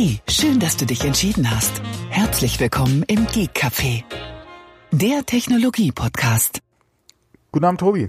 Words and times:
Hey, 0.00 0.20
schön, 0.28 0.60
dass 0.60 0.76
du 0.76 0.86
dich 0.86 1.04
entschieden 1.04 1.50
hast. 1.50 1.82
Herzlich 2.08 2.60
willkommen 2.60 3.02
im 3.08 3.26
Geek 3.26 3.50
Café, 3.52 4.04
der 4.92 5.26
Technologie-Podcast. 5.26 6.60
Guten 7.50 7.64
Abend, 7.64 7.80
Tobi. 7.80 8.08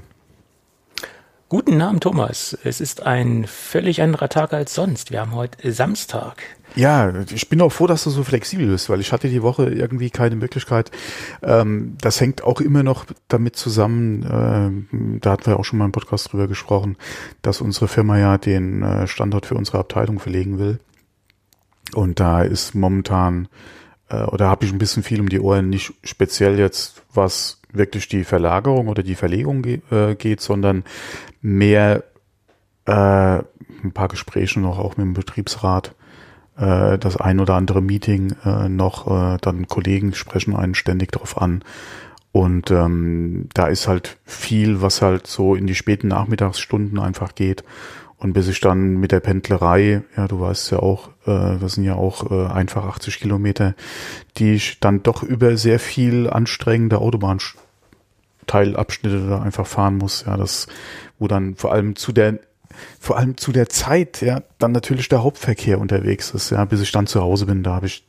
Guten 1.48 1.82
Abend, 1.82 2.04
Thomas. 2.04 2.56
Es 2.64 2.80
ist 2.80 3.08
ein 3.08 3.48
völlig 3.48 4.04
anderer 4.04 4.30
Tag 4.30 4.54
als 4.54 4.76
sonst. 4.76 5.10
Wir 5.10 5.22
haben 5.22 5.34
heute 5.34 5.72
Samstag. 5.72 6.44
Ja, 6.76 7.12
ich 7.34 7.50
bin 7.50 7.60
auch 7.60 7.72
froh, 7.72 7.88
dass 7.88 8.04
du 8.04 8.12
so 8.12 8.24
flexibel 8.24 8.68
bist, 8.68 8.88
weil 8.92 9.00
ich 9.00 9.12
hatte 9.12 9.28
die 9.28 9.42
Woche 9.42 9.72
irgendwie 9.72 10.12
keine 10.12 10.36
Möglichkeit. 10.36 10.92
Ähm, 11.42 11.98
das 12.00 12.22
hängt 12.22 12.44
auch 12.44 12.62
immer 12.62 12.84
noch 12.84 13.06
damit 13.30 13.56
zusammen, 13.56 14.22
äh, 14.92 15.18
da 15.22 15.32
hatten 15.32 15.48
wir 15.48 15.58
auch 15.58 15.66
schon 15.66 15.80
mal 15.80 15.86
im 15.86 15.92
Podcast 15.92 16.32
drüber 16.32 16.48
gesprochen, 16.48 16.98
dass 17.42 17.62
unsere 17.62 17.88
Firma 17.88 18.20
ja 18.20 18.38
den 18.38 18.84
äh, 18.84 19.08
Standort 19.08 19.48
für 19.48 19.56
unsere 19.56 19.80
Abteilung 19.80 20.20
verlegen 20.20 20.60
will. 20.60 20.80
Und 21.96 22.20
da 22.20 22.42
ist 22.42 22.76
momentan, 22.76 23.48
äh, 24.10 24.24
oder 24.24 24.48
habe 24.48 24.66
ich 24.66 24.72
ein 24.72 24.80
bisschen 24.80 25.04
viel 25.04 25.20
um 25.20 25.30
die 25.30 25.40
Ohren, 25.40 25.70
nicht 25.70 25.94
speziell 26.04 26.60
jetzt, 26.60 27.04
was 27.14 27.62
wirklich 27.72 28.08
die 28.08 28.24
Verlagerung 28.24 28.88
oder 28.88 29.04
die 29.04 29.16
Verlegung 29.16 29.62
ge 29.62 29.82
äh, 29.92 30.16
geht, 30.16 30.42
sondern 30.42 30.84
mehr 31.42 32.04
äh, 32.86 32.92
ein 33.84 33.92
paar 33.94 34.08
Gespräche 34.08 34.60
noch 34.60 34.80
auch 34.80 34.98
mit 34.98 35.06
dem 35.06 35.14
Betriebsrat 35.14 35.96
äh, 36.58 36.98
das 36.98 37.18
ein 37.18 37.40
oder 37.40 37.56
andere 37.56 37.82
Meeting 37.82 38.36
äh, 38.44 38.70
noch, 38.70 39.08
äh, 39.08 39.38
dann 39.42 39.68
Kollegen 39.68 40.14
sprechen 40.14 40.56
einen 40.56 40.76
ständig 40.76 41.12
darauf 41.12 41.42
an. 41.42 41.64
Und 42.32 42.70
ähm, 42.70 43.50
da 43.54 43.68
ist 43.68 43.88
halt 43.88 44.18
viel, 44.24 44.82
was 44.82 45.02
halt 45.02 45.26
so 45.26 45.56
in 45.56 45.66
die 45.66 45.76
späten 45.76 46.10
Nachmittagsstunden 46.10 47.00
einfach 47.00 47.34
geht. 47.34 47.64
Und 48.20 48.34
bis 48.34 48.48
ich 48.50 48.60
dann 48.60 48.98
mit 48.98 49.14
der 49.14 49.22
Pendlerei, 49.22 50.04
ja, 50.18 50.28
du 50.28 50.42
weißt 50.42 50.72
ja 50.72 50.80
auch, 50.80 51.08
äh, 51.26 51.58
das 51.60 51.72
sind 51.74 51.86
ja 51.86 51.96
auch 51.96 52.30
äh, 52.30 52.48
einfach 52.48 52.84
80 52.86 53.20
Kilometer, 53.20 53.76
die 54.38 54.56
ich 54.56 54.82
dann 54.82 55.02
doch 55.04 55.24
über 55.24 55.56
sehr 55.56 55.80
viel 55.80 56.30
anstrengende 56.30 56.98
Autobahnteilabschnitte 57.00 59.30
da 59.30 59.42
einfach 59.42 59.66
fahren 59.66 59.98
muss. 59.98 60.26
Ja, 60.28 60.36
das, 60.36 60.68
wo 61.18 61.30
dann 61.30 61.56
vor 61.56 61.72
allem 61.72 61.96
zu 61.96 62.12
der 62.12 62.40
vor 63.00 63.18
allem 63.18 63.36
zu 63.36 63.52
der 63.52 63.68
Zeit, 63.68 64.22
ja, 64.22 64.42
dann 64.58 64.72
natürlich 64.72 65.10
der 65.10 65.24
Hauptverkehr 65.24 65.80
unterwegs 65.80 66.32
ist, 66.32 66.52
ja, 66.52 66.64
bis 66.66 66.82
ich 66.82 66.92
dann 66.92 67.08
zu 67.08 67.22
Hause 67.22 67.46
bin, 67.46 67.64
da 67.64 67.76
habe 67.76 67.88
ich 67.88 68.06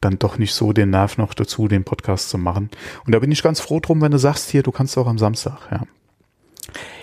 dann 0.00 0.18
doch 0.18 0.38
nicht 0.38 0.54
so 0.54 0.72
den 0.72 0.90
Nerv 0.90 1.18
noch 1.18 1.34
dazu, 1.34 1.68
den 1.68 1.84
Podcast 1.84 2.28
zu 2.28 2.38
machen. 2.38 2.70
Und 3.06 3.14
da 3.14 3.18
bin 3.18 3.32
ich 3.32 3.42
ganz 3.42 3.60
froh 3.60 3.80
drum, 3.80 4.00
wenn 4.02 4.12
du 4.12 4.18
sagst, 4.18 4.50
hier, 4.50 4.62
du 4.62 4.70
kannst 4.70 4.96
auch 4.98 5.06
am 5.06 5.18
Samstag, 5.18 5.58
ja. 5.70 5.82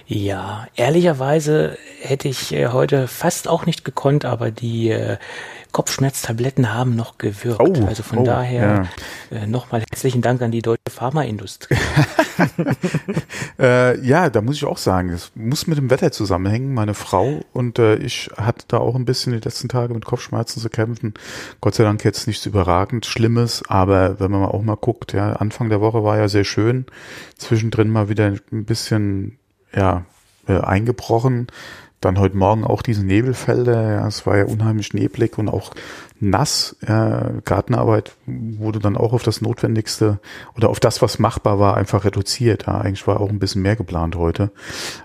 Ja, 0.06 0.68
ehrlicherweise 0.76 1.78
hätte 2.02 2.28
ich 2.28 2.54
äh, 2.54 2.68
heute 2.68 3.08
fast 3.08 3.48
auch 3.48 3.66
nicht 3.66 3.86
gekonnt, 3.86 4.26
aber 4.26 4.52
die 4.52 4.90
äh, 4.90 5.18
Kopfschmerztabletten 5.72 6.74
haben 6.74 6.96
noch 6.96 7.18
gewirkt. 7.18 7.62
Oh, 7.62 7.86
also 7.88 8.04
von 8.04 8.20
oh, 8.20 8.24
daher 8.24 8.88
ja. 9.32 9.38
äh, 9.38 9.48
nochmal 9.48 9.82
herzlichen 9.90 10.22
Dank 10.22 10.42
an 10.42 10.52
die 10.52 10.62
deutsche 10.62 10.92
Pharmaindustrie. 10.92 11.76
äh, 13.60 14.00
ja, 14.06 14.30
da 14.30 14.42
muss 14.42 14.58
ich 14.58 14.66
auch 14.66 14.78
sagen, 14.78 15.10
es 15.10 15.32
muss 15.36 15.66
mit 15.66 15.78
dem 15.78 15.90
Wetter 15.90 16.12
zusammenhängen. 16.12 16.74
Meine 16.74 16.94
Frau 16.94 17.40
und 17.54 17.80
ich 17.80 18.30
hatte 18.38 18.66
da 18.68 18.78
auch 18.78 18.96
ein 18.96 19.06
bisschen 19.06 19.34
die 19.34 19.40
letzten 19.40 19.70
Tage 19.70 19.94
mit 19.94 20.06
Kopfschmerzen 20.06 20.62
zu 20.62 20.70
kämpfen. 20.70 21.14
Gott 21.60 21.76
sei 21.76 21.86
Dank 21.86 22.04
jetzt 22.04 22.28
nichts 22.28 22.46
überragend 22.46 23.06
Schlimmes, 23.06 23.64
aber 23.68 24.20
wenn 24.20 24.30
man 24.30 24.44
auch 24.44 24.62
mal 24.62 24.76
guckt, 24.76 25.14
ja, 25.14 25.34
Anfang 25.34 25.70
der 25.70 25.82
Woche 25.82 26.04
war 26.04 26.18
ja 26.18 26.28
sehr 26.28 26.44
schön. 26.44 26.86
Zwischendrin 27.38 27.90
mal 27.90 28.10
wieder 28.10 28.28
ein 28.52 28.66
bisschen, 28.66 29.40
ja, 29.76 30.06
äh, 30.48 30.60
eingebrochen. 30.60 31.48
Dann 32.02 32.20
heute 32.20 32.36
Morgen 32.36 32.66
auch 32.66 32.82
diese 32.82 33.06
Nebelfelder. 33.06 33.94
Ja, 33.94 34.08
es 34.08 34.26
war 34.26 34.38
ja 34.38 34.46
unheimlich 34.46 34.94
neblig 34.94 35.38
und 35.38 35.48
auch 35.48 35.72
nass. 36.20 36.76
Ja, 36.86 37.32
Gartenarbeit 37.46 38.14
wurde 38.26 38.80
dann 38.80 38.98
auch 38.98 39.14
auf 39.14 39.24
das 39.24 39.42
Notwendigste 39.42 40.20
oder 40.56 40.70
auf 40.70 40.82
das, 40.82 41.02
was 41.02 41.18
machbar 41.18 41.60
war, 41.60 41.78
einfach 41.78 42.04
reduziert. 42.04 42.66
Ja, 42.68 42.80
eigentlich 42.80 43.08
war 43.08 43.22
auch 43.22 43.30
ein 43.30 43.40
bisschen 43.40 43.62
mehr 43.62 43.78
geplant 43.78 44.16
heute. 44.16 44.52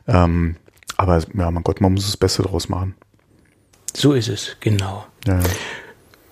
Ähm, 0.09 0.57
aber 0.97 1.23
ja, 1.35 1.51
mein 1.51 1.63
Gott, 1.63 1.81
man 1.81 1.95
muss 1.95 2.07
das 2.07 2.17
Beste 2.17 2.43
draus 2.43 2.69
machen. 2.69 2.97
So 3.95 4.13
ist 4.13 4.29
es, 4.29 4.57
genau. 4.61 5.07
Ja. 5.27 5.39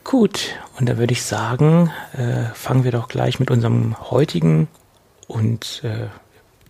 Gut, 0.02 0.56
und 0.78 0.88
da 0.88 0.98
würde 0.98 1.12
ich 1.12 1.22
sagen, 1.22 1.90
äh, 2.12 2.44
fangen 2.54 2.84
wir 2.84 2.92
doch 2.92 3.08
gleich 3.08 3.40
mit 3.40 3.50
unserem 3.50 3.96
heutigen 4.10 4.68
und 5.26 5.82
äh, 5.84 6.06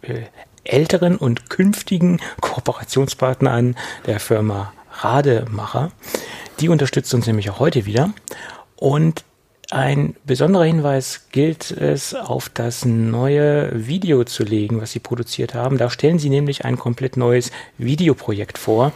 äh 0.03 0.27
älteren 0.67 1.17
und 1.17 1.51
künftigen 1.51 2.21
Kooperationspartner 2.41 3.51
an, 3.51 3.77
der 4.07 4.21
Firma 4.21 4.73
Rademacher. 5.01 5.93
Die 6.61 6.69
unterstützt 6.69 7.13
uns 7.15 7.27
nämlich 7.27 7.51
auch 7.51 7.59
heute 7.59 7.85
wieder. 7.87 8.13
Und 8.77 9.25
ein 9.71 10.15
besonderer 10.25 10.65
Hinweis 10.65 11.27
gilt 11.33 11.73
es, 11.73 12.15
auf 12.15 12.49
das 12.49 12.85
neue 12.85 13.71
Video 13.75 14.23
zu 14.23 14.45
legen, 14.45 14.81
was 14.81 14.93
Sie 14.93 15.01
produziert 15.01 15.55
haben. 15.55 15.77
Da 15.77 15.91
stellen 15.91 16.21
Sie 16.21 16.29
nämlich 16.29 16.65
ein 16.65 16.79
komplett 16.79 17.17
neues 17.17 17.51
Videoprojekt 17.77 18.59
vor, 18.59 18.93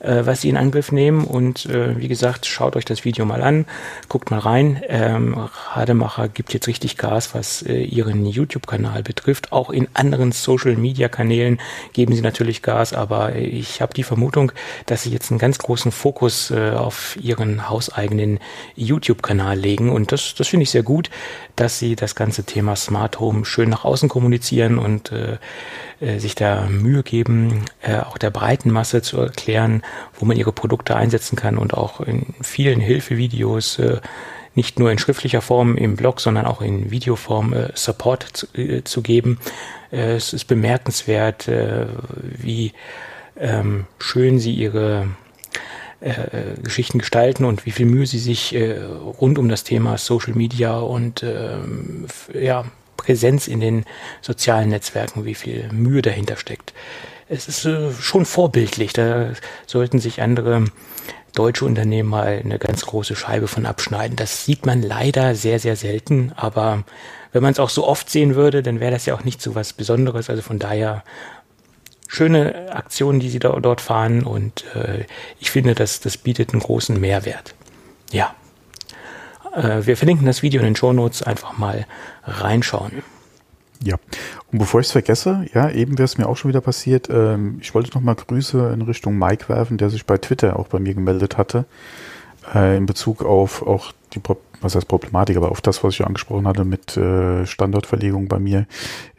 äh, 0.00 0.22
was 0.24 0.40
Sie 0.40 0.48
in 0.48 0.56
Angriff 0.56 0.92
nehmen. 0.92 1.24
Und 1.24 1.66
äh, 1.66 1.98
wie 2.00 2.08
gesagt, 2.08 2.46
schaut 2.46 2.74
euch 2.76 2.86
das 2.86 3.04
Video 3.04 3.26
mal 3.26 3.42
an, 3.42 3.66
guckt 4.08 4.30
mal 4.30 4.38
rein. 4.38 4.82
Ähm, 4.88 5.36
Rademacher 5.74 6.28
gibt 6.28 6.54
jetzt 6.54 6.68
richtig 6.68 6.96
Gas, 6.96 7.34
was 7.34 7.60
äh, 7.60 7.82
Ihren 7.82 8.24
YouTube-Kanal 8.24 9.02
betrifft. 9.02 9.52
Auch 9.52 9.68
in 9.68 9.88
anderen 9.92 10.32
Social-Media-Kanälen 10.32 11.60
geben 11.92 12.14
Sie 12.14 12.22
natürlich 12.22 12.62
Gas, 12.62 12.94
aber 12.94 13.36
ich 13.36 13.82
habe 13.82 13.92
die 13.92 14.04
Vermutung, 14.04 14.52
dass 14.86 15.02
Sie 15.02 15.10
jetzt 15.10 15.30
einen 15.30 15.38
ganz 15.38 15.58
großen 15.58 15.92
Fokus 15.92 16.50
äh, 16.50 16.70
auf 16.70 17.18
Ihren 17.20 17.68
hauseigenen 17.68 18.38
YouTube-Kanal 18.74 19.58
legen 19.58 19.90
und 19.90 20.13
das, 20.14 20.34
das 20.34 20.48
finde 20.48 20.62
ich 20.62 20.70
sehr 20.70 20.82
gut, 20.82 21.10
dass 21.56 21.78
sie 21.78 21.96
das 21.96 22.14
ganze 22.14 22.44
Thema 22.44 22.76
Smart 22.76 23.20
Home 23.20 23.44
schön 23.44 23.68
nach 23.68 23.84
außen 23.84 24.08
kommunizieren 24.08 24.78
und 24.78 25.12
äh, 25.12 25.38
äh, 26.00 26.18
sich 26.18 26.34
da 26.34 26.66
Mühe 26.68 27.02
geben, 27.02 27.64
äh, 27.82 27.98
auch 27.98 28.16
der 28.16 28.30
breiten 28.30 28.70
Masse 28.70 29.02
zu 29.02 29.18
erklären, 29.18 29.82
wo 30.18 30.24
man 30.24 30.36
ihre 30.36 30.52
Produkte 30.52 30.96
einsetzen 30.96 31.36
kann 31.36 31.58
und 31.58 31.74
auch 31.74 32.00
in 32.00 32.34
vielen 32.40 32.80
Hilfevideos 32.80 33.78
äh, 33.78 34.00
nicht 34.54 34.78
nur 34.78 34.92
in 34.92 34.98
schriftlicher 34.98 35.40
Form 35.40 35.76
im 35.76 35.96
Blog, 35.96 36.20
sondern 36.20 36.46
auch 36.46 36.60
in 36.62 36.90
Videoform 36.90 37.52
äh, 37.52 37.68
Support 37.74 38.22
zu, 38.32 38.46
äh, 38.54 38.84
zu 38.84 39.02
geben. 39.02 39.40
Äh, 39.90 40.14
es 40.14 40.32
ist 40.32 40.44
bemerkenswert, 40.44 41.48
äh, 41.48 41.86
wie 42.22 42.72
ähm, 43.36 43.86
schön 43.98 44.38
sie 44.38 44.54
ihre 44.54 45.08
äh, 46.04 46.60
Geschichten 46.62 46.98
gestalten 46.98 47.44
und 47.44 47.64
wie 47.64 47.70
viel 47.70 47.86
Mühe 47.86 48.06
sie 48.06 48.18
sich 48.18 48.54
äh, 48.54 48.78
rund 49.20 49.38
um 49.38 49.48
das 49.48 49.64
Thema 49.64 49.96
Social 49.96 50.34
Media 50.34 50.78
und 50.78 51.22
ähm, 51.22 52.06
ja, 52.32 52.66
Präsenz 52.96 53.48
in 53.48 53.60
den 53.60 53.84
sozialen 54.20 54.68
Netzwerken, 54.68 55.24
wie 55.24 55.34
viel 55.34 55.72
Mühe 55.72 56.02
dahinter 56.02 56.36
steckt. 56.36 56.74
Es 57.28 57.48
ist 57.48 57.64
äh, 57.64 57.90
schon 57.92 58.26
vorbildlich. 58.26 58.92
Da 58.92 59.30
sollten 59.66 59.98
sich 59.98 60.20
andere 60.20 60.66
deutsche 61.34 61.64
Unternehmen 61.64 62.10
mal 62.10 62.40
eine 62.44 62.58
ganz 62.58 62.84
große 62.84 63.16
Scheibe 63.16 63.48
von 63.48 63.66
abschneiden. 63.66 64.16
Das 64.16 64.44
sieht 64.44 64.66
man 64.66 64.82
leider 64.82 65.34
sehr, 65.34 65.58
sehr 65.58 65.76
selten, 65.76 66.32
aber 66.36 66.84
wenn 67.32 67.42
man 67.42 67.52
es 67.52 67.58
auch 67.58 67.70
so 67.70 67.86
oft 67.86 68.08
sehen 68.08 68.36
würde, 68.36 68.62
dann 68.62 68.78
wäre 68.78 68.92
das 68.92 69.06
ja 69.06 69.14
auch 69.14 69.24
nicht 69.24 69.42
so 69.42 69.54
was 69.56 69.72
Besonderes. 69.72 70.30
Also 70.30 70.42
von 70.42 70.60
daher 70.60 71.02
schöne 72.14 72.72
Aktionen, 72.72 73.20
die 73.20 73.28
sie 73.28 73.38
da, 73.38 73.58
dort 73.60 73.80
fahren 73.80 74.22
und 74.22 74.64
äh, 74.74 75.04
ich 75.40 75.50
finde, 75.50 75.74
dass 75.74 76.00
das 76.00 76.16
bietet 76.16 76.52
einen 76.52 76.62
großen 76.62 76.98
Mehrwert. 76.98 77.54
Ja. 78.12 78.34
Äh, 79.54 79.86
wir 79.86 79.96
verlinken 79.96 80.26
das 80.26 80.42
Video 80.42 80.60
in 80.60 80.66
den 80.66 80.76
Show 80.76 80.92
Notes 80.92 81.22
einfach 81.22 81.58
mal 81.58 81.86
reinschauen. 82.24 83.02
Ja, 83.82 83.96
und 84.50 84.58
bevor 84.58 84.80
ich 84.80 84.86
es 84.86 84.92
vergesse, 84.92 85.44
ja, 85.52 85.68
eben 85.68 85.98
wäre 85.98 86.04
es 86.04 86.16
mir 86.16 86.26
auch 86.26 86.36
schon 86.36 86.48
wieder 86.48 86.60
passiert, 86.60 87.10
ähm, 87.10 87.58
ich 87.60 87.74
wollte 87.74 87.90
noch 87.92 88.00
mal 88.00 88.14
Grüße 88.14 88.70
in 88.72 88.82
Richtung 88.82 89.18
Mike 89.18 89.48
werfen, 89.48 89.76
der 89.76 89.90
sich 89.90 90.06
bei 90.06 90.16
Twitter 90.16 90.58
auch 90.58 90.68
bei 90.68 90.78
mir 90.78 90.94
gemeldet 90.94 91.36
hatte, 91.36 91.66
äh, 92.54 92.76
in 92.76 92.86
Bezug 92.86 93.22
auf 93.24 93.66
auch 93.66 93.92
die 94.14 94.20
was 94.64 94.74
heißt 94.74 94.88
Problematik, 94.88 95.36
aber 95.36 95.50
auf 95.50 95.60
das, 95.60 95.84
was 95.84 95.94
ich 95.94 96.04
angesprochen 96.04 96.48
hatte 96.48 96.64
mit 96.64 96.96
äh, 96.96 97.46
Standortverlegung 97.46 98.28
bei 98.28 98.38
mir 98.38 98.66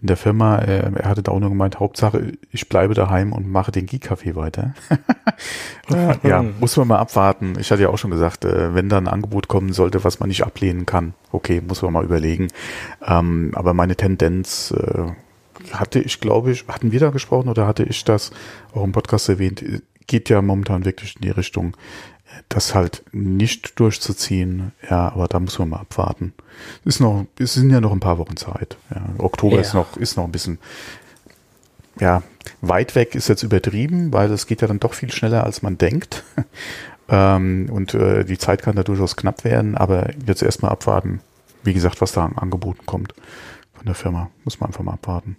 in 0.02 0.08
der 0.08 0.18
Firma. 0.18 0.58
Äh, 0.60 0.92
er 0.96 1.10
hatte 1.10 1.24
da 1.24 1.32
auch 1.32 1.40
nur 1.40 1.50
gemeint, 1.50 1.80
Hauptsache, 1.80 2.34
ich 2.52 2.68
bleibe 2.68 2.94
daheim 2.94 3.32
und 3.32 3.50
mache 3.50 3.72
den 3.72 3.86
Geek-Café 3.86 4.36
weiter. 4.36 4.74
äh, 5.94 6.28
ja, 6.28 6.44
muss 6.60 6.76
man 6.78 6.88
mal 6.88 7.00
abwarten. 7.00 7.54
Ich 7.60 7.72
hatte 7.72 7.84
ja 7.84 7.90
auch 7.90 7.98
schon 7.98 8.12
gesagt, 8.12 8.44
äh, 8.44 8.74
wenn 8.74 8.90
da 8.90 8.98
ein 8.98 9.08
Angebot 9.08 9.48
kommen 9.48 9.72
sollte, 9.72 10.04
was 10.04 10.20
man 10.20 10.30
nicht 10.30 10.44
ablehnen 10.44 10.86
kann, 10.86 11.14
okay, 11.32 11.62
muss 11.66 11.82
man 11.82 11.94
mal 11.94 12.04
überlegen. 12.04 12.50
Ähm, 13.06 13.52
aber 13.56 13.74
meine 13.74 13.96
Tendenz 13.96 14.72
äh, 14.72 15.12
hatte 15.72 16.00
ich, 16.00 16.20
glaube 16.20 16.52
ich, 16.52 16.66
hatten 16.68 16.92
wir 16.92 17.00
da 17.00 17.12
gesprochen 17.12 17.50
oder 17.50 17.68
hatte 17.68 17.84
ich 17.84 18.04
das 18.04 18.32
auch 18.74 18.84
im 18.84 18.92
Podcast 18.92 19.30
erwähnt, 19.30 19.64
geht 20.08 20.30
ja 20.30 20.42
momentan 20.42 20.86
wirklich 20.86 21.16
in 21.16 21.22
die 21.22 21.30
Richtung, 21.30 21.76
das 22.50 22.76
halt 22.76 23.04
nicht 23.12 23.80
durchzuziehen, 23.80 24.72
ja, 24.90 25.10
aber 25.10 25.28
da 25.28 25.40
muss 25.40 25.60
man 25.60 25.70
mal 25.70 25.80
abwarten. 25.80 26.34
Ist 26.84 27.00
noch, 27.00 27.26
es 27.40 27.54
sind 27.54 27.70
ja 27.70 27.82
noch 27.82 27.92
ein 27.92 28.00
paar 28.00 28.18
Wochen 28.18 28.38
Zeit. 28.38 28.78
Ja. 28.94 29.04
Oktober 29.18 29.56
ja. 29.56 29.62
ist 29.62 29.74
noch, 29.74 29.98
ist 29.98 30.18
noch 30.18 30.26
ein 30.26 30.32
bisschen, 30.32 30.60
ja, 32.00 32.24
weit 32.62 32.96
weg 32.96 33.16
ist 33.16 33.28
jetzt 33.28 33.44
übertrieben, 33.44 34.12
weil 34.14 34.32
es 34.32 34.48
geht 34.48 34.62
ja 34.62 34.68
dann 34.68 34.80
doch 34.80 34.94
viel 34.94 35.12
schneller, 35.12 35.44
als 35.44 35.62
man 35.62 35.78
denkt. 35.78 36.24
ähm, 37.10 37.70
und 37.72 37.94
äh, 37.94 38.26
die 38.26 38.38
Zeit 38.38 38.62
kann 38.62 38.76
da 38.76 38.84
durchaus 38.84 39.16
knapp 39.16 39.44
werden, 39.44 39.76
aber 39.76 40.10
jetzt 40.26 40.44
erstmal 40.44 40.72
abwarten, 40.72 41.22
wie 41.64 41.74
gesagt, 41.74 42.02
was 42.02 42.12
da 42.12 42.26
an 42.26 42.38
Angeboten 42.38 42.86
kommt 42.86 43.14
von 43.74 43.86
der 43.86 43.96
Firma. 43.96 44.30
Muss 44.44 44.60
man 44.60 44.70
einfach 44.70 44.84
mal 44.84 44.94
abwarten. 44.94 45.38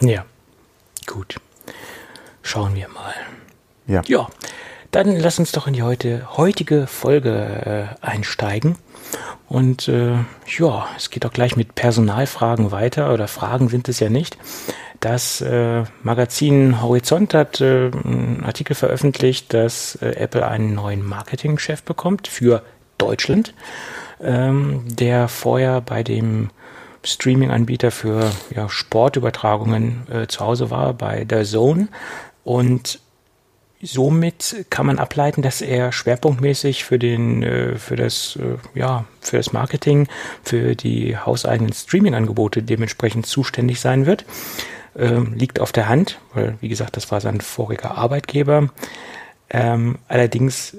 Ja, 0.00 0.24
gut. 1.06 1.40
Schauen 2.42 2.74
wir 2.74 2.88
mal. 2.88 3.14
Ja. 3.86 4.02
Ja, 4.06 4.28
dann 4.96 5.14
lass 5.14 5.38
uns 5.38 5.52
doch 5.52 5.66
in 5.66 5.74
die 5.74 5.82
heute, 5.82 6.26
heutige 6.38 6.86
Folge 6.86 7.90
äh, 8.00 8.06
einsteigen. 8.06 8.76
Und 9.46 9.88
äh, 9.88 10.14
ja, 10.58 10.86
es 10.96 11.10
geht 11.10 11.26
auch 11.26 11.32
gleich 11.32 11.54
mit 11.54 11.74
Personalfragen 11.74 12.70
weiter, 12.70 13.12
oder 13.12 13.28
Fragen 13.28 13.68
sind 13.68 13.90
es 13.90 14.00
ja 14.00 14.08
nicht. 14.08 14.38
Das 15.00 15.42
äh, 15.42 15.84
Magazin 16.02 16.80
Horizont 16.80 17.34
hat 17.34 17.60
äh, 17.60 17.90
einen 17.90 18.42
Artikel 18.44 18.74
veröffentlicht, 18.74 19.52
dass 19.52 19.96
äh, 19.96 20.12
Apple 20.12 20.48
einen 20.48 20.74
neuen 20.74 21.04
Marketingchef 21.04 21.82
bekommt 21.82 22.26
für 22.26 22.62
Deutschland, 22.96 23.52
ähm, 24.22 24.84
der 24.88 25.28
vorher 25.28 25.82
bei 25.82 26.02
dem 26.02 26.48
Streaming-Anbieter 27.04 27.90
für 27.90 28.30
ja, 28.54 28.70
Sportübertragungen 28.70 30.06
äh, 30.10 30.26
zu 30.26 30.40
Hause 30.40 30.70
war, 30.70 30.94
bei 30.94 31.24
der 31.24 31.44
Zone. 31.44 31.88
Und 32.44 33.00
somit 33.82 34.66
kann 34.70 34.86
man 34.86 34.98
ableiten, 34.98 35.42
dass 35.42 35.60
er 35.60 35.92
schwerpunktmäßig 35.92 36.84
für 36.84 36.98
den, 36.98 37.42
äh, 37.42 37.76
für 37.76 37.96
das, 37.96 38.36
äh, 38.36 38.78
ja, 38.78 39.04
für 39.20 39.36
das 39.36 39.52
Marketing, 39.52 40.08
für 40.42 40.74
die 40.74 41.16
hauseigenen 41.16 41.72
Streaming-Angebote 41.72 42.62
dementsprechend 42.62 43.26
zuständig 43.26 43.80
sein 43.80 44.06
wird. 44.06 44.24
Ähm, 44.96 45.34
liegt 45.34 45.60
auf 45.60 45.72
der 45.72 45.88
Hand, 45.88 46.18
weil, 46.32 46.56
wie 46.60 46.68
gesagt, 46.68 46.96
das 46.96 47.10
war 47.10 47.20
sein 47.20 47.40
voriger 47.40 47.98
Arbeitgeber. 47.98 48.70
Ähm, 49.50 49.98
allerdings 50.08 50.78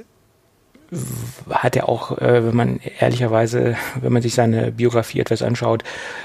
hat 1.49 1.75
er 1.75 1.89
auch, 1.89 2.17
äh, 2.17 2.45
wenn 2.45 2.55
man 2.55 2.79
ehrlicherweise, 2.99 3.75
wenn 3.99 4.13
man 4.13 4.21
sich 4.21 4.33
seine 4.33 4.71
Biografie 4.71 5.19
etwas 5.19 5.41
anschaut, 5.41 5.83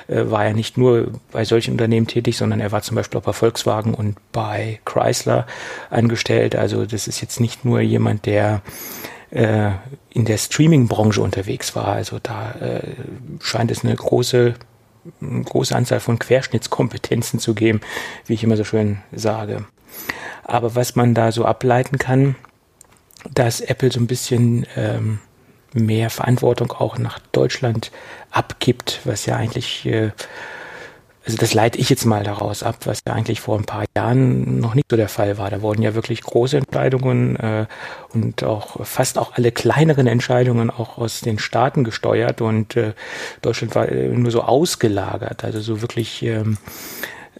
äh, 0.09 0.31
war 0.31 0.45
er 0.45 0.55
nicht 0.55 0.79
nur 0.79 1.09
bei 1.33 1.45
solchen 1.45 1.73
Unternehmen 1.73 2.07
tätig, 2.07 2.37
sondern 2.37 2.61
er 2.61 2.71
war 2.71 2.83
zum 2.83 2.95
Beispiel 2.95 3.19
auch 3.19 3.25
bei 3.25 3.33
Volkswagen 3.33 3.95
und 3.95 4.17
bei 4.31 4.81
Chrysler 4.85 5.47
angestellt. 5.91 6.55
Also 6.55 6.87
das 6.87 7.09
ist 7.09 7.21
jetzt 7.21 7.41
nicht 7.41 7.65
nur 7.65 7.81
jemand, 7.81 8.27
der 8.27 8.63
äh, 9.31 9.71
in 10.11 10.25
der 10.25 10.39
Streaming-Branche 10.39 11.21
unterwegs 11.21 11.75
war. 11.75 11.89
Also 11.89 12.19
da 12.23 12.53
äh, 12.53 12.83
scheint 13.41 13.71
es 13.71 13.85
eine 13.85 13.97
große 13.97 14.55
eine 15.21 15.43
große 15.43 15.75
Anzahl 15.75 15.99
von 15.99 16.21
Querschnittskompetenzen 16.21 17.41
zu 17.41 17.55
geben, 17.55 17.81
wie 18.27 18.35
ich 18.35 18.45
immer 18.45 18.57
so 18.57 18.63
schön 18.63 18.99
sage. 19.11 19.65
Aber 20.45 20.77
was 20.77 20.95
man 20.95 21.13
da 21.13 21.33
so 21.33 21.45
ableiten 21.45 21.99
kann, 21.99 22.37
dass 23.31 23.61
Apple 23.61 23.93
so 23.93 24.01
ein 24.01 24.07
bisschen 24.07 24.67
ähm, 24.77 25.21
mehr 25.75 26.11
Verantwortung 26.11 26.73
auch 26.73 26.99
nach 26.99 27.19
Deutschland 27.33 27.91
abgibt, 28.31 29.01
was 29.05 29.27
ja 29.27 29.37
eigentlich, 29.37 29.87
äh, 29.87 30.11
also 31.25 31.37
das 31.37 31.55
leite 31.55 31.79
ich 31.79 31.89
jetzt 31.89 32.05
mal 32.05 32.25
daraus 32.25 32.63
ab, 32.63 32.79
was 32.85 33.01
ja 33.07 33.15
eigentlich 33.15 33.41
vor 33.41 33.57
ein 33.57 33.65
paar 33.65 33.85
Jahren 33.97 34.59
noch 34.59 34.75
nicht 34.75 34.87
so 34.91 34.97
der 34.97 35.09
Fall 35.09 35.39
war. 35.39 35.51
Da 35.51 35.63
wurden 35.63 35.83
ja 35.83 35.95
wirklich 35.95 36.21
große 36.21 36.57
Entscheidungen 36.57 37.37
äh, 37.37 37.67
und 38.13 38.43
auch 38.43 38.85
fast 38.85 39.19
auch 39.19 39.35
alle 39.35 39.53
kleineren 39.53 40.07
Entscheidungen 40.07 40.69
auch 40.69 40.99
aus 40.99 41.21
den 41.21 41.39
Staaten 41.39 41.85
gesteuert 41.85 42.41
und 42.41 42.77
äh, 42.77 42.95
Deutschland 43.41 43.75
war 43.75 43.89
äh, 43.89 44.09
nur 44.09 44.33
so 44.33 44.43
ausgelagert, 44.43 45.45
also 45.45 45.61
so 45.61 45.81
wirklich 45.81 46.23
ähm, 46.25 46.59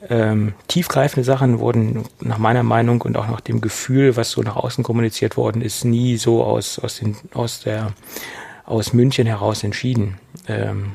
ähm, 0.09 0.55
tiefgreifende 0.69 1.25
Sachen 1.25 1.59
wurden 1.61 2.05
nach 2.21 2.39
meiner 2.39 2.63
Meinung 2.63 3.03
und 3.03 3.17
auch 3.17 3.29
nach 3.29 3.41
dem 3.41 3.61
Gefühl, 3.61 4.17
was 4.17 4.31
so 4.31 4.43
nach 4.43 4.57
außen 4.57 4.83
kommuniziert 4.85 5.37
worden 5.37 5.63
ist, 5.63 5.85
nie 5.85 6.17
so 6.17 6.43
aus, 6.43 6.79
aus, 6.79 6.99
den, 6.99 7.17
aus, 7.35 7.61
der, 7.61 7.93
aus 8.65 8.93
München 8.93 9.27
heraus 9.27 9.63
entschieden. 9.63 10.19
Ähm, 10.49 10.93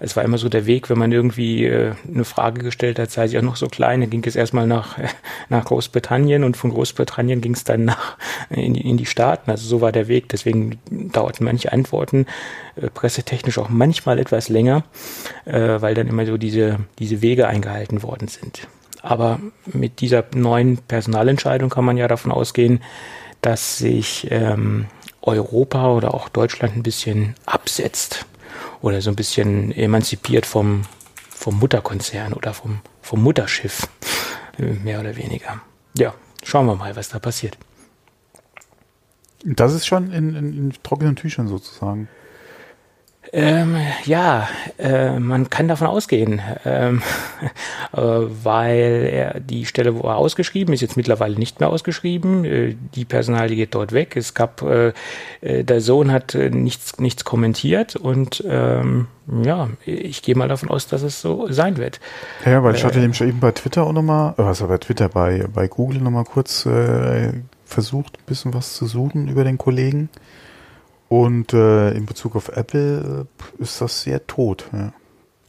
es 0.00 0.16
war 0.16 0.24
immer 0.24 0.38
so 0.38 0.48
der 0.48 0.64
Weg, 0.64 0.88
wenn 0.88 0.98
man 0.98 1.12
irgendwie 1.12 1.66
äh, 1.66 1.92
eine 2.12 2.24
Frage 2.24 2.62
gestellt 2.62 2.98
hat, 2.98 3.10
sei 3.10 3.28
sie 3.28 3.38
auch 3.38 3.42
noch 3.42 3.56
so 3.56 3.68
klein, 3.68 4.00
dann 4.00 4.08
ging 4.08 4.24
es 4.24 4.34
erstmal 4.34 4.66
nach, 4.66 4.98
nach 5.50 5.64
Großbritannien 5.66 6.42
und 6.42 6.56
von 6.56 6.70
Großbritannien 6.70 7.42
ging 7.42 7.52
es 7.52 7.64
dann 7.64 7.84
nach 7.84 8.16
in 8.48 8.74
die, 8.74 8.88
in 8.88 8.96
die 8.96 9.06
Staaten. 9.06 9.50
Also 9.50 9.68
so 9.68 9.82
war 9.82 9.92
der 9.92 10.08
Weg. 10.08 10.30
Deswegen 10.30 10.78
dauerten 10.90 11.44
manche 11.44 11.72
Antworten 11.72 12.26
äh, 12.76 12.88
pressetechnisch 12.88 13.58
auch 13.58 13.68
manchmal 13.68 14.18
etwas 14.18 14.48
länger, 14.48 14.84
äh, 15.44 15.80
weil 15.80 15.94
dann 15.94 16.08
immer 16.08 16.24
so 16.24 16.38
diese, 16.38 16.78
diese 16.98 17.20
Wege 17.20 17.46
eingehalten 17.46 18.02
worden 18.02 18.28
sind. 18.28 18.68
Aber 19.02 19.38
mit 19.66 20.00
dieser 20.00 20.24
neuen 20.34 20.78
Personalentscheidung 20.78 21.68
kann 21.68 21.84
man 21.84 21.98
ja 21.98 22.08
davon 22.08 22.32
ausgehen, 22.32 22.80
dass 23.42 23.78
sich 23.78 24.28
ähm, 24.30 24.86
Europa 25.20 25.92
oder 25.92 26.14
auch 26.14 26.30
Deutschland 26.30 26.76
ein 26.76 26.82
bisschen 26.82 27.34
absetzt 27.44 28.26
oder 28.82 29.00
so 29.00 29.10
ein 29.10 29.16
bisschen 29.16 29.72
emanzipiert 29.72 30.46
vom, 30.46 30.82
vom 31.28 31.58
Mutterkonzern 31.58 32.32
oder 32.32 32.54
vom, 32.54 32.80
vom 33.02 33.22
Mutterschiff, 33.22 33.88
mehr 34.58 35.00
oder 35.00 35.16
weniger. 35.16 35.60
Ja, 35.96 36.14
schauen 36.42 36.66
wir 36.66 36.76
mal, 36.76 36.96
was 36.96 37.08
da 37.08 37.18
passiert. 37.18 37.58
Das 39.44 39.72
ist 39.72 39.86
schon 39.86 40.12
in, 40.12 40.34
in, 40.34 40.56
in 40.56 40.72
trockenen 40.82 41.16
Tüchern 41.16 41.48
sozusagen. 41.48 42.08
Ähm, 43.32 43.76
ja, 44.04 44.48
äh, 44.78 45.18
man 45.20 45.50
kann 45.50 45.68
davon 45.68 45.86
ausgehen, 45.86 46.40
ähm, 46.64 47.00
äh, 47.92 48.00
weil 48.00 49.08
er 49.12 49.40
die 49.40 49.66
Stelle 49.66 50.02
war 50.02 50.16
ausgeschrieben, 50.16 50.74
ist 50.74 50.80
jetzt 50.80 50.96
mittlerweile 50.96 51.38
nicht 51.38 51.60
mehr 51.60 51.68
ausgeschrieben. 51.68 52.44
Äh, 52.44 52.76
die 52.94 53.04
Personalie 53.04 53.54
geht 53.54 53.74
dort 53.74 53.92
weg. 53.92 54.16
Es 54.16 54.34
gab, 54.34 54.62
äh, 54.62 54.92
äh 55.42 55.62
der 55.62 55.80
Sohn 55.80 56.10
hat 56.10 56.34
äh, 56.34 56.50
nichts, 56.50 56.98
nichts 56.98 57.24
kommentiert 57.24 57.94
und 57.94 58.42
ähm, 58.48 59.06
ja, 59.44 59.68
ich 59.86 60.22
gehe 60.22 60.34
mal 60.34 60.48
davon 60.48 60.68
aus, 60.70 60.88
dass 60.88 61.02
es 61.02 61.20
so 61.20 61.46
sein 61.52 61.76
wird. 61.76 62.00
Ja, 62.44 62.64
weil 62.64 62.74
ich 62.74 62.84
hatte 62.84 62.98
nämlich 62.98 63.20
eben 63.20 63.38
bei 63.38 63.52
Twitter 63.52 63.84
auch 63.84 63.92
nochmal, 63.92 64.34
also 64.38 64.66
bei 64.66 64.78
Twitter, 64.78 65.08
bei, 65.08 65.46
bei 65.54 65.68
Google 65.68 66.00
nochmal 66.00 66.24
kurz 66.24 66.66
versucht, 67.64 68.18
ein 68.18 68.26
bisschen 68.26 68.52
was 68.52 68.74
zu 68.74 68.86
suchen 68.86 69.28
über 69.28 69.44
den 69.44 69.56
Kollegen. 69.56 70.08
Und 71.10 71.52
äh, 71.52 71.90
in 71.90 72.06
Bezug 72.06 72.36
auf 72.36 72.56
Apple 72.56 73.26
äh, 73.58 73.62
ist 73.62 73.80
das 73.80 74.02
sehr 74.02 74.28
tot. 74.28 74.70
Ja. 74.72 74.92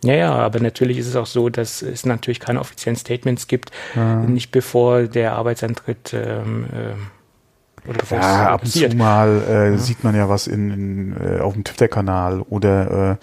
Ja, 0.03 0.15
ja, 0.15 0.33
aber 0.33 0.59
natürlich 0.59 0.97
ist 0.97 1.05
es 1.07 1.15
auch 1.15 1.27
so, 1.27 1.49
dass 1.49 1.83
es 1.83 2.03
natürlich 2.07 2.39
keine 2.39 2.59
offiziellen 2.59 2.97
Statements 2.97 3.45
gibt, 3.45 3.69
ja. 3.95 4.15
nicht 4.15 4.49
bevor 4.51 5.03
der 5.03 5.33
Arbeitsantritt 5.33 6.15
ähm, 6.15 6.65
äh, 6.73 7.87
oder 7.87 7.99
ja, 8.09 8.53
ab 8.53 8.63
und 8.63 8.69
zu 8.69 8.95
mal 8.95 9.43
äh, 9.47 9.71
ja. 9.71 9.77
sieht 9.77 10.03
man 10.03 10.15
ja 10.15 10.27
was 10.27 10.47
in, 10.47 10.71
in 10.71 11.15
äh, 11.17 11.39
auf 11.39 11.53
dem 11.53 11.63
Twitter-Kanal 11.63 12.41
oder 12.41 13.19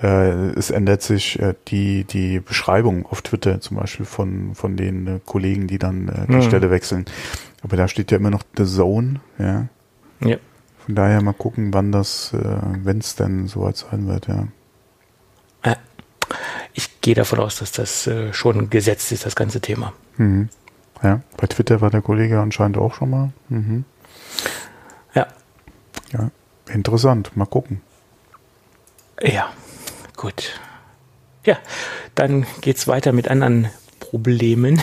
äh, 0.00 0.06
äh, 0.06 0.50
es 0.58 0.70
ändert 0.70 1.00
sich 1.00 1.40
äh, 1.40 1.54
die 1.68 2.04
die 2.04 2.40
Beschreibung 2.40 3.06
auf 3.06 3.22
Twitter 3.22 3.60
zum 3.62 3.78
Beispiel 3.78 4.04
von 4.04 4.54
von 4.54 4.76
den 4.76 5.06
äh, 5.06 5.20
Kollegen, 5.24 5.68
die 5.68 5.78
dann 5.78 6.08
äh, 6.08 6.26
die 6.28 6.36
mhm. 6.36 6.42
Stelle 6.42 6.70
wechseln. 6.70 7.06
Aber 7.62 7.78
da 7.78 7.88
steht 7.88 8.10
ja 8.10 8.18
immer 8.18 8.30
noch 8.30 8.42
The 8.58 8.66
Zone, 8.66 9.20
ja. 9.38 9.68
Ja. 10.22 10.36
Von 10.86 10.94
daher 10.94 11.22
mal 11.22 11.34
gucken, 11.34 11.72
wann 11.72 11.92
das, 11.92 12.32
äh, 12.32 12.58
wenn 12.84 12.98
es 12.98 13.14
denn 13.14 13.46
soweit 13.46 13.76
sein 13.76 14.08
wird, 14.08 14.26
ja. 14.28 14.48
Ich 16.74 17.00
gehe 17.00 17.14
davon 17.14 17.40
aus, 17.40 17.58
dass 17.58 17.72
das 17.72 18.06
äh, 18.06 18.32
schon 18.32 18.70
gesetzt 18.70 19.12
ist, 19.12 19.26
das 19.26 19.36
ganze 19.36 19.60
Thema. 19.60 19.92
Mhm. 20.16 20.48
Ja, 21.02 21.20
bei 21.36 21.46
Twitter 21.46 21.80
war 21.80 21.90
der 21.90 22.02
Kollege 22.02 22.40
anscheinend 22.40 22.76
auch 22.76 22.94
schon 22.94 23.10
mal. 23.10 23.32
Mhm. 23.48 23.84
Ja. 25.14 25.26
Ja, 26.12 26.30
interessant. 26.68 27.36
Mal 27.36 27.46
gucken. 27.46 27.80
Ja, 29.22 29.50
gut. 30.16 30.60
Ja, 31.44 31.58
dann 32.14 32.46
geht 32.60 32.76
es 32.76 32.86
weiter 32.86 33.12
mit 33.12 33.28
anderen 33.28 33.70
Problemen. 33.98 34.82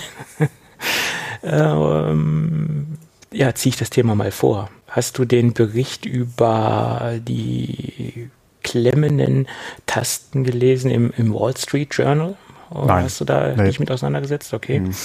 ähm, 1.44 2.98
ja, 3.32 3.54
ziehe 3.54 3.72
ich 3.72 3.78
das 3.78 3.92
Thema 3.92 4.16
mal 4.16 4.32
vor. 4.32 4.70
Hast 4.98 5.20
du 5.20 5.26
den 5.26 5.54
Bericht 5.54 6.08
über 6.08 7.20
die 7.20 8.32
klemmenden 8.64 9.48
Tasten 9.86 10.44
gelesen 10.44 10.90
im, 10.90 11.14
im 11.16 11.36
Wall 11.36 11.56
Street 11.56 11.94
Journal? 11.94 12.36
Oder 12.72 12.88
Nein. 12.88 13.04
Hast 13.04 13.22
du 13.22 13.26
da 13.26 13.54
nee. 13.56 13.66
dich 13.66 13.80
mit 13.80 13.92
auseinandergesetzt? 13.92 14.56
Okay. 14.56 14.78
Hm. 14.78 14.96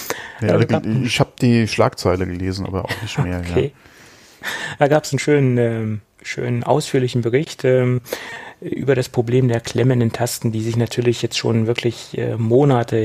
Ja, 0.41 0.59
ich, 0.59 1.05
ich 1.05 1.21
habe 1.21 1.33
die 1.43 1.69
Schlagzeile 1.69 2.27
gelesen, 2.27 2.65
aber 2.65 2.87
auch 2.87 3.03
nicht 3.03 3.19
mehr. 3.19 3.41
okay. 3.47 3.75
Ja. 4.41 4.49
Da 4.79 4.89
gab 4.89 5.05
es 5.05 5.13
einen 5.13 5.19
schönen, 5.19 5.59
ähm, 5.59 6.01
schönen 6.23 6.65
ausführlichen 6.65 7.21
Bericht. 7.21 7.63
Ähm, 7.67 8.01
über 8.63 8.95
das 8.95 9.09
Problem 9.09 9.49
der 9.49 9.61
klemmenden 9.61 10.13
Tasten, 10.13 10.53
die 10.53 10.61
sich 10.61 10.77
natürlich 10.77 11.23
jetzt 11.23 11.37
schon 11.37 11.67
wirklich 11.67 12.17
äh, 12.17 12.37
Monate 12.37 12.97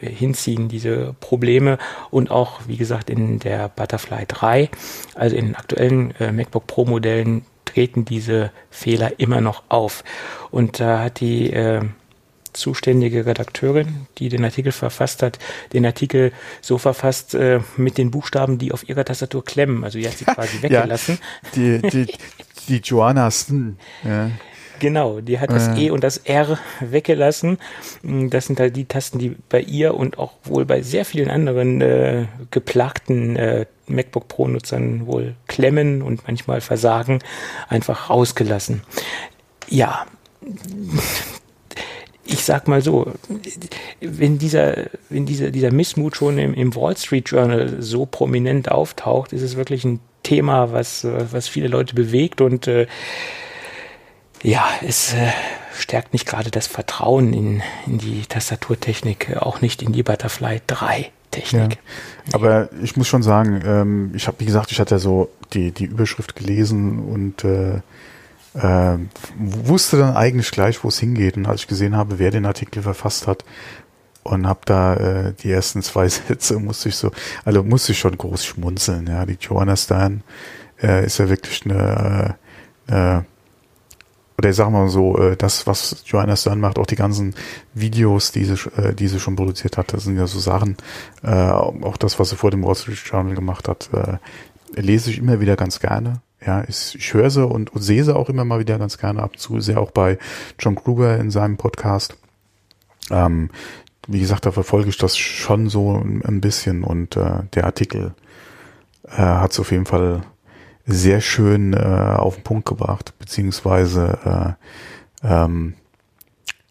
äh, 0.00 0.06
hinziehen, 0.06 0.68
diese 0.68 1.14
Probleme 1.20 1.78
und 2.10 2.30
auch, 2.30 2.60
wie 2.66 2.76
gesagt, 2.76 3.10
in 3.10 3.38
der 3.38 3.68
Butterfly 3.68 4.24
3, 4.26 4.70
also 5.14 5.36
in 5.36 5.46
den 5.46 5.56
aktuellen 5.56 6.14
äh, 6.20 6.32
MacBook 6.32 6.66
Pro 6.66 6.84
Modellen 6.84 7.44
treten 7.64 8.04
diese 8.04 8.50
Fehler 8.70 9.18
immer 9.18 9.40
noch 9.40 9.62
auf. 9.68 10.04
Und 10.50 10.80
da 10.80 11.04
hat 11.04 11.20
die, 11.20 11.52
äh, 11.52 11.82
zuständige 12.52 13.26
Redakteurin, 13.26 14.06
die 14.18 14.28
den 14.28 14.44
Artikel 14.44 14.72
verfasst 14.72 15.22
hat, 15.22 15.38
den 15.72 15.86
Artikel 15.86 16.32
so 16.60 16.78
verfasst 16.78 17.34
äh, 17.34 17.60
mit 17.76 17.98
den 17.98 18.10
Buchstaben, 18.10 18.58
die 18.58 18.72
auf 18.72 18.88
ihrer 18.88 19.04
Tastatur 19.04 19.44
klemmen. 19.44 19.84
Also 19.84 19.98
die 19.98 20.06
hat 20.06 20.16
sie 20.16 20.24
quasi 20.26 20.62
weggelassen. 20.62 21.18
Ja, 21.44 21.48
die, 21.54 21.82
die, 21.82 22.14
die 22.68 22.78
Joanna 22.78 23.30
Sn, 23.30 23.78
ja. 24.04 24.30
Genau, 24.82 25.20
die 25.20 25.38
hat 25.38 25.52
das 25.52 25.68
äh. 25.68 25.84
E 25.84 25.90
und 25.90 26.02
das 26.02 26.16
R 26.16 26.58
weggelassen. 26.80 27.58
Das 28.02 28.46
sind 28.46 28.58
halt 28.58 28.74
die 28.74 28.86
Tasten, 28.86 29.20
die 29.20 29.36
bei 29.48 29.60
ihr 29.60 29.94
und 29.94 30.18
auch 30.18 30.32
wohl 30.42 30.64
bei 30.64 30.82
sehr 30.82 31.04
vielen 31.04 31.30
anderen 31.30 31.80
äh, 31.80 32.26
geplagten 32.50 33.36
äh, 33.36 33.66
MacBook 33.86 34.26
Pro-Nutzern 34.26 35.06
wohl 35.06 35.36
klemmen 35.46 36.02
und 36.02 36.26
manchmal 36.26 36.60
versagen, 36.60 37.20
einfach 37.68 38.10
rausgelassen. 38.10 38.82
Ja, 39.68 40.04
ich 42.24 42.42
sag 42.42 42.66
mal 42.66 42.82
so, 42.82 43.12
wenn 44.00 44.38
dieser, 44.38 44.86
wenn 45.10 45.26
dieser, 45.26 45.52
dieser 45.52 45.70
Missmut 45.70 46.16
schon 46.16 46.38
im, 46.38 46.54
im 46.54 46.74
Wall 46.74 46.96
Street 46.96 47.28
Journal 47.28 47.76
so 47.78 48.04
prominent 48.04 48.68
auftaucht, 48.68 49.32
ist 49.32 49.42
es 49.42 49.54
wirklich 49.54 49.84
ein 49.84 50.00
Thema, 50.24 50.72
was, 50.72 51.04
was 51.04 51.46
viele 51.46 51.68
Leute 51.68 51.94
bewegt 51.94 52.40
und 52.40 52.66
äh, 52.66 52.88
ja, 54.42 54.64
es 54.86 55.14
äh, 55.14 55.30
stärkt 55.78 56.12
nicht 56.12 56.26
gerade 56.26 56.50
das 56.50 56.66
Vertrauen 56.66 57.32
in, 57.32 57.62
in 57.86 57.98
die 57.98 58.22
Tastaturtechnik, 58.26 59.36
auch 59.36 59.60
nicht 59.60 59.82
in 59.82 59.92
die 59.92 60.02
Butterfly 60.02 60.60
3 60.66 61.10
Technik. 61.30 61.78
Ja, 62.26 62.34
aber 62.34 62.68
ich 62.82 62.96
muss 62.96 63.08
schon 63.08 63.22
sagen, 63.22 63.62
ähm, 63.64 64.12
ich 64.14 64.26
habe, 64.26 64.38
wie 64.40 64.44
gesagt, 64.44 64.70
ich 64.70 64.78
hatte 64.78 64.94
ja 64.94 64.98
so 64.98 65.30
die, 65.52 65.72
die 65.72 65.86
Überschrift 65.86 66.36
gelesen 66.36 67.00
und 67.00 67.42
äh, 67.44 67.80
äh, 68.54 68.98
wusste 69.38 69.96
dann 69.96 70.14
eigentlich 70.14 70.50
gleich, 70.50 70.84
wo 70.84 70.88
es 70.88 70.98
hingeht. 70.98 71.36
Und 71.36 71.46
als 71.46 71.62
ich 71.62 71.66
gesehen 71.68 71.96
habe, 71.96 72.18
wer 72.18 72.30
den 72.30 72.46
Artikel 72.46 72.82
verfasst 72.82 73.26
hat 73.26 73.44
und 74.22 74.46
habe 74.46 74.60
da 74.66 74.94
äh, 74.94 75.32
die 75.42 75.50
ersten 75.50 75.82
zwei 75.82 76.08
Sätze, 76.10 76.58
musste 76.58 76.90
ich 76.90 76.96
so, 76.96 77.10
also 77.44 77.62
musste 77.62 77.92
ich 77.92 77.98
schon 77.98 78.16
groß 78.16 78.44
schmunzeln. 78.44 79.06
Ja, 79.06 79.26
die 79.26 79.38
Joanna 79.40 79.76
Stern 79.76 80.22
äh, 80.82 81.06
ist 81.06 81.18
ja 81.18 81.28
wirklich 81.28 81.64
eine 81.64 82.36
äh, 82.88 83.16
äh 83.16 83.22
oder 84.42 84.52
sagen 84.52 84.72
wir 84.72 84.80
mal 84.80 84.88
so, 84.88 85.16
äh, 85.18 85.36
das, 85.36 85.66
was 85.68 86.02
Joanna 86.04 86.34
Stern 86.34 86.58
macht, 86.58 86.78
auch 86.78 86.86
die 86.86 86.96
ganzen 86.96 87.34
Videos, 87.74 88.32
die 88.32 88.44
sie, 88.44 88.54
äh, 88.76 88.92
die 88.92 89.06
sie 89.06 89.20
schon 89.20 89.36
produziert 89.36 89.78
hat, 89.78 89.92
das 89.92 90.02
sind 90.04 90.16
ja 90.16 90.26
so 90.26 90.40
Sachen, 90.40 90.76
äh, 91.22 91.30
auch 91.30 91.96
das, 91.96 92.18
was 92.18 92.30
sie 92.30 92.36
vor 92.36 92.50
dem 92.50 92.64
Wall 92.64 92.74
Street 92.74 92.98
Journal 92.98 93.34
gemacht 93.34 93.68
hat, 93.68 93.90
lese 94.74 95.10
ich 95.10 95.18
immer 95.18 95.40
wieder 95.40 95.54
ganz 95.54 95.78
gerne. 95.78 96.22
Ja, 96.44 96.64
ich, 96.66 96.96
ich 96.96 97.14
höre 97.14 97.30
sie 97.30 97.46
und, 97.46 97.72
und 97.72 97.82
sehe 97.82 98.02
sie 98.02 98.16
auch 98.16 98.28
immer 98.28 98.44
mal 98.44 98.58
wieder 98.58 98.78
ganz 98.78 98.98
gerne 98.98 99.22
ab 99.22 99.38
zu, 99.38 99.60
sehr 99.60 99.80
auch 99.80 99.92
bei 99.92 100.18
John 100.58 100.74
Kruger 100.74 101.18
in 101.18 101.30
seinem 101.30 101.56
Podcast. 101.56 102.16
Ähm, 103.10 103.50
wie 104.08 104.18
gesagt, 104.18 104.46
da 104.46 104.50
verfolge 104.50 104.88
ich 104.88 104.98
das 104.98 105.16
schon 105.16 105.68
so 105.68 105.94
ein 105.94 106.40
bisschen 106.40 106.82
und 106.82 107.16
äh, 107.16 107.44
der 107.54 107.64
Artikel 107.64 108.14
äh, 109.06 109.18
hat 109.18 109.52
es 109.52 109.60
auf 109.60 109.70
jeden 109.70 109.86
Fall 109.86 110.22
sehr 110.86 111.20
schön 111.20 111.72
äh, 111.74 111.76
auf 111.76 112.34
den 112.34 112.44
Punkt 112.44 112.68
gebracht, 112.68 113.14
beziehungsweise 113.18 114.56
äh, 115.22 115.26
ähm, 115.26 115.74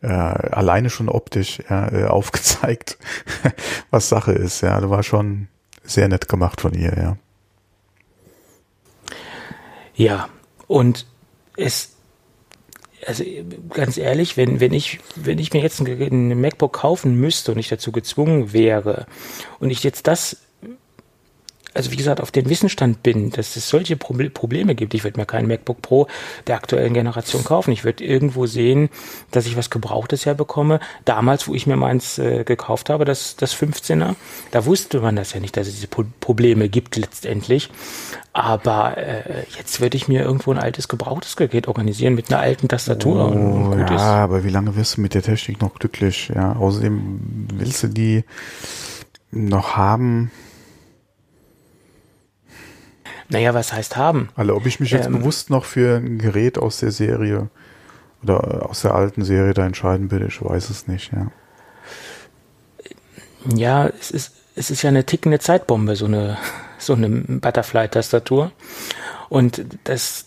äh, 0.01 0.07
alleine 0.07 0.89
schon 0.89 1.09
optisch 1.09 1.59
ja, 1.69 1.91
äh, 1.91 2.03
aufgezeigt, 2.07 2.97
was 3.89 4.09
Sache 4.09 4.33
ist. 4.33 4.61
Ja, 4.61 4.79
das 4.79 4.89
war 4.89 5.03
schon 5.03 5.47
sehr 5.83 6.07
nett 6.07 6.27
gemacht 6.27 6.61
von 6.61 6.73
ihr. 6.73 6.93
Ja. 6.97 7.17
Ja, 9.93 10.29
und 10.67 11.05
es 11.57 11.91
also 13.07 13.23
ganz 13.69 13.97
ehrlich, 13.97 14.37
wenn, 14.37 14.59
wenn 14.59 14.73
ich, 14.73 14.99
wenn 15.15 15.39
ich 15.39 15.53
mir 15.53 15.61
jetzt 15.61 15.79
ein, 15.79 15.87
ein 15.87 16.39
MacBook 16.39 16.73
kaufen 16.73 17.15
müsste 17.19 17.51
und 17.51 17.57
ich 17.57 17.67
dazu 17.67 17.91
gezwungen 17.91 18.53
wäre 18.53 19.07
und 19.59 19.71
ich 19.71 19.83
jetzt 19.83 20.07
das 20.07 20.37
also 21.73 21.91
wie 21.91 21.95
gesagt, 21.95 22.21
auf 22.21 22.31
den 22.31 22.49
Wissensstand 22.49 23.01
bin, 23.03 23.31
dass 23.31 23.55
es 23.55 23.69
solche 23.69 23.95
Probleme 23.95 24.75
gibt. 24.75 24.93
Ich 24.93 25.03
würde 25.03 25.19
mir 25.19 25.25
keinen 25.25 25.47
MacBook 25.47 25.81
Pro 25.81 26.07
der 26.47 26.55
aktuellen 26.55 26.93
Generation 26.93 27.43
kaufen. 27.43 27.71
Ich 27.71 27.83
würde 27.83 28.03
irgendwo 28.03 28.45
sehen, 28.45 28.89
dass 29.31 29.45
ich 29.45 29.55
was 29.55 29.69
Gebrauchtes 29.69 30.25
herbekomme. 30.25 30.79
Damals, 31.05 31.47
wo 31.47 31.53
ich 31.53 31.67
mir 31.67 31.77
meins 31.77 32.17
äh, 32.17 32.43
gekauft 32.43 32.89
habe, 32.89 33.05
das, 33.05 33.35
das 33.37 33.55
15er, 33.55 34.15
da 34.51 34.65
wusste 34.65 34.99
man 34.99 35.15
das 35.15 35.33
ja 35.33 35.39
nicht, 35.39 35.55
dass 35.55 35.67
es 35.67 35.75
diese 35.75 35.87
Probleme 35.87 36.67
gibt 36.67 36.97
letztendlich. 36.97 37.69
Aber 38.33 38.97
äh, 38.97 39.43
jetzt 39.57 39.81
würde 39.81 39.97
ich 39.97 40.07
mir 40.07 40.21
irgendwo 40.21 40.51
ein 40.51 40.59
altes 40.59 40.87
gebrauchtes 40.87 41.35
Gerät 41.35 41.67
organisieren 41.67 42.15
mit 42.15 42.31
einer 42.31 42.41
alten 42.41 42.67
Tastatur. 42.67 43.25
Oh, 43.25 43.31
und, 43.31 43.67
und 43.73 43.79
ja, 43.79 43.95
ist. 43.95 44.01
aber 44.01 44.43
wie 44.43 44.49
lange 44.49 44.75
wirst 44.75 44.97
du 44.97 45.01
mit 45.01 45.13
der 45.13 45.21
Technik 45.21 45.61
noch 45.61 45.73
glücklich? 45.75 46.31
Ja, 46.33 46.53
außerdem 46.53 47.47
willst 47.53 47.83
du 47.83 47.87
die 47.87 48.23
noch 49.31 49.77
haben 49.77 50.31
naja, 53.31 53.53
was 53.53 53.71
heißt 53.71 53.95
haben? 53.95 54.29
Also 54.35 54.55
ob 54.55 54.65
ich 54.65 54.79
mich 54.79 54.91
jetzt 54.91 55.07
ähm, 55.07 55.13
bewusst 55.19 55.49
noch 55.49 55.65
für 55.65 55.97
ein 55.97 56.19
Gerät 56.19 56.57
aus 56.57 56.79
der 56.79 56.91
Serie 56.91 57.49
oder 58.23 58.69
aus 58.69 58.81
der 58.81 58.93
alten 58.93 59.23
Serie 59.23 59.53
da 59.53 59.65
entscheiden 59.65 60.11
würde, 60.11 60.27
ich 60.27 60.43
weiß 60.43 60.69
es 60.69 60.87
nicht, 60.87 61.11
ja. 61.13 61.31
Ja, 63.55 63.87
es 63.87 64.11
ist, 64.11 64.33
es 64.55 64.69
ist 64.69 64.81
ja 64.81 64.89
eine 64.89 65.05
tickende 65.05 65.39
Zeitbombe, 65.39 65.95
so 65.95 66.05
eine, 66.05 66.37
so 66.77 66.93
eine 66.93 67.09
Butterfly-Tastatur. 67.09 68.51
Und 69.29 69.65
das, 69.85 70.25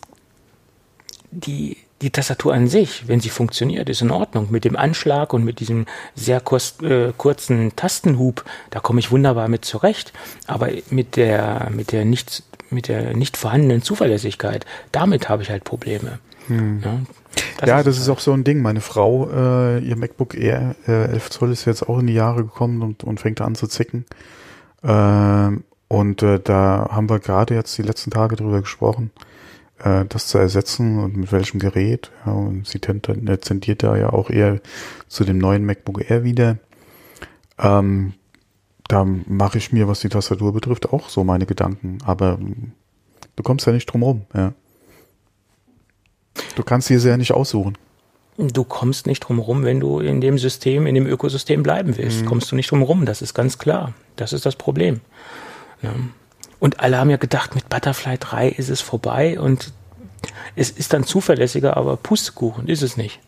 die, 1.30 1.76
die 2.00 2.10
Tastatur 2.10 2.54
an 2.54 2.68
sich, 2.68 3.06
wenn 3.06 3.20
sie 3.20 3.28
funktioniert, 3.28 3.88
ist 3.90 4.00
in 4.00 4.10
Ordnung. 4.10 4.48
Mit 4.50 4.64
dem 4.64 4.76
Anschlag 4.76 5.34
und 5.34 5.44
mit 5.44 5.60
diesem 5.60 5.86
sehr 6.14 6.40
kurz, 6.40 6.80
äh, 6.82 7.12
kurzen 7.16 7.76
Tastenhub, 7.76 8.44
da 8.70 8.80
komme 8.80 9.00
ich 9.00 9.10
wunderbar 9.10 9.48
mit 9.48 9.64
zurecht. 9.64 10.12
Aber 10.46 10.70
mit 10.90 11.16
der, 11.16 11.70
mit 11.70 11.92
der 11.92 12.06
nicht 12.06 12.42
mit 12.74 12.88
der 12.88 13.16
nicht 13.16 13.36
vorhandenen 13.36 13.82
Zuverlässigkeit, 13.82 14.66
damit 14.92 15.28
habe 15.28 15.42
ich 15.42 15.50
halt 15.50 15.64
Probleme. 15.64 16.18
Hm. 16.48 16.80
Ja, 16.84 17.00
das, 17.56 17.68
ja, 17.68 17.78
ist, 17.78 17.86
das 17.86 17.98
ist 17.98 18.08
auch 18.08 18.20
so 18.20 18.32
ein 18.32 18.44
Ding. 18.44 18.60
Meine 18.60 18.80
Frau, 18.80 19.30
äh, 19.30 19.78
ihr 19.78 19.96
MacBook 19.96 20.34
Air 20.34 20.74
äh, 20.86 21.12
11 21.12 21.30
Zoll 21.30 21.52
ist 21.52 21.64
jetzt 21.64 21.88
auch 21.88 21.98
in 21.98 22.06
die 22.06 22.14
Jahre 22.14 22.44
gekommen 22.44 22.82
und, 22.82 23.04
und 23.04 23.20
fängt 23.20 23.40
an 23.40 23.54
zu 23.54 23.66
zicken. 23.66 24.04
Äh, 24.82 25.50
und 25.88 26.22
äh, 26.22 26.40
da 26.40 26.88
haben 26.90 27.08
wir 27.08 27.20
gerade 27.20 27.54
jetzt 27.54 27.76
die 27.78 27.82
letzten 27.82 28.10
Tage 28.10 28.36
drüber 28.36 28.60
gesprochen, 28.60 29.10
äh, 29.82 30.04
das 30.06 30.26
zu 30.26 30.38
ersetzen 30.38 30.98
und 30.98 31.16
mit 31.16 31.32
welchem 31.32 31.60
Gerät. 31.60 32.10
Ja, 32.26 32.32
und 32.32 32.66
sie 32.66 32.78
tendiert 32.78 33.82
da 33.82 33.96
ja 33.96 34.10
auch 34.10 34.30
eher 34.30 34.60
zu 35.08 35.24
dem 35.24 35.38
neuen 35.38 35.64
MacBook 35.64 36.10
Air 36.10 36.24
wieder. 36.24 36.58
Ähm, 37.58 38.14
da 38.88 39.04
mache 39.04 39.58
ich 39.58 39.72
mir, 39.72 39.88
was 39.88 40.00
die 40.00 40.08
Tastatur 40.08 40.52
betrifft, 40.52 40.92
auch 40.92 41.08
so 41.08 41.24
meine 41.24 41.46
Gedanken. 41.46 41.98
Aber 42.04 42.38
du 43.36 43.42
kommst 43.42 43.66
ja 43.66 43.72
nicht 43.72 43.86
drum 43.86 44.02
rum, 44.02 44.22
ja. 44.34 44.52
Du 46.56 46.62
kannst 46.62 46.90
diese 46.90 47.08
ja 47.08 47.16
nicht 47.16 47.32
aussuchen. 47.32 47.78
Du 48.36 48.64
kommst 48.64 49.06
nicht 49.06 49.20
drum 49.20 49.38
rum, 49.38 49.64
wenn 49.64 49.78
du 49.78 50.00
in 50.00 50.20
dem 50.20 50.38
System, 50.38 50.86
in 50.86 50.96
dem 50.96 51.06
Ökosystem 51.06 51.62
bleiben 51.62 51.96
willst. 51.96 52.22
Mhm. 52.22 52.26
Kommst 52.26 52.50
du 52.50 52.56
nicht 52.56 52.70
drum 52.70 52.82
rum, 52.82 53.06
das 53.06 53.22
ist 53.22 53.34
ganz 53.34 53.58
klar. 53.58 53.94
Das 54.16 54.32
ist 54.32 54.44
das 54.44 54.56
Problem. 54.56 55.00
Ja. 55.82 55.94
Und 56.58 56.80
alle 56.80 56.98
haben 56.98 57.10
ja 57.10 57.16
gedacht, 57.16 57.54
mit 57.54 57.68
Butterfly 57.68 58.18
3 58.18 58.48
ist 58.48 58.70
es 58.70 58.80
vorbei 58.80 59.38
und 59.38 59.72
es 60.56 60.70
ist 60.70 60.92
dann 60.92 61.04
zuverlässiger, 61.04 61.76
aber 61.76 61.96
Pustekuchen 61.96 62.68
ist 62.68 62.82
es 62.82 62.96
nicht. 62.96 63.20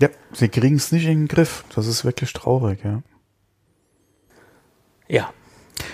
Ja, 0.00 0.08
sie 0.32 0.48
kriegen 0.48 0.76
es 0.76 0.92
nicht 0.92 1.06
in 1.06 1.22
den 1.22 1.28
Griff. 1.28 1.64
Das 1.74 1.86
ist 1.86 2.04
wirklich 2.04 2.32
traurig, 2.32 2.84
ja. 2.84 3.02
Ja. 5.12 5.30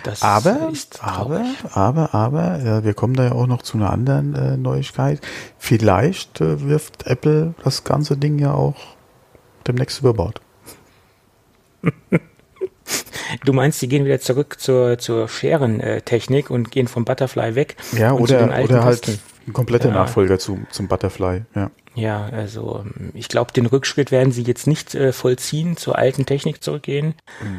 Das 0.04 0.22
aber, 0.22 0.72
aber, 1.00 1.44
aber, 1.72 2.14
aber, 2.14 2.60
ja, 2.62 2.84
wir 2.84 2.94
kommen 2.94 3.14
da 3.14 3.24
ja 3.24 3.32
auch 3.32 3.46
noch 3.46 3.62
zu 3.62 3.76
einer 3.76 3.90
anderen 3.90 4.34
äh, 4.34 4.56
Neuigkeit. 4.56 5.20
Vielleicht 5.58 6.40
äh, 6.40 6.62
wirft 6.62 7.06
Apple 7.06 7.54
das 7.64 7.84
ganze 7.84 8.16
Ding 8.16 8.38
ja 8.38 8.52
auch 8.52 8.76
demnächst 9.66 10.00
über 10.00 10.14
Bord. 10.14 10.40
Du 13.44 13.52
meinst, 13.52 13.82
die 13.82 13.88
gehen 13.88 14.06
wieder 14.06 14.20
zurück 14.20 14.56
zur, 14.58 14.96
zur 14.96 15.28
Scherentechnik 15.28 16.48
und 16.48 16.70
gehen 16.70 16.88
vom 16.88 17.04
Butterfly 17.04 17.54
weg? 17.54 17.76
Ja, 17.92 18.12
oder, 18.12 18.58
oder 18.64 18.84
halt 18.84 19.20
ein 19.46 19.52
kompletter 19.52 19.90
ja. 19.90 19.96
Nachfolger 19.96 20.38
zu, 20.38 20.60
zum 20.70 20.88
Butterfly, 20.88 21.42
ja. 21.54 21.70
Ja, 21.98 22.26
also 22.26 22.84
ich 23.12 23.28
glaube, 23.28 23.52
den 23.52 23.66
Rückschritt 23.66 24.12
werden 24.12 24.32
sie 24.32 24.42
jetzt 24.42 24.68
nicht 24.68 24.94
äh, 24.94 25.12
vollziehen, 25.12 25.76
zur 25.76 25.98
alten 25.98 26.26
Technik 26.26 26.62
zurückgehen. 26.62 27.14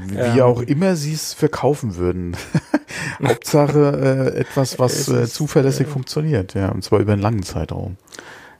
Wie 0.07 0.17
ähm, 0.17 0.41
auch 0.41 0.61
immer 0.61 0.95
sie 0.95 1.13
es 1.13 1.33
verkaufen 1.33 1.97
würden. 1.97 2.37
Hauptsache 3.23 4.31
äh, 4.33 4.39
etwas, 4.39 4.79
was 4.79 5.09
äh, 5.09 5.27
zuverlässig 5.27 5.87
äh, 5.87 5.89
funktioniert, 5.89 6.53
ja, 6.53 6.69
und 6.69 6.85
zwar 6.85 6.99
über 6.99 7.13
einen 7.13 7.21
langen 7.21 7.43
Zeitraum. 7.43 7.97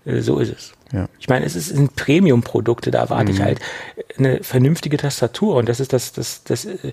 Äh, 0.04 0.20
so 0.20 0.40
ist 0.40 0.52
es. 0.52 0.74
Ja. 0.92 1.08
Ich 1.18 1.30
meine, 1.30 1.46
es 1.46 1.54
sind 1.54 1.96
Premium-Produkte, 1.96 2.92
da 2.92 3.00
erwarte 3.00 3.32
mhm. 3.32 3.38
ich 3.38 3.42
halt 3.42 3.60
eine 4.18 4.44
vernünftige 4.44 4.98
Tastatur 4.98 5.56
und 5.56 5.70
das 5.70 5.80
ist 5.80 5.94
das, 5.94 6.12
das, 6.12 6.44
das, 6.44 6.66
äh, 6.66 6.92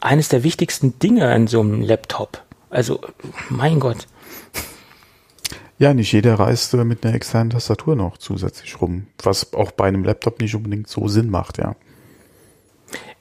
eines 0.00 0.28
der 0.28 0.44
wichtigsten 0.44 1.00
Dinge 1.00 1.28
an 1.30 1.48
so 1.48 1.60
einem 1.60 1.82
Laptop. 1.82 2.42
Also, 2.70 3.00
mein 3.48 3.80
Gott. 3.80 4.06
Ja, 5.78 5.92
nicht 5.92 6.12
jeder 6.12 6.34
reist 6.38 6.72
mit 6.74 7.04
einer 7.04 7.14
externen 7.14 7.50
Tastatur 7.50 7.96
noch 7.96 8.16
zusätzlich 8.18 8.80
rum, 8.80 9.08
was 9.22 9.52
auch 9.54 9.72
bei 9.72 9.86
einem 9.86 10.04
Laptop 10.04 10.40
nicht 10.40 10.54
unbedingt 10.54 10.88
so 10.88 11.08
Sinn 11.08 11.30
macht, 11.30 11.58
ja. 11.58 11.74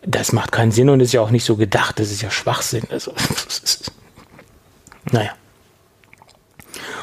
das 0.06 0.34
macht 0.34 0.52
keinen 0.52 0.72
Sinn 0.72 0.90
und 0.90 1.00
ist 1.00 1.14
ja 1.14 1.22
auch 1.22 1.32
nicht 1.32 1.46
so 1.46 1.56
gedacht. 1.56 2.00
Das 2.00 2.12
ist 2.12 2.22
ja 2.22 2.30
Schwachsinn. 2.30 2.84
Also, 2.92 3.14
naja. 5.12 5.32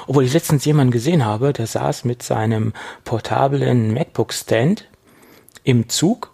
Obwohl 0.07 0.25
ich 0.25 0.33
letztens 0.33 0.65
jemanden 0.65 0.93
gesehen 0.93 1.25
habe, 1.25 1.53
der 1.53 1.67
saß 1.67 2.05
mit 2.05 2.23
seinem 2.23 2.73
portablen 3.05 3.93
MacBook-Stand 3.93 4.89
im 5.63 5.89
Zug, 5.89 6.33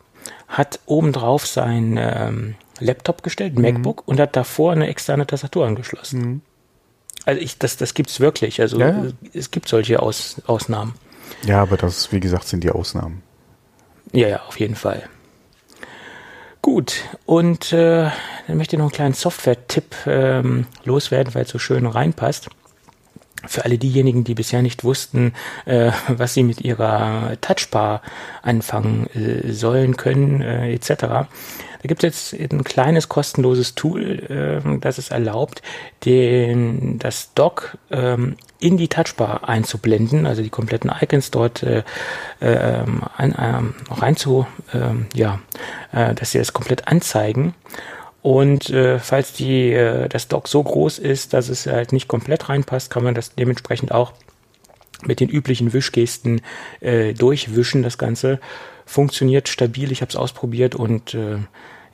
hat 0.49 0.81
obendrauf 0.87 1.47
sein 1.47 1.99
ähm, 1.99 2.55
Laptop 2.81 3.23
gestellt, 3.23 3.57
mhm. 3.57 3.63
MacBook, 3.63 4.03
und 4.07 4.21
hat 4.21 4.37
davor 4.37 4.73
eine 4.73 4.87
externe 4.87 5.27
Tastatur 5.27 5.67
angeschlossen. 5.67 6.21
Mhm. 6.21 6.41
Also 7.27 7.41
ich, 7.41 7.59
das, 7.59 7.77
das 7.77 7.93
gibt's 7.93 8.21
wirklich. 8.21 8.61
Also 8.61 8.79
ja, 8.79 8.89
ja. 8.89 9.07
es 9.35 9.51
gibt 9.51 9.69
solche 9.69 10.01
Aus, 10.01 10.41
Ausnahmen. 10.47 10.95
Ja, 11.45 11.61
aber 11.61 11.77
das, 11.77 12.13
wie 12.13 12.21
gesagt, 12.21 12.47
sind 12.47 12.65
die 12.65 12.71
Ausnahmen. 12.71 13.23
Ja, 14.13 14.29
ja, 14.29 14.43
auf 14.47 14.59
jeden 14.59 14.77
Fall. 14.77 15.03
Gut, 16.63 17.03
und 17.27 17.73
äh, 17.73 18.11
dann 18.47 18.57
möchte 18.57 18.75
ich 18.75 18.79
noch 18.79 18.87
einen 18.87 18.93
kleinen 18.93 19.15
Software-Tipp 19.15 19.95
ähm, 20.07 20.67
loswerden, 20.85 21.35
weil 21.35 21.43
es 21.43 21.51
so 21.51 21.59
schön 21.59 21.87
reinpasst. 21.87 22.49
Für 23.47 23.65
alle 23.65 23.79
diejenigen, 23.79 24.25
die 24.25 24.35
bisher 24.35 24.63
nicht 24.63 24.85
wussten, 24.85 25.33
äh, 25.65 25.93
was 26.09 26.35
sie 26.35 26.43
mit 26.43 26.61
ihrer 26.61 27.37
Touchbar 27.41 28.03
anfangen 28.43 29.07
äh, 29.15 29.53
sollen, 29.53 29.97
können, 29.97 30.41
äh, 30.43 30.73
etc. 30.73 31.27
Da 31.87 31.89
gibt 31.89 32.05
es 32.05 32.33
jetzt 32.33 32.53
ein 32.53 32.65
kleines 32.65 33.09
kostenloses 33.09 33.75
Tool, 33.75 34.19
äh, 34.29 34.79
das 34.81 34.99
es 34.99 35.11
erlaubt, 35.11 35.63
den, 36.05 36.99
das 36.99 37.33
Dock 37.35 37.79
ähm, 37.91 38.37
in 38.59 38.77
die 38.77 38.89
Touchbar 38.89 39.49
einzublenden, 39.49 40.27
also 40.27 40.43
die 40.43 40.51
kompletten 40.51 40.91
Icons 41.01 41.31
dort 41.31 41.63
äh, 41.63 41.85
äh, 42.41 42.85
ein, 43.17 43.35
ähm, 43.39 43.75
rein 43.91 44.17
ähm, 44.73 45.07
ja, 45.15 45.41
äh, 45.93 46.15
dass 46.15 46.33
sie 46.33 46.39
das 46.39 46.53
komplett 46.53 46.89
anzeigen. 46.89 47.55
Und 48.27 48.71
äh, 48.71 48.99
falls 48.99 49.35
die, 49.35 49.71
äh, 49.71 50.09
das 50.09 50.27
Dock 50.27 50.49
so 50.49 50.61
groß 50.61 50.99
ist, 50.99 51.33
dass 51.33 51.49
es 51.49 51.65
halt 51.67 51.93
nicht 51.93 52.09
komplett 52.09 52.49
reinpasst, 52.49 52.91
kann 52.91 53.05
man 53.05 53.15
das 53.15 53.37
dementsprechend 53.37 53.93
auch 53.93 54.15
mit 55.05 55.21
den 55.21 55.29
üblichen 55.29 55.73
Wischgesten 55.73 56.41
äh, 56.81 57.15
durchwischen. 57.15 57.85
Das 57.85 57.99
Ganze 57.99 58.41
funktioniert 58.85 59.49
stabil. 59.49 59.93
Ich 59.93 60.01
habe 60.01 60.11
es 60.11 60.17
ausprobiert 60.17 60.75
und 60.75 61.15
äh, 61.15 61.37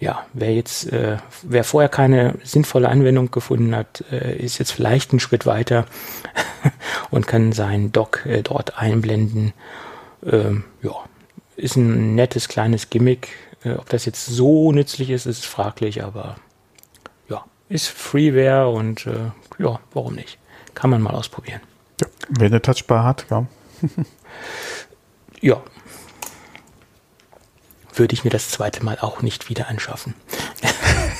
ja, 0.01 0.25
wer 0.33 0.55
jetzt, 0.55 0.91
äh, 0.91 1.19
wer 1.43 1.65
vorher 1.65 1.91
keine 1.91 2.37
sinnvolle 2.45 2.89
Anwendung 2.89 3.31
gefunden 3.31 3.77
hat, 3.77 4.03
äh, 4.11 4.35
ist 4.35 4.57
jetzt 4.57 4.73
vielleicht 4.73 5.11
einen 5.11 5.21
Schritt 5.21 5.45
weiter 5.45 5.85
und 7.11 7.27
kann 7.27 7.53
seinen 7.53 7.93
Dock 7.93 8.25
äh, 8.25 8.41
dort 8.41 8.79
einblenden. 8.79 9.53
Ähm, 10.25 10.65
ja, 10.83 10.95
ist 11.57 11.77
ein 11.77 12.15
nettes 12.15 12.49
kleines 12.49 12.89
Gimmick. 12.89 13.29
Äh, 13.65 13.73
ob 13.75 13.89
das 13.89 14.05
jetzt 14.05 14.27
so 14.27 14.73
nützlich 14.73 15.11
ist, 15.11 15.27
ist 15.27 15.45
fraglich, 15.45 16.03
aber 16.03 16.37
ja, 17.29 17.45
ist 17.69 17.89
Freeware 17.89 18.71
und 18.71 19.07
äh, 19.07 19.31
ja, 19.59 19.81
warum 19.93 20.15
nicht? 20.15 20.39
Kann 20.75 20.91
man 20.91 21.03
mal 21.03 21.15
ausprobieren. 21.15 21.61
Ja, 22.01 22.07
wer 22.31 22.47
eine 22.47 22.63
Touchbar 22.63 23.05
hat, 23.05 23.27
ja. 23.31 23.47
ja, 25.41 25.63
würde 27.95 28.15
ich 28.15 28.25
mir 28.25 28.31
das 28.31 28.49
zweite 28.51 28.85
Mal 28.85 28.99
auch 29.01 29.23
nicht 29.23 29.49
wieder 29.49 29.69
anschaffen. 29.69 30.15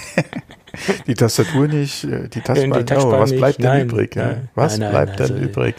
die 1.07 1.15
Tastatur 1.15 1.69
nicht, 1.69 2.05
äh, 2.05 2.29
die 2.29 2.41
Tastatur, 2.41 2.79
die 2.79 2.85
Tastatur 2.85 3.19
oh, 3.19 3.21
was 3.21 3.31
bleibt 3.31 3.59
nicht, 3.59 3.69
denn 3.69 3.79
nein, 3.79 3.89
übrig? 3.89 4.17
Ja? 4.17 4.37
Was 4.55 4.79
nein, 4.79 4.91
bleibt 4.91 5.21
also, 5.21 5.35
denn 5.35 5.43
übrig? 5.43 5.75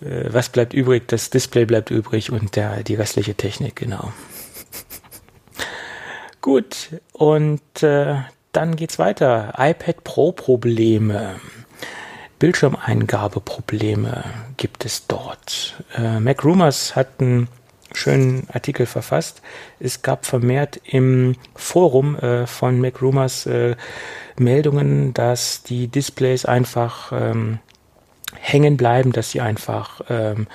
Äh, 0.00 0.32
was 0.32 0.48
bleibt 0.48 0.74
übrig? 0.74 1.06
Das 1.08 1.30
Display 1.30 1.64
bleibt 1.64 1.90
übrig 1.90 2.32
und 2.32 2.56
der, 2.56 2.82
die 2.82 2.94
restliche 2.94 3.34
Technik, 3.34 3.76
genau. 3.76 4.12
Gut, 6.42 6.90
und 7.12 7.82
äh, 7.82 8.16
dann 8.50 8.76
geht's 8.76 8.98
weiter. 8.98 9.54
iPad 9.56 10.04
Pro 10.04 10.32
Probleme. 10.32 11.36
Bildschirmeingabeprobleme 12.40 14.24
gibt 14.56 14.84
es 14.84 15.06
dort. 15.06 15.82
Äh, 15.96 16.18
Mac 16.18 16.44
Rumors 16.44 16.96
hat 16.96 17.20
ein 17.20 17.46
schönen 17.94 18.48
Artikel 18.52 18.86
verfasst. 18.86 19.40
Es 19.78 20.02
gab 20.02 20.26
vermehrt 20.26 20.80
im 20.84 21.36
Forum 21.54 22.16
äh, 22.16 22.48
von 22.48 22.80
MacRumors 22.80 23.46
äh, 23.46 23.76
Meldungen, 24.36 25.14
dass 25.14 25.62
die 25.62 25.86
Displays 25.86 26.44
einfach 26.44 27.12
ähm, 27.12 27.60
hängen 28.34 28.76
bleiben, 28.76 29.12
dass 29.12 29.30
sie 29.30 29.40
einfach 29.40 30.00
ähm, 30.08 30.48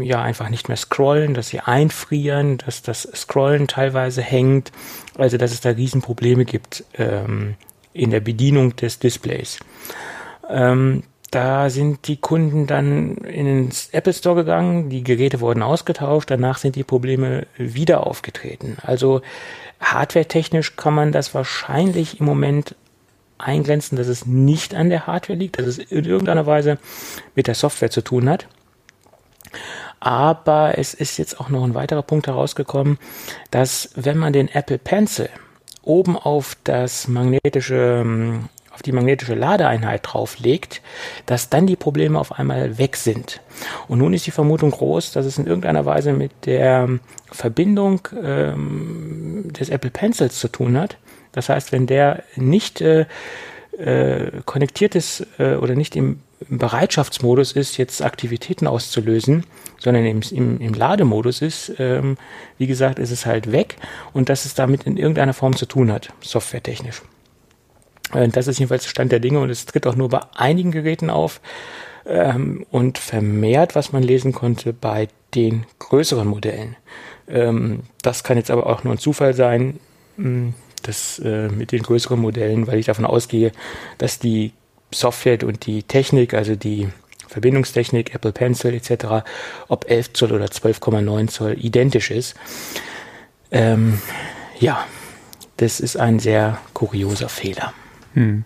ja 0.00 0.22
einfach 0.22 0.48
nicht 0.48 0.68
mehr 0.68 0.76
scrollen, 0.76 1.34
dass 1.34 1.48
sie 1.48 1.60
einfrieren, 1.60 2.58
dass 2.58 2.82
das 2.82 3.02
Scrollen 3.14 3.68
teilweise 3.68 4.22
hängt, 4.22 4.72
also 5.16 5.36
dass 5.36 5.52
es 5.52 5.60
da 5.60 5.70
Riesenprobleme 5.70 6.44
gibt 6.44 6.84
ähm, 6.94 7.54
in 7.92 8.10
der 8.10 8.20
Bedienung 8.20 8.76
des 8.76 8.98
Displays. 8.98 9.58
Ähm, 10.48 11.04
da 11.30 11.70
sind 11.70 12.06
die 12.06 12.16
Kunden 12.16 12.66
dann 12.66 13.16
in 13.16 13.46
den 13.46 13.70
Apple 13.92 14.12
Store 14.12 14.36
gegangen, 14.36 14.90
die 14.90 15.02
Geräte 15.02 15.40
wurden 15.40 15.62
ausgetauscht, 15.62 16.30
danach 16.30 16.58
sind 16.58 16.76
die 16.76 16.84
Probleme 16.84 17.46
wieder 17.56 18.06
aufgetreten. 18.06 18.76
Also 18.82 19.22
hardware-technisch 19.80 20.76
kann 20.76 20.94
man 20.94 21.12
das 21.12 21.34
wahrscheinlich 21.34 22.20
im 22.20 22.26
Moment 22.26 22.74
eingrenzen, 23.38 23.96
dass 23.96 24.06
es 24.06 24.24
nicht 24.24 24.74
an 24.74 24.88
der 24.88 25.06
Hardware 25.06 25.38
liegt, 25.38 25.58
dass 25.58 25.66
es 25.66 25.78
in 25.78 26.04
irgendeiner 26.04 26.46
Weise 26.46 26.78
mit 27.34 27.48
der 27.48 27.54
Software 27.54 27.90
zu 27.90 28.02
tun 28.02 28.28
hat. 28.28 28.46
Aber 30.00 30.78
es 30.78 30.94
ist 30.94 31.18
jetzt 31.18 31.40
auch 31.40 31.48
noch 31.48 31.64
ein 31.64 31.74
weiterer 31.74 32.02
Punkt 32.02 32.26
herausgekommen, 32.26 32.98
dass 33.50 33.90
wenn 33.94 34.18
man 34.18 34.32
den 34.32 34.48
Apple 34.48 34.78
Pencil 34.78 35.28
oben 35.82 36.16
auf 36.16 36.56
das 36.64 37.08
magnetische 37.08 38.02
ähm, 38.04 38.48
auf 38.76 38.82
die 38.82 38.92
magnetische 38.92 39.34
Ladeeinheit 39.34 40.02
drauflegt, 40.04 40.82
dass 41.24 41.48
dann 41.48 41.66
die 41.66 41.76
Probleme 41.76 42.20
auf 42.20 42.38
einmal 42.38 42.76
weg 42.76 42.96
sind. 42.96 43.40
Und 43.88 44.00
nun 44.00 44.12
ist 44.12 44.26
die 44.26 44.30
Vermutung 44.30 44.70
groß, 44.70 45.12
dass 45.12 45.24
es 45.24 45.38
in 45.38 45.46
irgendeiner 45.46 45.86
Weise 45.86 46.12
mit 46.12 46.44
der 46.44 46.98
Verbindung 47.32 48.06
ähm, 48.22 49.50
des 49.58 49.70
Apple 49.70 49.90
Pencils 49.90 50.38
zu 50.38 50.48
tun 50.48 50.76
hat. 50.76 50.98
Das 51.32 51.48
heißt, 51.48 51.72
wenn 51.72 51.86
der 51.86 52.22
nicht 52.36 52.82
äh, 52.82 53.06
äh, 53.78 54.30
konnektiert 54.44 54.94
ist 54.94 55.26
äh, 55.38 55.54
oder 55.54 55.74
nicht 55.74 55.96
im, 55.96 56.20
im, 56.20 56.25
Bereitschaftsmodus 56.48 57.52
ist, 57.52 57.78
jetzt 57.78 58.02
Aktivitäten 58.02 58.66
auszulösen, 58.66 59.44
sondern 59.78 60.04
im, 60.04 60.20
im, 60.30 60.60
im 60.60 60.74
Lademodus 60.74 61.40
ist, 61.40 61.72
ähm, 61.78 62.18
wie 62.58 62.66
gesagt, 62.66 62.98
ist 62.98 63.10
es 63.10 63.24
halt 63.24 63.52
weg 63.52 63.76
und 64.12 64.28
dass 64.28 64.44
es 64.44 64.54
damit 64.54 64.84
in 64.84 64.96
irgendeiner 64.96 65.32
Form 65.32 65.56
zu 65.56 65.66
tun 65.66 65.90
hat, 65.90 66.12
softwaretechnisch. 66.20 67.02
Äh, 68.12 68.28
das 68.28 68.46
ist 68.46 68.58
jedenfalls 68.58 68.86
Stand 68.86 69.12
der 69.12 69.20
Dinge 69.20 69.40
und 69.40 69.50
es 69.50 69.66
tritt 69.66 69.86
auch 69.86 69.96
nur 69.96 70.10
bei 70.10 70.20
einigen 70.34 70.72
Geräten 70.72 71.10
auf 71.10 71.40
ähm, 72.04 72.66
und 72.70 72.98
vermehrt, 72.98 73.74
was 73.74 73.92
man 73.92 74.02
lesen 74.02 74.32
konnte, 74.32 74.72
bei 74.72 75.08
den 75.34 75.64
größeren 75.78 76.28
Modellen. 76.28 76.76
Ähm, 77.28 77.84
das 78.02 78.24
kann 78.24 78.36
jetzt 78.36 78.50
aber 78.50 78.66
auch 78.66 78.84
nur 78.84 78.94
ein 78.94 78.98
Zufall 78.98 79.34
sein, 79.34 79.80
hm, 80.16 80.54
das 80.82 81.18
äh, 81.18 81.48
mit 81.48 81.72
den 81.72 81.82
größeren 81.82 82.20
Modellen, 82.20 82.66
weil 82.66 82.78
ich 82.78 82.86
davon 82.86 83.06
ausgehe, 83.06 83.52
dass 83.98 84.18
die 84.18 84.52
Software 84.92 85.42
und 85.44 85.66
die 85.66 85.82
Technik, 85.82 86.34
also 86.34 86.56
die 86.56 86.88
Verbindungstechnik, 87.28 88.14
Apple 88.14 88.32
Pencil 88.32 88.74
etc., 88.74 89.26
ob 89.68 89.90
11 89.90 90.12
Zoll 90.12 90.32
oder 90.32 90.46
12,9 90.46 91.28
Zoll 91.28 91.56
identisch 91.58 92.10
ist. 92.10 92.34
Ähm, 93.50 94.00
ja, 94.58 94.84
das 95.56 95.80
ist 95.80 95.96
ein 95.96 96.18
sehr 96.18 96.58
kurioser 96.72 97.28
Fehler. 97.28 97.72
Hm. 98.14 98.44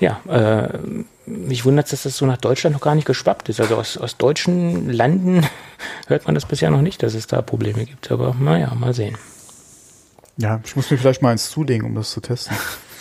Ja, 0.00 0.20
äh, 0.28 0.78
mich 1.26 1.64
wundert 1.64 1.86
es, 1.86 1.90
dass 1.92 2.02
das 2.02 2.16
so 2.16 2.26
nach 2.26 2.38
Deutschland 2.38 2.74
noch 2.74 2.80
gar 2.80 2.94
nicht 2.94 3.06
geschwappt 3.06 3.48
ist. 3.48 3.60
Also 3.60 3.76
aus, 3.76 3.96
aus 3.96 4.16
deutschen 4.16 4.90
Landen 4.90 5.46
hört 6.08 6.26
man 6.26 6.34
das 6.34 6.46
bisher 6.46 6.70
noch 6.70 6.82
nicht, 6.82 7.02
dass 7.02 7.14
es 7.14 7.28
da 7.28 7.40
Probleme 7.42 7.84
gibt. 7.84 8.10
Aber 8.10 8.34
naja, 8.38 8.74
mal 8.74 8.94
sehen. 8.94 9.16
Ja, 10.36 10.60
ich 10.64 10.74
muss 10.74 10.90
mir 10.90 10.98
vielleicht 10.98 11.22
mal 11.22 11.30
eins 11.30 11.50
zulegen, 11.50 11.86
um 11.86 11.94
das 11.94 12.10
zu 12.10 12.20
testen. 12.20 12.56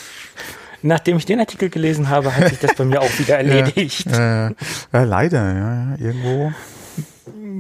Nachdem 0.84 1.18
ich 1.18 1.26
den 1.26 1.40
Artikel 1.40 1.70
gelesen 1.70 2.10
habe, 2.10 2.36
hat 2.36 2.50
sich 2.50 2.60
das 2.60 2.76
bei 2.76 2.86
mir 2.86 3.02
auch 3.02 3.20
wieder 3.20 3.38
erledigt. 3.38 4.06
Ja, 4.10 4.48
äh, 4.48 4.54
ja 4.94 5.04
leider, 5.04 5.54
ja, 5.54 5.96
irgendwo 5.98 6.54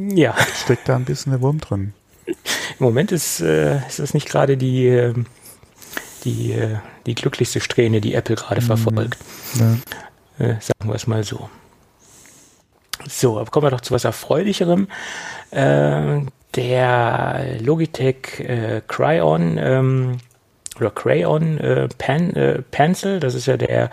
ja. 0.10 0.36
steckt 0.64 0.90
da 0.90 0.96
ein 0.96 1.06
bisschen 1.06 1.32
der 1.32 1.42
Wurm 1.42 1.60
drin. 1.60 1.94
Im 2.26 2.36
Moment 2.80 3.12
ist, 3.12 3.42
äh, 3.42 3.78
ist 3.88 4.00
das 4.00 4.14
nicht 4.14 4.28
gerade 4.28 4.58
die, 4.58 4.88
äh, 4.88 5.14
die, 6.24 6.54
äh, 6.54 6.78
die 7.06 7.16
glücklichste 7.16 7.60
Strähne, 7.60 8.02
die 8.02 8.14
Apple 8.14 8.36
gerade 8.36 8.62
mhm. 8.62 8.66
verfolgt. 8.66 9.18
Ja. 9.56 10.46
Äh, 10.46 10.54
sagen 10.60 10.90
wir 10.90 10.96
es 10.96 11.08
mal 11.08 11.24
so. 11.24 11.50
So, 13.08 13.40
aber 13.40 13.50
kommen 13.50 13.66
wir 13.66 13.72
doch 13.72 13.82
zu 13.82 13.94
was 13.94 14.04
Erfreulicherem. 14.04 14.88
Äh, 15.50 16.22
der 16.56 17.58
Logitech 17.60 18.40
äh, 18.40 18.82
Cryon 18.88 19.58
ähm, 19.58 20.18
oder 20.78 20.90
Crayon 20.90 21.58
äh, 21.60 21.88
Pen, 21.98 22.36
äh, 22.36 22.62
Pencil, 22.72 23.20
das 23.20 23.36
ist 23.36 23.46
ja 23.46 23.58
der, 23.58 23.90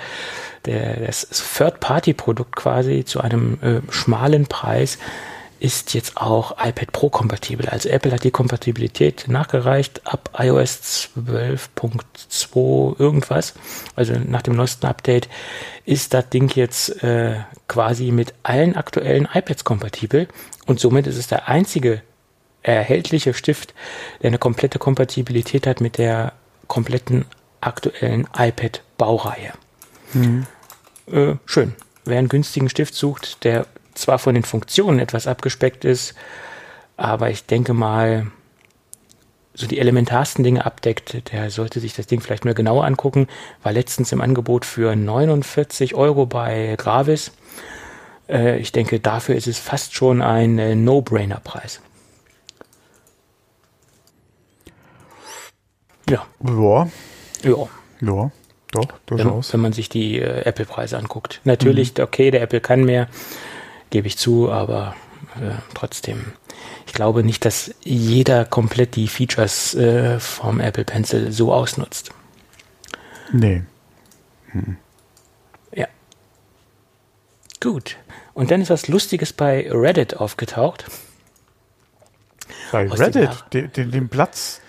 der 0.64 1.07
das 1.07 1.29
Third-Party-Produkt 1.57 2.57
quasi 2.57 3.05
zu 3.05 3.21
einem 3.21 3.59
äh, 3.62 3.93
schmalen 3.93 4.47
Preis, 4.47 4.99
ist 5.61 5.95
jetzt 5.95 6.17
auch 6.17 6.53
iPad 6.64 6.93
Pro 6.93 7.11
kompatibel. 7.11 7.69
Also 7.69 7.88
Apple 7.88 8.12
hat 8.12 8.23
die 8.23 8.31
Kompatibilität 8.31 9.27
nachgereicht 9.29 10.03
ab 10.07 10.31
iOS 10.38 11.11
12.2 11.17 13.01
irgendwas. 13.01 13.55
Also 13.97 14.14
nach 14.14 14.43
dem 14.43 14.55
neuesten 14.55 14.87
Update 14.87 15.29
ist 15.85 16.14
das 16.14 16.29
Ding 16.29 16.49
jetzt 16.55 17.03
äh, 17.03 17.37
quasi 17.67 18.12
mit 18.12 18.35
allen 18.45 18.77
aktuellen 18.77 19.29
iPads 19.33 19.64
kompatibel 19.64 20.29
und 20.67 20.79
somit 20.79 21.07
ist 21.07 21.17
es 21.17 21.27
der 21.27 21.49
einzige 21.49 22.03
erhältliche 22.62 23.35
Stift, 23.35 23.75
der 24.23 24.29
eine 24.29 24.38
komplette 24.38 24.79
Kompatibilität 24.79 25.67
hat 25.67 25.81
mit 25.81 25.99
der 25.99 26.35
kompletten 26.68 27.24
aktuellen 27.61 28.28
iPad-Baureihe. 28.37 29.52
Mhm. 30.14 30.46
Äh, 31.11 31.35
schön. 31.44 31.74
Wer 32.04 32.18
einen 32.18 32.28
günstigen 32.28 32.68
Stift 32.68 32.94
sucht, 32.94 33.44
der 33.44 33.66
zwar 33.94 34.18
von 34.18 34.35
den 34.35 34.44
Funktionen 34.44 35.00
etwas 35.00 35.26
abgespeckt 35.26 35.85
ist, 35.85 36.14
aber 36.96 37.31
ich 37.31 37.46
denke 37.46 37.74
mal, 37.74 38.28
so 39.54 39.66
die 39.66 39.81
elementarsten 39.81 40.44
Dinge 40.44 40.64
abdeckt, 40.64 41.33
der 41.33 41.50
sollte 41.50 41.81
sich 41.81 41.92
das 41.92 42.07
Ding 42.07 42.20
vielleicht 42.20 42.44
mal 42.44 42.54
genauer 42.54 42.85
angucken. 42.85 43.26
War 43.64 43.72
letztens 43.72 44.12
im 44.12 44.20
Angebot 44.20 44.64
für 44.64 44.94
49 44.94 45.96
Euro 45.96 46.26
bei 46.26 46.76
Gravis. 46.78 47.33
Äh, 48.28 48.59
ich 48.59 48.70
denke, 48.70 49.00
dafür 49.00 49.35
ist 49.35 49.48
es 49.48 49.59
fast 49.59 49.94
schon 49.94 50.22
ein 50.22 50.59
äh, 50.61 50.76
No-Brainer-Preis. 50.76 51.81
Ja. 56.09 56.27
Ja. 56.44 56.88
Ja. 57.42 57.68
Ja. 58.01 58.31
Doch, 58.71 58.87
durchaus. 59.07 59.49
Wenn, 59.49 59.55
wenn 59.55 59.61
man 59.62 59.73
sich 59.73 59.88
die 59.88 60.18
äh, 60.18 60.42
Apple-Preise 60.42 60.99
anguckt. 60.99 61.40
Natürlich, 61.44 61.97
mhm. 61.97 62.05
okay, 62.05 62.31
der 62.31 62.42
Apple 62.42 62.61
kann 62.61 62.85
mehr, 62.85 63.09
gebe 63.90 64.07
ich 64.07 64.18
zu, 64.18 64.51
aber 64.51 64.94
äh, 65.37 65.55
trotzdem. 65.75 66.33
Ich 66.87 66.92
glaube 66.92 67.23
nicht, 67.23 67.44
dass 67.44 67.75
jeder 67.83 68.44
komplett 68.44 68.97
die 68.97 69.09
Features 69.09 69.75
äh, 69.75 70.21
vom 70.21 70.61
Apple 70.61 70.85
Pencil 70.85 71.33
so 71.33 71.53
ausnutzt. 71.53 72.11
Nee. 73.33 73.62
Mhm. 74.53 74.77
Ja. 75.73 75.87
Gut. 77.61 77.97
Und 78.35 78.51
dann 78.51 78.61
ist 78.61 78.71
was 78.71 78.88
Lustiges 78.88 79.33
bei 79.33 79.68
Reddit 79.71 80.16
aufgetaucht. 80.16 80.85
Bei 82.71 82.87
Reddit, 82.87 83.44
den, 83.53 83.73
den, 83.73 83.90
den 83.90 84.09
Platz 84.09 84.61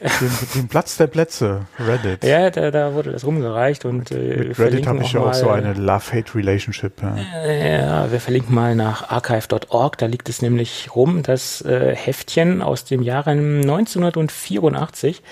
den, 0.00 0.30
den, 0.54 0.68
Platz 0.68 0.96
der 0.96 1.06
Plätze, 1.06 1.62
Reddit. 1.78 2.24
Ja, 2.24 2.50
da, 2.50 2.70
da 2.70 2.94
wurde 2.94 3.12
das 3.12 3.24
rumgereicht 3.24 3.84
und 3.84 4.10
äh, 4.10 4.48
mit 4.48 4.58
Reddit 4.58 4.86
habe 4.86 5.02
ich 5.02 5.12
ja 5.12 5.20
auch 5.20 5.34
so 5.34 5.48
eine 5.48 5.72
Love-Hate-Relationship. 5.72 7.02
Ja. 7.02 7.16
ja. 7.52 8.12
wir 8.12 8.20
verlinken 8.20 8.54
mal 8.54 8.74
nach 8.74 9.10
archive.org, 9.10 9.98
da 9.98 10.06
liegt 10.06 10.28
es 10.28 10.42
nämlich 10.42 10.94
rum, 10.94 11.22
das 11.22 11.62
äh, 11.62 11.94
Heftchen 11.94 12.62
aus 12.62 12.84
dem 12.84 13.02
Jahre 13.02 13.30
1984, 13.30 15.22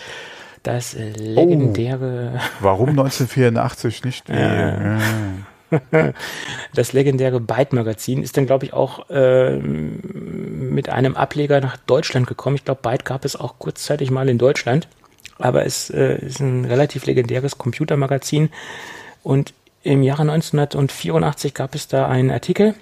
das 0.62 0.96
legendäre... 1.16 2.32
Oh, 2.34 2.40
warum 2.60 2.90
1984 2.90 4.04
nicht? 4.04 4.28
Ja. 4.34 4.98
Das 6.74 6.92
legendäre 6.92 7.40
Byte-Magazin 7.40 8.22
ist 8.22 8.36
dann, 8.36 8.46
glaube 8.46 8.66
ich, 8.66 8.72
auch 8.72 9.08
äh, 9.10 9.56
mit 9.56 10.88
einem 10.88 11.16
Ableger 11.16 11.60
nach 11.60 11.76
Deutschland 11.76 12.26
gekommen. 12.26 12.56
Ich 12.56 12.64
glaube, 12.64 12.80
Byte 12.82 13.04
gab 13.04 13.24
es 13.24 13.36
auch 13.36 13.58
kurzzeitig 13.58 14.10
mal 14.10 14.28
in 14.28 14.38
Deutschland, 14.38 14.88
aber 15.38 15.64
es 15.64 15.90
äh, 15.90 16.16
ist 16.18 16.40
ein 16.40 16.64
relativ 16.64 17.06
legendäres 17.06 17.58
Computermagazin. 17.58 18.50
Und 19.22 19.54
im 19.82 20.02
Jahre 20.02 20.22
1984 20.22 21.54
gab 21.54 21.74
es 21.74 21.88
da 21.88 22.08
einen 22.08 22.30
Artikel, 22.30 22.74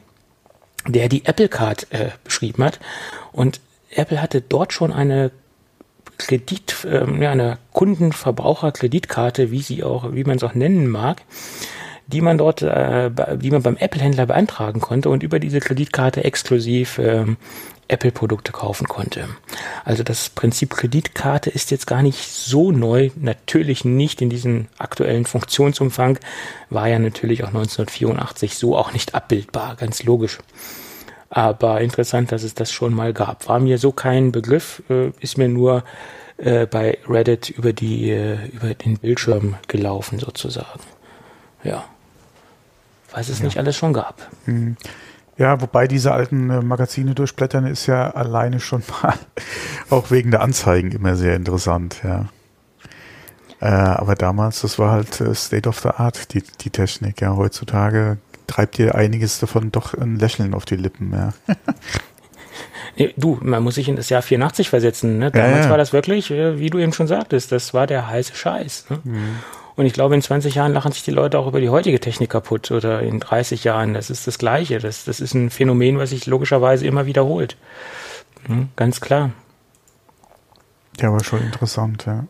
der 0.86 1.08
die 1.08 1.24
Apple 1.24 1.48
Card 1.48 1.86
äh, 1.90 2.10
beschrieben 2.24 2.64
hat. 2.64 2.80
Und 3.32 3.60
Apple 3.90 4.20
hatte 4.20 4.40
dort 4.40 4.72
schon 4.72 4.92
eine 4.92 5.30
Kredit, 6.18 6.84
äh, 6.84 7.26
eine 7.26 7.58
Kundenverbraucherkreditkarte, 7.72 9.50
wie 9.50 9.62
sie 9.62 9.82
auch, 9.82 10.12
wie 10.12 10.24
man 10.24 10.36
es 10.36 10.44
auch 10.44 10.54
nennen 10.54 10.88
mag, 10.88 11.22
die 12.06 12.20
man 12.20 12.38
dort, 12.38 12.62
äh, 12.62 13.10
die 13.36 13.50
man 13.50 13.62
beim 13.62 13.76
Apple-Händler 13.76 14.26
beantragen 14.26 14.80
konnte 14.80 15.08
und 15.10 15.22
über 15.22 15.38
diese 15.38 15.60
Kreditkarte 15.60 16.24
exklusiv 16.24 16.98
ähm, 16.98 17.36
Apple-Produkte 17.88 18.52
kaufen 18.52 18.88
konnte. 18.88 19.28
Also 19.84 20.02
das 20.02 20.30
Prinzip 20.30 20.70
Kreditkarte 20.74 21.50
ist 21.50 21.70
jetzt 21.70 21.86
gar 21.86 22.02
nicht 22.02 22.30
so 22.30 22.72
neu, 22.72 23.10
natürlich 23.16 23.84
nicht 23.84 24.22
in 24.22 24.30
diesem 24.30 24.66
aktuellen 24.78 25.26
Funktionsumfang, 25.26 26.18
war 26.70 26.88
ja 26.88 26.98
natürlich 26.98 27.44
auch 27.44 27.48
1984 27.48 28.56
so 28.56 28.76
auch 28.76 28.92
nicht 28.92 29.14
abbildbar, 29.14 29.76
ganz 29.76 30.02
logisch. 30.02 30.38
Aber 31.28 31.80
interessant, 31.80 32.30
dass 32.32 32.42
es 32.42 32.54
das 32.54 32.70
schon 32.70 32.92
mal 32.92 33.12
gab. 33.12 33.48
War 33.48 33.58
mir 33.58 33.78
so 33.78 33.90
kein 33.92 34.32
Begriff, 34.32 34.82
äh, 34.90 35.12
ist 35.20 35.38
mir 35.38 35.48
nur 35.48 35.82
äh, 36.36 36.66
bei 36.66 36.98
Reddit 37.08 37.48
über 37.50 37.72
die 37.72 38.10
äh, 38.10 38.48
über 38.48 38.74
den 38.74 38.98
Bildschirm 38.98 39.56
gelaufen 39.66 40.18
sozusagen. 40.18 40.80
Ja 41.64 41.84
was 43.12 43.28
es 43.28 43.38
ja. 43.38 43.46
nicht 43.46 43.58
alles 43.58 43.76
schon 43.76 43.92
gab. 43.92 44.28
Mhm. 44.46 44.76
Ja, 45.38 45.60
wobei 45.60 45.88
diese 45.88 46.12
alten 46.12 46.50
äh, 46.50 46.60
Magazine 46.60 47.14
durchblättern 47.14 47.66
ist 47.66 47.86
ja 47.86 48.10
alleine 48.10 48.60
schon 48.60 48.82
mal 49.02 49.14
auch 49.90 50.10
wegen 50.10 50.30
der 50.30 50.42
Anzeigen 50.42 50.92
immer 50.92 51.16
sehr 51.16 51.36
interessant, 51.36 52.00
ja. 52.04 52.28
Äh, 53.60 53.66
aber 53.66 54.16
damals, 54.16 54.60
das 54.62 54.78
war 54.78 54.90
halt 54.90 55.20
äh, 55.20 55.34
State 55.34 55.68
of 55.68 55.78
the 55.80 55.90
Art, 55.90 56.34
die, 56.34 56.42
die 56.60 56.70
Technik, 56.70 57.20
ja. 57.20 57.36
Heutzutage 57.36 58.18
treibt 58.46 58.76
dir 58.76 58.94
einiges 58.94 59.38
davon 59.38 59.72
doch 59.72 59.94
ein 59.94 60.18
Lächeln 60.18 60.52
auf 60.52 60.64
die 60.64 60.76
Lippen, 60.76 61.12
ja. 61.12 61.32
Nee, 62.96 63.14
du, 63.16 63.38
man 63.40 63.62
muss 63.62 63.76
sich 63.76 63.88
in 63.88 63.96
das 63.96 64.10
Jahr 64.10 64.20
84 64.20 64.68
versetzen. 64.68 65.18
Ne? 65.18 65.30
Damals 65.30 65.56
ja, 65.56 65.64
ja. 65.64 65.70
war 65.70 65.78
das 65.78 65.94
wirklich, 65.94 66.28
wie 66.28 66.68
du 66.68 66.78
eben 66.78 66.92
schon 66.92 67.06
sagtest, 67.06 67.50
das 67.50 67.72
war 67.72 67.86
der 67.86 68.06
heiße 68.08 68.34
Scheiß. 68.34 68.90
Ne? 68.90 69.00
Mhm. 69.04 69.38
Und 69.74 69.86
ich 69.86 69.92
glaube, 69.92 70.14
in 70.14 70.22
20 70.22 70.54
Jahren 70.54 70.72
lachen 70.72 70.92
sich 70.92 71.02
die 71.02 71.10
Leute 71.10 71.38
auch 71.38 71.46
über 71.46 71.60
die 71.60 71.70
heutige 71.70 71.98
Technik 71.98 72.30
kaputt 72.30 72.70
oder 72.70 73.00
in 73.00 73.20
30 73.20 73.64
Jahren. 73.64 73.94
Das 73.94 74.10
ist 74.10 74.26
das 74.26 74.38
Gleiche. 74.38 74.78
Das, 74.78 75.04
das 75.04 75.20
ist 75.20 75.34
ein 75.34 75.50
Phänomen, 75.50 75.98
was 75.98 76.10
sich 76.10 76.26
logischerweise 76.26 76.86
immer 76.86 77.06
wiederholt. 77.06 77.56
Hm, 78.46 78.68
ganz 78.76 79.00
klar. 79.00 79.30
Ja, 81.00 81.08
aber 81.08 81.24
schon 81.24 81.40
interessant, 81.40 82.04
ja. 82.06 82.26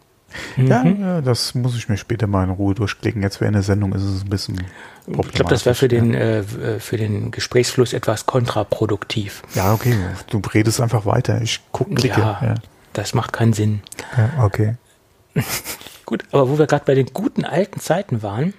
Mhm. 0.57 1.01
Ja, 1.01 1.21
das 1.21 1.55
muss 1.55 1.77
ich 1.77 1.89
mir 1.89 1.97
später 1.97 2.27
mal 2.27 2.45
in 2.45 2.51
Ruhe 2.51 2.75
durchklicken. 2.75 3.23
Jetzt 3.23 3.41
wäre 3.41 3.49
eine 3.49 3.63
Sendung 3.63 3.93
ist 3.93 4.03
es 4.03 4.23
ein 4.23 4.31
bisschen. 4.31 4.63
Ich 5.07 5.33
glaube, 5.33 5.51
das 5.51 5.67
wäre 5.67 5.75
für 5.75 5.89
den 5.89 6.15
äh, 6.15 6.43
für 6.79 6.97
den 6.97 7.31
Gesprächsfluss 7.31 7.93
etwas 7.93 8.27
kontraproduktiv. 8.27 9.43
Ja, 9.55 9.75
okay. 9.75 9.95
Du 10.31 10.41
redest 10.55 10.81
einfach 10.81 11.05
weiter. 11.05 11.43
Ich 11.43 11.61
gucke. 11.73 12.07
Ja, 12.07 12.41
ja, 12.43 12.55
das 12.93 13.15
macht 13.15 13.33
keinen 13.33 13.53
Sinn. 13.53 13.83
Ja, 14.17 14.45
okay. 14.45 14.77
Gut, 16.13 16.25
aber 16.31 16.51
wo 16.51 16.59
wir 16.59 16.67
gerade 16.67 16.85
bei 16.85 16.95
den 16.95 17.07
guten 17.15 17.47
alten 17.47 17.81
Zeiten 17.81 18.23
waren, 18.23 18.53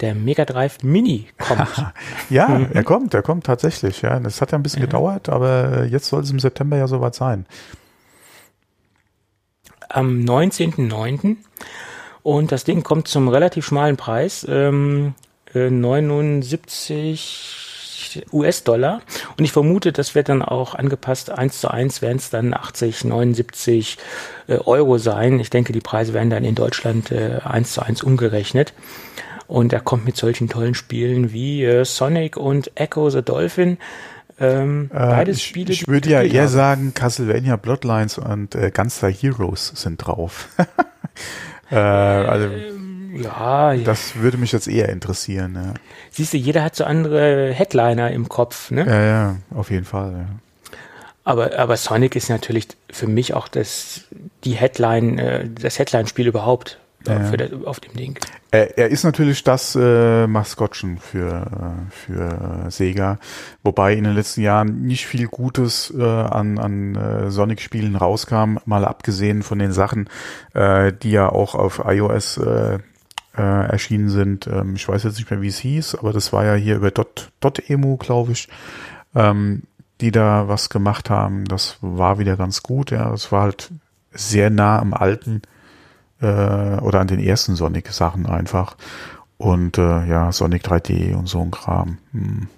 der 0.00 0.14
Mega 0.14 0.46
Drive 0.46 0.82
Mini 0.82 1.26
kommt. 1.36 1.68
ja, 2.30 2.48
mhm. 2.48 2.68
er 2.72 2.84
kommt, 2.84 3.12
er 3.12 3.20
kommt 3.20 3.44
tatsächlich. 3.44 4.00
Ja, 4.00 4.18
das 4.18 4.40
hat 4.40 4.52
ja 4.52 4.58
ein 4.58 4.62
bisschen 4.62 4.80
ja. 4.80 4.86
gedauert, 4.86 5.28
aber 5.28 5.84
jetzt 5.84 6.06
soll 6.06 6.22
es 6.22 6.30
im 6.30 6.40
September 6.40 6.78
ja 6.78 6.88
soweit 6.88 7.14
sein. 7.14 7.44
Am 9.90 10.20
19.09. 10.20 11.36
Und 12.22 12.50
das 12.50 12.64
Ding 12.64 12.82
kommt 12.82 13.08
zum 13.08 13.28
relativ 13.28 13.66
schmalen 13.66 13.98
Preis. 13.98 14.46
Ähm, 14.48 15.12
79 15.52 17.69
US-Dollar. 18.32 19.00
Und 19.36 19.44
ich 19.44 19.52
vermute, 19.52 19.92
das 19.92 20.14
wird 20.14 20.28
dann 20.28 20.42
auch 20.42 20.74
angepasst. 20.74 21.30
Eins 21.30 21.60
zu 21.60 21.70
eins 21.70 22.02
werden 22.02 22.18
es 22.18 22.30
dann 22.30 22.54
80, 22.54 23.04
79 23.04 23.98
äh, 24.48 24.54
Euro 24.56 24.98
sein. 24.98 25.40
Ich 25.40 25.50
denke, 25.50 25.72
die 25.72 25.80
Preise 25.80 26.14
werden 26.14 26.30
dann 26.30 26.44
in 26.44 26.54
Deutschland 26.54 27.10
äh, 27.10 27.40
eins 27.44 27.72
zu 27.72 27.82
eins 27.82 28.02
umgerechnet. 28.02 28.72
Und 29.46 29.72
er 29.72 29.80
kommt 29.80 30.04
mit 30.04 30.16
solchen 30.16 30.48
tollen 30.48 30.74
Spielen 30.74 31.32
wie 31.32 31.64
äh, 31.64 31.84
Sonic 31.84 32.36
und 32.36 32.70
Echo 32.76 33.10
the 33.10 33.22
Dolphin. 33.22 33.78
Ähm, 34.38 34.90
äh, 34.92 34.96
beides 34.96 35.36
ich, 35.36 35.44
Spiele. 35.44 35.72
Ich 35.72 35.86
würde 35.86 36.08
ja 36.08 36.22
eher 36.22 36.42
haben. 36.42 36.48
sagen, 36.48 36.94
Castlevania 36.94 37.56
Bloodlines 37.56 38.16
und 38.16 38.54
äh, 38.54 38.70
Gunstar 38.70 39.10
Heroes 39.10 39.72
sind 39.74 39.98
drauf. 39.98 40.48
äh, 41.70 41.76
also, 41.76 42.48
ja. 43.14 43.76
Das 43.76 44.16
würde 44.16 44.38
mich 44.38 44.52
jetzt 44.52 44.68
eher 44.68 44.88
interessieren. 44.88 45.54
Ja. 45.54 45.74
Siehst 46.10 46.32
du, 46.32 46.36
jeder 46.36 46.62
hat 46.62 46.76
so 46.76 46.84
andere 46.84 47.52
Headliner 47.52 48.10
im 48.10 48.28
Kopf, 48.28 48.70
ne? 48.70 48.86
Ja, 48.86 49.02
ja, 49.02 49.36
auf 49.54 49.70
jeden 49.70 49.84
Fall. 49.84 50.12
Ja. 50.12 50.26
Aber, 51.24 51.58
aber 51.58 51.76
Sonic 51.76 52.16
ist 52.16 52.30
natürlich 52.30 52.68
für 52.90 53.06
mich 53.06 53.34
auch 53.34 53.48
das, 53.48 54.02
die 54.44 54.52
Headline, 54.52 55.18
äh, 55.18 55.48
das 55.48 55.78
Headline-Spiel 55.78 56.26
überhaupt 56.26 56.78
ja. 57.06 57.30
das, 57.30 57.52
auf 57.64 57.80
dem 57.80 57.94
Ding. 57.94 58.18
Er, 58.50 58.78
er 58.78 58.88
ist 58.88 59.04
natürlich 59.04 59.44
das 59.44 59.76
äh, 59.76 60.26
Maskottchen 60.26 60.98
für, 60.98 61.46
äh, 61.46 61.90
für 61.90 62.70
Sega, 62.70 63.18
wobei 63.62 63.94
in 63.94 64.04
den 64.04 64.14
letzten 64.14 64.40
Jahren 64.40 64.82
nicht 64.82 65.06
viel 65.06 65.28
Gutes 65.28 65.92
äh, 65.96 66.02
an, 66.02 66.58
an 66.58 66.96
äh, 66.96 67.30
Sonic-Spielen 67.30 67.96
rauskam, 67.96 68.58
mal 68.64 68.84
abgesehen 68.84 69.42
von 69.42 69.58
den 69.58 69.72
Sachen, 69.72 70.08
äh, 70.54 70.92
die 70.92 71.12
ja 71.12 71.28
auch 71.28 71.54
auf 71.54 71.82
iOS 71.84 72.40
äh, 73.36 73.42
erschienen 73.42 74.08
sind. 74.08 74.46
Ähm, 74.46 74.74
ich 74.76 74.88
weiß 74.88 75.04
jetzt 75.04 75.18
nicht 75.18 75.30
mehr, 75.30 75.42
wie 75.42 75.48
es 75.48 75.58
hieß, 75.58 75.96
aber 75.96 76.12
das 76.12 76.32
war 76.32 76.44
ja 76.44 76.54
hier 76.54 76.76
über 76.76 76.90
Dot, 76.90 77.30
Dot 77.40 77.70
Emu, 77.70 77.96
glaube 77.96 78.32
ich. 78.32 78.48
Ähm, 79.14 79.62
die 80.00 80.10
da 80.10 80.48
was 80.48 80.70
gemacht 80.70 81.10
haben. 81.10 81.44
Das 81.44 81.76
war 81.80 82.18
wieder 82.18 82.36
ganz 82.36 82.62
gut. 82.62 82.90
Ja, 82.90 83.12
es 83.12 83.30
war 83.32 83.42
halt 83.42 83.70
sehr 84.12 84.50
nah 84.50 84.78
am 84.78 84.94
alten 84.94 85.42
äh, 86.20 86.26
oder 86.78 87.00
an 87.00 87.06
den 87.06 87.20
ersten 87.20 87.54
Sonic-Sachen 87.54 88.26
einfach. 88.26 88.76
Und 89.36 89.78
äh, 89.78 90.06
ja, 90.06 90.32
Sonic 90.32 90.64
3D 90.64 91.14
und 91.14 91.28
so 91.28 91.40
ein 91.40 91.50
Kram. 91.50 91.98
Hm. 92.12 92.48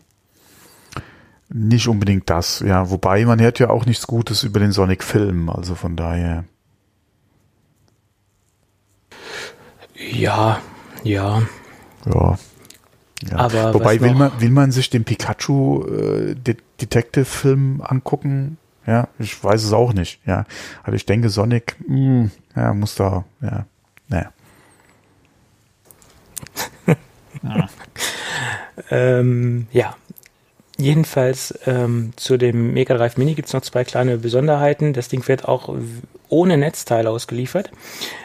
Nicht 1.49 1.87
unbedingt 1.87 2.31
das, 2.31 2.61
ja. 2.61 2.91
Wobei 2.91 3.25
man 3.25 3.41
hört 3.41 3.59
ja 3.59 3.71
auch 3.71 3.85
nichts 3.85 4.07
Gutes 4.07 4.43
über 4.43 4.59
den 4.59 4.73
Sonic-Film, 4.73 5.51
also 5.51 5.75
von 5.75 5.97
daher. 5.97 6.45
Ja, 10.11 10.61
ja. 11.03 11.43
Ja. 12.07 12.38
ja. 13.31 13.37
Aber 13.37 13.75
Wobei 13.75 14.01
will 14.01 14.15
man, 14.15 14.33
will 14.41 14.51
man 14.51 14.73
sich 14.73 14.91
den 14.91 15.05
Pikachu 15.05 15.85
äh, 15.87 16.35
De 16.35 16.57
Detective 16.81 17.25
Film 17.25 17.81
angucken? 17.83 18.59
Ja, 18.87 19.09
ich 19.19 19.43
weiß 19.43 19.62
es 19.62 19.73
auch 19.73 19.93
nicht. 19.93 20.21
Ja, 20.27 20.45
also 20.83 20.97
ich 20.97 21.07
denke 21.07 21.29
Sonic, 21.29 21.77
mh, 21.87 21.97
hm, 21.97 22.31
ja, 22.57 22.75
muss 22.75 22.97
da, 22.97 23.25
ja, 23.41 23.67
naja. 24.09 24.33
ja. 27.43 27.69
ähm, 28.91 29.69
ja, 29.71 29.95
Jedenfalls 30.79 31.57
ähm, 31.67 32.12
zu 32.17 32.37
dem 32.37 32.73
Mega 32.73 32.97
Drive 32.97 33.17
Mini 33.17 33.35
gibt 33.35 33.47
es 33.47 33.55
noch 33.55 33.61
zwei 33.61 33.85
kleine 33.85 34.19
Besonderheiten. 34.19 34.93
Das 34.93 35.09
Ding 35.09 35.27
wird 35.29 35.47
auch 35.47 35.73
ohne 36.33 36.57
Netzteil 36.57 37.07
ausgeliefert, 37.07 37.71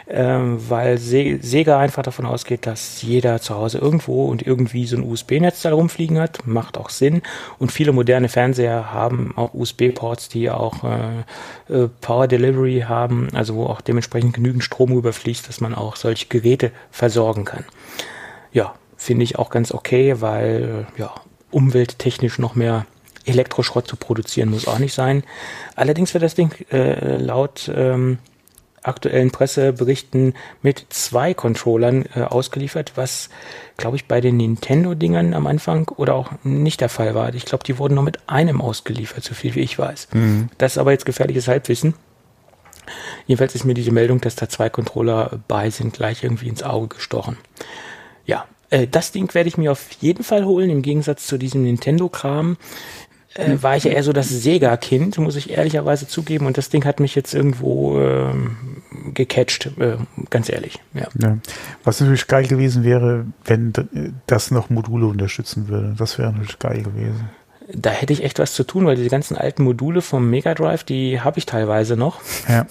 ähm, 0.08 0.58
weil 0.68 0.98
Se 0.98 1.38
Sega 1.42 1.78
einfach 1.78 2.02
davon 2.02 2.24
ausgeht, 2.24 2.66
dass 2.66 3.02
jeder 3.02 3.40
zu 3.40 3.54
Hause 3.54 3.78
irgendwo 3.78 4.24
und 4.26 4.46
irgendwie 4.46 4.86
so 4.86 4.96
ein 4.96 5.04
USB-Netzteil 5.04 5.74
rumfliegen 5.74 6.18
hat. 6.18 6.46
Macht 6.46 6.78
auch 6.78 6.88
Sinn. 6.88 7.22
Und 7.58 7.70
viele 7.70 7.92
moderne 7.92 8.30
Fernseher 8.30 8.92
haben 8.92 9.34
auch 9.36 9.52
USB-Ports, 9.52 10.30
die 10.30 10.50
auch 10.50 10.84
äh, 10.84 11.72
äh, 11.72 11.88
Power 12.00 12.26
Delivery 12.26 12.86
haben, 12.88 13.28
also 13.34 13.54
wo 13.56 13.66
auch 13.66 13.82
dementsprechend 13.82 14.32
genügend 14.32 14.64
Strom 14.64 14.92
überfließt, 14.96 15.46
dass 15.46 15.60
man 15.60 15.74
auch 15.74 15.96
solche 15.96 16.26
Geräte 16.26 16.72
versorgen 16.90 17.44
kann. 17.44 17.64
Ja, 18.52 18.74
finde 18.96 19.24
ich 19.24 19.38
auch 19.38 19.50
ganz 19.50 19.70
okay, 19.70 20.22
weil 20.22 20.86
ja, 20.96 21.12
umwelttechnisch 21.50 22.38
noch 22.38 22.54
mehr 22.54 22.86
Elektroschrott 23.28 23.86
zu 23.86 23.96
produzieren, 23.96 24.50
muss 24.50 24.68
auch 24.68 24.78
nicht 24.78 24.94
sein. 24.94 25.24
Allerdings 25.76 26.14
wird 26.14 26.24
das 26.24 26.34
Ding 26.34 26.52
äh, 26.70 27.16
laut 27.16 27.70
ähm, 27.74 28.18
aktuellen 28.82 29.30
Presseberichten 29.30 30.34
mit 30.62 30.86
zwei 30.88 31.34
Controllern 31.34 32.06
äh, 32.14 32.22
ausgeliefert, 32.22 32.92
was, 32.94 33.28
glaube 33.76 33.96
ich, 33.96 34.06
bei 34.06 34.20
den 34.20 34.36
Nintendo-Dingern 34.36 35.34
am 35.34 35.46
Anfang 35.46 35.88
oder 35.88 36.14
auch 36.14 36.32
nicht 36.42 36.80
der 36.80 36.88
Fall 36.88 37.14
war. 37.14 37.34
Ich 37.34 37.44
glaube, 37.44 37.64
die 37.64 37.78
wurden 37.78 37.94
nur 37.94 38.04
mit 38.04 38.28
einem 38.28 38.60
ausgeliefert, 38.60 39.24
so 39.24 39.34
viel 39.34 39.54
wie 39.54 39.60
ich 39.60 39.78
weiß. 39.78 40.08
Mhm. 40.12 40.48
Das 40.58 40.72
ist 40.72 40.78
aber 40.78 40.92
jetzt 40.92 41.06
gefährliches 41.06 41.48
Halbwissen. 41.48 41.94
Jedenfalls 43.26 43.54
ist 43.54 43.64
mir 43.64 43.74
diese 43.74 43.92
Meldung, 43.92 44.20
dass 44.20 44.36
da 44.36 44.48
zwei 44.48 44.70
Controller 44.70 45.40
bei 45.46 45.68
sind, 45.70 45.92
gleich 45.92 46.24
irgendwie 46.24 46.48
ins 46.48 46.62
Auge 46.62 46.96
gestochen. 46.96 47.36
Ja, 48.24 48.46
äh, 48.70 48.86
das 48.86 49.12
Ding 49.12 49.32
werde 49.34 49.48
ich 49.48 49.58
mir 49.58 49.72
auf 49.72 49.90
jeden 50.00 50.24
Fall 50.24 50.44
holen, 50.44 50.70
im 50.70 50.82
Gegensatz 50.82 51.26
zu 51.26 51.36
diesem 51.36 51.62
Nintendo-Kram. 51.62 52.56
Äh, 53.34 53.62
war 53.62 53.76
ich 53.76 53.84
ja 53.84 53.92
eher 53.92 54.02
so 54.02 54.12
das 54.12 54.28
Sega-Kind, 54.28 55.18
muss 55.18 55.36
ich 55.36 55.50
ehrlicherweise 55.50 56.08
zugeben. 56.08 56.46
Und 56.46 56.56
das 56.56 56.70
Ding 56.70 56.84
hat 56.84 56.98
mich 57.00 57.14
jetzt 57.14 57.34
irgendwo 57.34 58.00
äh, 58.00 58.32
gecatcht, 59.14 59.70
äh, 59.78 59.96
ganz 60.30 60.48
ehrlich. 60.48 60.78
Ja. 60.94 61.08
ja. 61.20 61.38
Was 61.84 62.00
natürlich 62.00 62.26
geil 62.26 62.46
gewesen 62.46 62.84
wäre, 62.84 63.26
wenn 63.44 63.72
das 64.26 64.50
noch 64.50 64.70
Module 64.70 65.06
unterstützen 65.06 65.68
würde. 65.68 65.94
Das 65.98 66.18
wäre 66.18 66.32
natürlich 66.32 66.58
geil 66.58 66.82
gewesen. 66.82 67.28
Da 67.70 67.90
hätte 67.90 68.14
ich 68.14 68.24
echt 68.24 68.38
was 68.38 68.54
zu 68.54 68.64
tun, 68.64 68.86
weil 68.86 68.96
diese 68.96 69.10
ganzen 69.10 69.36
alten 69.36 69.62
Module 69.62 70.00
vom 70.00 70.30
Mega 70.30 70.54
Drive, 70.54 70.84
die 70.84 71.20
habe 71.20 71.38
ich 71.38 71.44
teilweise 71.44 71.96
noch. 71.96 72.20
Ja. 72.48 72.66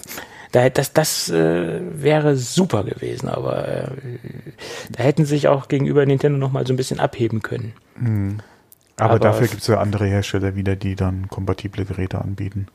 Da, 0.53 0.69
das 0.69 0.93
das 0.93 1.29
äh, 1.29 1.81
wäre 1.91 2.35
super 2.35 2.83
gewesen, 2.83 3.27
aber 3.27 3.67
äh, 3.67 3.87
da 4.89 5.03
hätten 5.03 5.25
sie 5.25 5.35
sich 5.35 5.49
auch 5.49 5.67
gegenüber 5.67 6.05
Nintendo 6.05 6.39
noch 6.39 6.51
mal 6.51 6.65
so 6.65 6.73
ein 6.73 6.77
bisschen 6.77 6.99
abheben 6.99 7.41
können. 7.41 7.73
Mhm. 7.99 8.37
Aber, 8.99 9.11
aber, 9.11 9.19
dafür 9.19 9.47
gibt 9.47 9.61
es 9.61 9.67
ja 9.67 9.79
andere 9.79 10.07
Hersteller 10.07 10.55
wieder, 10.55 10.75
die 10.75 10.95
dann 10.95 11.27
kompatible 11.27 11.85
Geräte 11.85 12.19
anbieten. 12.19 12.67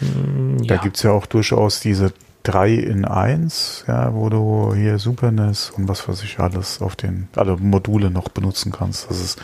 Mm, 0.00 0.58
da 0.66 0.74
ja. 0.74 0.80
gibt 0.82 0.96
es 0.96 1.02
ja 1.02 1.10
auch 1.12 1.24
durchaus 1.24 1.80
diese 1.80 2.12
3 2.42 2.74
in 2.74 3.04
1, 3.06 3.84
ja, 3.88 4.14
wo 4.14 4.28
du 4.28 4.74
hier 4.74 4.98
Super 4.98 5.30
NES 5.30 5.70
und 5.70 5.88
was 5.88 6.06
weiß 6.06 6.22
ich 6.22 6.38
alles 6.38 6.82
auf 6.82 6.96
den, 6.96 7.28
also 7.34 7.56
Module 7.56 8.10
noch 8.10 8.28
benutzen 8.28 8.72
kannst. 8.72 9.08
Das 9.08 9.20
ist, 9.20 9.40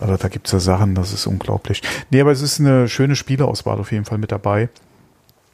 also 0.00 0.16
da 0.16 0.28
gibt 0.28 0.46
es 0.46 0.52
ja 0.52 0.60
Sachen, 0.60 0.94
das 0.94 1.12
ist 1.12 1.26
unglaublich. 1.26 1.82
Nee, 2.10 2.22
aber 2.22 2.32
es 2.32 2.40
ist 2.40 2.58
eine 2.58 2.88
schöne 2.88 3.14
Spieleauswahl 3.14 3.78
auf 3.78 3.92
jeden 3.92 4.06
Fall 4.06 4.18
mit 4.18 4.32
dabei. 4.32 4.70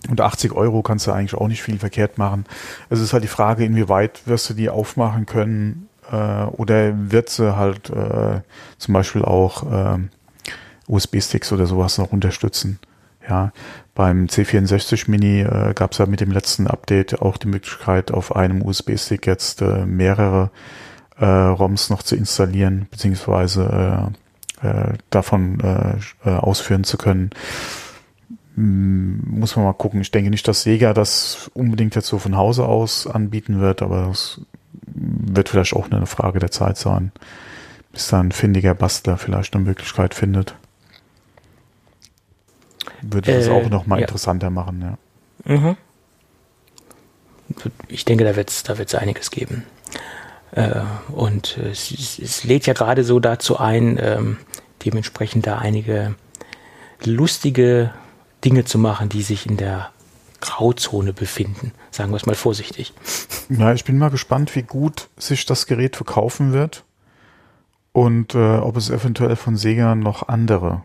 Und 0.09 0.21
80 0.21 0.53
Euro 0.53 0.83
kannst 0.83 1.07
du 1.07 1.13
eigentlich 1.13 1.35
auch 1.35 1.49
nicht 1.49 1.63
viel 1.63 1.79
verkehrt 1.79 2.17
machen. 2.17 2.47
Es 2.89 3.01
ist 3.01 3.13
halt 3.13 3.23
die 3.23 3.29
Frage, 3.29 3.65
inwieweit 3.65 4.23
wirst 4.27 4.49
du 4.49 4.55
die 4.55 4.71
aufmachen 4.71 5.27
können 5.27 5.90
äh, 6.11 6.45
oder 6.45 6.93
wird 7.11 7.31
sie 7.31 7.57
halt 7.57 7.91
äh, 7.91 8.41
zum 8.79 8.95
Beispiel 8.95 9.23
auch 9.23 9.71
äh, 9.71 9.99
USB-Sticks 10.87 11.53
oder 11.53 11.67
sowas 11.67 11.99
noch 11.99 12.13
unterstützen. 12.13 12.79
Ja, 13.29 13.53
beim 13.95 14.27
C64 14.27 15.11
Mini 15.11 15.43
äh, 15.43 15.73
gab 15.75 15.93
es 15.93 15.99
ja 15.99 16.07
mit 16.07 16.21
dem 16.21 16.33
letzten 16.33 16.67
Update 16.67 17.21
auch 17.23 17.37
die 17.37 17.49
Möglichkeit, 17.49 18.11
auf 18.11 18.35
einem 18.35 18.63
USB-Stick 18.63 19.27
jetzt 19.27 19.63
äh, 19.63 19.87
mehrere 19.87 20.51
äh, 21.19 21.27
ROMs 21.27 21.91
noch 21.91 22.03
zu 22.03 22.17
installieren, 22.17 22.89
beziehungsweise 22.91 24.11
äh, 24.63 24.67
äh, 24.67 24.95
davon 25.11 25.61
äh, 25.61 26.29
äh 26.29 26.35
ausführen 26.35 26.85
zu 26.85 26.99
können. 26.99 27.31
Hm, 28.61 29.23
muss 29.25 29.57
man 29.57 29.65
mal 29.65 29.73
gucken. 29.73 30.03
Ich 30.03 30.11
denke 30.11 30.29
nicht, 30.29 30.47
dass 30.47 30.63
Sega 30.63 30.93
das 30.93 31.51
unbedingt 31.55 31.95
jetzt 31.95 32.09
so 32.09 32.19
von 32.19 32.37
Hause 32.37 32.67
aus 32.67 33.07
anbieten 33.07 33.59
wird, 33.61 33.81
aber 33.81 34.11
es 34.11 34.43
wird 34.73 35.49
vielleicht 35.49 35.75
auch 35.75 35.91
eine 35.91 36.05
Frage 36.05 36.41
der 36.41 36.51
Zeit 36.51 36.77
sein, 36.77 37.11
bis 37.93 38.09
da 38.09 38.21
ein 38.21 38.33
findiger 38.33 38.75
Bastler 38.75 39.17
vielleicht 39.17 39.55
eine 39.55 39.65
Möglichkeit 39.65 40.13
findet. 40.13 40.55
Würde 43.01 43.33
das 43.33 43.47
äh, 43.47 43.51
auch 43.51 43.71
noch 43.71 43.87
mal 43.87 43.99
ja. 43.99 44.03
interessanter 44.03 44.51
machen, 44.51 44.99
ja. 45.47 45.57
Mhm. 45.57 45.77
Ich 47.89 48.05
denke, 48.05 48.25
da 48.25 48.37
wird 48.37 48.51
es 48.51 48.63
da 48.63 48.77
wird's 48.77 48.95
einiges 48.95 49.31
geben. 49.31 49.65
Äh, 50.53 50.83
und 51.13 51.57
es, 51.57 51.91
es, 51.91 52.45
lädt 52.45 52.67
ja 52.67 52.75
gerade 52.75 53.05
so 53.05 53.21
dazu 53.21 53.59
ein, 53.59 53.99
ähm, 54.01 54.37
dementsprechend 54.85 55.47
da 55.47 55.59
einige 55.59 56.15
lustige 57.05 57.93
Dinge 58.45 58.65
zu 58.65 58.79
machen, 58.79 59.09
die 59.09 59.23
sich 59.23 59.47
in 59.47 59.57
der 59.57 59.91
Grauzone 60.41 61.13
befinden. 61.13 61.73
Sagen 61.91 62.11
wir 62.11 62.17
es 62.17 62.27
mal 62.27 62.35
vorsichtig. 62.35 62.95
Ja, 63.51 63.73
ich 63.73 63.85
bin 63.85 63.99
mal 63.99 64.11
gespannt, 64.11 64.55
wie 64.57 64.63
gut 64.63 65.09
sich 65.19 65.45
das 65.45 65.67
Gerät 65.67 65.97
verkaufen 65.97 66.53
wird 66.53 66.85
und 67.93 68.35
äh, 68.35 68.59
ob 68.59 68.77
es 68.77 68.91
eventuell 68.91 69.37
von 69.37 69.57
Sega 69.57 69.95
noch 69.95 70.29
andere 70.29 70.83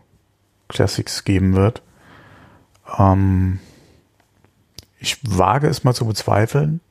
Classics 0.68 1.24
geben 1.24 1.56
wird. 1.56 1.82
Ähm, 2.98 3.60
ich 5.00 5.18
wage 5.22 5.68
es 5.68 5.84
mal 5.84 5.94
zu 5.94 6.06
bezweifeln, 6.06 6.82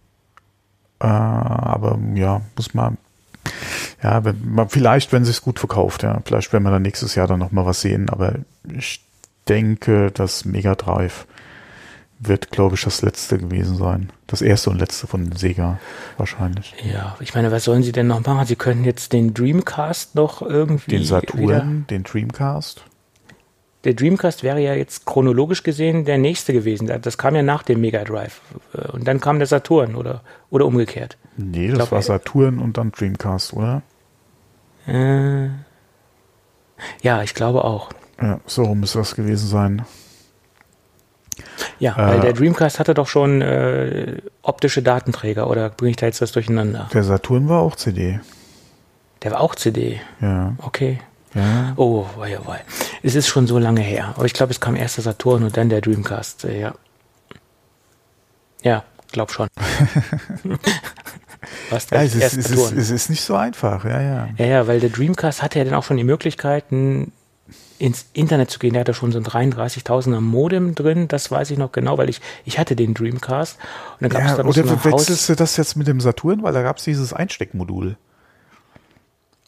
äh, 1.01 1.07
aber 1.07 1.99
ja, 2.15 2.41
muss 2.57 2.73
man 2.73 2.97
ja, 4.03 4.25
wenn, 4.25 4.69
vielleicht, 4.69 5.13
wenn 5.13 5.23
es 5.23 5.29
sich 5.29 5.41
gut 5.41 5.59
verkauft, 5.59 6.03
ja, 6.03 6.21
vielleicht 6.25 6.53
werden 6.53 6.65
wir 6.65 6.71
dann 6.71 6.83
nächstes 6.83 7.15
Jahr 7.15 7.27
dann 7.27 7.39
noch 7.39 7.53
mal 7.53 7.67
was 7.67 7.81
sehen, 7.81 8.11
aber 8.11 8.35
ich 8.71 9.03
denke, 9.49 10.11
das 10.11 10.45
Mega 10.45 10.75
Drive 10.75 11.27
wird, 12.21 12.51
glaube 12.51 12.77
ich, 12.77 12.83
das 12.83 13.03
letzte 13.03 13.39
gewesen 13.39 13.77
sein. 13.77 14.11
Das 14.27 14.41
erste 14.41 14.71
und 14.71 14.79
letzte 14.79 15.07
von 15.07 15.33
Sega 15.33 15.79
wahrscheinlich. 16.17 16.75
Ja, 16.91 17.17
ich 17.21 17.35
meine, 17.35 17.51
was 17.53 17.65
sollen 17.65 17.83
sie 17.83 17.93
denn 17.93 18.07
noch 18.07 18.25
machen? 18.25 18.47
Sie 18.47 18.57
können 18.57 18.85
jetzt 18.85 19.13
den 19.13 19.35
Dreamcast 19.35 20.15
noch 20.15 20.43
irgendwie. 20.43 20.93
Den 20.93 21.05
Saturn, 21.05 21.87
den 21.91 22.05
Dreamcast. 22.05 22.85
Der 23.85 23.93
Dreamcast 23.93 24.43
wäre 24.43 24.61
ja 24.61 24.75
jetzt 24.75 25.05
chronologisch 25.05 25.63
gesehen 25.63 26.07
der 26.07 26.17
nächste 26.17 26.55
gewesen. 26.55 26.91
Das 27.03 27.19
kam 27.19 27.37
ja 27.37 27.43
nach 27.43 27.63
dem 27.63 27.83
Mega 27.83 28.03
Drive. 28.05 28.41
Und 28.93 29.07
dann 29.07 29.21
kam 29.21 29.39
der 29.39 29.47
Saturn 29.47 29.95
oder, 29.95 30.23
oder 30.49 30.65
umgekehrt. 30.65 31.19
Nee, 31.37 31.69
das 31.69 31.77
glaub, 31.77 31.93
war 31.93 32.03
Saturn 32.03 32.59
und 32.59 32.79
dann 32.79 32.93
Dreamcast, 32.93 33.53
oder? 33.53 33.83
Äh, 34.87 35.49
ja, 37.03 37.23
ich 37.23 37.35
glaube 37.35 37.65
auch. 37.65 37.91
Ja, 38.21 38.41
so 38.47 38.75
muss 38.75 38.93
das 38.93 39.15
gewesen 39.15 39.49
sein. 39.49 39.87
Ja, 41.79 41.93
äh, 41.95 42.13
weil 42.13 42.21
der 42.21 42.33
Dreamcast 42.33 42.79
hatte 42.79 42.95
doch 42.95 43.09
schon 43.09 43.43
äh, 43.43 44.19
optische 44.43 44.83
Datenträger, 44.83 45.49
oder 45.51 45.71
bringe 45.71 45.91
ich 45.91 45.97
da 45.97 46.07
jetzt 46.07 46.23
das 46.23 46.33
durcheinander? 46.33 46.89
Der 46.93 47.03
Saturn 47.05 47.49
war 47.49 47.61
auch 47.61 47.77
CD. 47.77 48.21
Der 49.23 49.33
war 49.33 49.41
auch 49.41 49.55
CD? 49.55 50.01
Ja. 50.21 50.55
Okay. 50.59 51.01
Ja. 51.35 51.73
Oh, 51.77 52.07
wei, 52.17 52.39
wei. 52.45 52.61
Es 53.03 53.15
ist 53.17 53.27
schon 53.27 53.47
so 53.47 53.59
lange 53.59 53.81
her. 53.81 54.15
Aber 54.17 54.25
ich 54.27 54.35
glaube, 54.35 54.53
es 54.53 54.61
kam 54.61 54.77
erst 54.77 54.99
der 54.99 55.05
Saturn 55.05 55.43
und 55.43 55.57
dann 55.57 55.69
der 55.69 55.81
Dreamcast. 55.81 56.45
Äh, 56.45 56.61
ja. 56.61 56.75
Ja, 58.63 58.85
glaub 59.11 59.33
schon. 59.33 59.49
Was 61.71 61.91
ja, 61.91 62.03
es, 62.03 62.15
ist, 62.15 62.37
es, 62.37 62.51
ist, 62.51 62.73
es 62.73 62.91
ist 62.91 63.11
nicht 63.11 63.23
so 63.23 63.35
einfach, 63.35 63.85
ja, 63.85 64.01
ja. 64.01 64.29
Ja, 64.39 64.47
ja, 64.47 64.67
weil 64.67 64.81
der 64.81 64.91
Dreamcast 64.91 65.43
hatte 65.43 65.59
ja 65.59 65.65
dann 65.65 65.75
auch 65.75 65.85
schon 65.85 65.97
die 65.97 66.05
Möglichkeiten, 66.05 67.13
ins 67.79 68.07
Internet 68.13 68.51
zu 68.51 68.59
gehen. 68.59 68.73
Der 68.73 68.81
hatte 68.81 68.95
schon 68.95 69.13
so 69.13 69.19
ein 69.19 69.25
33.000er 69.25 70.21
Modem 70.21 70.75
drin, 70.75 71.09
das 71.09 71.31
weiß 71.31 71.51
ich 71.51 71.59
noch 71.59 71.73
genau, 71.73 71.99
weil 71.99 72.09
ich, 72.09 72.21
ich 72.45 72.59
hatte 72.59 72.77
den 72.77 72.95
Dreamcast. 72.95 73.59
Und 74.01 74.03
dann 74.03 74.11
gab 74.11 74.31
es 74.31 74.37
da 74.37 74.43
noch 74.43 74.51
oder 74.51 74.67
so 74.67 74.85
wechselst 74.85 75.29
du 75.29 75.35
das 75.35 75.57
jetzt 75.57 75.77
mit 75.77 75.87
dem 75.87 76.01
Saturn, 76.01 76.43
weil 76.43 76.53
da 76.53 76.63
gab 76.63 76.79
es 76.79 76.85
dieses 76.85 77.13
Einsteckmodul. 77.13 77.97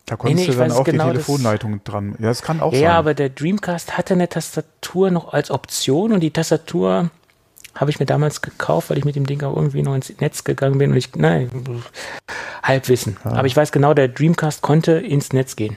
Da 0.06 0.16
konntest 0.16 0.48
nee, 0.48 0.54
nee, 0.54 0.56
du 0.56 0.68
dann 0.68 0.72
auch 0.72 0.84
genau 0.84 1.06
die 1.06 1.12
Telefonleitung 1.12 1.82
dran. 1.82 2.14
Ja, 2.20 2.28
das 2.28 2.42
kann 2.42 2.60
auch 2.60 2.72
ja, 2.72 2.78
sein. 2.78 2.84
Ja, 2.84 2.98
aber 2.98 3.14
der 3.14 3.28
Dreamcast 3.28 3.98
hatte 3.98 4.14
eine 4.14 4.28
Tastatur 4.28 5.10
noch 5.10 5.32
als 5.32 5.50
Option 5.50 6.12
und 6.12 6.20
die 6.20 6.30
Tastatur 6.30 7.10
habe 7.74 7.90
ich 7.90 7.98
mir 7.98 8.06
damals 8.06 8.40
gekauft, 8.40 8.88
weil 8.88 8.98
ich 8.98 9.04
mit 9.04 9.16
dem 9.16 9.26
Ding 9.26 9.42
auch 9.42 9.54
irgendwie 9.54 9.82
noch 9.82 9.94
ins 9.94 10.12
Netz 10.20 10.44
gegangen 10.44 10.78
bin 10.78 10.92
und 10.92 10.96
ich, 10.96 11.14
nein, 11.16 11.50
Halbwissen. 12.62 13.16
Ja. 13.24 13.32
Aber 13.32 13.46
ich 13.46 13.56
weiß 13.56 13.72
genau, 13.72 13.94
der 13.94 14.08
Dreamcast 14.08 14.62
konnte 14.62 14.92
ins 14.92 15.32
Netz 15.32 15.56
gehen. 15.56 15.76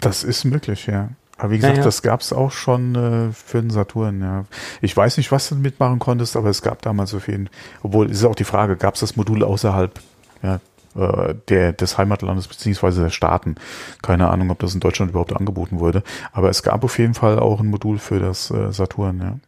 Das 0.00 0.24
ist 0.24 0.44
möglich, 0.44 0.86
ja. 0.86 1.10
Aber 1.38 1.52
wie 1.52 1.56
gesagt, 1.56 1.76
ja, 1.76 1.82
ja. 1.82 1.84
das 1.84 2.02
gab 2.02 2.20
es 2.20 2.32
auch 2.32 2.50
schon 2.50 2.94
äh, 2.94 3.32
für 3.32 3.60
den 3.60 3.70
Saturn, 3.70 4.20
ja. 4.20 4.44
Ich 4.80 4.96
weiß 4.96 5.16
nicht, 5.18 5.30
was 5.30 5.48
du 5.48 5.54
mitmachen 5.54 6.00
konntest, 6.00 6.36
aber 6.36 6.50
es 6.50 6.62
gab 6.62 6.82
damals 6.82 7.10
so 7.10 7.20
viel. 7.20 7.46
Obwohl, 7.82 8.10
ist 8.10 8.24
auch 8.24 8.34
die 8.34 8.44
Frage, 8.44 8.76
gab 8.76 8.94
es 8.94 9.00
das 9.00 9.16
Modul 9.16 9.44
außerhalb 9.44 10.00
ja, 10.42 10.60
äh, 10.96 11.34
der, 11.48 11.72
des 11.72 11.96
Heimatlandes 11.96 12.48
beziehungsweise 12.48 13.02
der 13.02 13.10
Staaten? 13.10 13.54
Keine 14.02 14.28
Ahnung, 14.30 14.50
ob 14.50 14.58
das 14.58 14.74
in 14.74 14.80
Deutschland 14.80 15.12
überhaupt 15.12 15.32
angeboten 15.32 15.78
wurde. 15.78 16.02
Aber 16.32 16.50
es 16.50 16.64
gab 16.64 16.82
auf 16.82 16.98
jeden 16.98 17.14
Fall 17.14 17.38
auch 17.38 17.60
ein 17.60 17.68
Modul 17.68 17.98
für 17.98 18.18
das 18.18 18.50
äh, 18.50 18.72
Saturn, 18.72 19.20
ja. 19.20 19.38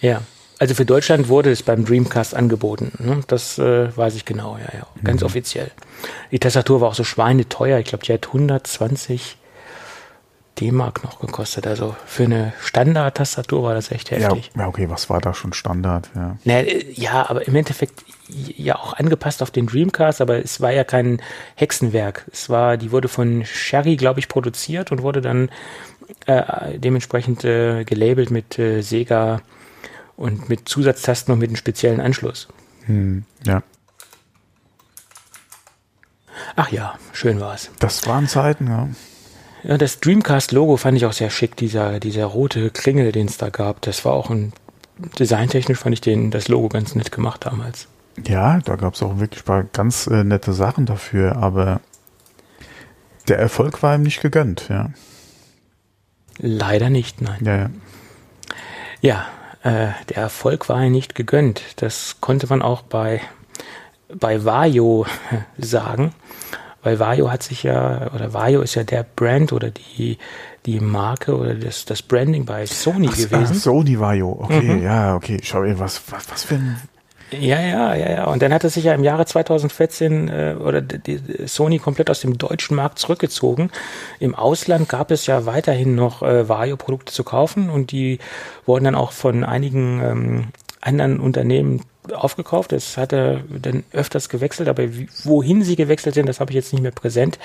Ja, 0.00 0.22
also 0.58 0.74
für 0.74 0.84
Deutschland 0.84 1.28
wurde 1.28 1.50
es 1.50 1.62
beim 1.62 1.84
Dreamcast 1.84 2.34
angeboten. 2.34 2.92
Ne? 2.98 3.20
Das 3.26 3.58
äh, 3.58 3.96
weiß 3.96 4.16
ich 4.16 4.24
genau, 4.24 4.58
ja, 4.58 4.78
ja. 4.78 4.86
Ganz 5.04 5.22
mhm. 5.22 5.26
offiziell. 5.26 5.70
Die 6.30 6.38
Tastatur 6.38 6.80
war 6.80 6.88
auch 6.88 6.94
so 6.94 7.04
schweineteuer. 7.04 7.78
Ich 7.78 7.86
glaube, 7.86 8.04
die 8.04 8.12
hat 8.12 8.26
120 8.26 9.36
D-Mark 10.60 11.04
noch 11.04 11.20
gekostet. 11.20 11.66
Also 11.66 11.94
für 12.06 12.24
eine 12.24 12.52
Standard-Tastatur 12.60 13.62
war 13.62 13.74
das 13.74 13.90
echt 13.90 14.10
heftig. 14.10 14.50
Ja, 14.56 14.66
okay, 14.66 14.90
was 14.90 15.08
war 15.08 15.20
da 15.20 15.34
schon 15.34 15.52
Standard? 15.52 16.10
Ja. 16.14 16.36
Na, 16.44 16.60
äh, 16.60 16.84
ja, 16.92 17.28
aber 17.28 17.46
im 17.46 17.54
Endeffekt 17.54 18.04
ja 18.28 18.76
auch 18.76 18.94
angepasst 18.94 19.42
auf 19.42 19.50
den 19.50 19.66
Dreamcast, 19.66 20.20
aber 20.20 20.38
es 20.42 20.60
war 20.60 20.72
ja 20.72 20.84
kein 20.84 21.22
Hexenwerk. 21.54 22.26
Es 22.32 22.50
war, 22.50 22.76
die 22.76 22.92
wurde 22.92 23.08
von 23.08 23.44
Sherry, 23.44 23.96
glaube 23.96 24.20
ich, 24.20 24.28
produziert 24.28 24.92
und 24.92 25.02
wurde 25.02 25.20
dann 25.20 25.50
äh, 26.26 26.78
dementsprechend 26.78 27.44
äh, 27.44 27.84
gelabelt 27.84 28.30
mit 28.30 28.58
äh, 28.58 28.82
Sega 28.82 29.40
und 30.16 30.48
mit 30.48 30.68
Zusatztasten 30.68 31.32
und 31.32 31.38
mit 31.38 31.50
einem 31.50 31.56
speziellen 31.56 32.00
Anschluss. 32.00 32.48
Hm, 32.86 33.24
ja. 33.44 33.62
Ach 36.56 36.70
ja, 36.70 36.94
schön 37.12 37.40
war 37.40 37.54
es. 37.54 37.70
Das 37.78 38.06
waren 38.06 38.26
Zeiten, 38.28 38.66
ja. 38.66 38.88
Ja, 39.64 39.76
das 39.76 40.00
Dreamcast-Logo 40.00 40.76
fand 40.76 40.96
ich 40.96 41.06
auch 41.06 41.12
sehr 41.12 41.30
schick, 41.30 41.56
dieser, 41.56 42.00
dieser 42.00 42.26
rote 42.26 42.70
Klingel, 42.70 43.12
den 43.12 43.26
es 43.26 43.38
da 43.38 43.50
gab. 43.50 43.82
Das 43.82 44.04
war 44.04 44.12
auch 44.12 44.30
ein, 44.30 44.52
designtechnisch 45.18 45.78
fand 45.78 45.94
ich 45.94 46.00
den, 46.00 46.30
das 46.30 46.48
Logo 46.48 46.68
ganz 46.68 46.94
nett 46.94 47.10
gemacht 47.12 47.46
damals. 47.46 47.88
Ja, 48.26 48.60
da 48.60 48.76
gab 48.76 48.94
es 48.94 49.02
auch 49.02 49.18
wirklich 49.18 49.44
paar 49.44 49.64
ganz 49.64 50.06
äh, 50.06 50.24
nette 50.24 50.52
Sachen 50.52 50.86
dafür, 50.86 51.36
aber 51.36 51.80
der 53.28 53.38
Erfolg 53.38 53.82
war 53.82 53.94
ihm 53.94 54.02
nicht 54.02 54.22
gegönnt, 54.22 54.68
ja. 54.68 54.90
Leider 56.38 56.88
nicht, 56.88 57.20
nein. 57.20 57.44
Ja, 57.44 57.56
ja. 57.56 57.70
Ja, 59.00 59.26
äh, 59.62 59.92
der 60.08 60.16
Erfolg 60.16 60.68
war 60.68 60.82
ihm 60.82 60.92
nicht 60.92 61.14
gegönnt. 61.14 61.62
Das 61.76 62.16
konnte 62.20 62.46
man 62.48 62.62
auch 62.62 62.82
bei, 62.82 63.20
bei 64.14 64.44
Vajo 64.44 65.06
sagen, 65.58 66.12
weil 66.82 66.98
Vajo 66.98 67.30
hat 67.30 67.42
sich 67.42 67.64
ja, 67.64 68.10
oder 68.14 68.32
Vajo 68.32 68.62
ist 68.62 68.74
ja 68.74 68.84
der 68.84 69.04
Brand 69.04 69.52
oder 69.52 69.70
die, 69.70 70.18
die 70.66 70.80
Marke 70.80 71.36
oder 71.36 71.54
das, 71.54 71.84
das 71.84 72.02
Branding 72.02 72.44
bei 72.44 72.66
Sony 72.66 73.08
ach, 73.10 73.16
gewesen. 73.16 73.46
Ach, 73.50 73.54
Sony 73.54 73.98
Vajo, 73.98 74.38
okay, 74.40 74.76
mhm. 74.76 74.82
ja, 74.82 75.14
okay. 75.14 75.38
Schau, 75.42 75.62
was, 75.78 76.00
was, 76.10 76.30
was 76.30 76.44
für 76.44 76.54
ein 76.56 76.76
ja, 77.30 77.60
ja, 77.60 77.94
ja, 77.94 78.10
ja. 78.10 78.24
Und 78.24 78.40
dann 78.40 78.54
hat 78.54 78.64
er 78.64 78.70
sich 78.70 78.84
ja 78.84 78.94
im 78.94 79.04
Jahre 79.04 79.26
2014 79.26 80.28
äh, 80.28 80.56
oder 80.58 80.80
die, 80.80 81.18
die 81.18 81.46
Sony 81.46 81.78
komplett 81.78 82.08
aus 82.08 82.20
dem 82.20 82.38
deutschen 82.38 82.74
Markt 82.74 82.98
zurückgezogen. 82.98 83.70
Im 84.18 84.34
Ausland 84.34 84.88
gab 84.88 85.10
es 85.10 85.26
ja 85.26 85.44
weiterhin 85.44 85.94
noch 85.94 86.22
äh, 86.22 86.48
Vario-Produkte 86.48 87.12
zu 87.12 87.24
kaufen 87.24 87.68
und 87.68 87.92
die 87.92 88.18
wurden 88.64 88.84
dann 88.84 88.94
auch 88.94 89.12
von 89.12 89.44
einigen 89.44 90.02
ähm, 90.02 90.44
anderen 90.80 91.20
Unternehmen 91.20 91.82
aufgekauft. 92.12 92.72
Das 92.72 92.96
hat 92.96 93.12
er 93.12 93.40
dann 93.48 93.84
öfters 93.92 94.28
gewechselt, 94.28 94.68
aber 94.68 94.84
wohin 95.24 95.62
sie 95.62 95.76
gewechselt 95.76 96.14
sind, 96.14 96.28
das 96.28 96.40
habe 96.40 96.50
ich 96.50 96.56
jetzt 96.56 96.72
nicht 96.72 96.82
mehr 96.82 96.92
präsent. 96.92 97.38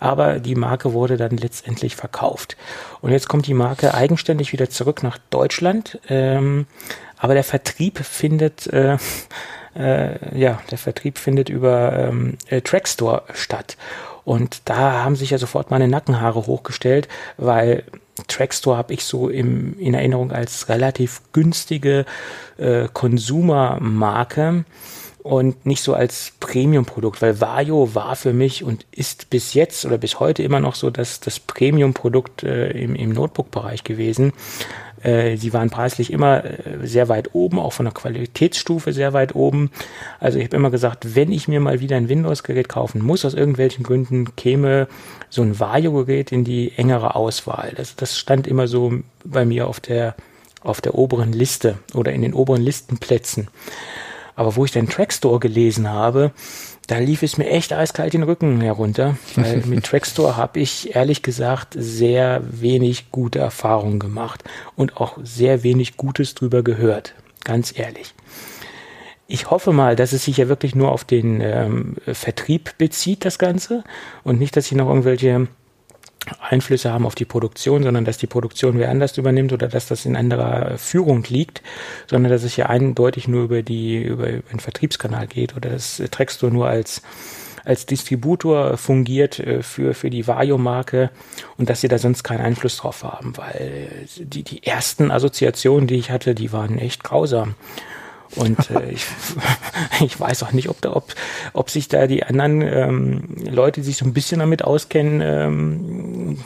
Aber 0.00 0.38
die 0.38 0.54
Marke 0.54 0.92
wurde 0.92 1.16
dann 1.16 1.36
letztendlich 1.36 1.96
verkauft. 1.96 2.56
Und 3.00 3.12
jetzt 3.12 3.28
kommt 3.28 3.46
die 3.46 3.54
Marke 3.54 3.94
eigenständig 3.94 4.52
wieder 4.52 4.70
zurück 4.70 5.02
nach 5.02 5.18
Deutschland. 5.30 5.98
Ähm, 6.08 6.66
aber 7.18 7.34
der 7.34 7.44
Vertrieb 7.44 7.98
findet, 7.98 8.66
äh, 8.68 8.98
äh, 9.74 10.38
ja, 10.38 10.60
der 10.70 10.78
Vertrieb 10.78 11.18
findet 11.18 11.48
über 11.48 11.92
ähm, 11.92 12.38
äh, 12.48 12.60
Trackstore 12.60 13.22
statt. 13.34 13.76
Und 14.24 14.62
da 14.64 15.04
haben 15.04 15.16
sich 15.16 15.30
ja 15.30 15.38
sofort 15.38 15.70
meine 15.70 15.88
Nackenhaare 15.88 16.46
hochgestellt, 16.46 17.06
weil 17.36 17.84
Trackstore 18.28 18.76
habe 18.76 18.94
ich 18.94 19.04
so 19.04 19.28
im, 19.28 19.78
in 19.78 19.94
Erinnerung 19.94 20.32
als 20.32 20.68
relativ 20.68 21.20
günstige 21.32 22.06
äh, 22.56 22.88
Konsumermarke 22.92 24.64
und 25.22 25.66
nicht 25.66 25.82
so 25.82 25.92
als 25.92 26.32
Premium-Produkt, 26.38 27.20
weil 27.20 27.40
Vario 27.40 27.94
war 27.94 28.14
für 28.14 28.32
mich 28.32 28.62
und 28.62 28.86
ist 28.92 29.28
bis 29.28 29.54
jetzt 29.54 29.84
oder 29.84 29.98
bis 29.98 30.20
heute 30.20 30.44
immer 30.44 30.60
noch 30.60 30.76
so 30.76 30.88
das, 30.88 31.18
das 31.20 31.40
Premium-Produkt 31.40 32.44
äh, 32.44 32.70
im, 32.70 32.94
im 32.94 33.10
Notebook-Bereich 33.10 33.82
gewesen. 33.82 34.32
Äh, 35.06 35.36
sie 35.36 35.52
waren 35.52 35.70
preislich 35.70 36.12
immer 36.12 36.44
äh, 36.44 36.84
sehr 36.84 37.08
weit 37.08 37.30
oben, 37.32 37.60
auch 37.60 37.72
von 37.72 37.86
der 37.86 37.94
Qualitätsstufe 37.94 38.92
sehr 38.92 39.12
weit 39.12 39.36
oben. 39.36 39.70
Also 40.18 40.38
ich 40.38 40.46
habe 40.46 40.56
immer 40.56 40.70
gesagt, 40.70 41.14
wenn 41.14 41.30
ich 41.30 41.46
mir 41.46 41.60
mal 41.60 41.78
wieder 41.80 41.96
ein 41.96 42.08
Windows-Gerät 42.08 42.68
kaufen 42.68 43.02
muss, 43.04 43.24
aus 43.24 43.34
irgendwelchen 43.34 43.84
Gründen, 43.84 44.34
käme 44.34 44.88
so 45.30 45.42
ein 45.42 45.60
Vario-Gerät 45.60 46.32
in 46.32 46.42
die 46.42 46.72
engere 46.76 47.14
Auswahl. 47.14 47.72
Das, 47.76 47.94
das 47.94 48.18
stand 48.18 48.48
immer 48.48 48.66
so 48.66 48.94
bei 49.24 49.44
mir 49.44 49.68
auf 49.68 49.78
der, 49.78 50.16
auf 50.62 50.80
der 50.80 50.96
oberen 50.96 51.32
Liste 51.32 51.78
oder 51.94 52.12
in 52.12 52.22
den 52.22 52.34
oberen 52.34 52.62
Listenplätzen. 52.62 53.46
Aber 54.34 54.56
wo 54.56 54.64
ich 54.64 54.72
den 54.72 54.88
Trackstore 54.88 55.38
gelesen 55.38 55.88
habe, 55.88 56.32
da 56.86 56.98
lief 56.98 57.22
es 57.22 57.36
mir 57.36 57.48
echt 57.48 57.72
eiskalt 57.72 58.12
den 58.12 58.22
Rücken 58.22 58.60
herunter, 58.60 59.16
weil 59.34 59.62
mit 59.66 59.84
Trackstore 59.86 60.36
habe 60.36 60.60
ich 60.60 60.94
ehrlich 60.94 61.22
gesagt 61.22 61.74
sehr 61.76 62.42
wenig 62.48 63.10
gute 63.10 63.38
Erfahrungen 63.38 63.98
gemacht 63.98 64.44
und 64.76 64.96
auch 64.96 65.18
sehr 65.22 65.62
wenig 65.62 65.96
Gutes 65.96 66.34
drüber 66.34 66.62
gehört, 66.62 67.14
ganz 67.44 67.76
ehrlich. 67.76 68.14
Ich 69.28 69.50
hoffe 69.50 69.72
mal, 69.72 69.96
dass 69.96 70.12
es 70.12 70.24
sich 70.24 70.36
ja 70.36 70.48
wirklich 70.48 70.76
nur 70.76 70.92
auf 70.92 71.02
den 71.02 71.40
ähm, 71.40 71.96
Vertrieb 72.06 72.78
bezieht, 72.78 73.24
das 73.24 73.38
Ganze, 73.38 73.82
und 74.22 74.38
nicht, 74.38 74.56
dass 74.56 74.66
ich 74.66 74.72
noch 74.72 74.88
irgendwelche 74.88 75.48
Einflüsse 76.40 76.92
haben 76.92 77.06
auf 77.06 77.14
die 77.14 77.24
Produktion, 77.24 77.82
sondern 77.82 78.04
dass 78.04 78.18
die 78.18 78.26
Produktion 78.26 78.78
wer 78.78 78.90
anders 78.90 79.16
übernimmt 79.18 79.52
oder 79.52 79.68
dass 79.68 79.86
das 79.86 80.06
in 80.06 80.16
anderer 80.16 80.78
Führung 80.78 81.24
liegt, 81.28 81.62
sondern 82.08 82.32
dass 82.32 82.42
es 82.42 82.54
hier 82.54 82.68
eindeutig 82.68 83.28
nur 83.28 83.44
über 83.44 83.62
die 83.62 84.02
über, 84.02 84.26
den 84.26 84.60
Vertriebskanal 84.60 85.26
geht 85.26 85.56
oder 85.56 85.70
dass 85.70 86.02
Trextor 86.10 86.50
nur 86.50 86.68
als 86.68 87.02
als 87.66 87.84
Distributor 87.84 88.76
fungiert 88.76 89.40
äh, 89.40 89.62
für, 89.62 89.92
für 89.92 90.08
die 90.08 90.26
Vario-Marke 90.26 91.10
und 91.58 91.68
dass 91.68 91.80
sie 91.80 91.88
da 91.88 91.98
sonst 91.98 92.22
keinen 92.22 92.40
Einfluss 92.40 92.76
drauf 92.78 93.02
haben, 93.02 93.36
weil 93.36 94.06
die, 94.18 94.44
die 94.44 94.62
ersten 94.62 95.10
Assoziationen, 95.10 95.88
die 95.88 95.96
ich 95.96 96.10
hatte, 96.10 96.34
die 96.34 96.52
waren 96.52 96.78
echt 96.78 97.02
grausam. 97.02 97.56
Und 98.36 98.70
äh, 98.70 98.90
ich, 98.90 99.06
ich 100.00 100.18
weiß 100.18 100.42
auch 100.42 100.52
nicht, 100.52 100.68
ob, 100.68 100.80
da, 100.80 100.94
ob, 100.94 101.14
ob 101.52 101.70
sich 101.70 101.88
da 101.88 102.06
die 102.06 102.24
anderen 102.24 102.62
ähm, 102.62 103.36
Leute, 103.50 103.80
die 103.80 103.86
sich 103.86 103.96
so 103.96 104.04
ein 104.04 104.12
bisschen 104.12 104.40
damit 104.40 104.62
auskennen, 104.62 105.20
ähm, 105.22 106.38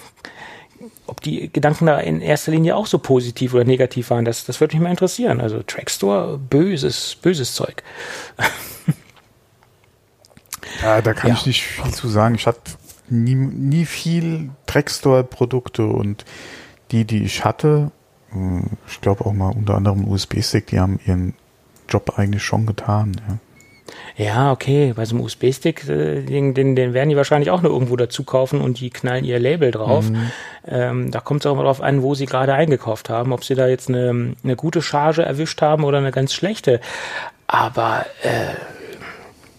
ob 1.06 1.20
die 1.20 1.52
Gedanken 1.52 1.86
da 1.86 1.98
in 1.98 2.20
erster 2.20 2.52
Linie 2.52 2.76
auch 2.76 2.86
so 2.86 2.98
positiv 2.98 3.52
oder 3.54 3.64
negativ 3.64 4.10
waren. 4.10 4.24
Das, 4.24 4.44
das 4.44 4.60
würde 4.60 4.76
mich 4.76 4.82
mal 4.82 4.90
interessieren. 4.90 5.40
Also 5.40 5.62
Trackstore, 5.62 6.38
böses, 6.38 7.16
böses 7.20 7.54
Zeug. 7.54 7.82
Ja, 10.82 11.02
da 11.02 11.12
kann 11.12 11.30
ja. 11.30 11.36
ich 11.36 11.46
nicht 11.46 11.62
viel 11.62 11.92
zu 11.92 12.08
sagen. 12.08 12.34
Ich 12.34 12.46
hatte 12.46 12.72
nie, 13.08 13.34
nie 13.34 13.86
viel 13.86 14.50
Trackstore-Produkte 14.66 15.86
und 15.86 16.24
die, 16.90 17.04
die 17.04 17.22
ich 17.22 17.44
hatte, 17.44 17.92
hm, 18.30 18.70
ich 18.88 19.00
glaube 19.00 19.26
auch 19.26 19.32
mal 19.32 19.50
unter 19.50 19.74
anderem 19.74 20.08
USB-Stick, 20.08 20.68
die 20.68 20.80
haben 20.80 21.00
ihren 21.06 21.34
Job 21.90 22.14
eigentlich 22.16 22.42
schon 22.42 22.66
getan. 22.66 23.20
Ja. 23.28 23.38
Ja, 24.16 24.52
okay, 24.52 24.92
bei 24.94 25.04
so 25.04 25.14
einem 25.16 25.24
USB-Stick, 25.24 25.88
äh, 25.88 26.22
den, 26.22 26.54
den, 26.54 26.76
den 26.76 26.92
werden 26.92 27.08
die 27.08 27.16
wahrscheinlich 27.16 27.50
auch 27.50 27.62
nur 27.62 27.72
irgendwo 27.72 27.96
dazu 27.96 28.24
kaufen 28.24 28.60
und 28.60 28.80
die 28.80 28.90
knallen 28.90 29.24
ihr 29.24 29.38
Label 29.38 29.70
drauf. 29.70 30.10
Mhm. 30.10 30.30
Ähm, 30.66 31.10
da 31.10 31.20
kommt 31.20 31.40
es 31.40 31.46
auch 31.46 31.56
mal 31.56 31.64
drauf 31.64 31.80
an, 31.80 32.02
wo 32.02 32.14
sie 32.14 32.26
gerade 32.26 32.54
eingekauft 32.54 33.08
haben, 33.08 33.32
ob 33.32 33.44
sie 33.44 33.54
da 33.54 33.66
jetzt 33.66 33.88
eine, 33.88 34.34
eine 34.42 34.56
gute 34.56 34.82
Charge 34.82 35.22
erwischt 35.22 35.62
haben 35.62 35.84
oder 35.84 35.98
eine 35.98 36.12
ganz 36.12 36.34
schlechte. 36.34 36.80
Aber 37.46 38.06
äh, 38.22 38.54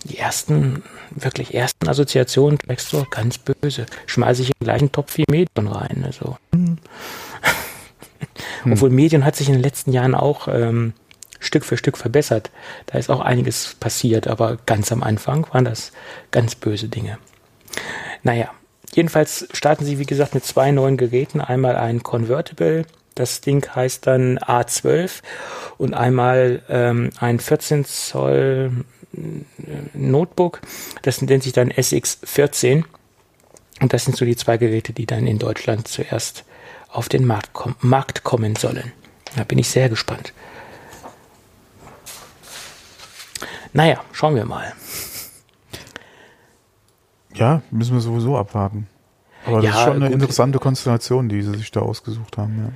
die 0.04 0.18
ersten, 0.18 0.84
wirklich 1.12 1.54
ersten 1.54 1.88
Assoziationen 1.88 2.60
Mac 2.68 2.82
Store 2.82 3.08
ganz 3.10 3.38
böse. 3.38 3.86
Schmeiße 4.06 4.44
ich 4.44 4.50
in 4.50 4.54
den 4.60 4.66
gleichen 4.66 4.92
Topf 4.92 5.18
wie 5.18 5.26
Medion 5.30 5.68
rein. 5.68 6.04
Also. 6.06 6.38
Hm. 6.54 6.78
Obwohl 8.72 8.90
Medion 8.90 9.26
hat 9.26 9.36
sich 9.36 9.48
in 9.48 9.56
den 9.56 9.64
letzten 9.64 9.92
Jahren 9.92 10.16
auch 10.16 10.48
ähm, 10.48 10.94
Stück 11.42 11.66
für 11.66 11.76
Stück 11.76 11.98
verbessert. 11.98 12.52
Da 12.86 12.98
ist 12.98 13.10
auch 13.10 13.20
einiges 13.20 13.76
passiert, 13.80 14.28
aber 14.28 14.58
ganz 14.66 14.92
am 14.92 15.04
Anfang 15.04 15.46
waren 15.52 15.66
das 15.66 15.92
ganz 16.32 16.56
böse 16.56 16.88
Dinge. 16.88 17.18
Naja, 18.24 18.52
jedenfalls 18.94 19.48
starten 19.52 19.84
sie, 19.84 20.00
wie 20.00 20.06
gesagt, 20.06 20.34
mit 20.34 20.46
zwei 20.46 20.72
neuen 20.72 20.96
Geräten. 20.96 21.42
Einmal 21.42 21.76
ein 21.76 22.04
Convertible, 22.04 22.86
das 23.16 23.42
Ding 23.42 23.68
heißt 23.76 24.08
dann 24.08 24.38
A12 24.40 25.22
und 25.78 25.94
einmal 25.94 26.62
ähm, 26.70 27.10
ein 27.20 27.40
14 27.40 27.86
Zoll 27.86 28.72
äh, 29.14 29.20
Notebook, 29.94 30.62
das 31.02 31.22
nennt 31.22 31.44
sich 31.44 31.54
dann 31.54 31.72
SX14. 31.72 32.84
Und 33.82 33.94
das 33.94 34.06
sind 34.06 34.16
so 34.16 34.26
die 34.26 34.36
zwei 34.36 34.58
Geräte, 34.58 34.94
die 34.94 35.08
dann 35.08 35.26
in 35.26 35.40
Deutschland 35.40 35.88
zuerst 35.88 36.46
auf 36.90 37.10
den 37.10 37.26
Markt, 37.26 37.54
kom 37.54 37.76
Markt 37.82 38.24
kommen 38.24 38.56
sollen. 38.56 38.92
Da 39.36 39.44
bin 39.44 39.58
ich 39.58 39.70
sehr 39.70 39.90
gespannt. 39.90 40.34
Naja, 43.74 44.02
schauen 44.12 44.36
wir 44.36 44.46
mal. 44.46 44.74
Ja, 47.34 47.62
müssen 47.72 47.94
wir 47.94 48.02
sowieso 48.02 48.38
abwarten. 48.38 48.88
Aber 49.46 49.62
das 49.62 49.76
ist 49.76 49.82
schon 49.82 49.96
eine 49.96 50.06
gut. 50.06 50.14
interessante 50.14 50.60
Konstellation, 50.60 51.30
die 51.30 51.42
sie 51.42 51.56
sich 51.56 51.72
da 51.72 51.80
ausgesucht 51.80 52.38
haben. 52.38 52.74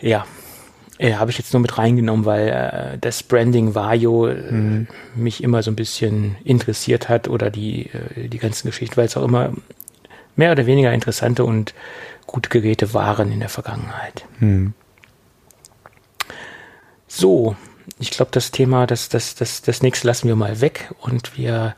Ja, 0.00 0.08
ja. 0.08 1.06
ja 1.08 1.18
habe 1.18 1.30
ich 1.30 1.38
jetzt 1.38 1.52
nur 1.52 1.60
mit 1.60 1.78
reingenommen, 1.78 2.24
weil 2.24 2.48
äh, 2.48 2.98
das 2.98 3.22
Branding 3.22 3.74
Vario 3.74 4.26
äh, 4.26 4.50
mhm. 4.50 4.88
mich 5.14 5.42
immer 5.42 5.62
so 5.62 5.70
ein 5.70 5.76
bisschen 5.76 6.36
interessiert 6.44 7.08
hat 7.08 7.28
oder 7.28 7.50
die, 7.50 7.90
äh, 7.90 8.28
die 8.28 8.38
ganzen 8.38 8.68
Geschichten, 8.68 8.96
weil 8.96 9.06
es 9.06 9.16
auch 9.16 9.24
immer 9.24 9.52
mehr 10.34 10.52
oder 10.52 10.66
weniger 10.66 10.92
interessante 10.92 11.44
und 11.44 11.74
gute 12.26 12.48
Geräte 12.48 12.94
waren 12.94 13.30
in 13.30 13.40
der 13.40 13.48
Vergangenheit. 13.48 14.24
Mhm. 14.40 14.72
So, 17.06 17.56
ich 17.98 18.10
glaube, 18.10 18.30
das 18.32 18.50
Thema, 18.50 18.86
das, 18.86 19.08
das, 19.08 19.34
das, 19.34 19.62
das 19.62 19.82
nächste 19.82 20.06
lassen 20.06 20.28
wir 20.28 20.36
mal 20.36 20.60
weg 20.60 20.92
und 21.00 21.36
wir 21.36 21.76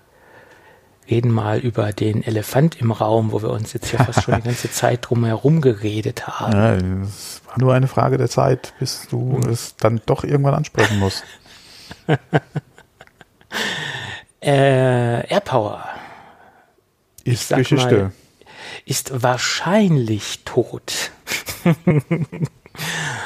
reden 1.11 1.31
mal 1.31 1.59
über 1.59 1.93
den 1.93 2.23
Elefant 2.23 2.81
im 2.81 2.93
Raum, 2.93 3.33
wo 3.33 3.43
wir 3.43 3.51
uns 3.51 3.73
jetzt 3.73 3.93
ja 3.93 4.05
fast 4.05 4.23
schon 4.23 4.37
die 4.37 4.43
ganze 4.43 4.71
Zeit 4.73 5.09
drum 5.09 5.25
herum 5.25 5.61
geredet 5.61 6.27
haben. 6.29 6.53
Ja, 6.53 6.75
es 7.03 7.43
war 7.47 7.59
nur 7.59 7.75
eine 7.75 7.89
Frage 7.89 8.17
der 8.17 8.29
Zeit, 8.29 8.75
bis 8.79 9.09
du 9.11 9.41
hm. 9.43 9.51
es 9.51 9.77
dann 9.77 10.01
doch 10.07 10.25
irgendwann 10.25 10.55
ansprechen 10.55 10.99
musst. 10.99 11.25
äh, 14.41 15.27
AirPower. 15.27 15.85
Ist 17.25 17.55
Geschichte. 17.55 17.97
Mal, 17.97 18.13
ist 18.85 19.23
wahrscheinlich 19.23 20.45
tot. 20.45 21.11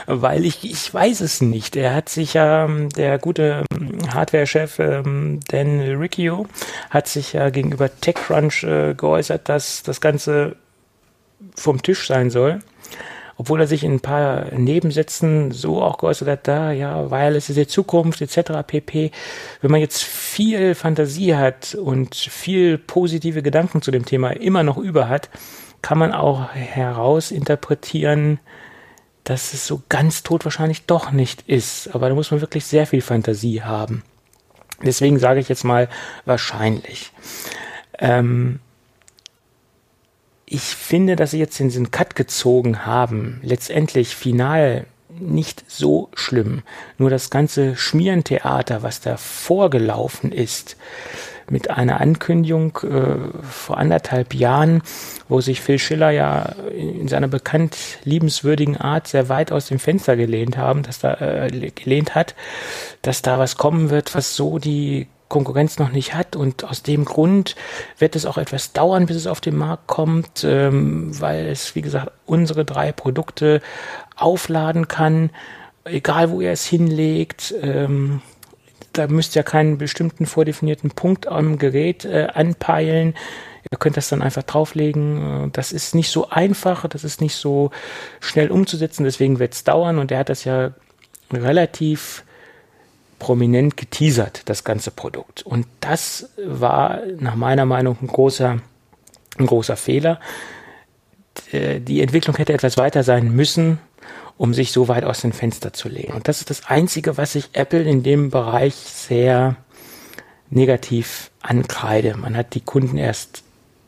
weil 0.07 0.45
ich, 0.45 0.65
ich 0.65 0.93
weiß 0.93 1.21
es 1.21 1.41
nicht. 1.41 1.77
Er 1.77 1.95
hat 1.95 2.09
sich 2.09 2.35
ja, 2.35 2.67
der 2.97 3.19
gute 3.19 3.65
Hardware-Chef 4.13 4.79
ähm, 4.79 5.41
Dan 5.49 5.81
Riccio 5.81 6.47
hat 6.91 7.09
sich 7.09 7.33
ja 7.35 7.51
gegenüber 7.51 7.89
TechCrunch 8.01 8.65
äh, 8.65 8.95
geäußert, 8.95 9.49
dass 9.49 9.83
das 9.83 10.01
Ganze 10.01 10.57
vom 11.57 11.83
Tisch 11.83 12.07
sein 12.07 12.31
soll. 12.31 12.61
Obwohl 13.37 13.61
er 13.61 13.67
sich 13.67 13.83
in 13.83 13.95
ein 13.95 14.01
paar 14.01 14.53
Nebensätzen 14.53 15.51
so 15.51 15.83
auch 15.83 15.99
geäußert 15.99 16.29
hat, 16.29 16.49
da, 16.49 16.71
ja, 16.71 17.11
weil 17.11 17.35
es 17.35 17.49
ist 17.49 17.57
die 17.57 17.67
Zukunft, 17.67 18.21
etc. 18.21 18.63
pp. 18.65 19.11
Wenn 19.61 19.71
man 19.73 19.81
jetzt 19.81 20.05
viel 20.05 20.77
Fantasie 20.77 21.35
hat 21.35 21.75
und 21.75 22.15
viel 22.15 22.79
positive 22.79 23.43
Gedanken 23.43 23.83
zu 23.83 23.91
dem 23.91 24.05
Thema 24.05 24.31
immer 24.31 24.63
noch 24.63 24.77
über 24.77 25.09
hat, 25.09 25.31
kann 25.83 25.99
man 25.99 26.13
auch 26.13 26.53
herausinterpretieren, 26.53 28.39
dass 29.25 29.55
es 29.55 29.67
so 29.67 29.83
ganz 29.89 30.23
tot 30.23 30.45
wahrscheinlich 30.45 30.85
doch 30.85 31.11
nicht 31.11 31.49
ist. 31.49 31.95
Aber 31.95 32.09
da 32.09 32.15
muss 32.15 32.31
man 32.31 32.41
wirklich 32.41 32.65
sehr 32.67 32.87
viel 32.87 33.01
Fantasie 33.01 33.63
haben. 33.63 34.03
Deswegen 34.83 35.19
sage 35.19 35.41
ich 35.41 35.49
jetzt 35.49 35.65
mal 35.65 35.89
wahrscheinlich. 36.25 37.13
Ähm, 37.99 38.61
ich 40.47 40.63
finde, 40.63 41.17
dass 41.17 41.31
sie 41.31 41.39
jetzt 41.39 41.59
diesen 41.59 41.91
Cut 41.91 42.15
gezogen 42.17 42.85
haben, 42.85 43.41
letztendlich 43.43 44.15
final 44.15 44.87
nicht 45.09 45.65
so 45.69 46.11
schlimm. 46.15 46.63
Nur 46.99 47.09
das 47.09 47.31
ganze 47.31 47.77
Schmierentheater, 47.77 48.83
was 48.83 49.01
da 49.01 49.17
vorgelaufen 49.17 50.33
ist, 50.33 50.77
mit 51.51 51.71
einer 51.71 52.01
Ankündigung 52.01 52.79
äh, 52.83 53.43
vor 53.43 53.79
anderthalb 53.79 54.35
Jahren, 54.35 54.83
wo 55.29 55.41
sich 55.41 55.61
Phil 55.61 55.79
Schiller 55.79 56.11
ja 56.11 56.55
in 56.77 57.09
seiner 57.09 57.29
bekannt 57.29 57.77
liebenswürdigen 58.05 58.77
Art 58.77 59.09
sehr 59.09 59.29
weit 59.29 59.53
aus 59.53 59.67
dem 59.67 59.79
Fenster 59.79 60.17
gelehnt 60.17 60.57
haben, 60.57 60.83
dass 60.83 60.99
da 60.99 61.15
äh, 61.15 61.71
gelehnt 61.75 62.15
hat, 62.15 62.35
dass 63.03 63.23
da 63.23 63.39
was 63.39 63.57
kommen 63.57 63.91
wird, 63.91 64.15
was 64.15 64.37
so 64.37 64.59
die 64.59 65.09
Konkurrenz 65.29 65.79
noch 65.79 65.91
nicht 65.91 66.15
hat 66.15 66.37
und 66.37 66.65
aus 66.65 66.83
dem 66.83 67.05
Grund 67.05 67.57
wird 67.99 68.15
es 68.15 68.27
auch 68.27 68.39
etwas 68.39 68.73
dauern, 68.73 69.07
bis 69.07 69.17
es 69.17 69.27
auf 69.27 69.41
den 69.41 69.57
Markt 69.57 69.87
kommt, 69.87 70.45
ähm, 70.45 71.11
weil 71.21 71.47
es, 71.47 71.75
wie 71.75 71.83
gesagt, 71.83 72.13
unsere 72.27 72.65
drei 72.65 72.93
Produkte 72.93 73.61
aufladen 74.17 74.87
kann, 74.87 75.31
egal 75.85 76.31
wo 76.31 76.41
ihr 76.41 76.53
es 76.53 76.65
hinlegt. 76.65 77.55
Ähm, 77.61 78.23
da 78.95 79.07
müsst 79.07 79.37
ihr 79.37 79.43
keinen 79.43 79.79
bestimmten 79.79 80.27
vordefinierten 80.27 80.91
Punkt 80.91 81.27
am 81.27 81.59
Gerät 81.59 82.05
äh, 82.05 82.29
anpeilen. 82.33 83.15
Ihr 83.71 83.79
könnt 83.79 83.97
das 83.97 84.09
dann 84.09 84.23
einfach 84.23 84.43
drauflegen. 84.43 85.51
Das 85.53 85.73
ist 85.73 85.95
nicht 85.95 86.11
so 86.11 86.31
einfach, 86.31 86.87
das 86.89 87.05
ist 87.05 87.21
nicht 87.21 87.35
so 87.35 87.71
schnell 88.21 88.51
umzusetzen, 88.51 89.05
deswegen 89.05 89.39
wird 89.39 89.55
es 89.55 89.65
dauern 89.65 89.99
und 89.99 90.13
er 90.13 90.19
hat 90.19 90.29
das 90.29 90.45
ja 90.45 90.73
relativ 91.33 92.25
prominent 93.19 93.77
geteasert, 93.77 94.43
das 94.49 94.65
ganze 94.65 94.91
Produkt. 94.91 95.43
Und 95.43 95.67
das 95.81 96.29
war 96.37 97.01
nach 97.19 97.37
meiner 97.37 97.65
Meinung 97.65 97.97
ein 98.03 98.07
großer, 98.07 98.61
ein 99.39 99.47
großer 99.47 99.77
Fehler. 99.77 100.21
Die 101.53 102.01
Entwicklung 102.03 102.37
hätte 102.37 102.53
etwas 102.53 102.77
weiter 102.77 103.03
sein 103.03 103.35
müssen 103.35 103.79
um 104.37 104.55
sich 104.55 104.73
so 104.73 104.89
weit 104.89 105.05
aus 105.05 105.21
dem 105.21 105.33
Fenster 105.33 105.73
zu 105.73 105.89
legen. 105.89 106.13
Und 106.13 106.29
das 106.29 106.41
ist 106.41 106.51
das 106.51 106.67
Einzige, 106.67 107.17
was 107.17 107.35
ich 107.35 107.51
Apple 107.53 107.83
in 107.83 108.03
dem 108.03 108.31
Bereich 108.31 108.75
sehr 108.75 109.57
negativ 110.51 111.31
ankreide. 111.41 112.17
Man 112.17 112.37
hat 112.37 112.55
die 112.55 112.61
Kunden 112.61 112.97
erst 112.97 113.43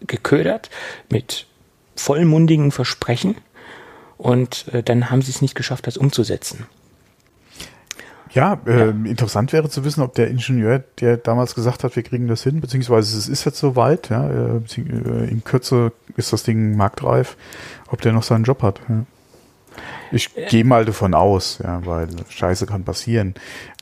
geködert 0.07 0.70
mit 1.11 1.47
vollmundigen 1.97 2.70
Versprechen 2.70 3.36
und 4.18 4.68
äh, 4.72 4.82
dann 4.82 5.11
haben 5.11 5.22
sie 5.22 5.30
es 5.30 5.42
nicht 5.42 5.55
geschafft, 5.55 5.86
das 5.86 5.97
umzusetzen. 5.97 6.66
Ja, 8.32 8.61
äh, 8.66 8.78
ja, 8.78 8.88
interessant 8.90 9.53
wäre 9.53 9.70
zu 9.70 9.84
wissen, 9.84 10.03
ob 10.03 10.14
der 10.14 10.28
Ingenieur, 10.28 10.80
der 11.01 11.16
damals 11.16 11.55
gesagt 11.55 11.84
hat, 11.84 11.97
wir 11.97 12.03
kriegen 12.03 12.28
das 12.28 12.42
hin, 12.42 12.61
beziehungsweise 12.61 13.16
es 13.16 13.28
ist 13.28 13.44
jetzt 13.44 13.59
soweit, 13.59 14.11
ja, 14.11 14.28
äh, 14.28 14.57
äh 14.57 15.30
in 15.30 15.42
Kürze 15.42 15.92
ist 16.16 16.32
das 16.32 16.42
Ding 16.42 16.76
marktreif, 16.76 17.36
ob 17.88 18.03
der 18.03 18.12
noch 18.12 18.22
seinen 18.22 18.44
Job 18.44 18.62
hat. 18.62 18.80
Ja. 18.88 19.07
Ich 20.12 20.30
gehe 20.48 20.64
mal 20.64 20.84
davon 20.84 21.14
aus, 21.14 21.59
ja, 21.62 21.84
weil 21.84 22.09
Scheiße 22.28 22.66
kann 22.66 22.84
passieren. 22.84 23.34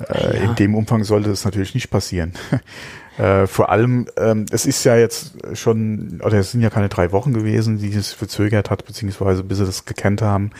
Äh, 0.08 0.36
ja. 0.36 0.42
In 0.44 0.54
dem 0.56 0.74
Umfang 0.74 1.04
sollte 1.04 1.30
es 1.30 1.44
natürlich 1.44 1.74
nicht 1.74 1.90
passieren. 1.90 2.32
äh, 3.18 3.46
vor 3.46 3.70
allem, 3.70 4.06
ähm, 4.16 4.46
es 4.50 4.66
ist 4.66 4.84
ja 4.84 4.96
jetzt 4.96 5.34
schon, 5.54 6.20
oder 6.24 6.38
es 6.38 6.52
sind 6.52 6.60
ja 6.60 6.70
keine 6.70 6.88
drei 6.88 7.12
Wochen 7.12 7.32
gewesen, 7.32 7.78
die 7.78 7.92
es 7.92 8.12
verzögert 8.12 8.70
hat, 8.70 8.86
beziehungsweise 8.86 9.44
bis 9.44 9.58
sie 9.58 9.66
das 9.66 9.84
gekannt 9.84 10.22
haben, 10.22 10.50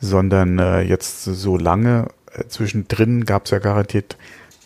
sondern 0.00 0.58
äh, 0.58 0.82
jetzt 0.82 1.24
so 1.24 1.56
lange. 1.56 2.08
Äh, 2.32 2.44
zwischendrin 2.48 3.24
gab 3.24 3.44
es 3.44 3.50
ja 3.50 3.58
garantiert 3.58 4.16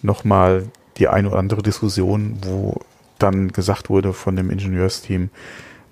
nochmal 0.03 0.65
die 0.99 1.09
eine 1.09 1.29
oder 1.29 1.39
andere 1.39 1.63
Diskussion, 1.63 2.39
wo 2.43 2.81
dann 3.19 3.53
gesagt 3.53 3.91
wurde 3.91 4.13
von 4.13 4.37
dem 4.37 4.51
Ingenieursteam 4.51 5.31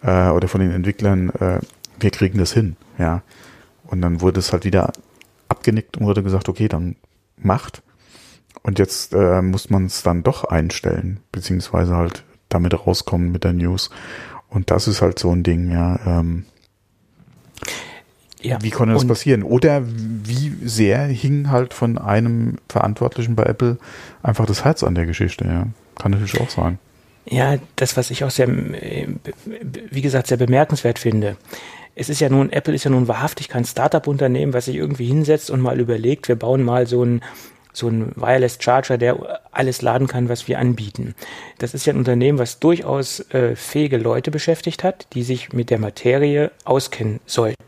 äh, 0.03 0.29
oder 0.29 0.49
von 0.49 0.61
den 0.61 0.71
Entwicklern, 0.71 1.31
äh, 1.31 1.61
wir 1.99 2.11
kriegen 2.11 2.39
das 2.39 2.53
hin, 2.53 2.77
ja. 2.99 3.23
Und 3.93 4.01
dann 4.01 4.23
wurde 4.23 4.41
es 4.41 4.53
halt 4.53 4.65
wieder 4.65 4.91
abgenickt 5.49 5.99
und 5.99 6.07
wurde 6.07 6.23
gesagt, 6.23 6.49
okay, 6.49 6.67
dann 6.67 6.97
macht. 7.37 7.83
Und 8.63 8.79
jetzt 8.79 9.13
äh, 9.13 9.43
muss 9.43 9.69
man 9.69 9.85
es 9.85 10.03
dann 10.03 10.23
doch 10.23 10.45
einstellen, 10.45 11.21
beziehungsweise 11.31 11.95
halt 11.95 12.25
damit 12.49 12.75
rauskommen 12.75 13.31
mit 13.31 13.45
der 13.45 13.53
News. 13.53 13.91
Und 14.49 14.71
das 14.71 14.89
ist 14.89 15.03
halt 15.03 15.19
so 15.19 15.31
ein 15.31 15.43
Ding, 15.43 15.71
ja. 15.71 16.01
Ähm, 16.07 16.47
ja 18.41 18.63
wie 18.63 18.71
konnte 18.71 18.95
das 18.95 19.07
passieren? 19.07 19.43
Oder 19.43 19.83
wie 19.85 20.55
sehr 20.65 21.05
hing 21.05 21.51
halt 21.51 21.75
von 21.75 21.99
einem 21.99 22.57
Verantwortlichen 22.71 23.37
bei 23.37 23.43
Apple 23.43 23.77
einfach 24.23 24.47
das 24.47 24.65
Herz 24.65 24.83
an 24.83 24.95
der 24.95 25.05
Geschichte, 25.05 25.45
ja. 25.45 25.67
Kann 25.97 26.13
natürlich 26.13 26.41
auch 26.41 26.49
sein. 26.49 26.79
Ja, 27.27 27.57
das, 27.77 27.99
was 27.99 28.11
ich 28.11 28.25
auch 28.25 28.31
sehr, 28.31 28.49
äh, 28.49 29.07
wie 29.91 30.01
gesagt, 30.01 30.29
sehr 30.29 30.39
bemerkenswert 30.39 30.99
finde 30.99 31.37
es 31.95 32.09
ist 32.09 32.21
ja 32.21 32.29
nun, 32.29 32.51
Apple 32.51 32.75
ist 32.75 32.85
ja 32.85 32.91
nun 32.91 33.09
wahrhaftig 33.09 33.49
kein 33.49 33.65
Startup-Unternehmen, 33.65 34.55
was 34.55 34.67
sich 34.67 34.77
irgendwie 34.77 35.07
hinsetzt 35.07 35.51
und 35.51 35.61
mal 35.61 35.81
überlegt, 35.81 36.29
wir 36.29 36.37
bauen 36.37 36.63
mal 36.63 36.87
so 36.87 37.05
ein 37.05 37.23
so 37.75 37.89
ein 37.89 38.13
Wireless 38.17 38.59
Charger, 38.61 38.99
der 38.99 39.41
alles 39.51 39.81
laden 39.81 40.07
kann, 40.07 40.29
was 40.29 40.47
wir 40.47 40.59
anbieten. 40.59 41.15
Das 41.57 41.73
ist 41.73 41.87
ja 41.87 41.95
ein 41.95 41.99
Unternehmen, 41.99 42.39
was 42.39 42.61
durchaus 42.61 43.21
äh, 43.31 43.57
fähige 43.57 43.97
Leute 43.97 44.31
beschäftigt 44.31 44.85
hat, 44.85 45.07
die 45.15 45.23
sich 45.23 45.55
mit 45.55 45.71
der 45.71 45.79
Materie 45.79 46.51
auskennen 46.65 47.21
sollten. 47.25 47.65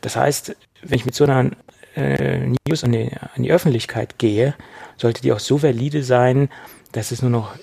Das 0.00 0.16
heißt, 0.16 0.56
wenn 0.82 0.96
ich 0.96 1.06
mit 1.06 1.14
so 1.14 1.24
einer 1.24 1.52
äh, 1.94 2.48
News 2.66 2.82
an 2.82 2.92
die, 2.92 3.10
an 3.12 3.42
die 3.42 3.52
Öffentlichkeit 3.52 4.18
gehe, 4.18 4.54
sollte 4.96 5.22
die 5.22 5.32
auch 5.32 5.38
so 5.38 5.62
valide 5.62 6.02
sein, 6.02 6.48
dass 6.92 7.12
es 7.12 7.22
nur 7.22 7.30
noch 7.30 7.54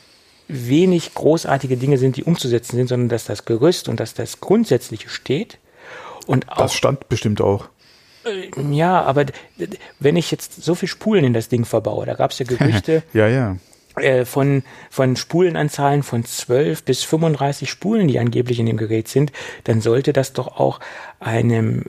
wenig 0.48 1.14
großartige 1.14 1.78
Dinge 1.78 1.98
sind, 1.98 2.18
die 2.18 2.24
umzusetzen 2.24 2.76
sind, 2.76 2.88
sondern 2.88 3.10
dass 3.10 3.26
das 3.26 3.46
Gerüst 3.46 3.90
und 3.90 4.00
dass 4.00 4.14
das 4.14 4.40
Grundsätzliche 4.40 5.10
steht. 5.10 5.60
Und 6.30 6.48
auch, 6.48 6.58
das 6.58 6.76
stand 6.76 7.10
bestimmt 7.10 7.42
auch. 7.42 7.70
Äh, 8.24 8.52
ja, 8.72 9.02
aber 9.02 9.26
wenn 10.00 10.16
ich 10.16 10.30
jetzt 10.30 10.64
so 10.64 10.76
viel 10.76 10.88
Spulen 10.88 11.24
in 11.24 11.34
das 11.34 11.50
Ding 11.50 11.66
verbaue, 11.66 12.06
da 12.06 12.14
gab 12.14 12.30
es 12.30 12.38
ja 12.38 12.46
Gerüchte. 12.48 13.02
ja, 13.14 13.28
ja. 13.28 13.58
Äh, 13.96 14.26
von, 14.26 14.62
von 14.92 15.16
Spulenanzahlen 15.16 16.04
von 16.04 16.24
12 16.24 16.84
bis 16.84 17.04
35 17.04 17.68
Spulen, 17.68 18.08
die 18.08 18.20
angeblich 18.20 18.60
in 18.60 18.68
dem 18.68 18.78
Gerät 18.78 19.08
sind, 19.08 19.32
dann 19.64 19.82
sollte 19.82 20.14
das 20.14 20.32
doch 20.34 20.60
auch 20.60 20.80
einem 21.20 21.86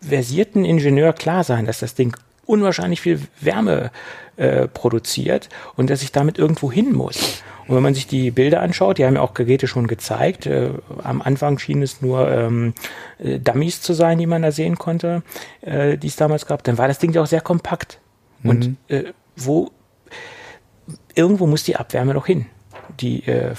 versierten 0.00 0.64
Ingenieur 0.64 1.12
klar 1.12 1.42
sein, 1.42 1.66
dass 1.66 1.80
das 1.80 1.96
Ding 1.96 2.16
unwahrscheinlich 2.44 3.00
viel 3.00 3.22
Wärme 3.40 3.90
äh, 4.36 4.68
produziert 4.68 5.48
und 5.76 5.90
dass 5.90 6.02
ich 6.02 6.12
damit 6.12 6.38
irgendwo 6.38 6.70
hin 6.70 6.92
muss. 6.92 7.42
Und 7.66 7.74
wenn 7.74 7.82
man 7.82 7.94
sich 7.94 8.06
die 8.06 8.30
Bilder 8.30 8.60
anschaut, 8.60 8.98
die 8.98 9.04
haben 9.04 9.16
ja 9.16 9.22
auch 9.22 9.34
Geräte 9.34 9.66
schon 9.66 9.86
gezeigt. 9.86 10.46
Äh, 10.46 10.70
am 11.02 11.20
Anfang 11.20 11.58
schien 11.58 11.82
es 11.82 12.00
nur 12.00 12.30
ähm, 12.30 12.74
äh, 13.18 13.38
Dummies 13.38 13.82
zu 13.82 13.92
sein, 13.92 14.18
die 14.18 14.26
man 14.26 14.42
da 14.42 14.52
sehen 14.52 14.78
konnte, 14.78 15.22
äh, 15.62 15.98
die 15.98 16.06
es 16.06 16.16
damals 16.16 16.46
gab. 16.46 16.62
Dann 16.62 16.78
war 16.78 16.86
das 16.86 16.98
Ding 16.98 17.12
ja 17.12 17.22
auch 17.22 17.26
sehr 17.26 17.40
kompakt. 17.40 17.98
Mhm. 18.42 18.50
Und 18.50 18.76
äh, 18.88 19.04
wo 19.34 19.70
irgendwo 21.14 21.46
muss 21.46 21.64
die 21.64 21.76
Abwärme 21.76 22.14
doch 22.14 22.26
hin. 22.26 22.46
Die, 23.00 23.26
äh, 23.26 23.54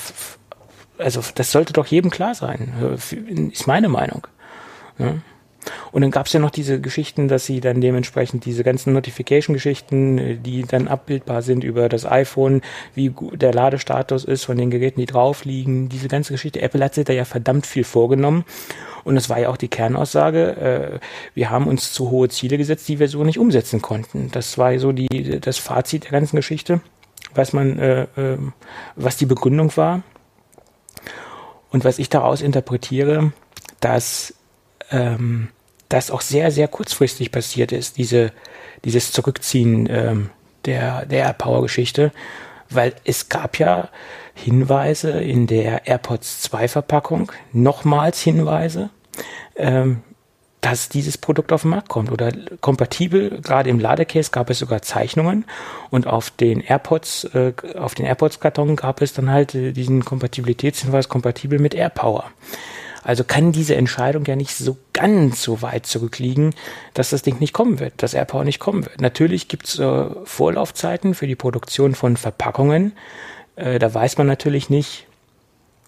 also 0.97 1.21
das 1.35 1.51
sollte 1.51 1.73
doch 1.73 1.87
jedem 1.87 2.09
klar 2.09 2.33
sein, 2.33 2.73
äh, 2.81 3.51
ist 3.51 3.67
meine 3.67 3.89
Meinung. 3.89 4.25
Ja. 4.97 5.15
Und 5.91 6.01
dann 6.01 6.11
gab 6.11 6.27
es 6.27 6.33
ja 6.33 6.39
noch 6.39 6.51
diese 6.51 6.79
Geschichten, 6.79 7.27
dass 7.27 7.45
sie 7.45 7.59
dann 7.59 7.81
dementsprechend 7.81 8.45
diese 8.45 8.63
ganzen 8.63 8.93
Notification-Geschichten, 8.93 10.17
äh, 10.17 10.35
die 10.35 10.63
dann 10.63 10.87
abbildbar 10.87 11.41
sind 11.41 11.63
über 11.63 11.89
das 11.89 12.05
iPhone, 12.05 12.61
wie 12.93 13.13
der 13.33 13.53
Ladestatus 13.53 14.25
ist 14.25 14.45
von 14.45 14.57
den 14.57 14.69
Geräten, 14.69 14.99
die 14.99 15.05
drauf 15.05 15.45
liegen, 15.45 15.89
diese 15.89 16.07
ganze 16.07 16.33
Geschichte. 16.33 16.61
Apple 16.61 16.83
hat 16.83 16.95
sich 16.95 17.05
da 17.05 17.13
ja 17.13 17.25
verdammt 17.25 17.65
viel 17.65 17.83
vorgenommen. 17.83 18.45
Und 19.03 19.15
es 19.15 19.29
war 19.29 19.39
ja 19.39 19.47
auch 19.47 19.55
die 19.57 19.69
Kernaussage, 19.69 20.57
äh, 20.57 20.99
wir 21.33 21.49
haben 21.49 21.67
uns 21.67 21.93
zu 21.93 22.11
hohe 22.11 22.27
Ziele 22.27 22.57
gesetzt, 22.57 22.89
die 22.89 22.99
wir 22.99 23.07
so 23.07 23.23
nicht 23.23 23.39
umsetzen 23.39 23.81
konnten. 23.81 24.29
Das 24.31 24.57
war 24.57 24.77
so 24.79 24.91
die, 24.91 25.39
das 25.39 25.57
Fazit 25.57 26.03
der 26.03 26.11
ganzen 26.11 26.35
Geschichte, 26.35 26.81
was 27.33 27.53
man, 27.53 27.79
äh, 27.79 28.01
äh, 28.17 28.37
was 28.97 29.15
die 29.15 29.25
Begründung 29.25 29.75
war. 29.77 30.03
Und 31.69 31.85
was 31.85 31.99
ich 31.99 32.09
daraus 32.09 32.41
interpretiere, 32.41 33.31
dass 33.79 34.33
ähm, 34.91 35.49
das 35.89 36.11
auch 36.11 36.21
sehr, 36.21 36.51
sehr 36.51 36.67
kurzfristig 36.67 37.31
passiert 37.31 37.71
ist, 37.71 37.97
diese, 37.97 38.31
dieses 38.83 39.11
Zurückziehen 39.11 39.87
ähm, 39.89 40.29
der, 40.65 41.05
der 41.05 41.25
AirPower-Geschichte, 41.25 42.11
weil 42.69 42.93
es 43.05 43.29
gab 43.29 43.59
ja 43.59 43.89
Hinweise 44.33 45.11
in 45.11 45.47
der 45.47 45.87
AirPods 45.87 46.41
2 46.41 46.67
Verpackung, 46.67 47.31
nochmals 47.53 48.21
Hinweise, 48.21 48.89
ähm, 49.55 50.03
dass 50.61 50.89
dieses 50.89 51.17
Produkt 51.17 51.53
auf 51.53 51.61
den 51.61 51.71
Markt 51.71 51.87
kommt 51.87 52.11
oder 52.11 52.31
kompatibel. 52.61 53.41
Gerade 53.41 53.69
im 53.69 53.79
Ladecase 53.79 54.31
gab 54.31 54.49
es 54.49 54.59
sogar 54.59 54.81
Zeichnungen 54.81 55.45
und 55.89 56.07
auf 56.07 56.29
den 56.29 56.61
AirPods, 56.61 57.25
äh, 57.33 57.53
auf 57.77 57.95
den 57.95 58.05
AirPods-Karton 58.05 58.75
gab 58.75 59.01
es 59.01 59.13
dann 59.13 59.29
halt 59.29 59.55
äh, 59.55 59.71
diesen 59.71 60.03
Kompatibilitätshinweis 60.03 61.09
kompatibel 61.09 61.59
mit 61.59 61.73
AirPower. 61.73 62.25
Also 63.07 63.23
kann 63.23 63.53
diese 63.53 63.73
Entscheidung 63.77 64.25
ja 64.25 64.35
nicht 64.35 64.53
so 64.53 64.75
ganz 64.91 65.41
so 65.41 65.61
weit 65.61 65.85
zurückliegen, 65.85 66.53
dass 66.93 67.11
das 67.11 67.21
Ding 67.21 67.39
nicht 67.39 67.53
kommen 67.53 67.79
wird, 67.79 68.03
dass 68.03 68.13
AirPower 68.13 68.43
nicht 68.43 68.59
kommen 68.59 68.83
wird. 68.83 68.99
Natürlich 68.99 69.47
gibt 69.47 69.65
es 69.65 69.79
äh, 69.79 70.09
Vorlaufzeiten 70.25 71.13
für 71.13 71.25
die 71.25 71.37
Produktion 71.37 71.95
von 71.95 72.17
Verpackungen. 72.17 72.91
Äh, 73.55 73.79
da 73.79 73.93
weiß 73.93 74.17
man 74.17 74.27
natürlich 74.27 74.69
nicht, 74.69 75.07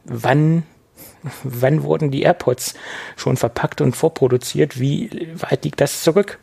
wann 0.06 0.64
wann 1.44 1.84
wurden 1.84 2.10
die 2.10 2.22
AirPods 2.22 2.76
schon 3.18 3.36
verpackt 3.36 3.82
und 3.82 3.98
vorproduziert? 3.98 4.80
Wie 4.80 5.28
weit 5.36 5.66
liegt 5.66 5.82
das 5.82 6.04
zurück? 6.04 6.40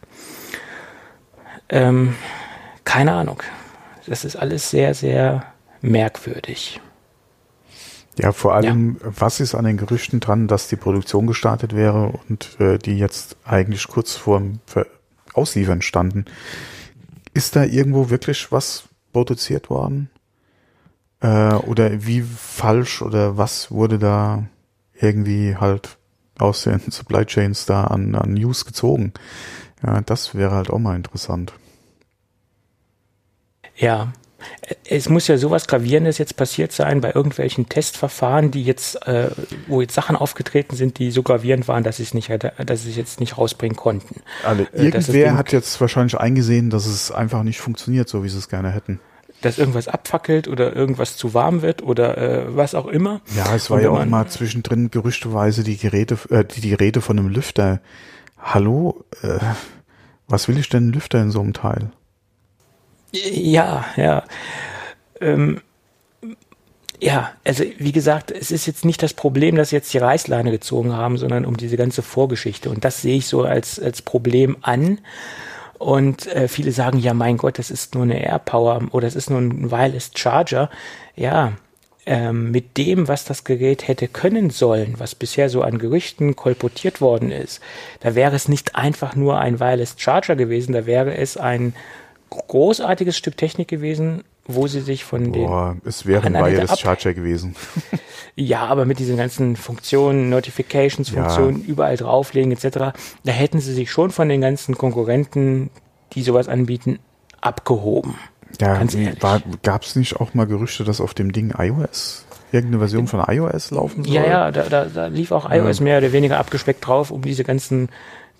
Ähm, 1.71 2.17
keine 2.85 3.13
Ahnung. 3.15 3.43
Das 4.07 4.27
ist 4.27 4.37
alles 4.37 4.69
sehr, 4.69 4.93
sehr 4.93 5.55
merkwürdig. 5.81 6.83
Ja, 8.19 8.33
vor 8.33 8.55
allem, 8.55 8.97
ja. 9.03 9.13
was 9.19 9.41
ist 9.41 9.55
an 9.55 9.65
den 9.65 9.77
Gerüchten 9.77 10.21
dran, 10.21 10.49
dass 10.49 10.69
die 10.69 10.77
Produktion 10.77 11.27
gestartet 11.27 11.75
wäre 11.75 12.19
und 12.29 12.59
äh, 12.61 12.79
die 12.79 12.99
jetzt 12.99 13.37
eigentlich 13.45 13.89
kurz 13.89 14.15
vorm 14.15 14.61
Ausliefern 15.35 15.83
standen? 15.83 16.25
Ist 17.35 17.57
da 17.57 17.65
irgendwo 17.65 18.09
wirklich 18.09 18.51
was 18.51 18.85
produziert 19.13 19.69
worden? 19.69 20.09
Äh, 21.21 21.55
oder 21.55 22.07
wie 22.07 22.23
falsch 22.23 23.03
oder 23.03 23.37
was 23.37 23.71
wurde 23.71 23.99
da 23.99 24.45
irgendwie 24.99 25.57
halt 25.57 25.99
aus 26.39 26.63
den 26.63 26.81
Supply 26.91 27.27
Chains 27.27 27.67
da 27.67 27.85
an, 27.85 28.15
an 28.15 28.33
News 28.33 28.65
gezogen? 28.65 29.13
Ja, 29.83 30.01
das 30.01 30.35
wäre 30.35 30.53
halt 30.53 30.71
auch 30.71 30.79
mal 30.79 30.97
interessant. 30.97 31.53
Ja, 33.77 34.13
es 34.89 35.09
muss 35.09 35.29
ja 35.29 35.39
sowas 35.39 35.67
Gravierendes 35.67 36.19
jetzt 36.19 36.37
passiert 36.37 36.73
sein 36.73 37.01
bei 37.01 37.13
irgendwelchen 37.15 37.69
Testverfahren, 37.69 38.51
die 38.51 38.63
jetzt, 38.63 39.07
äh, 39.07 39.31
wo 39.67 39.81
jetzt 39.81 39.95
Sachen 39.95 40.17
aufgetreten 40.17 40.77
sind, 40.77 40.99
die 40.99 41.11
so 41.11 41.23
gravierend 41.23 41.69
waren, 41.69 41.85
dass 41.85 41.99
sie 41.99 42.03
es 42.03 42.15
nicht, 42.15 42.31
dass 42.31 42.83
sie 42.83 42.91
es 42.91 42.97
jetzt 42.97 43.21
nicht 43.21 43.39
rausbringen 43.39 43.77
konnten. 43.77 44.23
Also 44.45 44.67
irgendwer 44.73 45.37
hat 45.37 45.53
jetzt 45.53 45.81
wahrscheinlich 45.81 46.19
eingesehen, 46.19 46.71
dass 46.71 46.87
es 46.87 47.11
einfach 47.11 47.43
nicht 47.43 47.61
funktioniert, 47.61 48.09
so 48.09 48.25
wie 48.25 48.29
sie 48.29 48.39
es 48.39 48.49
gerne 48.49 48.71
hätten. 48.71 49.01
Dass 49.43 49.59
irgendwas 49.59 49.87
abfackelt 49.87 50.49
oder 50.49 50.75
irgendwas 50.75 51.17
zu 51.17 51.35
warm 51.35 51.63
wird 51.63 51.83
oder 51.83 52.17
äh, 52.17 52.57
was 52.57 52.75
auch 52.75 52.87
immer. 52.87 53.21
Ja, 53.37 53.55
es 53.55 53.71
war 53.71 53.81
ja 53.81 53.91
auch 53.91 54.05
mal 54.07 54.27
zwischendrin 54.29 54.91
gerüchteweise 54.91 55.63
die 55.63 55.77
Geräte, 55.77 56.19
äh, 56.31 56.45
die, 56.45 56.61
die 56.61 56.75
Rede 56.75 57.01
von 57.01 57.19
einem 57.19 57.29
Lüfter. 57.29 57.81
Hallo, 58.39 59.05
äh, 59.23 59.39
was 60.27 60.49
will 60.49 60.59
ich 60.59 60.69
denn 60.69 60.93
Lüfter 60.93 61.21
in 61.21 61.31
so 61.31 61.41
einem 61.41 61.53
Teil? 61.53 61.91
Ja, 63.13 63.85
ja. 63.97 64.25
Ähm, 65.21 65.61
ja, 67.01 67.33
also 67.45 67.65
wie 67.79 67.93
gesagt, 67.93 68.31
es 68.31 68.51
ist 68.51 68.67
jetzt 68.67 68.85
nicht 68.85 69.03
das 69.03 69.13
Problem, 69.13 69.57
dass 69.57 69.71
jetzt 69.71 69.93
die 69.93 69.99
Reißleine 69.99 70.51
gezogen 70.51 70.93
haben, 70.95 71.19
sondern 71.19 71.45
um 71.45 71.57
diese 71.57 71.77
ganze 71.77 72.03
Vorgeschichte. 72.03 72.71
Und 72.71 72.85
das 72.85 73.03
sehe 73.03 73.19
ich 73.19 73.27
so 73.27 73.43
als, 73.43 73.79
als 73.79 74.03
Problem 74.03 74.57
an. 74.63 75.01
Und 75.79 76.27
äh, 76.29 76.49
viele 76.49 76.73
sagen, 76.73 76.99
ja, 76.99 77.13
mein 77.13 77.37
Gott, 77.37 77.59
das 77.59 77.71
ist 77.71 77.95
nur 77.95 78.05
eine 78.05 78.25
AirPower 78.25 78.83
oder 78.93 79.07
das 79.07 79.15
ist 79.15 79.29
nur 79.29 79.41
ein 79.41 79.71
Wireless 79.71 80.11
Charger. 80.15 80.71
Ja, 81.17 81.53
ähm, 82.07 82.51
mit 82.51 82.77
dem, 82.79 83.09
was 83.09 83.25
das 83.25 83.45
Gerät 83.45 83.89
hätte 83.89 84.09
können 84.09 84.51
sollen, 84.51 84.95
was 84.99 85.15
bisher 85.15 85.51
so 85.51 85.63
an 85.63 85.79
Gerüchten 85.79 86.37
kolportiert 86.37 87.01
worden 87.01 87.31
ist, 87.31 87.61
da 88.01 88.15
wäre 88.15 88.35
es 88.37 88.49
nicht 88.49 88.77
einfach 88.77 89.17
nur 89.17 89.39
ein 89.39 89.61
Wireless 89.61 89.97
Charger 89.99 90.37
gewesen, 90.37 90.73
da 90.73 90.87
wäre 90.87 91.17
es 91.17 91.37
ein 91.37 91.75
großartiges 92.47 93.17
Stück 93.17 93.37
Technik 93.37 93.69
gewesen, 93.69 94.25
wo 94.47 94.67
sie 94.67 94.81
sich 94.81 95.05
von 95.05 95.33
den. 95.33 95.47
Boah, 95.47 95.77
es 95.85 96.07
wäre 96.07 96.27
ein 96.27 96.35
Wireless 96.35 96.79
Charger 96.79 97.15
gewesen. 97.15 97.57
ja, 98.37 98.67
aber 98.67 98.85
mit 98.85 98.99
diesen 98.99 99.17
ganzen 99.17 99.57
Funktionen, 99.57 100.29
Notifications, 100.31 101.11
Funktionen, 101.11 101.63
ja. 101.63 101.67
überall 101.67 101.97
drauflegen 101.97 102.53
etc., 102.53 102.97
da 103.25 103.33
hätten 103.33 103.61
sie 103.61 103.75
sich 103.75 103.91
schon 103.91 104.11
von 104.11 104.29
den 104.29 104.41
ganzen 104.41 104.77
Konkurrenten, 104.77 105.71
die 106.13 106.23
sowas 106.23 106.49
anbieten, 106.49 106.99
abgehoben. 107.41 108.15
Ja, 108.61 108.83
gab 109.63 109.83
es 109.83 109.97
nicht 109.97 110.17
auch 110.21 110.33
mal 110.35 110.47
Gerüchte, 110.47 110.85
dass 110.85 111.01
auf 111.01 111.15
dem 111.15 111.33
Ding 111.33 111.53
iOS 111.59 112.25
irgendeine 112.53 112.79
Version 112.79 113.07
von 113.07 113.23
iOS 113.27 113.71
laufen 113.71 114.05
soll? 114.05 114.15
Ja, 114.15 114.25
ja, 114.25 114.51
da, 114.51 114.63
da, 114.63 114.85
da 114.85 115.07
lief 115.09 115.33
auch 115.33 115.51
iOS 115.51 115.79
ja. 115.79 115.85
mehr 115.85 115.99
oder 115.99 116.13
weniger 116.13 116.39
abgespeckt 116.39 116.87
drauf, 116.87 117.11
um 117.11 117.23
diese 117.23 117.45
ganzen 117.45 117.89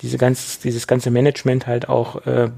diese 0.01 0.17
ganz, 0.17 0.59
dieses 0.59 0.87
ganze 0.87 1.11
Management 1.11 1.67
halt 1.67 1.89
auch 1.89 2.25
äh, 2.25 2.49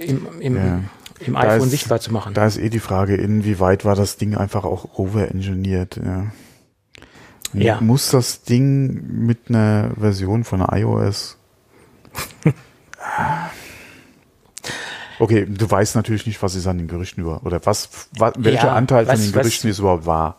im, 0.00 0.26
im, 0.40 0.56
ja. 0.56 0.80
im 1.20 1.36
iPhone 1.36 1.64
ist, 1.64 1.70
sichtbar 1.70 2.00
zu 2.00 2.12
machen. 2.12 2.34
Da 2.34 2.46
ist 2.46 2.58
eh 2.58 2.70
die 2.70 2.80
Frage, 2.80 3.16
inwieweit 3.16 3.84
war 3.84 3.94
das 3.94 4.16
Ding 4.16 4.36
einfach 4.36 4.64
auch 4.64 4.98
overengineert. 4.98 6.00
Ja. 6.04 6.26
ja. 7.52 7.80
Muss 7.80 8.10
das 8.10 8.42
Ding 8.42 9.24
mit 9.24 9.48
einer 9.48 9.92
Version 9.98 10.44
von 10.44 10.60
iOS 10.60 11.38
Okay, 15.18 15.46
du 15.48 15.70
weißt 15.70 15.94
natürlich 15.94 16.26
nicht, 16.26 16.42
was 16.42 16.54
ist 16.54 16.66
an 16.66 16.78
den 16.78 16.88
Gerüchten 16.88 17.22
über 17.22 17.44
oder 17.44 17.64
was, 17.64 17.90
was 18.18 18.34
welcher 18.38 18.68
ja, 18.68 18.74
Anteil 18.74 19.06
was, 19.06 19.20
von 19.20 19.28
den 19.28 19.32
Gerüchten 19.32 19.70
was, 19.70 19.76
es 19.76 19.78
überhaupt 19.78 20.06
war. 20.06 20.36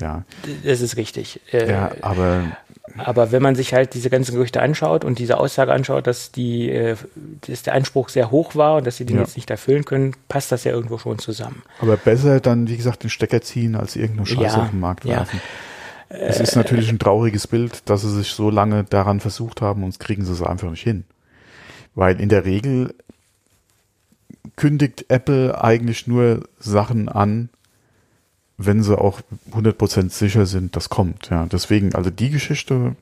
Ja. 0.00 0.24
Das 0.64 0.80
ist 0.80 0.96
richtig. 0.96 1.40
Äh, 1.52 1.70
ja, 1.70 1.92
aber 2.00 2.56
aber 2.96 3.32
wenn 3.32 3.42
man 3.42 3.54
sich 3.54 3.74
halt 3.74 3.94
diese 3.94 4.10
ganzen 4.10 4.34
Gerüchte 4.34 4.62
anschaut 4.62 5.04
und 5.04 5.18
diese 5.18 5.38
Aussage 5.38 5.72
anschaut, 5.72 6.06
dass 6.06 6.30
die, 6.30 6.70
äh, 6.70 6.96
dass 7.46 7.62
der 7.62 7.74
Anspruch 7.74 8.08
sehr 8.08 8.30
hoch 8.30 8.54
war 8.54 8.76
und 8.76 8.86
dass 8.86 8.96
sie 8.96 9.04
den 9.04 9.16
ja. 9.16 9.22
jetzt 9.22 9.36
nicht 9.36 9.50
erfüllen 9.50 9.84
können, 9.84 10.14
passt 10.28 10.52
das 10.52 10.64
ja 10.64 10.72
irgendwo 10.72 10.98
schon 10.98 11.18
zusammen. 11.18 11.62
Aber 11.80 11.96
besser 11.96 12.40
dann, 12.40 12.68
wie 12.68 12.76
gesagt, 12.76 13.02
den 13.02 13.10
Stecker 13.10 13.40
ziehen, 13.40 13.74
als 13.74 13.96
irgendeine 13.96 14.26
Scheiße 14.26 14.56
ja, 14.56 14.62
auf 14.62 14.70
den 14.70 14.80
Markt 14.80 15.04
werfen. 15.04 15.40
Ja. 16.10 16.16
Es 16.16 16.38
ist 16.38 16.54
natürlich 16.54 16.88
ein 16.90 16.98
trauriges 16.98 17.46
Bild, 17.46 17.88
dass 17.88 18.02
sie 18.02 18.10
sich 18.10 18.28
so 18.30 18.50
lange 18.50 18.84
daran 18.84 19.20
versucht 19.20 19.60
haben 19.60 19.82
und 19.82 19.98
kriegen 19.98 20.24
sie 20.24 20.32
es 20.32 20.42
einfach 20.42 20.70
nicht 20.70 20.82
hin. 20.82 21.04
Weil 21.94 22.20
in 22.20 22.28
der 22.28 22.44
Regel 22.44 22.94
kündigt 24.56 25.06
Apple 25.08 25.62
eigentlich 25.62 26.06
nur 26.06 26.44
Sachen 26.58 27.08
an, 27.08 27.48
wenn 28.56 28.82
sie 28.82 28.96
auch 28.96 29.20
100% 29.52 30.10
sicher 30.10 30.46
sind, 30.46 30.76
das 30.76 30.88
kommt. 30.88 31.30
Ja, 31.30 31.46
deswegen, 31.46 31.94
also 31.94 32.10
die 32.10 32.30
Geschichte 32.30 32.94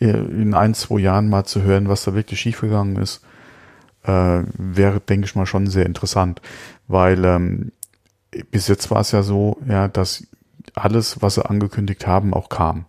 äh, 0.00 0.08
in 0.08 0.54
ein, 0.54 0.74
zwei 0.74 1.00
Jahren 1.00 1.28
mal 1.28 1.44
zu 1.44 1.62
hören, 1.62 1.88
was 1.88 2.04
da 2.04 2.14
wirklich 2.14 2.40
schiefgegangen 2.40 2.96
ist, 2.96 3.22
äh, 4.04 4.42
wäre, 4.58 5.00
denke 5.00 5.26
ich 5.26 5.34
mal, 5.34 5.46
schon 5.46 5.66
sehr 5.66 5.86
interessant. 5.86 6.42
Weil 6.86 7.24
ähm, 7.24 7.72
bis 8.50 8.68
jetzt 8.68 8.90
war 8.90 9.00
es 9.00 9.12
ja 9.12 9.22
so, 9.22 9.58
ja, 9.68 9.88
dass 9.88 10.24
alles, 10.74 11.22
was 11.22 11.34
sie 11.34 11.48
angekündigt 11.48 12.06
haben, 12.06 12.34
auch 12.34 12.48
kam. 12.48 12.84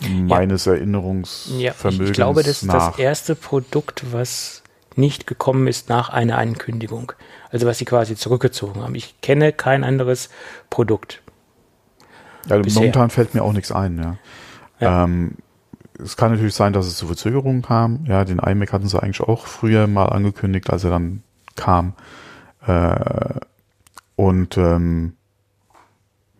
Meines 0.00 0.64
ja. 0.64 0.72
Erinnerungsvermögens. 0.72 1.60
Ja, 1.60 1.90
ich, 1.90 2.00
ich 2.00 2.12
glaube, 2.12 2.42
das 2.42 2.62
ist 2.62 2.72
das 2.72 2.98
erste 2.98 3.36
Produkt, 3.36 4.04
was 4.10 4.62
nicht 4.98 5.26
gekommen 5.26 5.66
ist 5.66 5.88
nach 5.88 6.08
einer 6.08 6.38
Ankündigung. 6.38 7.12
Also 7.50 7.66
was 7.66 7.78
sie 7.78 7.84
quasi 7.84 8.16
zurückgezogen 8.16 8.82
haben. 8.82 8.94
Ich 8.94 9.20
kenne 9.20 9.52
kein 9.52 9.84
anderes 9.84 10.30
Produkt. 10.70 11.22
Ja, 12.48 12.58
momentan 12.58 13.10
fällt 13.10 13.34
mir 13.34 13.42
auch 13.42 13.52
nichts 13.52 13.70
ein, 13.70 13.98
ja. 13.98 14.16
ja. 14.80 15.04
Ähm, 15.04 15.36
es 16.02 16.16
kann 16.16 16.32
natürlich 16.32 16.54
sein, 16.54 16.72
dass 16.72 16.86
es 16.86 16.96
zu 16.96 17.06
Verzögerungen 17.06 17.62
kam. 17.62 18.04
Ja, 18.06 18.24
den 18.24 18.38
iMac 18.38 18.72
hatten 18.72 18.88
sie 18.88 19.00
eigentlich 19.00 19.20
auch 19.20 19.46
früher 19.46 19.86
mal 19.86 20.06
angekündigt, 20.06 20.70
als 20.70 20.84
er 20.84 20.90
dann 20.90 21.22
kam. 21.54 21.94
Äh, 22.66 23.40
und 24.16 24.56
ähm, 24.56 25.14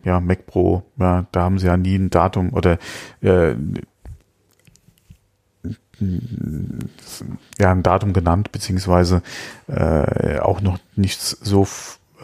ja, 0.03 0.19
Mac 0.19 0.45
Pro, 0.45 0.83
ja, 0.97 1.25
da 1.31 1.41
haben 1.41 1.59
sie 1.59 1.67
ja 1.67 1.77
nie 1.77 1.95
ein 1.95 2.09
Datum 2.09 2.53
oder 2.53 2.77
äh, 3.21 3.55
ja, 7.59 7.71
ein 7.71 7.83
Datum 7.83 8.13
genannt, 8.13 8.51
beziehungsweise 8.51 9.21
äh, 9.67 10.39
auch 10.39 10.61
noch 10.61 10.79
nichts 10.95 11.31
so 11.41 11.67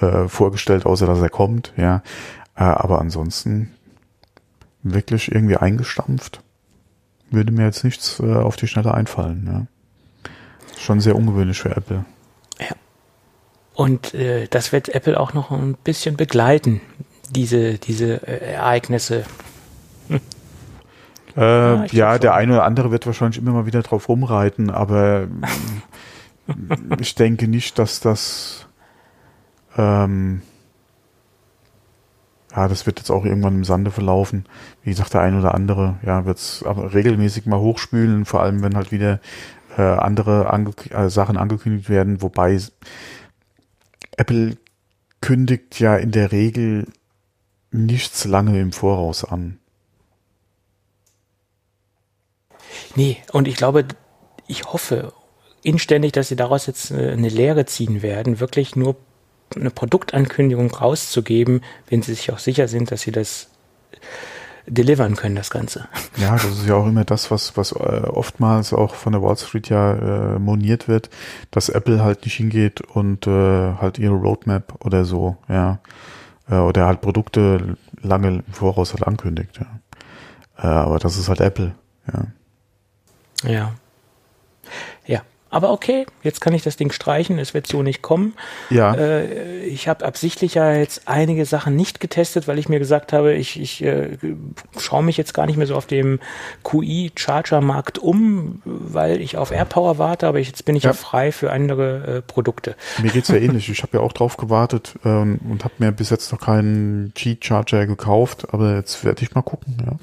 äh, 0.02 0.28
vorgestellt, 0.28 0.86
außer 0.86 1.06
dass 1.06 1.20
er 1.20 1.30
kommt, 1.30 1.74
ja. 1.78 2.02
Äh, 2.56 2.64
aber 2.64 3.00
ansonsten 3.00 3.72
wirklich 4.84 5.32
irgendwie 5.32 5.58
eingestampft. 5.58 6.42
Würde 7.32 7.52
mir 7.52 7.66
jetzt 7.66 7.84
nichts 7.84 8.20
äh, 8.20 8.34
auf 8.34 8.56
die 8.56 8.68
Schnelle 8.68 8.94
einfallen, 8.94 9.48
ja. 9.48 9.68
Schon 10.78 11.02
sehr 11.02 11.16
ungewöhnlich 11.16 11.60
für 11.60 11.76
Apple. 11.76 12.06
Ja. 12.60 12.76
Und 13.74 14.14
äh, 14.14 14.48
das 14.48 14.72
wird 14.72 14.90
Apple 14.90 15.20
auch 15.20 15.34
noch 15.34 15.52
ein 15.52 15.76
bisschen 15.76 16.16
begleiten, 16.16 16.82
diese, 17.30 17.78
diese 17.78 18.26
äh, 18.28 18.54
Ereignisse. 18.54 19.26
Äh, 21.38 21.42
ja, 21.42 21.86
ja 21.92 22.20
der 22.20 22.34
eine 22.34 22.54
oder 22.54 22.64
andere 22.64 22.92
wird 22.92 23.06
wahrscheinlich 23.06 23.38
immer 23.38 23.52
mal 23.52 23.66
wieder 23.66 23.82
drauf 23.82 24.10
rumreiten, 24.10 24.70
aber 24.70 25.28
ich 27.00 27.16
denke 27.16 27.48
nicht, 27.48 27.78
dass 27.80 28.00
das 28.00 28.68
ähm, 29.78 30.42
ja, 32.56 32.68
das 32.68 32.86
wird 32.86 33.00
jetzt 33.00 33.12
auch 33.12 33.26
irgendwann 33.26 33.56
im 33.56 33.64
Sande 33.64 33.92
verlaufen. 33.92 34.46
Wie 34.84 34.90
gesagt, 34.90 35.14
der 35.14 35.22
eine 35.22 35.40
oder 35.40 35.54
andere, 35.54 36.00
ja, 36.04 36.26
wird 36.26 36.40
es 36.40 36.64
aber 36.66 36.94
regelmäßig 36.94 37.46
mal 37.46 37.60
hochspülen, 37.60 38.26
vor 38.26 38.42
allem 38.42 38.64
wenn 38.64 38.76
halt 38.76 38.92
wieder 38.92 39.20
äh, 39.78 39.82
andere 39.82 40.52
ange 40.52 40.72
äh, 40.90 41.10
Sachen 41.10 41.38
angekündigt 41.38 41.90
werden, 41.90 42.22
wobei 42.22 42.60
Apple 44.18 44.58
kündigt 45.22 45.80
ja 45.80 45.96
in 45.96 46.12
der 46.12 46.32
Regel 46.32 46.88
nichts 47.72 48.26
lange 48.26 48.60
im 48.60 48.72
Voraus 48.72 49.24
an. 49.24 49.60
Nee, 53.00 53.16
und 53.32 53.48
ich 53.48 53.56
glaube, 53.56 53.86
ich 54.46 54.66
hoffe 54.66 55.14
inständig, 55.64 56.12
dass 56.12 56.28
sie 56.28 56.36
daraus 56.36 56.66
jetzt 56.66 56.92
äh, 56.92 57.14
eine 57.14 57.30
Lehre 57.30 57.66
ziehen 57.66 58.02
werden, 58.02 58.42
wirklich 58.42 58.76
nur 58.76 58.98
eine 59.56 59.70
Produktankündigung 59.70 60.70
rauszugeben, 60.70 61.62
wenn 61.88 62.02
sie 62.02 62.14
sich 62.14 62.30
auch 62.34 62.40
sicher 62.40 62.68
sind, 62.68 62.92
dass 62.92 63.00
sie 63.00 63.14
das 63.14 63.52
delivern 64.68 65.16
können, 65.16 65.38
das 65.38 65.50
Ganze. 65.50 65.88
Ja, 66.18 66.34
das 66.34 66.44
ist 66.44 66.68
ja 66.68 66.76
auch 66.76 66.88
immer 66.88 67.06
das, 67.06 67.32
was, 67.32 67.56
was 67.56 67.72
äh, 67.72 67.76
oftmals 67.76 68.74
auch 68.74 68.96
von 68.96 69.14
der 69.14 69.22
Wall 69.22 69.38
Street 69.38 69.70
ja 69.70 70.36
äh, 70.36 70.40
moniert 70.40 70.90
wird, 70.90 71.10
dass 71.52 71.70
Apple 71.70 72.04
halt 72.04 72.26
nicht 72.26 72.36
hingeht 72.36 72.82
und 72.82 73.28
äh, 73.28 73.76
halt 73.76 73.98
ihre 73.98 74.16
Roadmap 74.16 74.86
oder 74.86 75.06
so, 75.06 75.38
ja, 75.48 75.80
äh, 76.50 76.56
oder 76.56 76.86
halt 76.86 77.00
Produkte 77.00 77.78
lange 78.02 78.28
im 78.28 78.44
Voraus 78.52 78.92
halt 78.92 79.08
ankündigt, 79.08 79.58
ja. 79.58 79.80
Äh, 80.58 80.68
aber 80.68 81.00
das 81.00 81.18
ist 81.18 81.30
halt 81.30 81.40
Apple, 81.40 81.74
ja. 82.12 82.26
Ja. 83.44 83.74
Ja. 85.06 85.22
Aber 85.52 85.72
okay, 85.72 86.06
jetzt 86.22 86.42
kann 86.42 86.54
ich 86.54 86.62
das 86.62 86.78
Ding 86.78 86.92
streichen, 86.92 87.40
es 87.40 87.56
wird 87.56 87.66
so 87.66 87.82
nicht 87.82 88.04
kommen. 88.04 88.34
Ja. 88.70 88.94
Äh, 88.94 89.64
ich 89.64 89.88
habe 89.88 90.06
absichtlich 90.06 90.54
ja 90.54 90.74
jetzt 90.74 91.08
einige 91.08 91.46
Sachen 91.46 91.76
nicht 91.76 92.00
getestet, 92.00 92.48
weil 92.48 92.60
ich 92.60 92.70
mir 92.70 92.78
gesagt 92.78 93.14
habe, 93.14 93.34
ich, 93.34 93.60
ich 93.60 93.84
äh, 93.84 94.18
schaue 94.78 95.02
mich 95.02 95.18
jetzt 95.18 95.34
gar 95.34 95.48
nicht 95.48 95.58
mehr 95.58 95.66
so 95.66 95.76
auf 95.76 95.88
dem 95.88 96.20
QI-Charger-Markt 96.64 97.98
um, 97.98 98.62
weil 98.64 99.22
ich 99.22 99.38
auf 99.38 99.50
AirPower 99.50 99.98
warte, 99.98 100.28
aber 100.28 100.40
ich, 100.40 100.48
jetzt 100.48 100.66
bin 100.66 100.76
ich 100.76 100.84
ja, 100.84 100.92
ja 100.92 100.94
frei 100.94 101.32
für 101.32 101.52
andere 101.52 102.18
äh, 102.18 102.22
Produkte. 102.22 102.76
Mir 103.02 103.12
geht's 103.12 103.30
ja 103.30 103.36
ähnlich. 103.38 103.70
Ich 103.70 103.82
habe 103.82 103.98
ja 103.98 104.04
auch 104.04 104.14
drauf 104.14 104.38
gewartet 104.38 105.00
ähm, 105.04 105.40
und 105.50 105.64
habe 105.64 105.74
mir 105.80 105.92
bis 105.92 106.12
jetzt 106.12 106.32
noch 106.32 106.40
keinen 106.40 107.12
G-Charger 107.16 107.88
gekauft, 107.88 108.54
aber 108.54 108.76
jetzt 108.76 109.04
werde 109.04 109.24
ich 109.24 109.34
mal 109.34 109.42
gucken, 109.42 109.78
ja. 109.84 109.98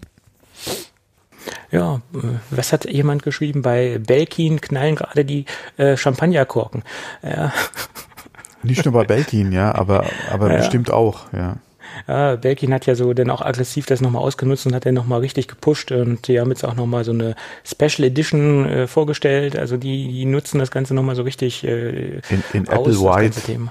Ja, 1.71 2.01
äh, 2.15 2.19
was 2.51 2.73
hat 2.73 2.85
jemand 2.85 3.23
geschrieben? 3.23 3.63
Bei 3.63 3.99
Belkin 3.99 4.61
knallen 4.61 4.97
gerade 4.97 5.25
die 5.25 5.45
äh, 5.77 5.97
Champagnerkorken. 5.97 6.83
Ja. 7.23 7.53
Nicht 8.63 8.85
nur 8.85 8.95
bei 8.95 9.05
Belkin, 9.05 9.53
ja, 9.53 9.75
aber, 9.75 10.07
aber 10.31 10.51
ja. 10.51 10.57
bestimmt 10.59 10.91
auch, 10.91 11.33
ja. 11.33 11.57
Ja, 12.09 12.37
Belkin 12.37 12.75
hat 12.75 12.87
ja 12.87 12.95
so 12.95 13.15
dann 13.15 13.31
auch 13.31 13.41
aggressiv 13.41 13.87
das 13.87 14.01
nochmal 14.01 14.23
ausgenutzt 14.23 14.67
und 14.67 14.75
hat 14.75 14.87
dann 14.87 14.95
nochmal 14.95 15.21
richtig 15.21 15.49
gepusht 15.49 15.93
und 15.93 16.29
die 16.29 16.41
haben 16.41 16.51
jetzt 16.51 16.65
auch 16.65 16.75
nochmal 16.75 17.05
so 17.05 17.13
eine 17.13 17.35
Special 17.65 18.07
Edition 18.07 18.69
äh, 18.69 18.87
vorgestellt. 18.87 19.57
Also 19.57 19.77
die, 19.77 20.09
die 20.09 20.25
nutzen 20.25 20.59
das 20.59 20.71
Ganze 20.71 20.95
nochmal 20.95 21.17
so 21.17 21.23
richtig 21.23 21.65
äh, 21.65 22.19
in, 22.29 22.43
in 22.53 22.69
aus, 22.69 22.79
Apple 22.79 23.01
White. 23.01 23.71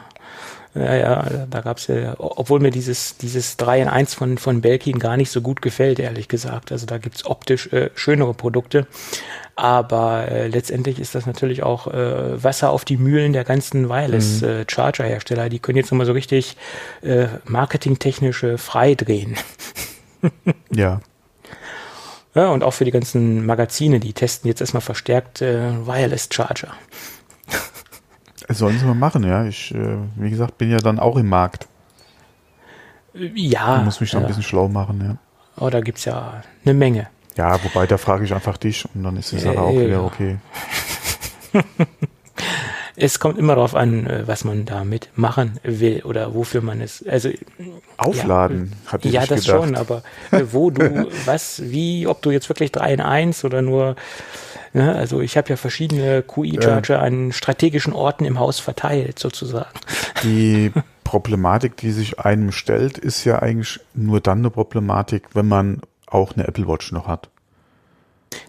Ja, 0.75 0.93
ja, 0.93 1.47
da 1.49 1.61
gab's 1.61 1.87
ja, 1.87 2.15
obwohl 2.17 2.59
mir 2.59 2.69
dieses, 2.69 3.15
dieses 3.17 3.55
3 3.55 3.83
in 3.83 3.87
1 3.87 4.13
von, 4.13 4.37
von 4.37 4.59
Belkin 4.59 4.99
gar 4.99 5.15
nicht 5.15 5.31
so 5.31 5.39
gut 5.39 5.61
gefällt, 5.61 5.99
ehrlich 5.99 6.27
gesagt. 6.27 6.73
Also 6.73 6.85
da 6.85 6.97
gibt's 6.97 7.25
optisch 7.25 7.71
äh, 7.71 7.91
schönere 7.95 8.33
Produkte. 8.33 8.85
Aber 9.55 10.27
äh, 10.27 10.47
letztendlich 10.47 10.99
ist 10.99 11.15
das 11.15 11.25
natürlich 11.25 11.63
auch 11.63 11.87
äh, 11.87 12.43
Wasser 12.43 12.71
auf 12.71 12.83
die 12.83 12.97
Mühlen 12.97 13.31
der 13.31 13.45
ganzen 13.45 13.87
Wireless-Charger-Hersteller. 13.87 15.43
Mhm. 15.43 15.47
Äh, 15.47 15.49
die 15.49 15.59
können 15.59 15.77
jetzt 15.77 15.91
nochmal 15.91 16.07
so 16.07 16.11
richtig 16.11 16.57
äh, 17.01 17.27
marketingtechnische 17.45 18.57
freidrehen. 18.57 19.37
ja. 20.71 20.99
Ja, 22.33 22.49
und 22.49 22.65
auch 22.65 22.73
für 22.73 22.83
die 22.83 22.91
ganzen 22.91 23.45
Magazine, 23.45 24.01
die 24.01 24.11
testen 24.11 24.49
jetzt 24.49 24.59
erstmal 24.59 24.81
verstärkt 24.81 25.41
äh, 25.41 25.87
Wireless 25.87 26.27
Sollen 28.49 28.77
sie 28.77 28.85
mal 28.85 28.95
machen, 28.95 29.23
ja. 29.23 29.45
Ich, 29.45 29.73
äh, 29.73 29.97
wie 30.15 30.29
gesagt, 30.29 30.57
bin 30.57 30.69
ja 30.69 30.77
dann 30.77 30.99
auch 30.99 31.17
im 31.17 31.27
Markt. 31.27 31.67
Ja. 33.13 33.77
Ich 33.79 33.85
muss 33.85 34.01
mich 34.01 34.11
da 34.11 34.17
ja. 34.19 34.23
ein 34.23 34.27
bisschen 34.27 34.43
schlau 34.43 34.67
machen, 34.67 35.01
ja. 35.01 35.17
Oh, 35.57 35.69
da 35.69 35.81
gibt's 35.81 36.05
ja 36.05 36.43
eine 36.63 36.73
Menge. 36.73 37.07
Ja, 37.37 37.61
wobei, 37.63 37.87
da 37.87 37.97
frage 37.97 38.25
ich 38.25 38.33
einfach 38.33 38.57
dich 38.57 38.85
und 38.93 39.03
dann 39.03 39.17
ist 39.17 39.31
die 39.31 39.39
Sache 39.39 39.55
äh, 39.55 39.59
auch 39.59 39.73
wieder 39.73 40.03
okay. 40.03 40.37
es 42.95 43.19
kommt 43.19 43.37
immer 43.37 43.55
darauf 43.55 43.75
an, 43.75 44.07
äh, 44.07 44.27
was 44.27 44.43
man 44.45 44.65
damit 44.65 45.09
machen 45.15 45.59
will 45.63 46.01
oder 46.03 46.33
wofür 46.33 46.61
man 46.61 46.81
es. 46.81 47.05
Also 47.07 47.29
aufladen, 47.97 48.73
ja, 48.85 48.91
hatte 48.91 49.07
ich 49.07 49.13
Ja, 49.13 49.25
das 49.25 49.45
gedacht. 49.45 49.63
schon, 49.63 49.75
aber 49.75 50.03
äh, 50.31 50.43
wo 50.51 50.69
du 50.69 51.07
was, 51.25 51.61
wie, 51.63 52.07
ob 52.07 52.21
du 52.21 52.31
jetzt 52.31 52.47
wirklich 52.49 52.71
3 52.71 52.93
in 52.93 53.01
1 53.01 53.43
oder 53.43 53.61
nur 53.61 53.95
Ne? 54.75 54.93
Also 54.93 55.21
ich 55.21 55.37
habe 55.37 55.47
ja 55.47 55.55
verschiedene 55.55 56.21
QI-Charger 56.21 56.95
äh, 56.95 57.07
an 57.07 57.31
strategischen 57.31 57.93
Orten 57.93 58.25
im 58.25 58.39
Haus 58.39 58.59
verteilt, 58.59 59.19
sozusagen. 59.19 59.69
Die 60.21 60.73
Problematik, 61.05 61.77
die 61.77 61.91
sich 61.91 62.19
einem 62.19 62.51
stellt, 62.51 62.97
ist 62.97 63.23
ja 63.23 63.39
eigentlich 63.39 63.79
nur 63.93 64.19
dann 64.19 64.39
eine 64.39 64.49
Problematik, 64.49 65.29
wenn 65.33 65.47
man 65.47 65.79
auch 66.07 66.33
eine 66.33 66.45
Apple 66.45 66.67
Watch 66.67 66.91
noch 66.91 67.07
hat. 67.07 67.29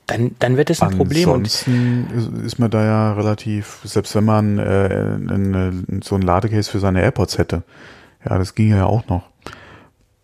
Dann, 0.07 0.35
dann 0.41 0.57
wird 0.57 0.71
es 0.71 0.81
ein 0.83 0.97
Problem. 0.97 1.29
Ansonsten 1.29 2.43
ist, 2.45 2.59
man 2.59 2.73
da 2.73 2.85
ja 2.85 3.13
relativ, 3.13 3.79
selbst 3.85 4.17
wenn 4.17 4.25
man 4.25 4.59
äh, 4.59 6.01
so 6.03 6.17
ein 6.17 6.23
Ladecase 6.23 6.69
für 6.69 6.81
seine 6.81 7.03
AirPods 7.03 7.39
hätte, 7.39 7.63
ja, 8.29 8.37
das 8.37 8.57
ging 8.57 8.71
ja 8.71 8.87
auch 8.87 9.07
noch. 9.07 9.31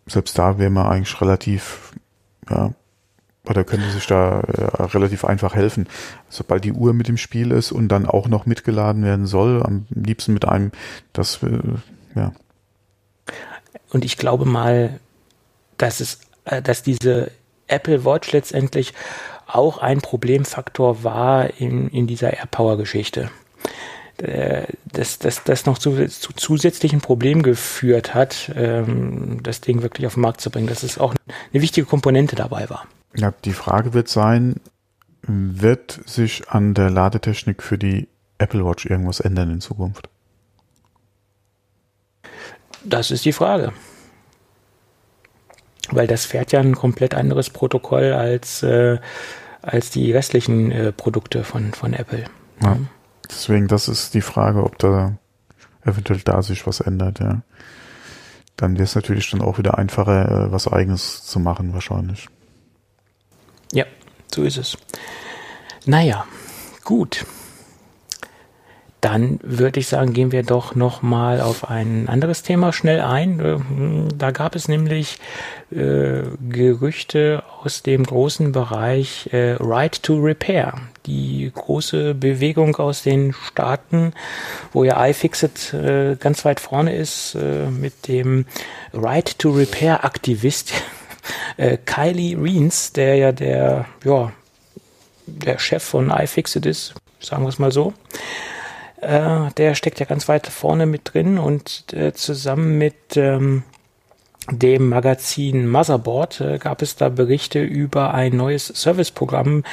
Selbst 0.06 0.36
da 0.36 0.58
wäre 0.58 0.70
man 0.70 0.86
eigentlich 0.86 1.20
relativ 1.20 1.92
ja, 2.50 2.72
oder 3.48 3.64
könnte 3.64 3.90
sich 3.90 4.06
da 4.06 4.40
äh, 4.40 4.82
relativ 4.82 5.24
einfach 5.24 5.54
helfen. 5.54 5.88
Sobald 6.28 6.64
die 6.64 6.72
Uhr 6.72 6.92
mit 6.92 7.08
im 7.08 7.16
Spiel 7.16 7.50
ist 7.50 7.72
und 7.72 7.88
dann 7.88 8.06
auch 8.06 8.28
noch 8.28 8.46
mitgeladen 8.46 9.04
werden 9.04 9.26
soll, 9.26 9.62
am 9.62 9.86
liebsten 9.90 10.32
mit 10.32 10.44
einem, 10.44 10.70
das, 11.12 11.42
äh, 11.42 11.58
ja. 12.14 12.32
Und 13.90 14.04
ich 14.04 14.16
glaube 14.16 14.44
mal, 14.44 15.00
dass 15.76 16.00
es, 16.00 16.20
äh, 16.44 16.62
dass 16.62 16.82
diese 16.82 17.32
Apple 17.66 18.04
Watch 18.04 18.32
letztendlich 18.32 18.94
auch 19.46 19.78
ein 19.78 20.00
Problemfaktor 20.00 21.02
war 21.02 21.60
in, 21.60 21.88
in 21.88 22.06
dieser 22.06 22.32
AirPower-Geschichte. 22.32 23.30
Äh, 24.18 24.66
dass 24.92 25.18
das, 25.18 25.42
das 25.42 25.66
noch 25.66 25.78
zu, 25.78 26.06
zu 26.06 26.32
zusätzlichen 26.32 27.00
Problemen 27.00 27.42
geführt 27.42 28.14
hat, 28.14 28.52
ähm, 28.54 29.42
das 29.42 29.60
Ding 29.60 29.82
wirklich 29.82 30.06
auf 30.06 30.14
den 30.14 30.20
Markt 30.20 30.40
zu 30.40 30.50
bringen, 30.50 30.68
dass 30.68 30.84
es 30.84 30.98
auch 30.98 31.14
eine 31.52 31.62
wichtige 31.62 31.86
Komponente 31.86 32.36
dabei 32.36 32.70
war. 32.70 32.86
Ja, 33.14 33.32
die 33.44 33.52
Frage 33.52 33.92
wird 33.92 34.08
sein, 34.08 34.56
wird 35.22 36.00
sich 36.06 36.48
an 36.48 36.74
der 36.74 36.90
Ladetechnik 36.90 37.62
für 37.62 37.78
die 37.78 38.08
Apple 38.38 38.64
Watch 38.64 38.86
irgendwas 38.86 39.20
ändern 39.20 39.50
in 39.50 39.60
Zukunft? 39.60 40.08
Das 42.84 43.10
ist 43.10 43.24
die 43.24 43.32
Frage. 43.32 43.72
Weil 45.90 46.06
das 46.06 46.24
fährt 46.24 46.52
ja 46.52 46.60
ein 46.60 46.74
komplett 46.74 47.14
anderes 47.14 47.50
Protokoll 47.50 48.12
als, 48.12 48.62
äh, 48.62 48.98
als 49.60 49.90
die 49.90 50.10
restlichen 50.10 50.72
äh, 50.72 50.92
Produkte 50.92 51.44
von, 51.44 51.72
von 51.72 51.92
Apple. 51.92 52.24
Ja. 52.62 52.78
Deswegen, 53.28 53.68
das 53.68 53.88
ist 53.88 54.14
die 54.14 54.20
Frage, 54.20 54.64
ob 54.64 54.78
da 54.78 55.16
eventuell 55.84 56.20
da 56.20 56.42
sich 56.42 56.66
was 56.66 56.80
ändert, 56.80 57.20
ja. 57.20 57.42
Dann 58.56 58.74
wäre 58.74 58.84
es 58.84 58.94
natürlich 58.94 59.30
dann 59.30 59.40
auch 59.40 59.58
wieder 59.58 59.78
einfacher, 59.78 60.46
äh, 60.46 60.52
was 60.52 60.68
eigenes 60.68 61.24
zu 61.24 61.40
machen, 61.40 61.72
wahrscheinlich. 61.72 62.28
So 64.34 64.42
ist 64.42 64.56
es. 64.56 64.76
Naja, 65.84 66.26
gut. 66.84 67.26
Dann 69.02 69.40
würde 69.42 69.80
ich 69.80 69.88
sagen, 69.88 70.12
gehen 70.12 70.30
wir 70.30 70.44
doch 70.44 70.76
noch 70.76 71.02
mal 71.02 71.40
auf 71.40 71.68
ein 71.68 72.08
anderes 72.08 72.44
Thema 72.44 72.72
schnell 72.72 73.00
ein. 73.00 73.40
Äh, 73.40 73.58
da 74.16 74.30
gab 74.30 74.54
es 74.54 74.68
nämlich 74.68 75.18
äh, 75.72 76.22
Gerüchte 76.48 77.42
aus 77.64 77.82
dem 77.82 78.04
großen 78.04 78.52
Bereich 78.52 79.28
äh, 79.32 79.56
Right 79.58 80.00
to 80.04 80.20
Repair. 80.20 80.74
Die 81.06 81.50
große 81.52 82.14
Bewegung 82.14 82.76
aus 82.76 83.02
den 83.02 83.32
Staaten, 83.32 84.12
wo 84.72 84.84
ja 84.84 85.04
iFixit 85.04 85.74
äh, 85.74 86.14
ganz 86.14 86.44
weit 86.44 86.60
vorne 86.60 86.94
ist, 86.94 87.34
äh, 87.34 87.66
mit 87.70 88.06
dem 88.06 88.46
Right 88.92 89.36
to 89.36 89.50
Repair 89.50 90.04
Aktivist 90.04 90.72
äh, 91.56 91.76
Kylie 91.78 92.36
Reens, 92.36 92.92
der 92.92 93.16
ja 93.16 93.32
der, 93.32 93.86
ja, 94.04 94.32
der 95.26 95.58
Chef 95.58 95.82
von 95.82 96.10
iFixit 96.10 96.66
ist, 96.66 96.94
sagen 97.20 97.42
wir 97.42 97.48
es 97.48 97.58
mal 97.58 97.72
so. 97.72 97.92
Äh, 99.00 99.50
der 99.56 99.74
steckt 99.74 100.00
ja 100.00 100.06
ganz 100.06 100.28
weit 100.28 100.46
vorne 100.46 100.86
mit 100.86 101.12
drin 101.12 101.38
und 101.38 101.92
äh, 101.92 102.12
zusammen 102.12 102.78
mit 102.78 103.16
ähm, 103.16 103.64
dem 104.50 104.88
Magazin 104.88 105.68
Motherboard 105.68 106.40
äh, 106.40 106.58
gab 106.58 106.82
es 106.82 106.96
da 106.96 107.08
Berichte 107.08 107.62
über 107.62 108.14
ein 108.14 108.36
neues 108.36 108.66
Serviceprogramm, 108.66 109.64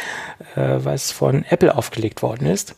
äh, 0.56 0.78
was 0.78 1.12
von 1.12 1.44
Apple 1.50 1.76
aufgelegt 1.76 2.22
worden 2.22 2.48
ist. 2.48 2.76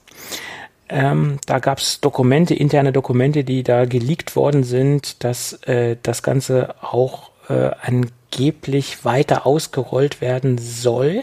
Ähm, 0.88 1.38
da 1.46 1.60
gab 1.60 1.80
es 1.80 2.02
Dokumente, 2.02 2.54
interne 2.54 2.92
Dokumente, 2.92 3.44
die 3.44 3.64
da 3.64 3.86
geleakt 3.86 4.36
worden 4.36 4.64
sind, 4.64 5.24
dass 5.24 5.54
äh, 5.64 5.96
das 6.04 6.22
Ganze 6.24 6.76
auch 6.82 7.31
äh, 7.52 7.72
angeblich 7.82 9.04
weiter 9.04 9.46
ausgerollt 9.46 10.22
werden 10.22 10.58
soll, 10.58 11.22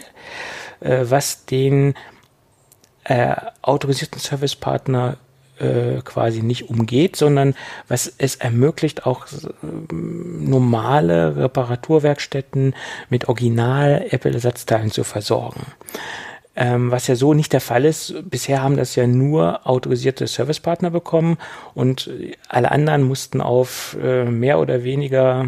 äh, 0.79 0.99
was 1.03 1.45
den 1.45 1.95
äh, 3.03 3.35
autorisierten 3.61 4.19
Servicepartner 4.19 5.17
äh, 5.59 6.01
quasi 6.03 6.41
nicht 6.41 6.69
umgeht, 6.69 7.15
sondern 7.15 7.55
was 7.87 8.13
es 8.17 8.35
ermöglicht, 8.35 9.05
auch 9.05 9.25
äh, 9.27 9.93
normale 9.93 11.35
Reparaturwerkstätten 11.35 12.75
mit 13.09 13.27
Original-Apple-Ersatzteilen 13.27 14.91
zu 14.91 15.03
versorgen. 15.03 15.65
Ähm, 16.55 16.91
was 16.91 17.07
ja 17.07 17.15
so 17.15 17.33
nicht 17.33 17.53
der 17.53 17.61
Fall 17.61 17.85
ist. 17.85 18.13
Bisher 18.29 18.61
haben 18.61 18.77
das 18.77 18.95
ja 18.95 19.07
nur 19.07 19.67
autorisierte 19.67 20.27
Servicepartner 20.27 20.91
bekommen 20.91 21.37
und 21.73 22.09
alle 22.47 22.71
anderen 22.71 23.03
mussten 23.03 23.41
auf 23.41 23.97
äh, 24.01 24.25
mehr 24.25 24.59
oder 24.59 24.83
weniger 24.83 25.45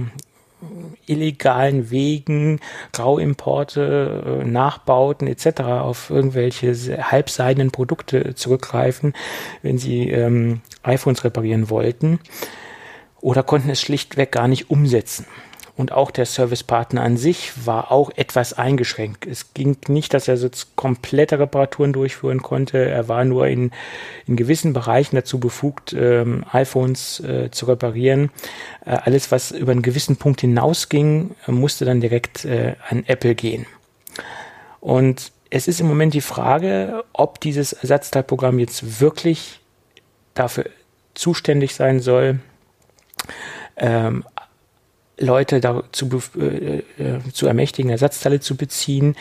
illegalen 1.05 1.89
Wegen, 1.89 2.59
Grauimporte, 2.93 4.41
äh, 4.41 4.45
Nachbauten 4.45 5.27
etc. 5.27 5.61
auf 5.61 6.09
irgendwelche 6.09 6.73
halbseidenen 7.11 7.71
Produkte 7.71 8.35
zurückgreifen, 8.35 9.13
wenn 9.61 9.77
sie 9.77 10.09
ähm, 10.09 10.61
iPhones 10.83 11.23
reparieren 11.23 11.69
wollten 11.69 12.19
oder 13.21 13.43
konnten 13.43 13.69
es 13.69 13.81
schlichtweg 13.81 14.31
gar 14.31 14.47
nicht 14.47 14.69
umsetzen 14.69 15.25
und 15.77 15.91
auch 15.91 16.11
der 16.11 16.25
Servicepartner 16.25 17.01
an 17.01 17.17
sich 17.17 17.65
war 17.65 17.91
auch 17.91 18.11
etwas 18.15 18.53
eingeschränkt. 18.53 19.25
Es 19.25 19.53
ging 19.53 19.77
nicht, 19.87 20.13
dass 20.13 20.27
er 20.27 20.37
so 20.37 20.49
komplette 20.75 21.39
Reparaturen 21.39 21.93
durchführen 21.93 22.41
konnte. 22.41 22.77
Er 22.77 23.07
war 23.07 23.23
nur 23.23 23.47
in, 23.47 23.71
in 24.27 24.35
gewissen 24.35 24.73
Bereichen 24.73 25.15
dazu 25.15 25.39
befugt, 25.39 25.93
ähm, 25.93 26.45
iPhones 26.51 27.19
äh, 27.21 27.49
zu 27.51 27.65
reparieren. 27.65 28.31
Äh, 28.85 28.97
alles, 29.03 29.31
was 29.31 29.51
über 29.51 29.71
einen 29.71 29.81
gewissen 29.81 30.17
Punkt 30.17 30.41
hinausging, 30.41 31.35
musste 31.47 31.85
dann 31.85 32.01
direkt 32.01 32.45
äh, 32.45 32.75
an 32.89 33.03
Apple 33.07 33.35
gehen. 33.35 33.65
Und 34.79 35.31
es 35.49 35.67
ist 35.67 35.79
im 35.79 35.87
Moment 35.87 36.13
die 36.13 36.21
Frage, 36.21 37.03
ob 37.13 37.39
dieses 37.39 37.73
Ersatzteilprogramm 37.73 38.59
jetzt 38.59 39.01
wirklich 39.01 39.59
dafür 40.33 40.65
zuständig 41.13 41.75
sein 41.75 41.99
soll, 41.99 42.39
ähm, 43.77 44.23
Leute 45.21 45.61
dazu 45.61 46.09
äh, 46.37 46.77
äh, 46.77 46.83
zu 47.31 47.47
ermächtigen, 47.47 47.91
Ersatzteile 47.91 48.39
zu 48.39 48.55
beziehen, 48.57 49.15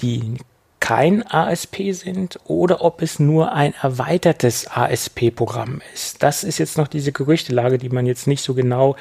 die 0.00 0.38
kein 0.86 1.26
ASP 1.26 1.92
sind 1.94 2.38
oder 2.44 2.80
ob 2.84 3.02
es 3.02 3.18
nur 3.18 3.52
ein 3.52 3.74
erweitertes 3.82 4.68
ASP-Programm 4.70 5.80
ist. 5.92 6.22
Das 6.22 6.44
ist 6.44 6.58
jetzt 6.58 6.78
noch 6.78 6.86
diese 6.86 7.10
Gerüchtelage, 7.10 7.78
die 7.78 7.88
man 7.88 8.06
jetzt 8.06 8.28
nicht 8.28 8.40
so 8.40 8.54
genau 8.54 8.94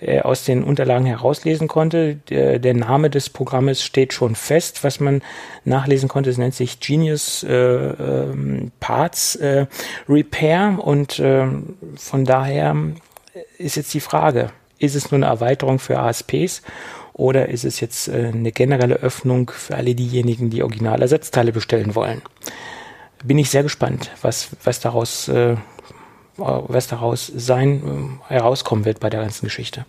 äh, 0.00 0.20
aus 0.20 0.44
den 0.44 0.62
Unterlagen 0.62 1.06
herauslesen 1.06 1.68
konnte. 1.68 2.16
Der, 2.28 2.58
der, 2.58 2.74
Name 2.74 3.08
des 3.08 3.30
Programmes 3.30 3.82
steht 3.82 4.12
schon 4.12 4.34
fest, 4.34 4.84
was 4.84 5.00
man 5.00 5.22
nachlesen 5.64 6.08
konnte. 6.08 6.28
Es 6.28 6.36
nennt 6.36 6.54
sich 6.54 6.80
Genius 6.80 7.44
äh, 7.44 7.54
äh, 7.54 8.70
Parts 8.80 9.36
äh, 9.36 9.66
Repair 10.08 10.80
und 10.82 11.18
ähm, 11.18 11.76
von 11.96 12.26
daher 12.26 12.76
ist 13.56 13.76
jetzt 13.76 13.94
die 13.94 14.00
Frage, 14.00 14.50
ist 14.82 14.96
es 14.96 15.10
nur 15.10 15.18
eine 15.18 15.26
Erweiterung 15.26 15.78
für 15.78 15.98
ASPs 15.98 16.62
oder 17.12 17.48
ist 17.48 17.64
es 17.64 17.80
jetzt 17.80 18.08
äh, 18.08 18.30
eine 18.34 18.52
generelle 18.52 18.96
Öffnung 18.96 19.50
für 19.50 19.76
alle 19.76 19.94
diejenigen, 19.94 20.50
die 20.50 20.62
Originalersatzteile 20.62 21.52
bestellen 21.52 21.94
wollen? 21.94 22.22
Bin 23.24 23.38
ich 23.38 23.50
sehr 23.50 23.62
gespannt, 23.62 24.10
was, 24.22 24.48
was 24.64 24.80
daraus, 24.80 25.28
äh, 25.28 25.56
was 26.36 26.88
daraus 26.88 27.30
sein, 27.34 28.18
äh, 28.28 28.34
herauskommen 28.34 28.84
wird 28.84 28.98
bei 28.98 29.08
der 29.08 29.20
ganzen 29.20 29.44
Geschichte. 29.44 29.86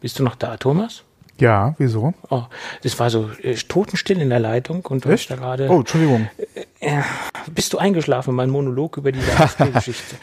Bist 0.00 0.18
du 0.18 0.24
noch 0.24 0.34
da, 0.34 0.56
Thomas? 0.56 1.04
Ja, 1.42 1.74
wieso? 1.76 2.14
Oh, 2.30 2.44
das 2.84 2.96
war 3.00 3.10
so 3.10 3.28
äh, 3.42 3.56
totenstill 3.56 4.20
in 4.20 4.30
der 4.30 4.38
Leitung 4.38 4.86
und 4.86 5.04
du 5.04 5.08
Echt? 5.08 5.28
da 5.28 5.34
gerade. 5.34 5.68
Oh, 5.68 5.80
Entschuldigung. 5.80 6.28
Äh, 6.78 7.00
bist 7.52 7.72
du 7.72 7.78
eingeschlafen, 7.78 8.32
mein 8.36 8.48
Monolog 8.48 8.96
über 8.96 9.10
diese 9.10 9.36
ASP-Geschichte? 9.36 10.14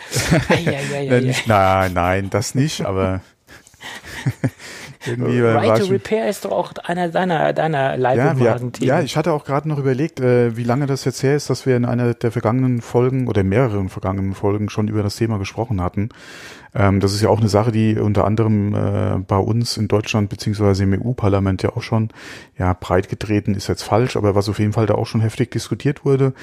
nein, 1.47 1.91
nein, 1.93 2.29
das 2.29 2.55
nicht, 2.55 2.85
aber. 2.85 3.19
Irgendwie 5.05 5.41
right 5.41 5.81
to 5.81 5.85
Repair 5.85 6.29
ist 6.29 6.43
doch 6.43 6.51
auch 6.51 6.73
einer 6.83 7.07
deiner, 7.09 7.53
deiner 7.53 7.95
Leibwagen 7.97 8.73
ja, 8.79 8.97
ja, 8.97 9.01
ich 9.01 9.15
hatte 9.15 9.31
auch 9.31 9.45
gerade 9.45 9.67
noch 9.67 9.77
überlegt, 9.77 10.19
äh, 10.19 10.57
wie 10.57 10.65
lange 10.65 10.87
das 10.87 11.05
jetzt 11.05 11.23
her 11.23 11.37
ist, 11.37 11.49
dass 11.49 11.65
wir 11.65 11.77
in 11.77 11.85
einer 11.85 12.13
der 12.13 12.31
vergangenen 12.31 12.81
Folgen 12.81 13.27
oder 13.27 13.43
mehreren 13.43 13.87
vergangenen 13.87 14.35
Folgen 14.35 14.69
schon 14.69 14.89
über 14.89 15.01
das 15.01 15.15
Thema 15.15 15.37
gesprochen 15.37 15.81
hatten. 15.81 16.09
Ähm, 16.73 16.99
das 16.99 17.13
ist 17.13 17.21
ja 17.21 17.29
auch 17.29 17.39
eine 17.39 17.49
Sache, 17.49 17.71
die 17.71 17.97
unter 17.97 18.25
anderem 18.25 18.75
äh, 18.75 19.17
bei 19.27 19.37
uns 19.37 19.77
in 19.77 19.87
Deutschland 19.87 20.29
beziehungsweise 20.29 20.83
im 20.83 20.93
EU-Parlament 20.93 21.63
ja 21.63 21.75
auch 21.75 21.81
schon 21.81 22.09
ja 22.57 22.73
breit 22.73 23.09
getreten 23.09 23.55
ist 23.55 23.67
jetzt 23.67 23.83
falsch, 23.83 24.15
aber 24.15 24.35
was 24.35 24.49
auf 24.49 24.59
jeden 24.59 24.73
Fall 24.73 24.85
da 24.85 24.95
auch 24.95 25.07
schon 25.07 25.21
heftig 25.21 25.51
diskutiert 25.51 26.05
wurde, 26.05 26.33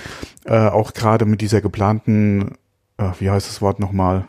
äh, 0.44 0.68
auch 0.68 0.94
gerade 0.94 1.24
mit 1.24 1.40
dieser 1.40 1.60
geplanten, 1.60 2.56
äh, 2.98 3.10
wie 3.18 3.30
heißt 3.30 3.48
das 3.48 3.62
Wort 3.62 3.78
nochmal, 3.78 4.26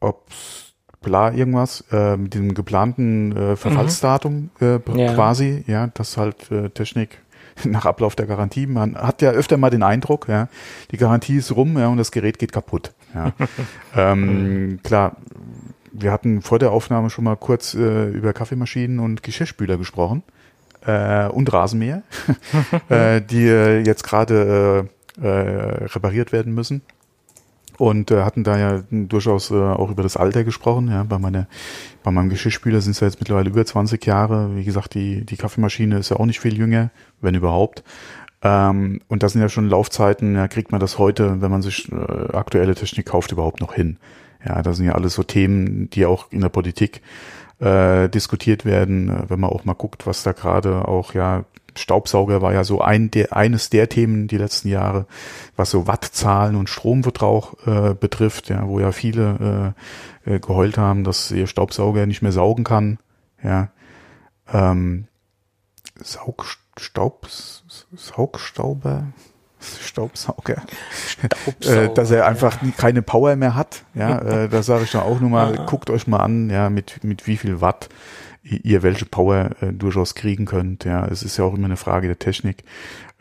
ob's 0.00 0.70
bla 1.00 1.32
irgendwas, 1.32 1.84
äh, 1.92 2.16
mit 2.16 2.34
dem 2.34 2.54
geplanten 2.54 3.36
äh, 3.36 3.56
Verfallsdatum 3.56 4.50
äh, 4.60 4.78
ja. 4.94 5.14
quasi, 5.14 5.64
ja, 5.66 5.86
dass 5.88 6.16
halt 6.16 6.50
äh, 6.50 6.70
Technik 6.70 7.22
nach 7.64 7.86
Ablauf 7.86 8.16
der 8.16 8.26
Garantie. 8.26 8.66
Man 8.66 8.96
hat 8.96 9.22
ja 9.22 9.30
öfter 9.30 9.56
mal 9.56 9.70
den 9.70 9.82
Eindruck, 9.82 10.28
ja, 10.28 10.48
die 10.90 10.96
Garantie 10.96 11.36
ist 11.36 11.54
rum, 11.54 11.78
ja, 11.78 11.88
und 11.88 11.96
das 11.96 12.12
Gerät 12.12 12.38
geht 12.38 12.52
kaputt. 12.52 12.92
Ja. 13.14 13.32
ähm, 13.96 14.80
klar, 14.82 15.16
wir 15.92 16.12
hatten 16.12 16.42
vor 16.42 16.58
der 16.58 16.72
Aufnahme 16.72 17.10
schon 17.10 17.24
mal 17.24 17.36
kurz 17.36 17.74
äh, 17.74 18.08
über 18.10 18.32
Kaffeemaschinen 18.32 19.00
und 19.00 19.22
Geschirrspüler 19.22 19.76
gesprochen 19.76 20.22
äh, 20.86 21.26
und 21.28 21.52
Rasenmäher, 21.52 22.02
äh, 22.88 23.20
die 23.20 23.46
äh, 23.46 23.80
jetzt 23.84 24.04
gerade 24.04 24.88
äh, 25.20 25.26
äh, 25.26 25.84
repariert 25.86 26.32
werden 26.32 26.54
müssen 26.54 26.82
und 27.76 28.10
hatten 28.10 28.44
da 28.44 28.58
ja 28.58 28.82
durchaus 28.90 29.50
auch 29.50 29.90
über 29.90 30.02
das 30.02 30.18
Alter 30.18 30.44
gesprochen. 30.44 30.88
Ja, 30.88 31.02
bei 31.02 31.18
meiner, 31.18 31.46
bei 32.02 32.10
meinem 32.10 32.28
Geschirrspüler 32.28 32.82
sind 32.82 32.90
es 32.90 33.00
ja 33.00 33.06
jetzt 33.06 33.20
mittlerweile 33.20 33.48
über 33.48 33.64
20 33.64 34.04
Jahre. 34.04 34.54
Wie 34.54 34.64
gesagt, 34.64 34.92
die 34.92 35.24
die 35.24 35.38
Kaffeemaschine 35.38 35.96
ist 35.96 36.10
ja 36.10 36.18
auch 36.18 36.26
nicht 36.26 36.40
viel 36.40 36.58
jünger, 36.58 36.90
wenn 37.22 37.34
überhaupt. 37.34 37.82
Ähm, 38.42 39.00
und 39.08 39.22
das 39.22 39.32
sind 39.32 39.42
ja 39.42 39.48
schon 39.48 39.68
Laufzeiten. 39.68 40.34
Ja, 40.34 40.48
kriegt 40.48 40.72
man 40.72 40.80
das 40.80 40.98
heute, 40.98 41.40
wenn 41.42 41.50
man 41.50 41.62
sich 41.62 41.90
äh, 41.92 42.36
aktuelle 42.36 42.74
Technik 42.74 43.06
kauft, 43.06 43.32
überhaupt 43.32 43.60
noch 43.60 43.74
hin? 43.74 43.98
Ja, 44.44 44.62
das 44.62 44.78
sind 44.78 44.86
ja 44.86 44.94
alles 44.94 45.14
so 45.14 45.22
Themen, 45.22 45.90
die 45.90 46.06
auch 46.06 46.30
in 46.30 46.40
der 46.40 46.48
Politik 46.48 47.02
äh, 47.60 48.08
diskutiert 48.08 48.64
werden, 48.64 49.24
wenn 49.28 49.40
man 49.40 49.50
auch 49.50 49.64
mal 49.64 49.74
guckt, 49.74 50.06
was 50.06 50.22
da 50.22 50.32
gerade 50.32 50.88
auch 50.88 51.12
ja 51.12 51.44
Staubsauger 51.76 52.42
war 52.42 52.52
ja 52.52 52.64
so 52.64 52.80
ein 52.80 53.10
der, 53.10 53.36
eines 53.36 53.70
der 53.70 53.88
Themen 53.88 54.26
die 54.26 54.38
letzten 54.38 54.68
Jahre, 54.68 55.06
was 55.56 55.70
so 55.70 55.86
Wattzahlen 55.86 56.56
und 56.56 56.68
Stromverbrauch 56.68 57.66
äh, 57.66 57.94
betrifft, 57.94 58.48
ja, 58.48 58.66
wo 58.66 58.80
ja 58.80 58.92
viele 58.92 59.74
äh, 60.26 60.34
äh, 60.34 60.40
geheult 60.40 60.78
haben, 60.78 61.04
dass 61.04 61.30
ihr 61.30 61.46
Staubsauger 61.46 62.06
nicht 62.06 62.22
mehr 62.22 62.32
saugen 62.32 62.64
kann. 62.64 62.98
Ja, 63.42 63.68
ähm, 64.52 65.06
Saug, 66.02 66.44
Staub, 66.80 67.28
Saugstauber, 67.94 69.04
Staubsauger, 69.60 70.62
Staubsauger 70.92 71.82
äh, 71.82 71.94
dass 71.94 72.10
er 72.10 72.26
einfach 72.26 72.58
keine 72.76 73.02
Power 73.02 73.36
mehr 73.36 73.54
hat. 73.54 73.84
Ja, 73.94 74.18
äh, 74.44 74.48
da 74.48 74.62
sage 74.62 74.84
ich 74.84 74.92
dann 74.92 75.02
auch 75.02 75.20
nur 75.20 75.30
mal, 75.30 75.66
guckt 75.66 75.90
euch 75.90 76.06
mal 76.06 76.18
an, 76.20 76.50
ja, 76.50 76.70
mit 76.70 77.04
mit 77.04 77.26
wie 77.26 77.36
viel 77.36 77.60
Watt 77.60 77.88
ihr 78.42 78.82
welche 78.82 79.04
Power 79.04 79.50
äh, 79.60 79.72
durchaus 79.72 80.14
kriegen 80.14 80.46
könnt. 80.46 80.84
Ja, 80.84 81.06
es 81.06 81.22
ist 81.22 81.36
ja 81.36 81.44
auch 81.44 81.54
immer 81.54 81.66
eine 81.66 81.76
Frage 81.76 82.06
der 82.06 82.18
Technik. 82.18 82.64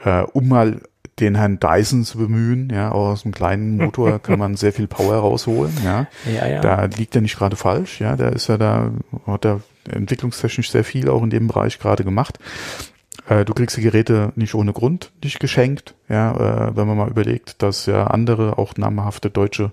Äh, 0.03 0.21
um 0.21 0.47
mal 0.47 0.81
den 1.19 1.35
Herrn 1.35 1.59
Dyson 1.59 2.05
zu 2.05 2.17
bemühen, 2.17 2.69
ja, 2.69 2.91
auch 2.91 3.09
aus 3.09 3.25
einem 3.25 3.33
kleinen 3.33 3.77
Motor 3.83 4.19
kann 4.19 4.39
man 4.39 4.55
sehr 4.55 4.73
viel 4.73 4.87
Power 4.87 5.17
rausholen, 5.17 5.73
ja. 5.83 6.07
ja, 6.25 6.47
ja. 6.47 6.61
Da 6.61 6.85
liegt 6.85 7.15
er 7.15 7.21
nicht 7.21 7.37
gerade 7.37 7.55
falsch, 7.55 7.99
ja, 7.99 8.15
da 8.15 8.29
ist 8.29 8.49
er 8.49 8.57
da, 8.57 8.91
hat 9.27 9.45
er 9.45 9.61
entwicklungstechnisch 9.89 10.71
sehr 10.71 10.83
viel 10.83 11.09
auch 11.09 11.23
in 11.23 11.29
dem 11.29 11.47
Bereich 11.47 11.79
gerade 11.79 12.03
gemacht. 12.03 12.39
Äh, 13.29 13.45
du 13.45 13.53
kriegst 13.53 13.77
die 13.77 13.81
Geräte 13.81 14.33
nicht 14.35 14.55
ohne 14.55 14.73
Grund 14.73 15.11
nicht 15.23 15.39
geschenkt, 15.39 15.95
ja, 16.09 16.31
äh, 16.67 16.75
wenn 16.75 16.87
man 16.87 16.97
mal 16.97 17.09
überlegt, 17.09 17.61
dass 17.61 17.85
ja 17.85 18.07
andere, 18.07 18.57
auch 18.57 18.75
namhafte 18.75 19.29
deutsche 19.29 19.71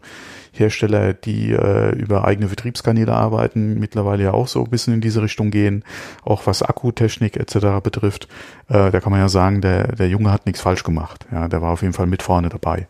Hersteller, 0.53 1.15
die 1.15 1.53
äh, 1.53 1.91
über 1.97 2.25
eigene 2.27 2.49
Vertriebskanäle 2.49 3.13
arbeiten, 3.13 3.81
mittlerweile 3.81 4.25
ja 4.25 4.33
auch 4.33 4.49
so 4.49 4.65
ein 4.65 4.71
bisschen 4.71 4.95
in 4.95 5.01
diese 5.01 5.23
Richtung 5.23 5.51
gehen, 5.51 5.85
auch 6.23 6.47
was 6.47 6.63
Akkutechnik 6.63 7.37
etc. 7.37 7.83
betrifft. 7.83 8.29
Da 8.69 8.91
kann 9.01 9.13
man 9.13 9.21
ja 9.21 9.29
sagen, 9.29 9.61
der, 9.61 9.95
der 9.95 10.09
Junge 10.09 10.33
hat 10.33 10.45
nichts 10.45 10.61
falsch 10.61 10.83
gemacht. 10.83 11.25
Ja, 11.31 11.47
der 11.47 11.63
war 11.63 11.71
auf 11.71 11.83
jeden 11.83 11.95
Fall 11.95 12.07
mit 12.07 12.23
vorne 12.23 12.49
dabei. 12.49 12.89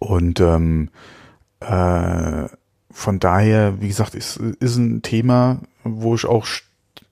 Und 0.00 0.40
ähm, 0.40 0.88
äh, 1.60 2.48
von 2.90 3.20
daher, 3.20 3.80
wie 3.80 3.88
gesagt, 3.88 4.16
ist, 4.16 4.36
ist 4.36 4.76
ein 4.76 5.02
Thema, 5.02 5.60
wo 5.84 6.16
ich 6.16 6.26
auch 6.26 6.44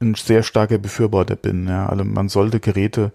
ein 0.01 0.14
sehr 0.14 0.42
starker 0.42 0.78
Befürworter 0.78 1.36
bin. 1.36 1.68
Ja. 1.68 1.86
Also 1.86 2.05
man 2.05 2.28
sollte 2.28 2.59
Geräte 2.59 3.12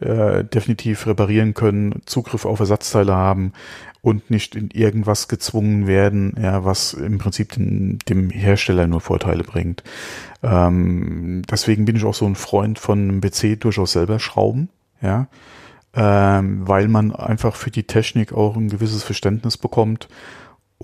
äh, 0.00 0.44
definitiv 0.44 1.06
reparieren 1.06 1.54
können, 1.54 2.02
Zugriff 2.06 2.44
auf 2.44 2.60
Ersatzteile 2.60 3.14
haben 3.14 3.52
und 4.02 4.30
nicht 4.30 4.56
in 4.56 4.70
irgendwas 4.70 5.28
gezwungen 5.28 5.86
werden, 5.86 6.34
ja, 6.40 6.64
was 6.64 6.92
im 6.92 7.18
Prinzip 7.18 7.52
den, 7.52 7.98
dem 8.08 8.30
Hersteller 8.30 8.86
nur 8.86 9.00
Vorteile 9.00 9.44
bringt. 9.44 9.82
Ähm, 10.42 11.42
deswegen 11.50 11.84
bin 11.84 11.96
ich 11.96 12.04
auch 12.04 12.14
so 12.14 12.26
ein 12.26 12.34
Freund 12.34 12.78
von 12.78 12.98
einem 12.98 13.20
PC 13.20 13.58
durchaus 13.60 13.92
selber 13.92 14.18
schrauben, 14.18 14.68
ja, 15.00 15.28
ähm, 15.94 16.68
weil 16.68 16.88
man 16.88 17.14
einfach 17.14 17.54
für 17.54 17.70
die 17.70 17.84
Technik 17.84 18.32
auch 18.32 18.56
ein 18.56 18.68
gewisses 18.68 19.04
Verständnis 19.04 19.56
bekommt 19.56 20.08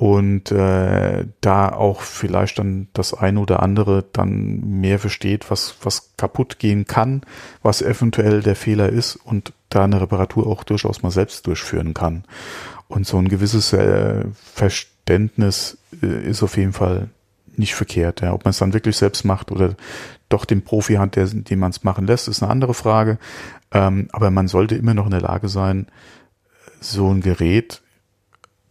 und 0.01 0.51
äh, 0.51 1.26
da 1.42 1.68
auch 1.68 2.01
vielleicht 2.01 2.59
dann 2.59 2.88
das 2.94 3.12
eine 3.12 3.38
oder 3.38 3.62
andere 3.62 4.03
dann 4.14 4.80
mehr 4.80 4.98
versteht, 4.98 5.51
was, 5.51 5.76
was 5.82 6.16
kaputt 6.16 6.59
gehen 6.59 6.86
kann, 6.86 7.20
was 7.62 7.82
eventuell 7.82 8.40
der 8.40 8.57
Fehler 8.57 8.88
ist 8.88 9.16
und 9.16 9.53
da 9.68 9.84
eine 9.84 10.01
Reparatur 10.01 10.46
auch 10.46 10.64
durchaus 10.64 11.03
mal 11.03 11.11
selbst 11.11 11.46
durchführen 11.46 11.92
kann. 11.92 12.24
Und 12.88 13.07
so 13.07 13.18
ein 13.18 13.28
gewisses 13.28 13.74
äh, 13.74 14.24
Verständnis 14.32 15.76
äh, 16.03 16.30
ist 16.30 16.42
auf 16.42 16.57
jeden 16.57 16.72
Fall 16.72 17.11
nicht 17.57 17.74
verkehrt. 17.74 18.22
Ja. 18.22 18.32
Ob 18.32 18.46
man 18.46 18.53
es 18.53 18.59
dann 18.59 18.72
wirklich 18.72 18.96
selbst 18.96 19.26
macht 19.26 19.53
oder 19.53 19.74
doch 20.30 20.46
den 20.46 20.62
Profi 20.62 20.94
hat, 20.94 21.14
der, 21.14 21.26
den 21.26 21.59
man 21.59 21.72
es 21.72 21.84
machen 21.84 22.07
lässt, 22.07 22.26
ist 22.26 22.42
eine 22.42 22.51
andere 22.51 22.72
Frage. 22.72 23.18
Ähm, 23.70 24.09
aber 24.12 24.30
man 24.30 24.48
sollte 24.48 24.76
immer 24.76 24.94
noch 24.94 25.05
in 25.05 25.11
der 25.11 25.20
Lage 25.20 25.51
sein, 25.51 25.88
so 26.80 27.12
ein 27.12 27.20
Gerät 27.20 27.82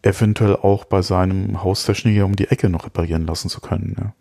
eventuell 0.02 0.56
auch 0.56 0.86
bei 0.86 1.02
seinem 1.02 1.64
Haustechniker 1.64 2.26
um 2.26 2.36
die 2.36 2.50
Ecke 2.50 2.70
noch 2.70 2.86
reparieren 2.86 3.26
lassen 3.26 3.50
zu 3.50 3.62
können. 3.62 4.14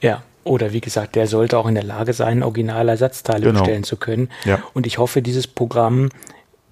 Ja. 0.00 0.08
ja. 0.08 0.22
Oder 0.44 0.72
wie 0.72 0.80
gesagt, 0.80 1.14
der 1.14 1.26
sollte 1.26 1.58
auch 1.58 1.66
in 1.66 1.74
der 1.74 1.84
Lage 1.84 2.14
sein, 2.14 2.42
Originalersatzteile 2.42 3.46
genau. 3.46 3.60
bestellen 3.60 3.84
zu 3.84 3.96
können. 3.96 4.30
Ja. 4.46 4.62
Und 4.72 4.86
ich 4.86 4.96
hoffe, 4.96 5.20
dieses 5.20 5.46
Programm, 5.46 6.08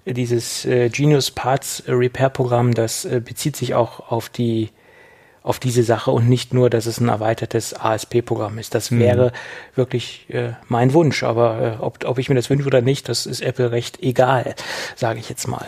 dieses 0.05 0.65
äh, 0.65 0.89
Genius 0.89 1.29
Parts 1.29 1.83
Repair 1.87 2.29
Programm, 2.29 2.73
das 2.73 3.05
äh, 3.05 3.21
bezieht 3.23 3.55
sich 3.55 3.75
auch 3.75 4.11
auf 4.11 4.29
die 4.29 4.69
auf 5.47 5.59
diese 5.59 5.83
Sache 5.83 6.11
und 6.11 6.27
nicht 6.27 6.53
nur, 6.53 6.69
dass 6.69 6.87
es 6.87 6.99
ein 6.99 7.07
erweitertes 7.07 7.73
ASP-Programm 7.73 8.57
ist. 8.57 8.75
Das 8.75 8.91
mhm. 8.91 8.99
wäre 8.99 9.31
wirklich 9.75 10.25
äh, 10.27 10.51
mein 10.67 10.91
Wunsch, 10.91 11.23
aber 11.23 11.77
äh, 11.79 11.81
ob, 11.81 12.03
ob 12.03 12.17
ich 12.19 12.27
mir 12.27 12.35
das 12.35 12.49
wünsche 12.49 12.67
oder 12.67 12.81
nicht, 12.81 13.07
das 13.07 13.25
ist 13.25 13.41
Apple 13.41 13.71
recht 13.71 14.03
egal, 14.03 14.55
sage 14.97 15.19
ich 15.19 15.29
jetzt 15.29 15.47
mal. 15.47 15.65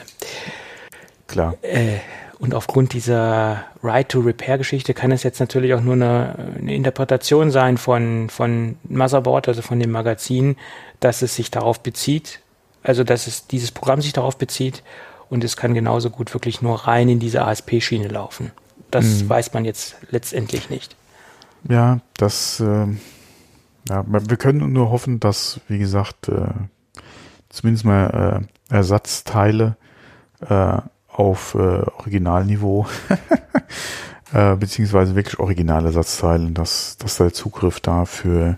Klar. 1.30 1.55
Äh, 1.61 1.99
und 2.39 2.53
aufgrund 2.53 2.93
dieser 2.93 3.65
Right-to-Repair-Geschichte 3.84 4.93
kann 4.93 5.11
es 5.11 5.23
jetzt 5.23 5.39
natürlich 5.39 5.73
auch 5.73 5.82
nur 5.82 5.93
eine, 5.93 6.36
eine, 6.57 6.73
Interpretation 6.73 7.51
sein 7.51 7.77
von, 7.77 8.30
von 8.30 8.77
Motherboard, 8.88 9.47
also 9.47 9.61
von 9.61 9.80
dem 9.80 9.91
Magazin, 9.91 10.55
dass 10.99 11.21
es 11.21 11.36
sich 11.36 11.51
darauf 11.51 11.82
bezieht, 11.82 12.39
also 12.82 13.03
dass 13.03 13.27
es 13.27 13.47
dieses 13.47 13.71
Programm 13.71 14.01
sich 14.01 14.13
darauf 14.13 14.38
bezieht 14.38 14.84
und 15.30 15.43
es 15.43 15.57
kann 15.57 15.73
genauso 15.73 16.09
gut 16.09 16.34
wirklich 16.34 16.61
nur 16.61 16.88
rein 16.88 17.09
in 17.09 17.19
diese 17.19 17.45
ASP-Schiene 17.45 18.07
laufen. 18.07 18.51
Das 18.89 19.05
mhm. 19.23 19.30
weiß 19.30 19.53
man 19.53 19.65
jetzt 19.65 19.97
letztendlich 20.09 20.69
nicht. 20.69 20.95
Ja, 21.67 21.99
das, 22.17 22.61
äh, 22.61 22.88
ja, 23.89 24.05
wir 24.07 24.38
können 24.38 24.71
nur 24.71 24.89
hoffen, 24.91 25.19
dass, 25.19 25.59
wie 25.67 25.77
gesagt, 25.77 26.30
äh, 26.30 26.47
zumindest 27.49 27.86
mal 27.86 28.47
äh, 28.71 28.73
Ersatzteile 28.73 29.75
äh, 30.47 30.77
auf 31.20 31.53
äh, 31.55 31.57
Originalniveau, 31.97 32.88
äh, 34.34 34.55
beziehungsweise 34.55 35.15
wirklich 35.15 35.39
originale 35.39 35.88
Ersatzteile, 35.88 36.49
dass, 36.51 36.97
dass 36.97 37.17
der 37.17 37.34
Zugriff 37.34 37.82
da 37.82 38.05
für 38.05 38.57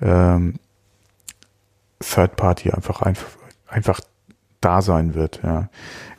ähm, 0.00 0.54
Third 1.98 2.36
Party 2.36 2.70
einfach, 2.70 3.02
einfach, 3.02 3.28
einfach 3.66 4.00
da 4.60 4.82
sein 4.82 5.14
wird. 5.14 5.40
Ja. 5.42 5.68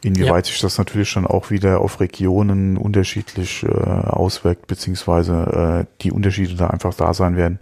Inwieweit 0.03 0.47
ja. 0.47 0.51
sich 0.51 0.61
das 0.61 0.77
natürlich 0.77 1.09
schon 1.09 1.25
auch 1.25 1.51
wieder 1.51 1.79
auf 1.79 1.99
Regionen 1.99 2.75
unterschiedlich 2.75 3.63
äh, 3.63 3.67
auswirkt, 3.69 4.67
beziehungsweise 4.67 5.85
äh, 5.87 6.01
die 6.01 6.11
Unterschiede 6.11 6.55
da 6.55 6.67
einfach 6.67 6.93
da 6.93 7.13
sein 7.13 7.37
werden, 7.37 7.59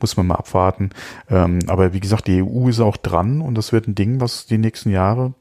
muss 0.00 0.16
man 0.16 0.28
mal 0.28 0.36
abwarten. 0.36 0.90
Ähm, 1.28 1.58
aber 1.66 1.92
wie 1.92 2.00
gesagt, 2.00 2.26
die 2.26 2.42
EU 2.42 2.68
ist 2.68 2.80
auch 2.80 2.96
dran 2.96 3.40
und 3.42 3.56
das 3.56 3.72
wird 3.72 3.86
ein 3.86 3.94
Ding, 3.94 4.20
was 4.20 4.46
die 4.46 4.58
nächsten 4.58 4.90
Jahre 4.90 5.34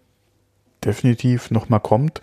definitiv 0.83 1.51
nochmal 1.51 1.79
kommt. 1.79 2.21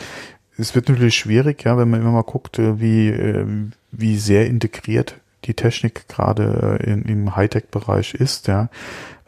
Es 0.58 0.74
wird 0.74 0.88
natürlich 0.88 1.16
schwierig, 1.16 1.64
ja, 1.64 1.76
wenn 1.76 1.90
man 1.90 2.00
immer 2.00 2.12
mal 2.12 2.22
guckt, 2.22 2.58
äh, 2.58 2.80
wie, 2.80 3.08
äh, 3.08 3.46
wie 3.92 4.16
sehr 4.16 4.46
integriert 4.46 5.16
die 5.44 5.54
Technik 5.54 6.08
gerade 6.08 6.78
äh, 6.80 6.92
im 6.92 7.36
Hightech-Bereich 7.36 8.14
ist, 8.14 8.48
ja. 8.48 8.68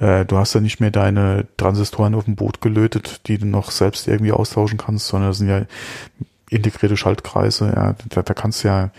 Du 0.01 0.39
hast 0.39 0.55
ja 0.55 0.61
nicht 0.61 0.79
mehr 0.79 0.93
deine 0.93 1.49
Transistoren 1.57 2.15
auf 2.15 2.27
dem 2.27 2.37
Boot 2.37 2.61
gelötet, 2.61 3.27
die 3.27 3.37
du 3.37 3.47
noch 3.47 3.73
selbst 3.73 4.07
irgendwie 4.07 4.31
austauschen 4.31 4.79
kannst, 4.79 5.09
sondern 5.09 5.31
das 5.31 5.39
sind 5.39 5.49
ja 5.49 5.63
integrierte 6.51 6.97
Schaltkreise, 6.97 7.73
ja. 7.75 7.97
Da, 8.09 8.23
da 8.23 8.33
kannst 8.33 8.63
du 8.63 8.69
ja, 8.69 8.91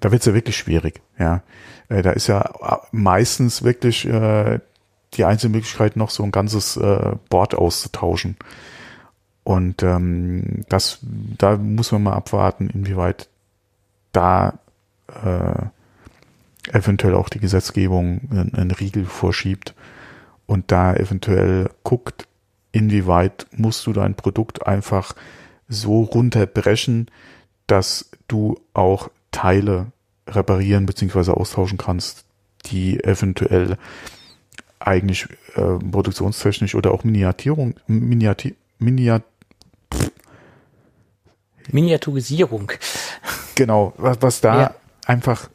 da 0.00 0.10
wird's 0.12 0.24
ja 0.24 0.32
wirklich 0.32 0.56
schwierig, 0.56 1.02
ja. 1.18 1.42
Da 1.90 2.12
ist 2.12 2.28
ja 2.28 2.50
meistens 2.92 3.62
wirklich 3.62 4.08
die 4.08 5.24
einzige 5.26 5.52
Möglichkeit, 5.52 5.96
noch 5.96 6.08
so 6.08 6.22
ein 6.22 6.30
ganzes 6.30 6.80
Board 7.28 7.54
auszutauschen. 7.54 8.36
Und 9.46 9.84
ähm, 9.84 10.64
das, 10.68 10.98
da 11.38 11.56
muss 11.56 11.92
man 11.92 12.02
mal 12.02 12.14
abwarten, 12.14 12.68
inwieweit 12.68 13.28
da 14.10 14.58
äh, 15.22 15.66
eventuell 16.76 17.14
auch 17.14 17.28
die 17.28 17.38
Gesetzgebung 17.38 18.22
einen, 18.28 18.56
einen 18.56 18.70
Riegel 18.72 19.04
vorschiebt 19.04 19.76
und 20.46 20.72
da 20.72 20.96
eventuell 20.96 21.70
guckt, 21.84 22.26
inwieweit 22.72 23.46
musst 23.52 23.86
du 23.86 23.92
dein 23.92 24.16
Produkt 24.16 24.66
einfach 24.66 25.14
so 25.68 26.02
runterbrechen, 26.02 27.08
dass 27.68 28.10
du 28.26 28.58
auch 28.74 29.12
Teile 29.30 29.92
reparieren 30.26 30.86
bzw. 30.86 31.30
austauschen 31.30 31.78
kannst, 31.78 32.24
die 32.64 32.98
eventuell 33.04 33.78
eigentlich 34.80 35.28
äh, 35.54 35.78
produktionstechnisch 35.78 36.74
oder 36.74 36.90
auch 36.90 37.04
Miniaturierung, 37.04 37.74
Miniatur, 37.86 38.50
Miniat, 38.80 39.22
Miniaturisierung. 41.72 42.72
Genau, 43.54 43.92
was, 43.96 44.18
was 44.20 44.40
da 44.40 44.60
ja. 44.60 44.74
einfach 45.06 45.48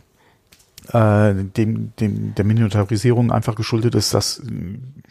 äh, 0.93 1.33
dem, 1.33 1.93
dem, 1.99 2.35
der 2.35 2.45
Miniaturisierung 2.45 3.31
einfach 3.31 3.55
geschuldet 3.55 3.95
ist, 3.95 4.13
dass, 4.13 4.41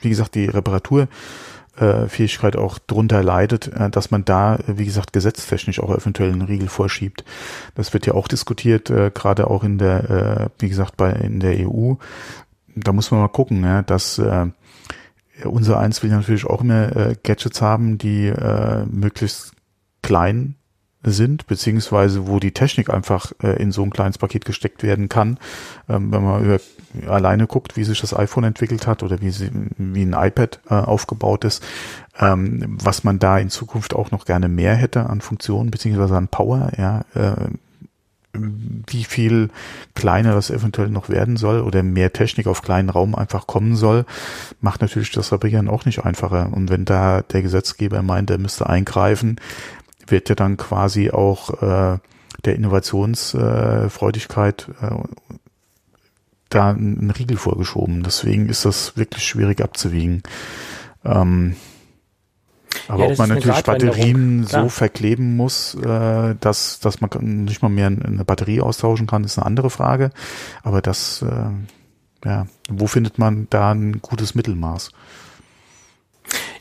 wie 0.00 0.08
gesagt, 0.08 0.34
die 0.34 0.46
Reparaturfähigkeit 0.46 2.56
auch 2.56 2.78
drunter 2.78 3.22
leidet, 3.22 3.68
äh, 3.68 3.90
dass 3.90 4.10
man 4.10 4.24
da, 4.24 4.58
wie 4.66 4.84
gesagt, 4.84 5.12
gesetztechnisch 5.12 5.80
auch 5.80 5.96
eventuell 5.96 6.32
einen 6.32 6.42
Riegel 6.42 6.68
vorschiebt. 6.68 7.24
Das 7.74 7.92
wird 7.92 8.06
ja 8.06 8.14
auch 8.14 8.28
diskutiert, 8.28 8.90
äh, 8.90 9.10
gerade 9.14 9.48
auch 9.48 9.64
in 9.64 9.78
der, 9.78 10.10
äh, 10.10 10.48
wie 10.58 10.68
gesagt, 10.68 10.96
bei 10.96 11.12
in 11.12 11.40
der 11.40 11.68
EU. 11.68 11.94
Da 12.76 12.92
muss 12.92 13.10
man 13.10 13.20
mal 13.20 13.28
gucken, 13.28 13.64
ja, 13.64 13.82
dass 13.82 14.18
äh, 14.18 14.46
unser 15.44 15.78
eins 15.78 16.02
will 16.02 16.10
natürlich 16.10 16.46
auch 16.46 16.60
immer 16.60 16.94
äh, 16.94 17.16
Gadgets 17.22 17.62
haben, 17.62 17.98
die 17.98 18.26
äh, 18.26 18.84
möglichst 18.86 19.52
klein 20.02 20.56
sind, 21.02 21.46
beziehungsweise 21.46 22.26
wo 22.26 22.40
die 22.40 22.52
Technik 22.52 22.90
einfach 22.90 23.32
äh, 23.42 23.60
in 23.62 23.72
so 23.72 23.82
ein 23.82 23.90
kleines 23.90 24.18
Paket 24.18 24.44
gesteckt 24.44 24.82
werden 24.82 25.08
kann. 25.08 25.38
Ähm, 25.88 26.12
wenn 26.12 26.22
man 26.22 26.44
über, 26.44 26.60
alleine 27.06 27.46
guckt, 27.46 27.76
wie 27.76 27.84
sich 27.84 28.00
das 28.00 28.14
iPhone 28.14 28.44
entwickelt 28.44 28.86
hat 28.86 29.02
oder 29.02 29.20
wie, 29.20 29.30
sie, 29.30 29.50
wie 29.78 30.02
ein 30.02 30.12
iPad 30.12 30.60
äh, 30.68 30.74
aufgebaut 30.74 31.44
ist, 31.44 31.64
ähm, 32.18 32.76
was 32.82 33.04
man 33.04 33.18
da 33.18 33.38
in 33.38 33.48
Zukunft 33.48 33.94
auch 33.94 34.10
noch 34.10 34.26
gerne 34.26 34.48
mehr 34.48 34.74
hätte 34.74 35.08
an 35.08 35.20
Funktionen, 35.20 35.70
beziehungsweise 35.70 36.16
an 36.16 36.28
Power, 36.28 36.72
ja, 36.76 37.04
äh, 37.14 37.48
wie 38.32 39.04
viel 39.04 39.50
kleiner 39.94 40.34
das 40.34 40.50
eventuell 40.50 40.88
noch 40.88 41.08
werden 41.08 41.36
soll 41.36 41.62
oder 41.62 41.82
mehr 41.82 42.12
Technik 42.12 42.46
auf 42.46 42.62
kleinen 42.62 42.88
Raum 42.88 43.14
einfach 43.14 43.46
kommen 43.46 43.74
soll, 43.74 44.04
macht 44.60 44.82
natürlich 44.82 45.10
das 45.10 45.32
Reparieren 45.32 45.68
auch 45.68 45.84
nicht 45.84 46.04
einfacher. 46.04 46.52
Und 46.52 46.70
wenn 46.70 46.84
da 46.84 47.22
der 47.22 47.42
Gesetzgeber 47.42 48.02
meint, 48.02 48.30
er 48.30 48.38
müsste 48.38 48.68
eingreifen, 48.68 49.36
wird 50.10 50.28
ja 50.28 50.34
dann 50.34 50.56
quasi 50.56 51.10
auch 51.10 51.62
äh, 51.62 51.98
der 52.44 52.54
Innovationsfreudigkeit 52.54 54.68
äh, 54.80 54.90
da 56.48 56.70
ein 56.70 57.10
Riegel 57.10 57.36
vorgeschoben. 57.36 58.02
Deswegen 58.02 58.48
ist 58.48 58.64
das 58.64 58.96
wirklich 58.96 59.26
schwierig 59.26 59.60
abzuwiegen. 59.60 60.22
Ähm, 61.04 61.56
aber 62.88 63.06
ja, 63.06 63.12
ob 63.12 63.18
man 63.18 63.28
natürlich 63.30 63.62
Batterien 63.62 64.44
so 64.44 64.68
verkleben 64.68 65.36
muss, 65.36 65.74
äh, 65.74 66.34
dass, 66.40 66.80
dass 66.80 67.00
man 67.00 67.10
nicht 67.44 67.62
mal 67.62 67.68
mehr 67.68 67.86
eine 67.86 68.24
Batterie 68.24 68.60
austauschen 68.60 69.06
kann, 69.06 69.24
ist 69.24 69.38
eine 69.38 69.46
andere 69.46 69.70
Frage. 69.70 70.10
Aber 70.62 70.82
das, 70.82 71.22
äh, 71.22 72.28
ja, 72.28 72.46
wo 72.68 72.86
findet 72.86 73.18
man 73.18 73.46
da 73.50 73.72
ein 73.72 74.00
gutes 74.00 74.34
Mittelmaß? 74.34 74.90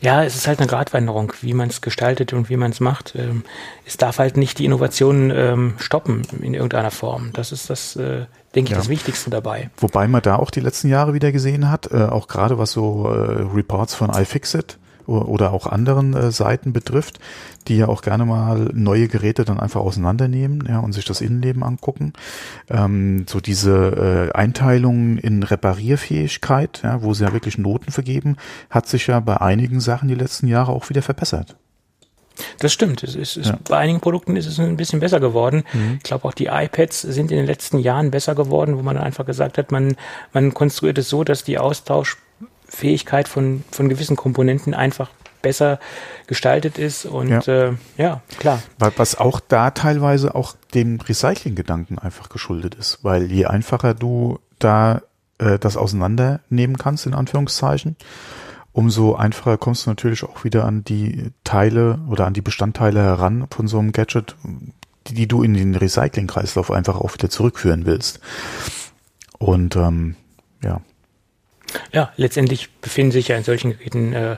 Ja, 0.00 0.24
es 0.24 0.34
ist 0.34 0.46
halt 0.46 0.60
eine 0.60 0.68
Gratwanderung, 0.68 1.32
wie 1.42 1.52
man 1.52 1.68
es 1.68 1.80
gestaltet 1.80 2.32
und 2.32 2.48
wie 2.48 2.56
man 2.56 2.70
es 2.70 2.80
macht. 2.80 3.14
Ähm, 3.16 3.44
es 3.84 3.96
darf 3.96 4.18
halt 4.18 4.36
nicht 4.36 4.58
die 4.58 4.64
Innovation 4.64 5.30
ähm, 5.30 5.74
stoppen 5.78 6.22
in 6.40 6.54
irgendeiner 6.54 6.90
Form. 6.90 7.30
Das 7.34 7.52
ist 7.52 7.68
das, 7.68 7.96
äh, 7.96 8.24
denke 8.54 8.68
ich, 8.68 8.70
ja. 8.70 8.76
das 8.78 8.88
Wichtigste 8.88 9.28
dabei. 9.30 9.70
Wobei 9.76 10.08
man 10.08 10.22
da 10.22 10.36
auch 10.36 10.50
die 10.50 10.60
letzten 10.60 10.88
Jahre 10.88 11.12
wieder 11.12 11.32
gesehen 11.32 11.70
hat, 11.70 11.90
äh, 11.92 12.04
auch 12.04 12.28
gerade 12.28 12.58
was 12.58 12.72
so 12.72 13.08
äh, 13.08 13.42
Reports 13.54 13.94
von 13.94 14.10
iFixit 14.10 14.78
oder 15.10 15.52
auch 15.52 15.66
anderen 15.66 16.14
äh, 16.14 16.30
Seiten 16.30 16.72
betrifft, 16.72 17.18
die 17.68 17.76
ja 17.76 17.88
auch 17.88 18.02
gerne 18.02 18.24
mal 18.24 18.70
neue 18.72 19.08
Geräte 19.08 19.44
dann 19.44 19.60
einfach 19.60 19.80
auseinandernehmen 19.80 20.64
ja, 20.68 20.78
und 20.78 20.92
sich 20.92 21.04
das 21.04 21.20
Innenleben 21.20 21.62
angucken. 21.62 22.12
Ähm, 22.68 23.26
so 23.28 23.40
diese 23.40 24.30
äh, 24.32 24.36
Einteilung 24.36 25.18
in 25.18 25.42
Reparierfähigkeit, 25.42 26.80
ja, 26.82 27.02
wo 27.02 27.14
sie 27.14 27.24
ja 27.24 27.32
wirklich 27.32 27.58
Noten 27.58 27.92
vergeben, 27.92 28.36
hat 28.70 28.86
sich 28.86 29.06
ja 29.06 29.20
bei 29.20 29.40
einigen 29.40 29.80
Sachen 29.80 30.08
die 30.08 30.14
letzten 30.14 30.46
Jahre 30.46 30.72
auch 30.72 30.88
wieder 30.88 31.02
verbessert. 31.02 31.56
Das 32.58 32.72
stimmt. 32.72 33.02
Es 33.02 33.14
ist, 33.14 33.36
ja. 33.36 33.58
Bei 33.68 33.78
einigen 33.78 34.00
Produkten 34.00 34.36
ist 34.36 34.46
es 34.46 34.58
ein 34.58 34.76
bisschen 34.76 35.00
besser 35.00 35.20
geworden. 35.20 35.64
Mhm. 35.72 35.94
Ich 35.98 36.04
glaube 36.04 36.26
auch 36.26 36.34
die 36.34 36.46
iPads 36.46 37.02
sind 37.02 37.30
in 37.30 37.36
den 37.36 37.46
letzten 37.46 37.78
Jahren 37.78 38.10
besser 38.10 38.34
geworden, 38.34 38.78
wo 38.78 38.82
man 38.82 38.96
einfach 38.96 39.26
gesagt 39.26 39.58
hat, 39.58 39.72
man, 39.72 39.96
man 40.32 40.54
konstruiert 40.54 40.98
es 40.98 41.08
so, 41.08 41.24
dass 41.24 41.44
die 41.44 41.58
Austausch 41.58 42.16
Fähigkeit 42.70 43.28
von, 43.28 43.64
von 43.70 43.88
gewissen 43.88 44.16
Komponenten 44.16 44.72
einfach 44.72 45.10
besser 45.42 45.78
gestaltet 46.26 46.78
ist 46.78 47.06
und 47.06 47.46
ja, 47.46 47.68
äh, 47.68 47.72
ja 47.96 48.22
klar. 48.38 48.62
Was 48.78 49.16
auch 49.16 49.40
da 49.40 49.70
teilweise 49.70 50.34
auch 50.34 50.54
dem 50.74 51.00
Recycling-Gedanken 51.00 51.98
einfach 51.98 52.28
geschuldet 52.28 52.74
ist, 52.74 53.00
weil 53.02 53.30
je 53.30 53.46
einfacher 53.46 53.94
du 53.94 54.38
da 54.58 55.02
äh, 55.38 55.58
das 55.58 55.76
auseinandernehmen 55.76 56.76
kannst, 56.76 57.06
in 57.06 57.14
Anführungszeichen, 57.14 57.96
umso 58.72 59.14
einfacher 59.14 59.58
kommst 59.58 59.86
du 59.86 59.90
natürlich 59.90 60.22
auch 60.24 60.44
wieder 60.44 60.64
an 60.64 60.84
die 60.84 61.32
Teile 61.42 61.98
oder 62.08 62.26
an 62.26 62.34
die 62.34 62.42
Bestandteile 62.42 63.02
heran 63.02 63.46
von 63.50 63.66
so 63.66 63.78
einem 63.78 63.92
Gadget, 63.92 64.36
die, 65.08 65.14
die 65.14 65.26
du 65.26 65.42
in 65.42 65.54
den 65.54 65.74
Recycling-Kreislauf 65.74 66.70
einfach 66.70 66.96
auch 66.96 67.12
wieder 67.14 67.30
zurückführen 67.30 67.86
willst. 67.86 68.20
Und 69.38 69.74
ähm, 69.76 70.16
ja, 70.62 70.82
ja, 71.92 72.12
letztendlich 72.16 72.70
befinden 72.80 73.12
sich 73.12 73.28
ja 73.28 73.36
in 73.36 73.44
solchen 73.44 73.70
Geräten 73.70 74.12
äh, 74.12 74.36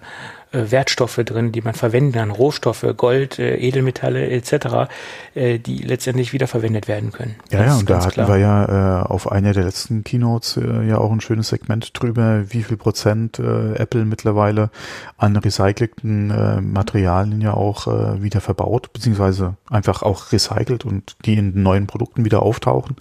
äh, 0.52 0.70
Wertstoffe 0.70 1.16
drin, 1.16 1.50
die 1.52 1.62
man 1.62 1.74
verwenden 1.74 2.12
kann, 2.12 2.30
Rohstoffe, 2.30 2.84
Gold, 2.96 3.38
äh, 3.38 3.56
Edelmetalle 3.56 4.28
etc., 4.28 4.90
äh, 5.34 5.58
die 5.58 5.78
letztendlich 5.78 6.32
wiederverwendet 6.32 6.88
werden 6.88 7.10
können. 7.10 7.36
Ja, 7.50 7.58
das 7.58 7.66
ja, 7.66 7.78
und 7.78 7.90
da 7.90 8.00
hatten 8.00 8.10
klar. 8.10 8.28
wir 8.28 8.36
ja 8.36 9.00
äh, 9.00 9.02
auf 9.04 9.32
einer 9.32 9.52
der 9.52 9.64
letzten 9.64 10.04
Keynotes 10.04 10.58
äh, 10.58 10.86
ja 10.86 10.98
auch 10.98 11.10
ein 11.10 11.20
schönes 11.20 11.48
Segment 11.48 11.90
drüber, 11.98 12.44
wie 12.50 12.62
viel 12.62 12.76
Prozent 12.76 13.38
äh, 13.38 13.74
Apple 13.76 14.04
mittlerweile 14.04 14.70
an 15.16 15.36
recycelten 15.36 16.30
äh, 16.30 16.60
Materialien 16.60 17.40
ja 17.40 17.54
auch 17.54 17.86
äh, 17.86 18.22
wieder 18.22 18.40
verbaut, 18.40 18.92
beziehungsweise 18.92 19.56
einfach 19.70 20.02
auch 20.02 20.32
recycelt 20.32 20.84
und 20.84 21.16
die 21.24 21.34
in 21.34 21.62
neuen 21.62 21.86
Produkten 21.86 22.24
wieder 22.24 22.42
auftauchen 22.42 22.96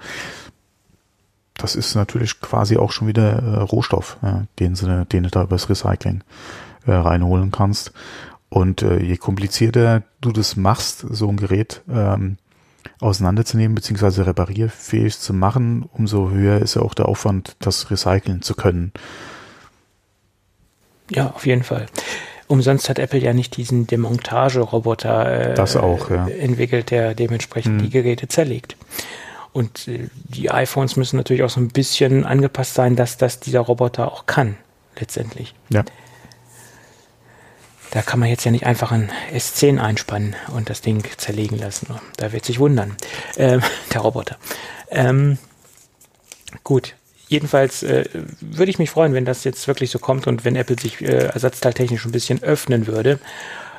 das 1.61 1.75
ist 1.75 1.95
natürlich 1.95 2.39
quasi 2.41 2.77
auch 2.77 2.91
schon 2.91 3.07
wieder 3.07 3.41
äh, 3.41 3.59
Rohstoff, 3.61 4.17
ja, 4.21 4.45
den, 4.59 4.75
sie, 4.75 5.05
den 5.05 5.23
du 5.23 5.29
da 5.29 5.43
übers 5.43 5.69
Recycling 5.69 6.23
äh, 6.85 6.91
reinholen 6.91 7.51
kannst. 7.51 7.91
Und 8.49 8.81
äh, 8.81 9.01
je 9.01 9.17
komplizierter 9.17 10.03
du 10.19 10.31
das 10.31 10.57
machst, 10.57 11.05
so 11.09 11.29
ein 11.29 11.37
Gerät 11.37 11.81
ähm, 11.89 12.37
auseinanderzunehmen 12.99 13.75
beziehungsweise 13.75 14.25
reparierfähig 14.25 15.17
zu 15.17 15.33
machen, 15.33 15.85
umso 15.93 16.29
höher 16.29 16.59
ist 16.59 16.75
ja 16.75 16.81
auch 16.81 16.93
der 16.93 17.07
Aufwand, 17.07 17.55
das 17.59 17.89
recyceln 17.91 18.41
zu 18.41 18.55
können. 18.55 18.91
Ja, 21.09 21.31
auf 21.31 21.45
jeden 21.45 21.63
Fall. 21.63 21.87
Umsonst 22.47 22.89
hat 22.89 22.99
Apple 22.99 23.19
ja 23.19 23.33
nicht 23.33 23.55
diesen 23.55 23.87
Demontageroboter 23.87 25.51
äh, 25.51 25.53
ja. 26.09 26.27
entwickelt, 26.27 26.91
der 26.91 27.15
dementsprechend 27.15 27.79
hm. 27.79 27.83
die 27.83 27.89
Geräte 27.89 28.27
zerlegt. 28.27 28.75
Und 29.53 29.87
äh, 29.87 30.07
die 30.13 30.49
iPhones 30.49 30.95
müssen 30.95 31.17
natürlich 31.17 31.43
auch 31.43 31.49
so 31.49 31.59
ein 31.59 31.69
bisschen 31.69 32.25
angepasst 32.25 32.73
sein, 32.73 32.95
dass 32.95 33.17
das 33.17 33.39
dieser 33.39 33.59
Roboter 33.61 34.11
auch 34.11 34.25
kann, 34.25 34.57
letztendlich. 34.97 35.53
Ja. 35.69 35.83
Da 37.91 38.01
kann 38.01 38.21
man 38.21 38.29
jetzt 38.29 38.45
ja 38.45 38.51
nicht 38.51 38.65
einfach 38.65 38.93
ein 38.93 39.11
S10 39.33 39.77
einspannen 39.77 40.35
und 40.53 40.69
das 40.69 40.79
Ding 40.79 41.05
zerlegen 41.17 41.57
lassen. 41.57 41.87
Da 42.15 42.31
wird 42.31 42.45
sich 42.45 42.59
wundern, 42.59 42.95
äh, 43.35 43.59
der 43.93 44.01
Roboter. 44.01 44.37
Ähm, 44.89 45.37
gut, 46.63 46.95
jedenfalls 47.27 47.83
äh, 47.83 48.05
würde 48.39 48.71
ich 48.71 48.79
mich 48.79 48.89
freuen, 48.89 49.13
wenn 49.13 49.25
das 49.25 49.43
jetzt 49.43 49.67
wirklich 49.67 49.91
so 49.91 49.99
kommt 49.99 50.27
und 50.27 50.45
wenn 50.45 50.55
Apple 50.55 50.79
sich 50.79 51.01
äh, 51.01 51.25
ersatzteiltechnisch 51.27 52.05
ein 52.05 52.13
bisschen 52.13 52.41
öffnen 52.41 52.87
würde 52.87 53.19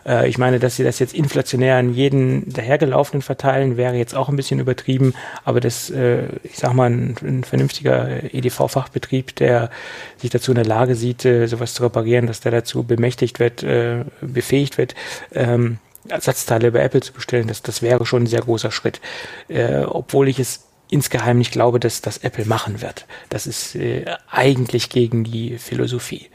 äh, 0.06 0.28
ich 0.28 0.38
meine, 0.38 0.58
dass 0.58 0.76
sie 0.76 0.84
das 0.84 0.98
jetzt 0.98 1.14
inflationär 1.14 1.76
an 1.76 1.94
jeden 1.94 2.52
dahergelaufenen 2.52 3.22
verteilen, 3.22 3.76
wäre 3.76 3.94
jetzt 3.94 4.14
auch 4.14 4.28
ein 4.28 4.36
bisschen 4.36 4.60
übertrieben, 4.60 5.14
aber 5.44 5.60
das, 5.60 5.90
äh, 5.90 6.26
ich 6.42 6.56
sag 6.56 6.74
mal, 6.74 6.90
ein, 6.90 7.16
ein 7.22 7.44
vernünftiger 7.44 8.32
EDV-Fachbetrieb, 8.32 9.36
der 9.36 9.70
sich 10.16 10.30
dazu 10.30 10.52
in 10.52 10.56
der 10.56 10.64
Lage 10.64 10.94
sieht, 10.94 11.24
äh, 11.24 11.46
sowas 11.46 11.74
zu 11.74 11.82
reparieren, 11.82 12.26
dass 12.26 12.40
der 12.40 12.52
dazu 12.52 12.84
bemächtigt 12.84 13.38
wird, 13.38 13.62
äh, 13.62 14.04
befähigt 14.20 14.78
wird, 14.78 14.94
ähm, 15.32 15.78
Ersatzteile 16.08 16.72
bei 16.72 16.80
Apple 16.80 17.00
zu 17.00 17.12
bestellen, 17.12 17.46
das, 17.46 17.62
das 17.62 17.80
wäre 17.80 18.04
schon 18.06 18.24
ein 18.24 18.26
sehr 18.26 18.40
großer 18.40 18.72
Schritt. 18.72 19.00
Äh, 19.48 19.84
obwohl 19.84 20.28
ich 20.28 20.40
es 20.40 20.66
insgeheim 20.90 21.38
nicht 21.38 21.52
glaube, 21.52 21.80
dass 21.80 22.02
das 22.02 22.18
Apple 22.18 22.44
machen 22.44 22.82
wird. 22.82 23.06
Das 23.30 23.46
ist 23.46 23.74
äh, 23.76 24.04
eigentlich 24.30 24.90
gegen 24.90 25.24
die 25.24 25.58
Philosophie 25.58 26.28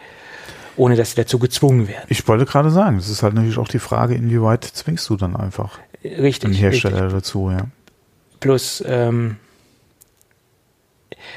ohne 0.78 0.96
dass 0.96 1.12
sie 1.12 1.16
dazu 1.18 1.40
gezwungen 1.40 1.88
werden. 1.88 2.06
Ich 2.08 2.28
wollte 2.28 2.46
gerade 2.46 2.70
sagen, 2.72 2.98
es 2.98 3.10
ist 3.10 3.24
halt 3.24 3.34
natürlich 3.34 3.58
auch 3.58 3.68
die 3.68 3.80
Frage, 3.80 4.16
inwieweit 4.16 4.64
zwingst 4.64 5.10
du 5.10 5.18
dann 5.18 5.36
einfach 5.36 5.80
richtig, 6.04 6.52
den 6.52 6.54
Hersteller 6.54 7.06
richtig. 7.06 7.14
dazu, 7.14 7.52
ja. 7.52 7.68
Plus, 8.40 8.84
ähm, 8.88 9.38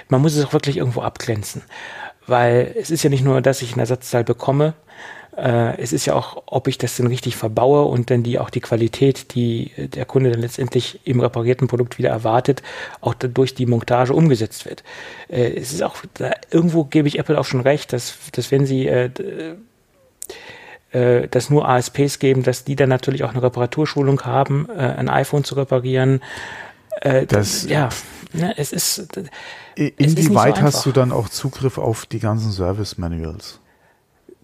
man 0.09 0.21
muss 0.21 0.37
es 0.37 0.45
auch 0.45 0.53
wirklich 0.53 0.77
irgendwo 0.77 1.01
abgrenzen. 1.01 1.63
weil 2.27 2.75
es 2.79 2.91
ist 2.91 3.03
ja 3.03 3.11
nicht 3.11 3.25
nur, 3.25 3.41
dass 3.41 3.61
ich 3.63 3.75
ein 3.75 3.81
Ersatzteil 3.81 4.25
bekomme, 4.25 4.75
äh, 5.41 5.81
es 5.81 5.93
ist 5.93 6.07
ja 6.07 6.15
auch, 6.15 6.43
ob 6.47 6.69
ich 6.69 6.79
das 6.79 6.97
denn 6.97 7.07
richtig 7.07 7.37
verbaue 7.37 7.85
und 7.85 8.11
dann 8.11 8.23
die 8.23 8.39
auch 8.39 8.51
die 8.51 8.61
Qualität, 8.61 9.35
die 9.35 9.71
der 9.77 10.05
Kunde 10.05 10.31
dann 10.31 10.41
letztendlich 10.41 11.01
im 11.05 11.21
reparierten 11.21 11.69
Produkt 11.69 11.99
wieder 11.99 12.11
erwartet, 12.11 12.63
auch 13.01 13.15
durch 13.15 13.55
die 13.55 13.67
Montage 13.67 14.13
umgesetzt 14.13 14.67
wird. 14.67 14.85
Äh, 15.29 15.55
es 15.55 15.73
ist 15.73 15.83
auch, 15.83 15.97
da, 16.15 16.33
irgendwo 16.51 16.85
gebe 16.85 17.09
ich 17.09 17.19
Apple 17.19 17.39
auch 17.39 17.45
schon 17.45 17.61
recht, 17.61 17.93
dass, 17.93 18.19
dass 18.33 18.51
wenn 18.51 18.67
sie 18.67 18.87
äh, 18.87 19.11
äh, 20.93 21.29
dass 21.29 21.51
nur 21.51 21.69
ASPs 21.69 22.19
geben, 22.19 22.43
dass 22.43 22.65
die 22.65 22.77
dann 22.77 22.89
natürlich 22.89 23.23
auch 23.25 23.31
eine 23.31 23.43
Reparaturschulung 23.43 24.23
haben, 24.23 24.69
äh, 24.69 24.81
ein 24.81 25.09
iPhone 25.09 25.45
zu 25.45 25.55
reparieren. 25.55 26.21
Äh, 27.01 27.27
das, 27.27 27.69
ja, 27.69 27.91
ne, 28.33 28.55
es 28.57 28.73
ist. 28.73 29.09
Inwieweit 29.77 30.57
so 30.57 30.63
hast 30.63 30.87
du 30.87 30.93
dann 30.93 31.13
auch 31.13 31.29
Zugriff 31.29 31.79
auf 31.79 32.07
die 32.07 32.19
ganzen 32.19 32.51
Service 32.51 32.99
Manuals? 32.99 33.61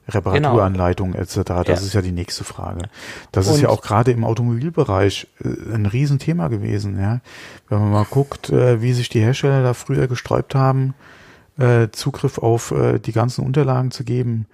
Reparaturanleitungen 0.08 1.12
genau. 1.12 1.24
etc. 1.24 1.36
Das 1.66 1.66
ja. 1.66 1.74
ist 1.74 1.94
ja 1.94 2.02
die 2.02 2.12
nächste 2.12 2.44
Frage. 2.44 2.88
Das 3.32 3.48
Und 3.48 3.54
ist 3.54 3.60
ja 3.62 3.68
auch 3.68 3.82
gerade 3.82 4.10
im 4.12 4.24
Automobilbereich 4.24 5.26
äh, 5.42 5.74
ein 5.74 5.86
Riesenthema 5.86 6.48
gewesen. 6.48 6.98
Ja, 7.00 7.20
wenn 7.68 7.80
man 7.80 7.90
mal 7.90 8.06
guckt, 8.08 8.50
äh, 8.50 8.82
wie 8.82 8.92
sich 8.92 9.08
die 9.08 9.20
Hersteller 9.20 9.62
da 9.62 9.74
früher 9.74 10.06
gesträubt 10.06 10.54
haben, 10.54 10.94
äh, 11.58 11.88
Zugriff 11.90 12.38
auf 12.38 12.74
die 13.04 13.12
ganzen 13.12 13.44
Unterlagen 13.44 13.90
zu 13.90 14.04
geben 14.04 14.46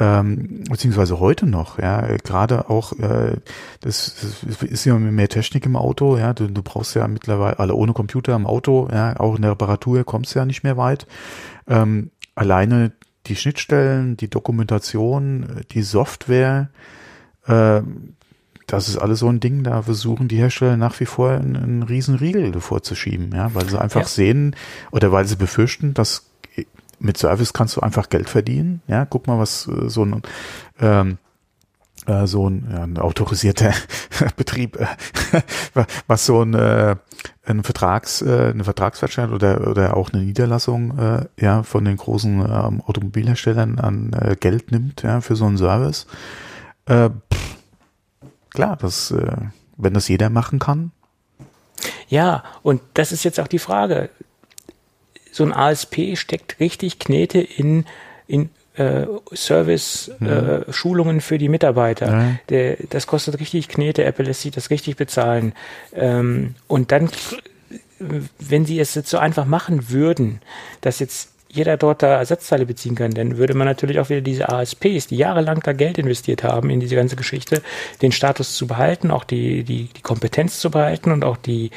ähm, 0.00 0.64
beziehungsweise 0.68 1.20
heute 1.20 1.46
noch, 1.46 1.78
ja, 1.78 2.00
gerade 2.16 2.70
auch, 2.70 2.98
äh, 2.98 3.36
das, 3.82 4.42
das 4.42 4.62
ist 4.62 4.86
ja 4.86 4.98
mehr 4.98 5.28
Technik 5.28 5.66
im 5.66 5.76
Auto, 5.76 6.16
ja, 6.16 6.32
du, 6.32 6.48
du 6.48 6.62
brauchst 6.62 6.96
ja 6.96 7.06
mittlerweile, 7.06 7.58
alle 7.58 7.74
ohne 7.74 7.92
Computer 7.92 8.34
im 8.34 8.46
Auto, 8.46 8.88
ja, 8.90 9.20
auch 9.20 9.36
in 9.36 9.42
der 9.42 9.50
Reparatur 9.50 10.02
kommst 10.04 10.34
du 10.34 10.38
ja 10.38 10.46
nicht 10.46 10.64
mehr 10.64 10.78
weit. 10.78 11.06
Ähm, 11.68 12.10
alleine 12.34 12.92
die 13.30 13.36
Schnittstellen, 13.36 14.16
die 14.16 14.28
Dokumentation, 14.28 15.62
die 15.70 15.82
Software, 15.82 16.68
äh, 17.46 17.80
das 18.66 18.88
ist 18.88 18.98
alles 18.98 19.20
so 19.20 19.28
ein 19.28 19.40
Ding, 19.40 19.64
da 19.64 19.82
versuchen 19.82 20.28
die 20.28 20.36
Hersteller 20.36 20.76
nach 20.76 20.98
wie 21.00 21.06
vor 21.06 21.30
einen, 21.30 21.56
einen 21.56 21.82
riesen 21.82 22.16
Riegel 22.16 22.52
davor 22.52 22.82
zu 22.82 22.94
schieben, 22.94 23.30
ja, 23.34 23.54
weil 23.54 23.68
sie 23.68 23.80
einfach 23.80 24.02
ja. 24.02 24.06
sehen 24.06 24.54
oder 24.90 25.10
weil 25.10 25.26
sie 25.26 25.36
befürchten, 25.36 25.94
dass 25.94 26.30
mit 27.00 27.16
Service 27.16 27.52
kannst 27.52 27.76
du 27.76 27.80
einfach 27.80 28.10
Geld 28.10 28.28
verdienen. 28.28 28.82
Ja, 28.86 29.06
guck 29.06 29.26
mal, 29.26 29.38
was 29.38 29.66
äh, 29.66 29.88
so 29.88 30.04
ein 30.04 30.22
ähm, 30.80 31.18
äh, 32.06 32.26
so 32.26 32.48
ein, 32.48 32.68
ja, 32.70 32.82
ein 32.82 32.98
autorisierter 32.98 33.72
Betrieb, 34.36 34.76
äh, 34.76 34.86
was 36.06 36.26
so 36.26 36.42
ein, 36.42 36.54
äh, 36.54 36.96
ein 37.44 37.62
Vertrags, 37.62 38.22
äh, 38.22 38.50
eine 38.52 38.64
Vertragsverstand 38.64 39.32
oder 39.32 39.66
oder 39.68 39.96
auch 39.96 40.10
eine 40.10 40.22
Niederlassung 40.22 40.98
äh, 40.98 41.26
ja 41.38 41.62
von 41.62 41.84
den 41.84 41.96
großen 41.96 42.40
ähm, 42.40 42.82
Automobilherstellern 42.82 43.78
an 43.78 44.12
äh, 44.12 44.36
Geld 44.36 44.70
nimmt 44.70 45.02
ja 45.02 45.20
für 45.20 45.36
so 45.36 45.46
einen 45.46 45.58
Service. 45.58 46.06
Äh, 46.86 47.10
pff, 47.32 47.56
klar, 48.50 48.76
das 48.76 49.10
äh, 49.10 49.36
wenn 49.76 49.94
das 49.94 50.08
jeder 50.08 50.30
machen 50.30 50.58
kann. 50.58 50.92
Ja, 52.08 52.44
und 52.62 52.82
das 52.94 53.12
ist 53.12 53.24
jetzt 53.24 53.40
auch 53.40 53.48
die 53.48 53.58
Frage 53.58 54.10
so 55.32 55.44
ein 55.44 55.52
ASP 55.52 56.16
steckt 56.16 56.60
richtig 56.60 56.98
Knete 56.98 57.40
in, 57.40 57.84
in 58.26 58.50
äh, 58.80 59.06
Service-Schulungen 59.34 61.16
mhm. 61.16 61.18
äh, 61.18 61.22
für 61.22 61.38
die 61.38 61.48
Mitarbeiter. 61.48 62.06
Ja. 62.06 62.36
Der, 62.48 62.76
das 62.88 63.06
kostet 63.06 63.38
richtig 63.38 63.68
Knete, 63.68 64.04
Apple 64.04 64.24
lässt 64.24 64.40
sich 64.40 64.52
das 64.52 64.70
richtig 64.70 64.96
bezahlen. 64.96 65.52
Ähm, 65.94 66.54
und 66.66 66.90
dann, 66.90 67.10
wenn 68.38 68.64
sie 68.64 68.80
es 68.80 68.94
jetzt 68.94 69.10
so 69.10 69.18
einfach 69.18 69.44
machen 69.44 69.90
würden, 69.90 70.40
dass 70.80 70.98
jetzt 70.98 71.30
jeder 71.52 71.76
dort 71.76 72.02
da 72.02 72.18
Ersatzteile 72.18 72.64
beziehen 72.64 72.94
kann, 72.94 73.10
dann 73.10 73.36
würde 73.36 73.54
man 73.54 73.66
natürlich 73.66 73.98
auch 73.98 74.08
wieder 74.08 74.20
diese 74.20 74.48
ASPs, 74.48 75.08
die 75.08 75.16
jahrelang 75.16 75.60
da 75.60 75.72
Geld 75.72 75.98
investiert 75.98 76.44
haben 76.44 76.70
in 76.70 76.78
diese 76.78 76.94
ganze 76.94 77.16
Geschichte, 77.16 77.60
den 78.02 78.12
Status 78.12 78.54
zu 78.54 78.68
behalten, 78.68 79.10
auch 79.10 79.24
die, 79.24 79.64
die, 79.64 79.88
die 79.94 80.00
Kompetenz 80.00 80.60
zu 80.60 80.70
behalten 80.70 81.10
und 81.10 81.24
auch 81.24 81.36
die, 81.36 81.70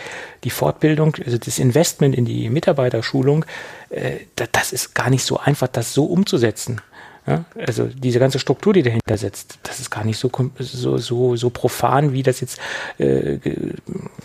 die 0.43 0.51
Fortbildung, 0.51 1.15
also 1.25 1.39
das 1.39 1.57
Investment 1.57 2.15
in 2.15 2.25
die 2.25 2.49
Mitarbeiterschulung, 2.49 3.45
äh, 3.89 4.17
das 4.35 4.73
ist 4.73 4.93
gar 4.93 5.09
nicht 5.09 5.23
so 5.23 5.39
einfach, 5.39 5.67
das 5.67 5.93
so 5.93 6.05
umzusetzen. 6.05 6.81
Ja, 7.25 7.45
also 7.55 7.85
diese 7.85 8.19
ganze 8.19 8.37
Struktur, 8.37 8.73
die 8.73 8.83
dahinter 8.83 9.17
setzt, 9.17 9.59
das 9.63 9.79
ist 9.79 9.89
gar 9.89 10.03
nicht 10.03 10.17
so 10.17 10.29
so 10.59 10.97
so, 10.97 11.35
so 11.37 11.49
profan, 11.49 12.11
wie 12.11 12.21
das 12.21 12.41
jetzt, 12.41 12.59
äh, 12.97 13.37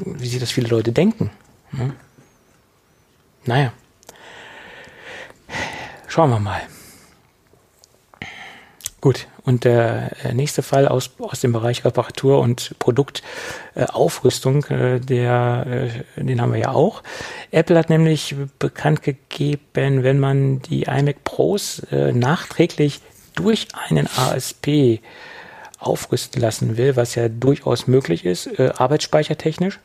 wie 0.00 0.26
sich 0.28 0.40
das 0.40 0.50
viele 0.50 0.68
Leute 0.68 0.90
denken. 0.90 1.30
Ja. 1.72 1.90
Naja. 3.44 3.72
Schauen 6.08 6.30
wir 6.30 6.40
mal. 6.40 6.62
Gut, 9.00 9.28
und 9.44 9.62
der 9.62 10.10
äh, 10.24 10.34
nächste 10.34 10.62
Fall 10.62 10.88
aus, 10.88 11.10
aus 11.20 11.40
dem 11.40 11.52
Bereich 11.52 11.84
Reparatur 11.84 12.40
und 12.40 12.74
Produktaufrüstung, 12.80 14.64
äh, 14.64 14.98
der, 14.98 15.92
äh, 16.16 16.24
den 16.24 16.40
haben 16.40 16.52
wir 16.52 16.58
ja 16.58 16.72
auch. 16.72 17.04
Apple 17.52 17.78
hat 17.78 17.90
nämlich 17.90 18.34
bekannt 18.58 19.02
gegeben, 19.02 20.02
wenn 20.02 20.18
man 20.18 20.60
die 20.62 20.82
iMac 20.82 21.22
Pros 21.22 21.82
nachträglich 21.90 23.00
durch 23.36 23.68
einen 23.88 24.08
ASP 24.08 25.00
aufrüsten 25.78 26.42
lassen 26.42 26.76
will, 26.76 26.96
was 26.96 27.14
ja 27.14 27.28
durchaus 27.28 27.86
möglich 27.86 28.24
ist, 28.24 28.58
arbeitsspeichertechnisch, 28.58 29.78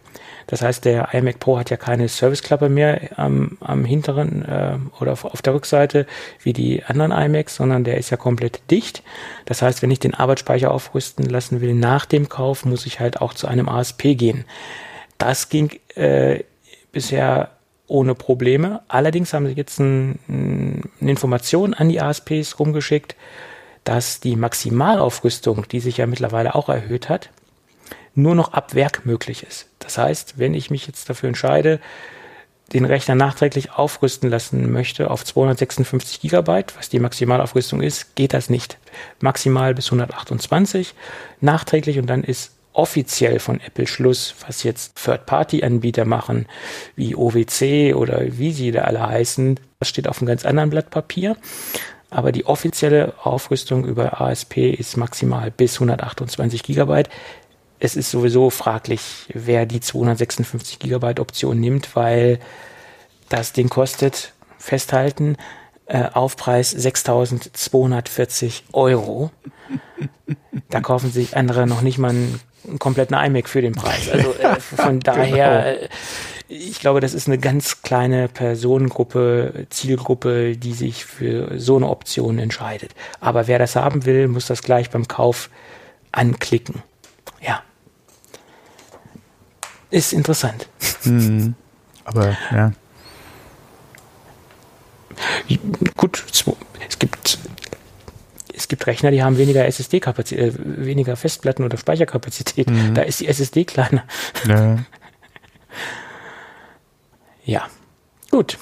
das 0.47 0.61
heißt, 0.61 0.85
der 0.85 1.13
iMac 1.13 1.39
Pro 1.39 1.57
hat 1.57 1.69
ja 1.69 1.77
keine 1.77 2.07
Serviceklappe 2.07 2.69
mehr 2.69 3.17
am, 3.17 3.57
am 3.61 3.85
hinteren 3.85 4.45
äh, 4.45 4.77
oder 4.99 5.13
auf, 5.13 5.25
auf 5.25 5.41
der 5.41 5.53
Rückseite 5.53 6.05
wie 6.41 6.53
die 6.53 6.83
anderen 6.83 7.11
iMacs, 7.11 7.55
sondern 7.55 7.83
der 7.83 7.97
ist 7.97 8.09
ja 8.09 8.17
komplett 8.17 8.61
dicht. 8.71 9.03
Das 9.45 9.61
heißt, 9.61 9.81
wenn 9.81 9.91
ich 9.91 9.99
den 9.99 10.13
Arbeitsspeicher 10.13 10.71
aufrüsten 10.71 11.25
lassen 11.25 11.61
will 11.61 11.73
nach 11.73 12.05
dem 12.05 12.29
Kauf, 12.29 12.65
muss 12.65 12.85
ich 12.85 12.99
halt 12.99 13.21
auch 13.21 13.33
zu 13.33 13.47
einem 13.47 13.69
ASP 13.69 14.15
gehen. 14.15 14.45
Das 15.17 15.49
ging 15.49 15.71
äh, 15.95 16.43
bisher 16.91 17.51
ohne 17.87 18.15
Probleme. 18.15 18.81
Allerdings 18.87 19.33
haben 19.33 19.47
sie 19.47 19.53
jetzt 19.53 19.79
ein, 19.79 20.19
eine 20.27 21.11
Information 21.11 21.73
an 21.73 21.89
die 21.89 22.01
ASPs 22.01 22.59
rumgeschickt, 22.59 23.15
dass 23.83 24.19
die 24.19 24.35
Maximalaufrüstung, 24.35 25.67
die 25.67 25.79
sich 25.79 25.97
ja 25.97 26.07
mittlerweile 26.07 26.55
auch 26.55 26.69
erhöht 26.69 27.09
hat, 27.09 27.29
nur 28.15 28.35
noch 28.35 28.53
ab 28.53 28.75
Werk 28.75 29.05
möglich 29.05 29.43
ist. 29.43 29.67
Das 29.79 29.97
heißt, 29.97 30.37
wenn 30.37 30.53
ich 30.53 30.69
mich 30.69 30.87
jetzt 30.87 31.09
dafür 31.09 31.29
entscheide, 31.29 31.79
den 32.71 32.85
Rechner 32.85 33.15
nachträglich 33.15 33.71
aufrüsten 33.73 34.29
lassen 34.29 34.71
möchte 34.71 35.11
auf 35.11 35.23
256 35.23 36.21
Gigabyte, 36.21 36.75
was 36.77 36.89
die 36.89 36.99
Maximalaufrüstung 36.99 37.81
ist, 37.81 38.15
geht 38.15 38.33
das 38.33 38.49
nicht. 38.49 38.77
Maximal 39.19 39.75
bis 39.75 39.87
128 39.87 40.95
nachträglich 41.41 41.99
und 41.99 42.07
dann 42.07 42.23
ist 42.23 42.51
offiziell 42.73 43.39
von 43.39 43.59
Apple 43.59 43.85
Schluss, 43.85 44.33
was 44.47 44.63
jetzt 44.63 44.95
Third-Party-Anbieter 45.03 46.05
machen, 46.05 46.47
wie 46.95 47.15
OWC 47.15 47.93
oder 47.95 48.37
wie 48.37 48.51
sie 48.51 48.71
da 48.71 48.81
alle 48.81 49.07
heißen. 49.07 49.59
Das 49.79 49.89
steht 49.89 50.07
auf 50.07 50.19
einem 50.19 50.27
ganz 50.27 50.45
anderen 50.45 50.71
Blatt 50.71 50.89
Papier. 50.89 51.37
Aber 52.09 52.31
die 52.31 52.45
offizielle 52.45 53.13
Aufrüstung 53.23 53.85
über 53.85 54.21
ASP 54.21 54.57
ist 54.57 54.97
maximal 54.97 55.49
bis 55.49 55.75
128 55.75 56.61
Gigabyte 56.61 57.09
es 57.83 57.97
ist 57.97 58.09
sowieso 58.11 58.49
fraglich, 58.49 59.27
wer 59.33 59.65
die 59.65 59.81
256 59.81 60.79
Gigabyte 60.79 61.19
Option 61.19 61.59
nimmt, 61.59 61.97
weil 61.97 62.39
das 63.27 63.51
Ding 63.51 63.67
kostet, 63.67 64.31
festhalten, 64.57 65.35
äh, 65.87 66.05
Aufpreis 66.13 66.71
6240 66.71 68.63
Euro. 68.71 69.31
Da 70.69 70.79
kaufen 70.79 71.11
sich 71.11 71.35
andere 71.35 71.67
noch 71.67 71.81
nicht 71.81 71.97
mal 71.97 72.11
einen, 72.11 72.39
einen 72.65 72.79
kompletten 72.79 73.17
iMac 73.17 73.49
für 73.49 73.61
den 73.61 73.73
Preis. 73.73 74.09
Also 74.09 74.33
äh, 74.35 74.59
von 74.61 75.01
daher, 75.01 75.75
genau. 75.75 75.87
ich 76.47 76.79
glaube, 76.79 77.01
das 77.01 77.13
ist 77.13 77.27
eine 77.27 77.37
ganz 77.37 77.81
kleine 77.81 78.29
Personengruppe, 78.29 79.67
Zielgruppe, 79.69 80.55
die 80.55 80.71
sich 80.71 81.03
für 81.03 81.59
so 81.59 81.75
eine 81.75 81.89
Option 81.89 82.39
entscheidet. 82.39 82.91
Aber 83.19 83.47
wer 83.47 83.59
das 83.59 83.75
haben 83.75 84.05
will, 84.05 84.29
muss 84.29 84.45
das 84.45 84.63
gleich 84.63 84.89
beim 84.89 85.09
Kauf 85.09 85.49
anklicken. 86.13 86.81
Ja 87.41 87.61
ist 89.93 90.11
interessant. 90.11 90.67
Mhm. 91.03 91.55
Aber 92.03 92.35
ja. 92.51 92.73
Gut, 95.95 96.25
es 96.87 96.99
gibt 96.99 97.37
es 98.55 98.67
gibt 98.67 98.87
Rechner, 98.87 99.11
die 99.11 99.23
haben 99.23 99.37
weniger 99.37 99.65
SSD-Kapazität, 99.65 100.55
äh, 100.55 100.85
weniger 100.85 101.15
Festplatten 101.15 101.63
oder 101.63 101.77
Speicherkapazität. 101.77 102.69
Mhm. 102.69 102.93
Da 102.93 103.03
ist 103.03 103.19
die 103.19 103.27
SSD 103.27 103.65
kleiner. 103.65 104.03
Ja. 104.47 104.79
ja. 107.45 107.67
Gut. 108.31 108.57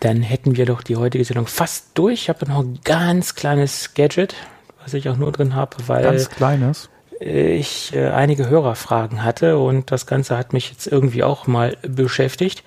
Dann 0.00 0.22
hätten 0.22 0.56
wir 0.56 0.66
doch 0.66 0.82
die 0.82 0.96
heutige 0.96 1.24
Sendung 1.24 1.46
fast 1.46 1.90
durch. 1.94 2.22
Ich 2.22 2.28
habe 2.28 2.46
noch 2.46 2.60
ein 2.60 2.80
ganz 2.82 3.34
kleines 3.34 3.94
Gadget, 3.94 4.34
was 4.82 4.94
ich 4.94 5.08
auch 5.08 5.16
nur 5.16 5.32
drin 5.32 5.54
habe, 5.54 5.76
weil. 5.86 6.02
Ganz 6.02 6.28
kleines? 6.28 6.88
Ich 7.20 7.94
äh, 7.94 8.08
einige 8.08 8.48
Hörerfragen 8.48 9.24
hatte 9.24 9.58
und 9.58 9.90
das 9.90 10.06
Ganze 10.06 10.36
hat 10.36 10.52
mich 10.52 10.70
jetzt 10.70 10.86
irgendwie 10.86 11.22
auch 11.22 11.46
mal 11.46 11.76
beschäftigt, 11.82 12.62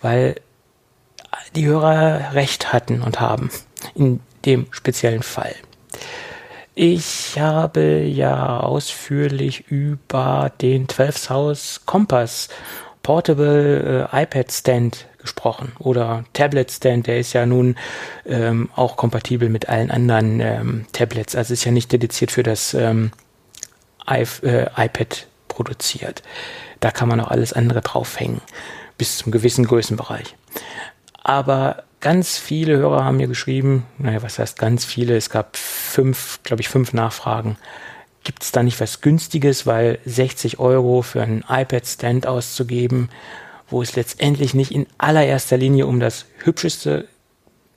weil 0.00 0.36
die 1.54 1.66
Hörer 1.66 2.32
recht 2.34 2.72
hatten 2.72 3.02
und 3.02 3.20
haben 3.20 3.50
in 3.94 4.20
dem 4.44 4.66
speziellen 4.70 5.22
Fall. 5.22 5.54
Ich 6.74 7.38
habe 7.40 8.02
ja 8.02 8.60
ausführlich 8.60 9.66
über 9.68 10.52
den 10.60 10.88
12 10.88 11.30
House 11.30 11.80
Kompass 11.86 12.48
Portable 13.02 14.08
äh, 14.12 14.22
iPad 14.22 14.52
Stand 14.52 15.06
gesprochen 15.18 15.72
oder 15.78 16.24
Tablet 16.34 16.70
Stand, 16.70 17.06
der 17.06 17.18
ist 17.18 17.32
ja 17.32 17.46
nun 17.46 17.76
ähm, 18.26 18.70
auch 18.76 18.96
kompatibel 18.96 19.48
mit 19.48 19.68
allen 19.68 19.90
anderen 19.90 20.40
ähm, 20.40 20.86
Tablets, 20.92 21.34
also 21.34 21.52
ist 21.52 21.64
ja 21.64 21.72
nicht 21.72 21.90
dediziert 21.90 22.30
für 22.30 22.42
das 22.42 22.74
ähm, 22.74 23.10
I 24.10 24.24
äh, 24.42 24.66
iPad 24.76 25.26
produziert. 25.48 26.22
Da 26.80 26.90
kann 26.90 27.08
man 27.08 27.20
auch 27.20 27.28
alles 27.28 27.52
andere 27.52 27.80
draufhängen, 27.80 28.40
bis 28.96 29.18
zum 29.18 29.32
gewissen 29.32 29.64
Größenbereich. 29.64 30.36
Aber 31.22 31.82
ganz 32.00 32.38
viele 32.38 32.76
Hörer 32.78 33.04
haben 33.04 33.16
mir 33.16 33.26
geschrieben, 33.26 33.84
naja, 33.98 34.22
was 34.22 34.38
heißt 34.38 34.58
ganz 34.58 34.84
viele? 34.84 35.16
Es 35.16 35.30
gab 35.30 35.56
fünf, 35.56 36.40
glaube 36.44 36.62
ich, 36.62 36.68
fünf 36.68 36.92
Nachfragen. 36.92 37.56
Gibt 38.24 38.42
es 38.42 38.52
da 38.52 38.62
nicht 38.62 38.80
was 38.80 39.00
Günstiges, 39.00 39.66
weil 39.66 39.98
60 40.04 40.58
Euro 40.58 41.02
für 41.02 41.22
einen 41.22 41.44
iPad-Stand 41.48 42.26
auszugeben, 42.26 43.08
wo 43.68 43.82
es 43.82 43.96
letztendlich 43.96 44.54
nicht 44.54 44.70
in 44.70 44.86
allererster 44.96 45.56
Linie 45.56 45.86
um 45.86 46.00
das 46.00 46.26
Hübscheste 46.38 47.08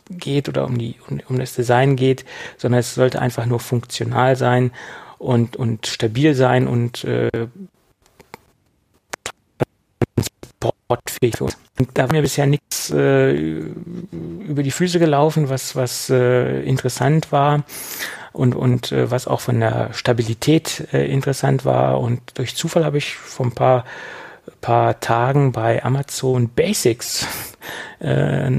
geht 0.10 0.50
oder 0.50 0.66
um, 0.66 0.78
die, 0.78 0.96
um, 1.08 1.20
um 1.28 1.40
das 1.40 1.56
Design 1.56 1.96
geht, 1.96 2.26
sondern 2.58 2.80
es 2.80 2.96
sollte 2.96 3.22
einfach 3.22 3.46
nur 3.46 3.60
funktional 3.60 4.36
sein 4.36 4.72
und, 5.22 5.56
und 5.56 5.86
stabil 5.86 6.34
sein 6.34 6.68
und 6.68 7.04
äh, 7.04 7.30
transportfähig 10.60 11.38
für. 11.38 11.46
Und 11.46 11.90
da 11.94 12.04
war 12.04 12.14
mir 12.14 12.22
bisher 12.22 12.48
nichts 12.48 12.90
äh, 12.92 13.32
über 13.32 14.64
die 14.64 14.72
Füße 14.72 15.00
gelaufen, 15.00 15.50
was, 15.50 15.76
was 15.76 16.10
äh, 16.10 16.62
interessant 16.64 17.32
war 17.32 17.64
und, 18.34 18.56
und 18.56 18.92
äh, 18.92 19.12
was 19.12 19.28
auch 19.28 19.42
von 19.42 19.60
der 19.60 19.94
Stabilität 19.94 20.88
äh, 20.92 21.06
interessant 21.12 21.66
war. 21.66 22.02
Und 22.02 22.38
durch 22.38 22.56
Zufall 22.56 22.84
habe 22.84 22.98
ich 22.98 23.16
vor 23.16 23.46
ein 23.46 23.54
paar, 23.54 23.86
paar 24.62 25.00
Tagen 25.00 25.52
bei 25.52 25.84
Amazon 25.84 26.50
Basics 26.50 27.28
äh, 28.00 28.50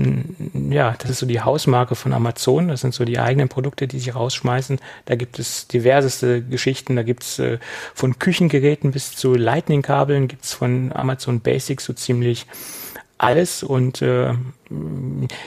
ja, 0.71 0.95
das 0.99 1.11
ist 1.11 1.19
so 1.19 1.27
die 1.27 1.41
Hausmarke 1.41 1.95
von 1.95 2.13
Amazon. 2.13 2.69
Das 2.69 2.81
sind 2.81 2.95
so 2.95 3.05
die 3.05 3.19
eigenen 3.19 3.49
Produkte, 3.49 3.89
die 3.89 3.99
sie 3.99 4.11
rausschmeißen. 4.11 4.79
Da 5.07 5.15
gibt 5.15 5.39
es 5.39 5.69
diverseste 5.69 6.43
Geschichten. 6.43 6.97
Da 6.97 7.03
gibt 7.03 7.23
es 7.23 7.39
äh, 7.39 7.59
von 7.95 8.19
Küchengeräten 8.19 8.91
bis 8.91 9.15
zu 9.15 9.35
Lightning-Kabeln 9.35 10.29
gibt 10.29 10.45
es 10.45 10.53
von 10.53 10.93
Amazon 10.93 11.41
Basics 11.41 11.85
so 11.85 11.93
ziemlich 11.93 12.47
alles 13.23 13.63
und 13.63 14.03
äh, 14.03 14.35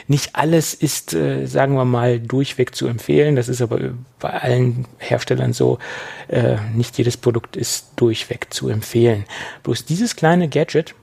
nicht 0.08 0.36
alles 0.36 0.74
ist, 0.74 1.14
äh, 1.14 1.46
sagen 1.46 1.76
wir 1.76 1.86
mal, 1.86 2.20
durchweg 2.20 2.76
zu 2.76 2.88
empfehlen. 2.88 3.36
Das 3.36 3.50
ist 3.50 3.62
aber 3.62 3.80
bei 4.20 4.30
allen 4.30 4.86
Herstellern 4.98 5.54
so. 5.54 5.80
Äh, 6.28 6.58
nicht 6.74 6.98
jedes 6.98 7.18
Produkt 7.18 7.56
ist 7.56 7.90
durchweg 7.98 8.54
zu 8.54 8.70
empfehlen. 8.70 9.26
Bloß 9.64 9.86
dieses 9.86 10.16
kleine 10.16 10.48
Gadget 10.48 10.96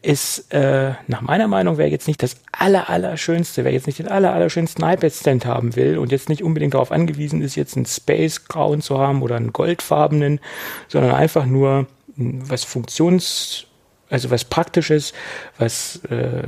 ist 0.00 0.52
äh, 0.52 0.94
nach 1.06 1.20
meiner 1.20 1.46
Meinung, 1.46 1.78
wer 1.78 1.88
jetzt 1.88 2.08
nicht 2.08 2.22
das 2.22 2.36
aller, 2.50 2.90
aller 2.90 3.14
wer 3.16 3.72
jetzt 3.72 3.86
nicht 3.86 4.00
den 4.00 4.08
aller, 4.08 4.32
aller 4.32 4.46
iPad-Stand 4.46 5.46
haben 5.46 5.76
will 5.76 5.98
und 5.98 6.10
jetzt 6.10 6.28
nicht 6.28 6.42
unbedingt 6.42 6.74
darauf 6.74 6.90
angewiesen 6.90 7.40
ist, 7.42 7.54
jetzt 7.54 7.76
einen 7.76 7.86
Space-Grauen 7.86 8.80
zu 8.80 8.98
haben 8.98 9.22
oder 9.22 9.36
einen 9.36 9.52
goldfarbenen, 9.52 10.40
sondern 10.88 11.14
einfach 11.14 11.46
nur 11.46 11.86
was 12.16 12.64
Funktions-, 12.64 13.66
also 14.12 14.30
was 14.30 14.44
Praktisches, 14.44 15.12
was 15.58 16.04
äh, 16.10 16.44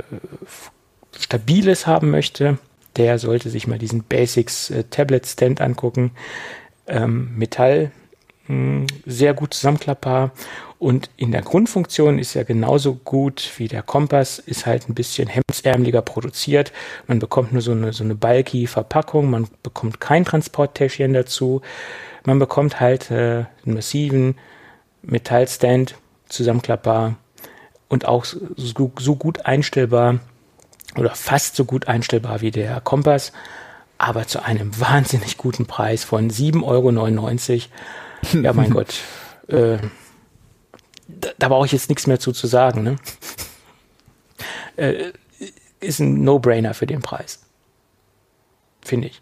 Stabiles 1.17 1.87
haben 1.87 2.11
möchte, 2.11 2.59
der 2.95 3.19
sollte 3.19 3.49
sich 3.49 3.67
mal 3.67 3.79
diesen 3.79 4.03
Basics 4.03 4.69
äh, 4.69 4.83
Tablet 4.83 5.25
Stand 5.25 5.61
angucken. 5.61 6.11
Ähm, 6.87 7.35
Metall, 7.35 7.91
mh, 8.47 8.55
hm, 8.55 8.87
sehr 9.05 9.33
gut 9.33 9.55
zusammenklappbar 9.55 10.31
und 10.77 11.09
in 11.17 11.31
der 11.31 11.41
Grundfunktion 11.41 12.19
ist 12.19 12.35
er 12.35 12.43
genauso 12.43 12.93
gut 12.93 13.51
wie 13.57 13.67
der 13.67 13.81
Kompass, 13.81 14.37
ist 14.37 14.67
halt 14.67 14.87
ein 14.87 14.93
bisschen 14.93 15.27
hemdsärmeliger 15.27 16.03
produziert. 16.03 16.71
Man 17.07 17.17
bekommt 17.17 17.53
nur 17.53 17.63
so 17.63 17.71
eine, 17.71 17.93
so 17.93 18.03
eine 18.03 18.13
bulky 18.13 18.67
Verpackung, 18.67 19.29
man 19.29 19.47
bekommt 19.63 19.99
kein 19.99 20.25
Transporttäschchen 20.25 21.13
dazu. 21.13 21.61
Man 22.23 22.37
bekommt 22.37 22.79
halt 22.79 23.09
äh, 23.09 23.45
einen 23.65 23.75
massiven 23.75 24.35
Metallstand, 25.01 25.95
zusammenklappbar 26.27 27.15
und 27.87 28.05
auch 28.05 28.25
so, 28.25 28.39
so 28.57 29.15
gut 29.15 29.45
einstellbar 29.45 30.19
oder 30.97 31.11
fast 31.15 31.55
so 31.55 31.65
gut 31.65 31.87
einstellbar 31.87 32.41
wie 32.41 32.51
der 32.51 32.81
Kompass, 32.81 33.31
aber 33.97 34.27
zu 34.27 34.43
einem 34.43 34.79
wahnsinnig 34.79 35.37
guten 35.37 35.65
Preis 35.65 36.03
von 36.03 36.29
7,99 36.29 37.67
Euro. 38.33 38.43
Ja, 38.43 38.53
mein 38.53 38.69
Gott. 38.71 38.95
Äh, 39.47 39.77
da, 41.07 41.29
da 41.37 41.47
brauche 41.49 41.65
ich 41.65 41.71
jetzt 41.71 41.89
nichts 41.89 42.07
mehr 42.07 42.19
zu, 42.19 42.31
zu 42.31 42.47
sagen. 42.47 42.83
Ne? 42.83 42.95
Äh, 44.75 45.11
ist 45.79 45.99
ein 45.99 46.23
No-Brainer 46.23 46.73
für 46.73 46.87
den 46.87 47.01
Preis. 47.01 47.45
Finde 48.81 49.07
ich. 49.07 49.21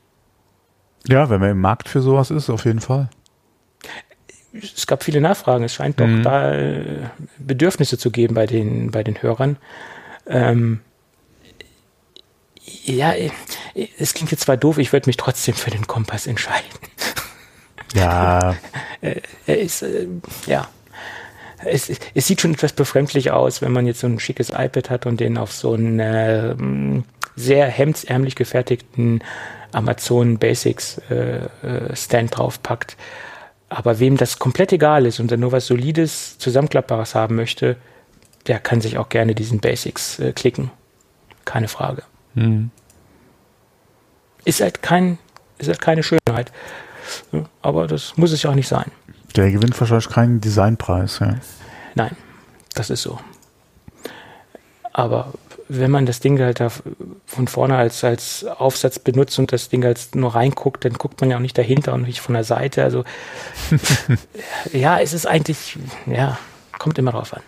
Ja, 1.08 1.30
wenn 1.30 1.42
man 1.42 1.52
im 1.52 1.62
Markt 1.62 1.90
für 1.90 2.02
sowas 2.02 2.32
ist, 2.32 2.50
auf 2.50 2.66
jeden 2.66 2.80
Fall. 2.80 3.10
Es 4.54 4.88
gab 4.88 5.04
viele 5.04 5.22
Nachfragen. 5.22 5.64
Es 5.64 5.74
scheint 5.74 6.00
doch 6.00 6.08
mhm. 6.08 6.24
da 6.24 6.54
äh, 6.54 7.10
Bedürfnisse 7.40 7.98
zu 7.98 8.12
geben 8.12 8.36
bei 8.36 8.46
den, 8.46 8.92
bei 8.92 9.04
den 9.04 9.22
Hörern. 9.22 9.58
Ähm, 10.28 10.82
ja, 12.86 13.14
es 13.98 14.14
klingt 14.14 14.32
jetzt 14.32 14.44
zwar 14.44 14.58
doof, 14.58 14.78
ich 14.78 14.94
würde 14.94 15.10
mich 15.10 15.18
trotzdem 15.18 15.56
für 15.56 15.72
den 15.72 15.88
Kompass 15.88 16.28
entscheiden. 16.28 16.70
Ja. 17.94 18.56
Äh, 19.02 19.20
er 19.48 19.60
ist, 19.60 19.82
äh, 19.82 20.08
ja, 20.48 20.70
es, 21.66 21.92
es 22.14 22.26
sieht 22.26 22.40
schon 22.40 22.54
etwas 22.54 22.72
befremdlich 22.72 23.32
aus, 23.32 23.62
wenn 23.62 23.74
man 23.74 23.86
jetzt 23.86 24.00
so 24.00 24.08
ein 24.08 24.18
schickes 24.18 24.50
iPad 24.50 24.90
hat 24.90 25.06
und 25.06 25.20
den 25.20 25.38
auf 25.38 25.52
so 25.52 25.74
einen 25.74 26.00
äh, 26.00 26.56
sehr 27.36 27.68
hemdsärmlich 27.68 28.36
gefertigten 28.36 29.22
Amazon 29.74 30.38
Basics 30.38 31.00
äh, 31.10 31.46
äh, 31.66 31.96
Stand 31.96 32.38
draufpackt. 32.38 32.96
Aber 33.74 33.98
wem 33.98 34.18
das 34.18 34.38
komplett 34.38 34.72
egal 34.72 35.08
ist 35.08 35.20
und 35.20 35.32
dann 35.32 35.40
nur 35.40 35.52
was 35.52 35.66
Solides, 35.66 36.38
Zusammenklappbares 36.38 37.16
haben 37.16 37.36
möchte, 37.36 37.76
der 38.46 38.60
kann 38.60 38.82
sich 38.82 39.00
auch 39.00 39.10
gerne 39.10 39.34
diesen 39.34 39.62
Basics 39.62 40.20
äh, 40.20 40.32
klicken. 40.32 40.70
Keine 41.44 41.68
Frage. 41.68 42.04
Mhm. 42.36 42.70
Ist 44.46 44.62
halt 44.62 44.84
kein, 44.84 45.18
ist 45.58 45.70
halt 45.70 45.82
keine 45.82 46.04
Schönheit. 46.04 46.52
Aber 47.64 47.88
das 47.88 48.16
muss 48.16 48.32
es 48.32 48.44
ja 48.44 48.52
auch 48.52 48.56
nicht 48.56 48.68
sein. 48.68 48.92
Der 49.36 49.50
gewinnt 49.50 49.80
wahrscheinlich 49.80 50.10
keinen 50.10 50.40
Designpreis. 50.40 51.18
Ja. 51.20 51.36
Nein, 51.96 52.16
das 52.76 52.92
ist 52.92 53.02
so. 53.02 53.20
Aber 54.92 55.34
wenn 55.80 55.92
man 55.92 56.06
das 56.06 56.20
Ding 56.20 56.40
halt 56.40 56.60
da 56.60 56.70
von 57.26 57.48
vorne 57.48 57.76
als, 57.76 58.04
als 58.04 58.46
Aufsatz 58.46 59.00
benutzt 59.00 59.40
und 59.40 59.52
das 59.52 59.70
Ding 59.70 59.84
als 59.86 60.14
nur 60.16 60.36
reinguckt, 60.36 60.86
dann 60.86 60.94
guckt 60.94 61.22
man 61.22 61.32
ja 61.32 61.38
auch 61.38 61.42
nicht 61.42 61.58
dahinter 61.58 61.94
und 61.94 62.04
nicht 62.04 62.22
von 62.22 62.34
der 62.34 62.44
Seite. 62.44 62.84
Also 62.84 63.04
ja, 64.74 65.00
es 65.00 65.14
ist 65.14 65.26
eigentlich, 65.26 65.78
ja, 66.06 66.38
kommt 66.78 66.98
immer 66.98 67.12
drauf 67.12 67.34
an. 67.34 67.42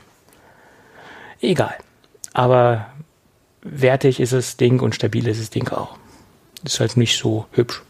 Egal. 1.41 1.75
Aber 2.33 2.87
wertig 3.61 4.19
ist 4.19 4.33
das 4.33 4.57
Ding 4.57 4.79
und 4.79 4.95
stabil 4.95 5.27
ist 5.27 5.41
das 5.41 5.49
Ding 5.49 5.69
auch. 5.69 5.97
Ist 6.63 6.79
halt 6.79 6.97
nicht 6.97 7.17
so 7.17 7.45
hübsch. 7.51 7.81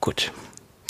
Gut. 0.00 0.32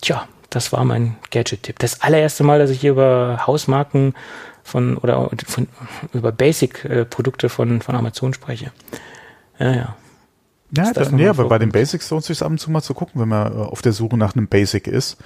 Tja, 0.01 0.27
das 0.51 0.73
war 0.73 0.85
mein 0.85 1.17
Gadget-Tipp. 1.31 1.79
Das 1.79 2.01
allererste 2.01 2.45
Mal, 2.45 2.59
dass 2.59 2.71
ich 2.71 2.81
hier 2.81 2.93
über 2.93 3.47
Hausmarken 3.47 4.15
von 4.63 4.97
oder 4.97 5.31
von, 5.47 5.69
über 6.13 6.33
Basic-Produkte 6.33 7.49
von, 7.49 7.81
von 7.81 7.95
Amazon 7.95 8.35
spreche. 8.35 8.73
Ja, 9.59 9.73
ja. 9.73 9.97
Ja, 10.77 10.93
das, 10.93 11.11
nee, 11.11 11.27
aber 11.27 11.49
bei 11.49 11.59
den 11.59 11.73
Basics 11.73 12.09
lohnt 12.11 12.23
es 12.23 12.29
sich 12.29 12.43
ab 12.43 12.51
und 12.51 12.59
zu 12.59 12.71
mal 12.71 12.81
zu 12.81 12.95
gucken, 12.95 13.21
wenn 13.21 13.29
man 13.29 13.53
äh, 13.53 13.57
auf 13.57 13.83
der 13.83 13.93
Suche 13.93 14.17
nach 14.17 14.37
einem 14.37 14.47
Basic 14.47 14.87
ist. 14.87 15.17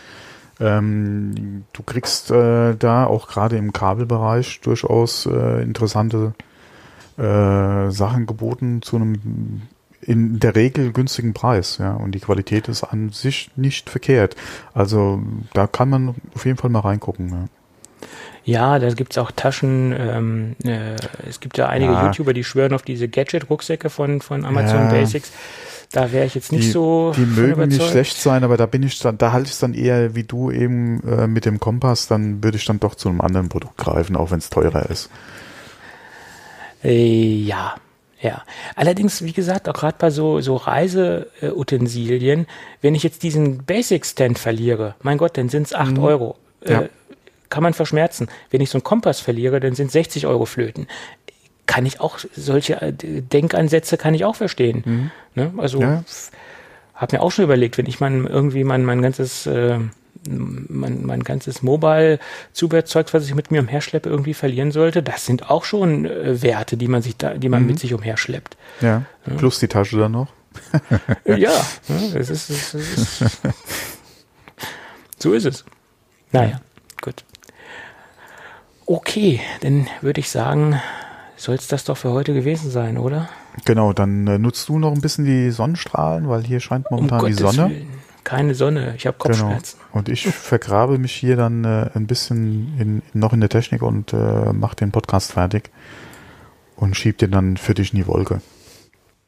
Ähm, 0.58 1.64
du 1.72 1.82
kriegst 1.82 2.30
äh, 2.30 2.74
da 2.76 3.04
auch 3.06 3.28
gerade 3.28 3.56
im 3.56 3.72
Kabelbereich 3.72 4.60
durchaus 4.62 5.26
äh, 5.26 5.62
interessante 5.62 6.32
äh, 7.18 7.90
Sachen 7.90 8.26
geboten 8.26 8.80
zu 8.82 8.96
einem 8.96 9.62
in 10.00 10.38
der 10.38 10.54
Regel 10.54 10.92
günstigen 10.92 11.32
Preis, 11.32 11.78
ja, 11.78 11.94
und 11.94 12.12
die 12.12 12.20
Qualität 12.20 12.68
ist 12.68 12.84
an 12.84 13.08
sich 13.08 13.50
nicht 13.56 13.88
verkehrt. 13.88 14.36
Also 14.74 15.22
da 15.54 15.66
kann 15.66 15.88
man 15.88 16.14
auf 16.34 16.44
jeden 16.44 16.58
Fall 16.58 16.68
mal 16.70 16.80
reingucken. 16.80 17.30
Ja. 17.30 18.08
Ja, 18.44 18.78
da 18.78 18.90
gibt's 18.90 19.16
auch 19.16 19.30
Taschen. 19.30 19.94
Ähm, 19.98 20.56
äh, 20.64 20.96
es 21.28 21.40
gibt 21.40 21.56
ja 21.56 21.68
einige 21.68 21.92
ja. 21.92 22.06
YouTuber, 22.06 22.34
die 22.34 22.44
schwören 22.44 22.74
auf 22.74 22.82
diese 22.82 23.08
Gadget-Rucksäcke 23.08 23.88
von, 23.88 24.20
von 24.20 24.44
Amazon 24.44 24.82
ja. 24.82 24.90
Basics. 24.90 25.32
Da 25.92 26.12
wäre 26.12 26.26
ich 26.26 26.34
jetzt 26.34 26.52
nicht 26.52 26.64
die, 26.64 26.70
so. 26.70 27.12
Die 27.16 27.24
mögen 27.24 27.52
überzeugt. 27.52 27.72
nicht 27.72 27.90
schlecht 27.90 28.16
sein, 28.20 28.44
aber 28.44 28.56
da 28.56 28.66
bin 28.66 28.82
ich 28.82 28.98
dann, 28.98 29.16
da 29.16 29.32
halte 29.32 29.46
ich 29.46 29.52
es 29.52 29.58
dann 29.60 29.74
eher 29.74 30.14
wie 30.14 30.24
du 30.24 30.50
eben 30.50 31.02
äh, 31.08 31.26
mit 31.26 31.44
dem 31.46 31.60
Kompass, 31.60 32.08
dann 32.08 32.42
würde 32.42 32.56
ich 32.56 32.64
dann 32.64 32.80
doch 32.80 32.96
zu 32.96 33.08
einem 33.08 33.20
anderen 33.20 33.48
Produkt 33.48 33.76
greifen, 33.76 34.16
auch 34.16 34.30
wenn 34.30 34.38
es 34.38 34.50
teurer 34.50 34.90
ist. 34.90 35.08
Äh, 36.82 37.36
ja, 37.44 37.76
Ja, 38.20 38.42
allerdings, 38.74 39.22
wie 39.22 39.32
gesagt, 39.32 39.68
auch 39.68 39.74
gerade 39.74 39.96
bei 39.98 40.10
so, 40.10 40.40
so 40.40 40.56
Reiseutensilien, 40.56 42.46
wenn 42.80 42.94
ich 42.94 43.02
jetzt 43.02 43.22
diesen 43.22 43.64
Basic-Stand 43.64 44.38
verliere, 44.38 44.96
mein 45.02 45.18
Gott, 45.18 45.36
dann 45.38 45.48
sind 45.48 45.66
es 45.66 45.74
8 45.74 45.92
mhm. 45.92 46.02
Euro. 46.02 46.36
Äh, 46.62 46.72
ja. 46.72 46.82
Kann 47.54 47.62
man 47.62 47.72
verschmerzen. 47.72 48.26
Wenn 48.50 48.60
ich 48.60 48.70
so 48.70 48.78
einen 48.78 48.82
Kompass 48.82 49.20
verliere, 49.20 49.60
dann 49.60 49.76
sind 49.76 49.92
60 49.92 50.26
Euro 50.26 50.44
Flöten. 50.44 50.88
Kann 51.66 51.86
ich 51.86 52.00
auch, 52.00 52.18
solche 52.36 52.82
äh, 52.82 52.92
Denkansätze 52.92 53.96
kann 53.96 54.12
ich 54.12 54.24
auch 54.24 54.34
verstehen. 54.34 54.82
Mhm. 54.84 55.10
Ne? 55.36 55.54
Also, 55.56 55.80
ja. 55.80 56.02
habe 56.96 57.16
mir 57.16 57.22
auch 57.22 57.30
schon 57.30 57.44
überlegt, 57.44 57.78
wenn 57.78 57.86
ich 57.86 58.00
mein, 58.00 58.26
irgendwie 58.26 58.64
mein, 58.64 58.84
mein 58.84 59.02
ganzes 59.02 59.46
äh, 59.46 59.78
mein, 60.26 61.06
mein 61.06 61.22
ganzes 61.22 61.62
Mobile-Zubehörzeug, 61.62 63.14
was 63.14 63.26
ich 63.26 63.36
mit 63.36 63.52
mir 63.52 63.60
umherschleppe, 63.60 64.08
irgendwie 64.08 64.34
verlieren 64.34 64.72
sollte, 64.72 65.00
das 65.00 65.26
sind 65.26 65.48
auch 65.48 65.62
schon 65.62 66.06
äh, 66.06 66.42
Werte, 66.42 66.76
die 66.76 66.88
man 66.88 67.02
sich 67.02 67.16
da, 67.16 67.34
die 67.34 67.48
man 67.48 67.62
mhm. 67.62 67.68
mit 67.68 67.78
sich 67.78 67.94
umherschleppt. 67.94 68.56
Ja. 68.80 69.04
ja. 69.28 69.34
Plus 69.36 69.60
die 69.60 69.68
Tasche 69.68 69.96
dann 69.96 70.10
noch. 70.10 70.32
ja, 71.24 71.64
es 72.16 72.30
ist, 72.30 72.50
es 72.50 72.74
ist, 72.74 73.24
so 75.20 75.32
ist 75.32 75.44
es. 75.44 75.64
Naja, 76.32 76.60
gut. 77.00 77.24
Okay, 78.86 79.40
dann 79.60 79.88
würde 80.00 80.20
ich 80.20 80.30
sagen, 80.30 80.80
soll 81.36 81.54
es 81.54 81.68
das 81.68 81.84
doch 81.84 81.96
für 81.96 82.10
heute 82.10 82.34
gewesen 82.34 82.70
sein, 82.70 82.98
oder? 82.98 83.28
Genau, 83.64 83.92
dann 83.92 84.26
äh, 84.26 84.38
nutzt 84.38 84.68
du 84.68 84.78
noch 84.78 84.92
ein 84.92 85.00
bisschen 85.00 85.24
die 85.24 85.50
Sonnenstrahlen, 85.50 86.28
weil 86.28 86.42
hier 86.42 86.60
scheint 86.60 86.90
momentan 86.90 87.20
um 87.20 87.26
die 87.26 87.32
Sonne. 87.32 87.70
Willen 87.70 88.04
keine 88.24 88.54
Sonne, 88.54 88.94
ich 88.96 89.06
habe 89.06 89.16
genau. 89.18 89.34
Kopfschmerzen. 89.34 89.78
Genau. 89.78 89.98
Und 89.98 90.08
ich 90.08 90.26
vergrabe 90.26 90.98
mich 90.98 91.12
hier 91.12 91.36
dann 91.36 91.64
äh, 91.64 91.90
ein 91.94 92.06
bisschen 92.06 92.74
in, 92.78 93.02
noch 93.12 93.32
in 93.32 93.40
der 93.40 93.50
Technik 93.50 93.82
und 93.82 94.12
äh, 94.12 94.52
mache 94.52 94.76
den 94.76 94.90
Podcast 94.90 95.32
fertig 95.32 95.70
und 96.76 96.96
schieb 96.96 97.18
den 97.18 97.30
dann 97.30 97.56
für 97.56 97.74
dich 97.74 97.92
in 97.92 97.98
die 97.98 98.06
Wolke. 98.06 98.40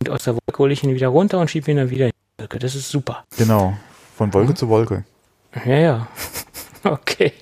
Und 0.00 0.10
aus 0.10 0.24
der 0.24 0.34
Wolke 0.34 0.58
hole 0.58 0.72
ich 0.72 0.82
ihn 0.82 0.94
wieder 0.94 1.08
runter 1.08 1.38
und 1.38 1.50
schiebe 1.50 1.70
ihn 1.70 1.76
dann 1.76 1.90
wieder 1.90 2.06
in 2.06 2.12
die 2.12 2.42
Wolke. 2.42 2.58
Das 2.58 2.74
ist 2.74 2.88
super. 2.88 3.24
Genau, 3.36 3.76
von 4.16 4.32
Wolke 4.32 4.52
mhm. 4.52 4.56
zu 4.56 4.68
Wolke. 4.68 5.04
Ja, 5.64 5.76
ja. 5.76 6.08
Okay. 6.84 7.32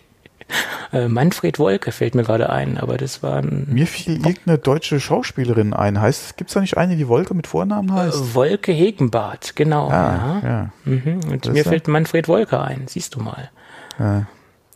Äh, 0.92 1.08
Manfred 1.08 1.58
Wolke 1.58 1.90
fällt 1.90 2.14
mir 2.14 2.22
gerade 2.22 2.50
ein, 2.50 2.78
aber 2.78 2.96
das 2.96 3.22
war 3.22 3.38
ein. 3.38 3.66
Mir 3.68 3.86
fiel 3.86 4.14
irgendeine 4.14 4.58
deutsche 4.58 5.00
Schauspielerin 5.00 5.72
ein. 5.72 6.00
Heißt, 6.00 6.36
gibt 6.36 6.50
es 6.50 6.54
da 6.54 6.60
nicht 6.60 6.76
eine, 6.76 6.96
die 6.96 7.08
Wolke 7.08 7.34
mit 7.34 7.46
Vornamen 7.46 7.88
äh, 7.88 7.92
heißt? 7.92 8.16
Äh, 8.16 8.34
Wolke 8.34 8.72
Hegenbart, 8.72 9.56
genau. 9.56 9.88
Ah, 9.88 10.40
ja. 10.42 10.48
ja. 10.48 10.70
Mhm. 10.84 11.20
Und 11.30 11.52
mir 11.52 11.64
fällt 11.64 11.88
Manfred 11.88 12.28
Wolke 12.28 12.60
ein, 12.60 12.86
siehst 12.86 13.14
du 13.16 13.20
mal. 13.20 13.50
Ja. 13.98 14.26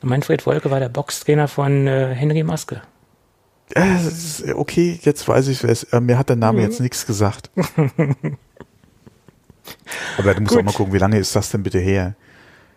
Manfred 0.03 0.45
Wolke 0.47 0.71
war 0.71 0.81
der 0.81 0.89
Boxtrainer 0.89 1.49
von 1.49 1.87
äh, 1.87 2.15
Henry 2.15 2.43
Maske. 2.43 2.83
okay, 4.55 4.99
jetzt 5.03 5.29
weiß 5.29 5.49
ich 5.49 5.63
es. 5.63 5.85
Äh, 5.85 6.01
mir 6.01 6.19
hat 6.19 6.31
der 6.31 6.37
Name 6.37 6.59
mhm. 6.59 6.65
jetzt 6.65 6.81
nichts 6.81 7.07
gesagt. 7.07 7.51
Aber 10.17 10.35
du 10.35 10.41
musst 10.41 10.55
Gut. 10.55 10.61
auch 10.61 10.65
mal 10.65 10.73
gucken, 10.73 10.95
wie 10.95 10.99
lange 10.99 11.19
ist 11.19 11.37
das 11.37 11.51
denn 11.51 11.63
bitte 11.63 11.79
her? 11.79 12.15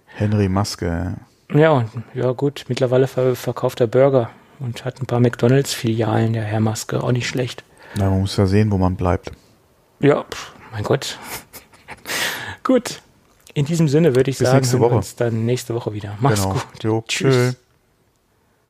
Henry 0.07 0.49
Maske. 0.49 1.15
Ja, 1.53 1.85
ja 2.13 2.31
gut, 2.31 2.65
mittlerweile 2.67 3.07
verkauft 3.07 3.81
er 3.81 3.87
Burger 3.87 4.29
und 4.59 4.85
hat 4.85 5.01
ein 5.01 5.05
paar 5.05 5.19
McDonalds-Filialen, 5.19 6.33
der 6.33 6.43
Herr 6.43 6.59
Maske, 6.59 7.03
auch 7.03 7.11
nicht 7.11 7.27
schlecht. 7.27 7.63
Na, 7.95 8.09
man 8.09 8.21
muss 8.21 8.37
ja 8.37 8.45
sehen, 8.45 8.71
wo 8.71 8.77
man 8.77 8.95
bleibt. 8.95 9.31
Ja, 9.99 10.25
mein 10.71 10.83
Gott. 10.83 11.17
gut. 12.63 13.01
In 13.53 13.65
diesem 13.65 13.89
Sinne 13.89 14.15
würde 14.15 14.31
ich 14.31 14.37
Bis 14.37 14.47
sagen, 14.47 14.59
nächste 14.59 14.79
Woche. 14.79 14.95
uns 14.95 15.15
dann 15.15 15.45
nächste 15.45 15.75
Woche 15.75 15.93
wieder. 15.93 16.17
Mach's 16.21 16.41
genau. 16.41 16.53
gut. 16.53 16.83
Jo, 16.83 17.03
tschüss. 17.05 17.35
tschüss. 17.35 17.57